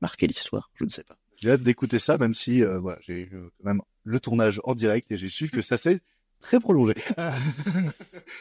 marquer 0.02 0.26
l'histoire, 0.26 0.70
je 0.74 0.84
ne 0.84 0.90
sais 0.90 1.04
pas. 1.04 1.16
J'ai 1.42 1.50
hâte 1.50 1.62
d'écouter 1.62 1.98
ça, 1.98 2.18
même 2.18 2.34
si 2.34 2.62
euh, 2.62 2.78
voilà, 2.78 3.00
j'ai 3.02 3.22
eu 3.22 3.30
euh, 3.34 3.48
quand 3.58 3.64
même 3.64 3.80
le 4.04 4.20
tournage 4.20 4.60
en 4.62 4.76
direct 4.76 5.10
et 5.10 5.16
j'ai 5.16 5.28
su 5.28 5.48
que 5.50 5.60
ça 5.60 5.76
s'est 5.76 6.00
très 6.42 6.60
prolongé. 6.60 6.94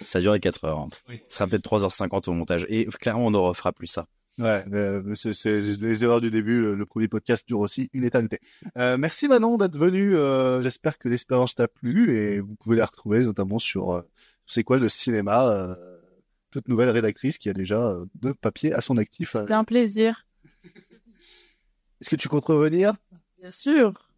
Ça 0.05 0.19
a 0.19 0.21
duré 0.21 0.39
4 0.39 0.65
heures. 0.65 0.79
hein. 0.79 0.89
Ça 1.27 1.37
sera 1.37 1.47
peut-être 1.47 1.63
3h50 1.69 2.29
au 2.29 2.33
montage. 2.33 2.65
Et 2.69 2.85
clairement, 2.85 3.27
on 3.27 3.31
ne 3.31 3.37
refera 3.37 3.71
plus 3.71 3.87
ça. 3.87 4.05
Ouais, 4.37 4.63
euh, 4.73 5.13
c'est 5.13 5.33
c'est 5.33 5.59
les 5.59 6.03
erreurs 6.03 6.21
du 6.21 6.31
début. 6.31 6.61
Le, 6.61 6.75
le 6.75 6.85
premier 6.85 7.07
podcast 7.09 7.45
dure 7.47 7.59
aussi 7.59 7.89
une 7.93 8.03
éternité. 8.05 8.39
Euh, 8.77 8.97
merci 8.97 9.27
Manon 9.27 9.57
d'être 9.57 9.77
venu. 9.77 10.15
Euh, 10.15 10.61
J'espère 10.63 10.97
que 10.97 11.09
l'expérience 11.09 11.53
t'a 11.53 11.67
plu 11.67 12.17
et 12.17 12.39
vous 12.39 12.55
pouvez 12.55 12.77
la 12.77 12.85
retrouver 12.85 13.19
notamment 13.25 13.59
sur 13.59 13.91
euh, 13.91 14.01
c'est 14.47 14.63
quoi 14.63 14.77
le 14.77 14.87
cinéma. 14.89 15.49
Euh, 15.49 15.75
toute 16.49 16.67
nouvelle 16.67 16.89
rédactrice 16.89 17.37
qui 17.37 17.49
a 17.49 17.53
déjà 17.53 17.81
euh, 17.91 18.05
deux 18.15 18.33
papiers 18.33 18.73
à 18.73 18.81
son 18.81 18.97
actif. 18.97 19.37
C'était 19.39 19.53
un 19.53 19.63
plaisir. 19.65 20.25
Est-ce 21.99 22.09
que 22.09 22.15
tu 22.15 22.27
comptes 22.29 22.45
revenir? 22.45 22.93
Bien 23.39 23.51
sûr. 23.51 24.10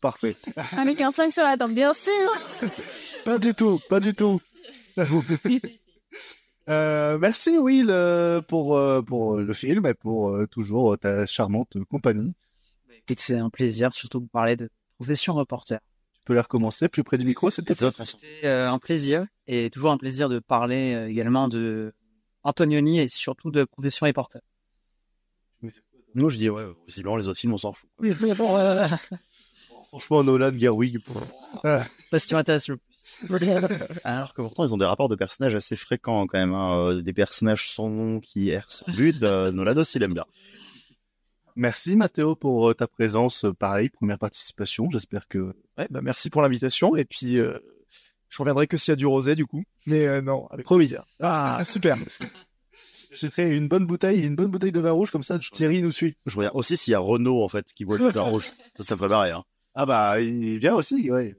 Parfait. 0.00 0.36
Avec 0.76 1.00
un 1.00 1.12
flingue 1.12 1.32
sur 1.32 1.42
la 1.42 1.56
tempe, 1.56 1.72
bien 1.72 1.94
sûr. 1.94 2.12
Pas 3.24 3.38
du 3.38 3.52
tout, 3.54 3.80
pas 3.88 4.00
du 4.00 4.14
tout. 4.14 4.40
Euh, 6.70 7.16
merci 7.16 7.56
Will 7.56 7.86
euh, 7.88 8.42
pour 8.42 8.76
euh, 8.76 9.00
pour 9.00 9.38
le 9.38 9.52
film 9.54 9.86
et 9.86 9.94
pour 9.94 10.36
toujours 10.50 10.98
ta 10.98 11.24
charmante 11.24 11.82
compagnie. 11.88 12.34
Que 13.06 13.14
c'est 13.16 13.38
un 13.38 13.48
plaisir, 13.48 13.94
surtout 13.94 14.20
de 14.20 14.28
parler 14.28 14.54
de 14.54 14.68
profession 14.96 15.32
reporter. 15.32 15.78
Tu 16.16 16.20
peux 16.26 16.34
la 16.34 16.42
recommencer 16.42 16.90
plus 16.90 17.04
près 17.04 17.16
du 17.16 17.24
micro, 17.24 17.50
c'était 17.50 17.74
top. 17.74 17.94
C'était 17.96 18.48
un 18.48 18.78
plaisir 18.78 19.24
et 19.46 19.70
toujours 19.70 19.92
un 19.92 19.96
plaisir 19.96 20.28
de 20.28 20.40
parler 20.40 21.06
également 21.08 21.48
de 21.48 21.94
Antonioni 22.42 23.00
et 23.00 23.08
surtout 23.08 23.50
de 23.50 23.64
profession 23.64 24.06
reporter. 24.06 24.42
Moi, 26.14 26.30
je 26.30 26.38
dis, 26.38 26.48
ouais, 26.48 26.64
visiblement, 26.86 27.16
les 27.16 27.28
autres 27.28 27.38
films, 27.38 27.54
on 27.54 27.58
s'en 27.58 27.72
fout. 27.72 27.88
Oui, 27.98 28.14
mais 28.20 28.34
bon, 28.34 28.56
euh, 28.56 28.86
Franchement, 29.88 30.22
Nolan, 30.22 30.52
Gerwig. 30.56 30.98
Ah. 31.64 31.84
pas 32.10 32.18
ce 32.18 32.26
qui 32.26 32.34
m'intéresse 32.34 32.68
le. 32.68 32.78
Alors 34.04 34.34
que 34.34 34.42
pourtant, 34.42 34.66
ils 34.66 34.74
ont 34.74 34.76
des 34.76 34.84
rapports 34.84 35.08
de 35.08 35.14
personnages 35.16 35.54
assez 35.54 35.76
fréquents 35.76 36.26
quand 36.26 36.38
même. 36.38 36.52
hein. 36.52 36.76
Euh, 36.90 37.00
Des 37.02 37.14
personnages 37.14 37.70
sans 37.70 37.88
nom 37.88 38.20
qui 38.20 38.50
errent 38.50 38.70
sans 38.70 38.84
but. 38.92 39.22
Euh, 39.22 39.50
Nolan 39.52 39.76
aussi, 39.78 39.96
il 39.96 40.02
aime 40.02 40.12
bien. 40.14 40.26
Merci 41.56 41.96
Mathéo 41.96 42.36
pour 42.36 42.68
euh, 42.70 42.74
ta 42.74 42.86
présence. 42.86 43.44
Euh, 43.46 43.52
Pareil, 43.54 43.88
première 43.88 44.18
participation. 44.18 44.88
J'espère 44.92 45.26
que 45.26 45.54
Ouais, 45.78 45.86
bah 45.90 46.00
merci 46.02 46.28
pour 46.28 46.42
l'invitation 46.42 46.96
et 46.96 47.04
puis 47.04 47.38
euh, 47.38 47.58
je 48.28 48.38
reviendrai 48.38 48.66
que 48.66 48.76
s'il 48.76 48.92
y 48.92 48.94
a 48.94 48.96
du 48.96 49.06
rosé 49.06 49.34
du 49.34 49.46
coup. 49.46 49.64
Mais 49.86 50.06
euh, 50.06 50.20
non, 50.20 50.46
avec 50.48 50.66
promis. 50.66 50.92
Ah 51.20 51.62
super. 51.64 51.96
J'ai 53.10 53.30
fait 53.30 53.56
une 53.56 53.68
bonne 53.68 53.86
bouteille, 53.86 54.20
une 54.20 54.36
bonne 54.36 54.50
bouteille 54.50 54.70
de 54.72 54.80
vin 54.80 54.90
rouge 54.92 55.10
comme 55.10 55.22
ça. 55.22 55.38
Thierry 55.38 55.80
nous 55.82 55.92
suit. 55.92 56.16
Je 56.26 56.36
regarde 56.36 56.54
aussi 56.56 56.76
s'il 56.76 56.92
y 56.92 56.94
a 56.94 56.98
Renault, 56.98 57.42
en 57.42 57.48
fait, 57.48 57.72
qui 57.74 57.86
boit 57.86 57.96
le 57.96 58.08
vin 58.10 58.20
rouge. 58.20 58.52
Ça, 58.76 58.84
ça 58.84 58.94
me 58.94 58.98
ferait 58.98 59.08
marrer, 59.08 59.30
hein. 59.30 59.44
Ah 59.80 59.86
bah 59.86 60.20
il 60.20 60.58
vient 60.58 60.74
aussi, 60.74 61.08
ouais. 61.08 61.36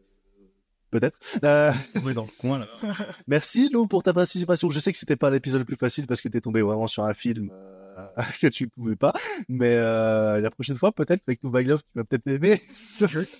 Peut-être. 0.91 1.19
Euh, 1.43 1.73
Oui, 2.05 2.13
dans 2.13 2.23
le 2.23 2.31
coin, 2.39 2.59
là. 2.59 2.67
Merci 3.27 3.67
Lou 3.67 3.85
pour 3.85 4.01
ta 4.01 4.13
participation. 4.13 4.69
Je 4.69 4.79
sais 4.79 4.93
que 4.93 4.97
c'était 4.97 5.17
pas 5.17 5.29
l'épisode 5.29 5.59
le 5.59 5.65
plus 5.65 5.75
facile 5.75 6.07
parce 6.07 6.21
que 6.21 6.29
t'es 6.29 6.39
tombé 6.39 6.61
vraiment 6.61 6.87
sur 6.87 7.03
un 7.03 7.13
film 7.13 7.51
euh, 7.51 8.07
que 8.41 8.47
tu 8.47 8.69
pouvais 8.69 8.95
pas, 8.95 9.11
mais 9.49 9.73
euh, 9.73 10.39
la 10.39 10.49
prochaine 10.51 10.77
fois 10.77 10.93
peut-être 10.93 11.21
avec 11.27 11.41
Bag 11.43 11.67
Love 11.67 11.81
tu 11.81 11.89
vas 11.99 12.05
peut-être 12.05 12.27
aimer. 12.27 12.61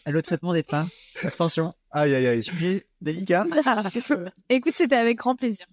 Le 0.06 0.22
traitement 0.22 0.52
des 0.52 0.64
femmes. 0.64 0.90
Attention. 1.24 1.74
Aïe 1.92 2.14
aïe 2.14 2.28
aïe. 2.28 2.44
Sujet 2.44 2.86
délicat. 3.00 3.46
Écoute, 4.50 4.74
c'était 4.76 4.98
avec 4.98 5.18
grand 5.18 5.38
plaisir. 5.38 5.66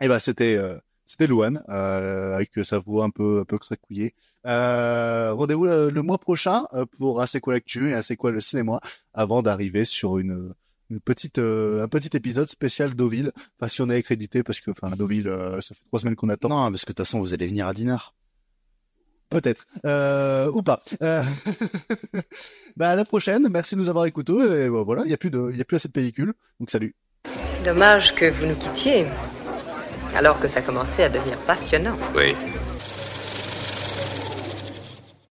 Et 0.00 0.08
bah 0.08 0.20
c'était 0.20 0.56
euh, 0.56 0.78
c'était 1.08 1.26
Louane 1.26 1.64
euh, 1.68 2.34
avec 2.34 2.52
sa 2.64 2.78
voix 2.78 3.04
un 3.04 3.10
peu 3.10 3.40
un 3.40 3.44
peu 3.44 3.58
cracouillée. 3.58 4.14
Euh, 4.46 5.32
Rendez-vous 5.32 5.66
le, 5.66 5.90
le 5.90 6.02
mois 6.02 6.18
prochain 6.18 6.66
euh, 6.74 6.86
pour 6.98 7.26
c'est 7.26 7.40
quoi 7.40 7.54
l'actu 7.54 7.92
et 7.92 8.02
c'est 8.02 8.16
quoi 8.16 8.30
le 8.30 8.40
cinéma 8.40 8.80
avant 9.14 9.42
d'arriver 9.42 9.84
sur 9.84 10.18
une 10.18 10.54
une 10.90 11.00
petite 11.00 11.38
euh, 11.38 11.82
un 11.82 11.88
petit 11.88 12.16
épisode 12.16 12.48
spécial 12.50 12.94
Deauville. 12.94 13.32
Enfin 13.58 13.68
si 13.68 13.82
on 13.82 13.88
est 13.88 14.02
crédité 14.02 14.42
parce 14.42 14.60
que 14.60 14.70
enfin 14.70 14.90
Deauville 14.96 15.28
euh, 15.28 15.60
ça 15.60 15.74
fait 15.74 15.82
trois 15.86 16.00
semaines 16.00 16.16
qu'on 16.16 16.28
attend. 16.28 16.50
Non, 16.50 16.70
parce 16.70 16.84
que 16.84 16.92
de 16.92 16.96
toute 16.96 17.06
façon, 17.06 17.20
vous 17.20 17.34
allez 17.34 17.46
venir 17.46 17.66
à 17.66 17.74
Dinard. 17.74 18.14
Peut-être. 19.30 19.66
Euh, 19.84 20.50
ou 20.52 20.62
pas. 20.62 20.82
Euh... 21.02 21.22
bah, 22.76 22.90
à 22.90 22.94
la 22.94 23.04
prochaine. 23.04 23.48
Merci 23.50 23.74
de 23.74 23.80
nous 23.80 23.88
avoir 23.90 24.06
écoutés. 24.06 24.32
Et 24.32 24.68
voilà, 24.68 25.02
il 25.04 25.08
n'y 25.08 25.14
a 25.14 25.18
plus 25.18 25.30
de, 25.30 25.50
il 25.52 25.58
y 25.58 25.60
a 25.60 25.64
plus 25.64 25.76
assez 25.76 25.88
de 25.88 25.92
pellicules. 25.92 26.32
Donc, 26.60 26.70
salut. 26.70 26.94
Dommage 27.64 28.14
que 28.14 28.30
vous 28.30 28.46
nous 28.46 28.54
quittiez, 28.54 29.04
alors 30.14 30.38
que 30.40 30.48
ça 30.48 30.62
commençait 30.62 31.04
à 31.04 31.08
devenir 31.08 31.36
passionnant. 31.38 31.96
Oui. 32.14 32.34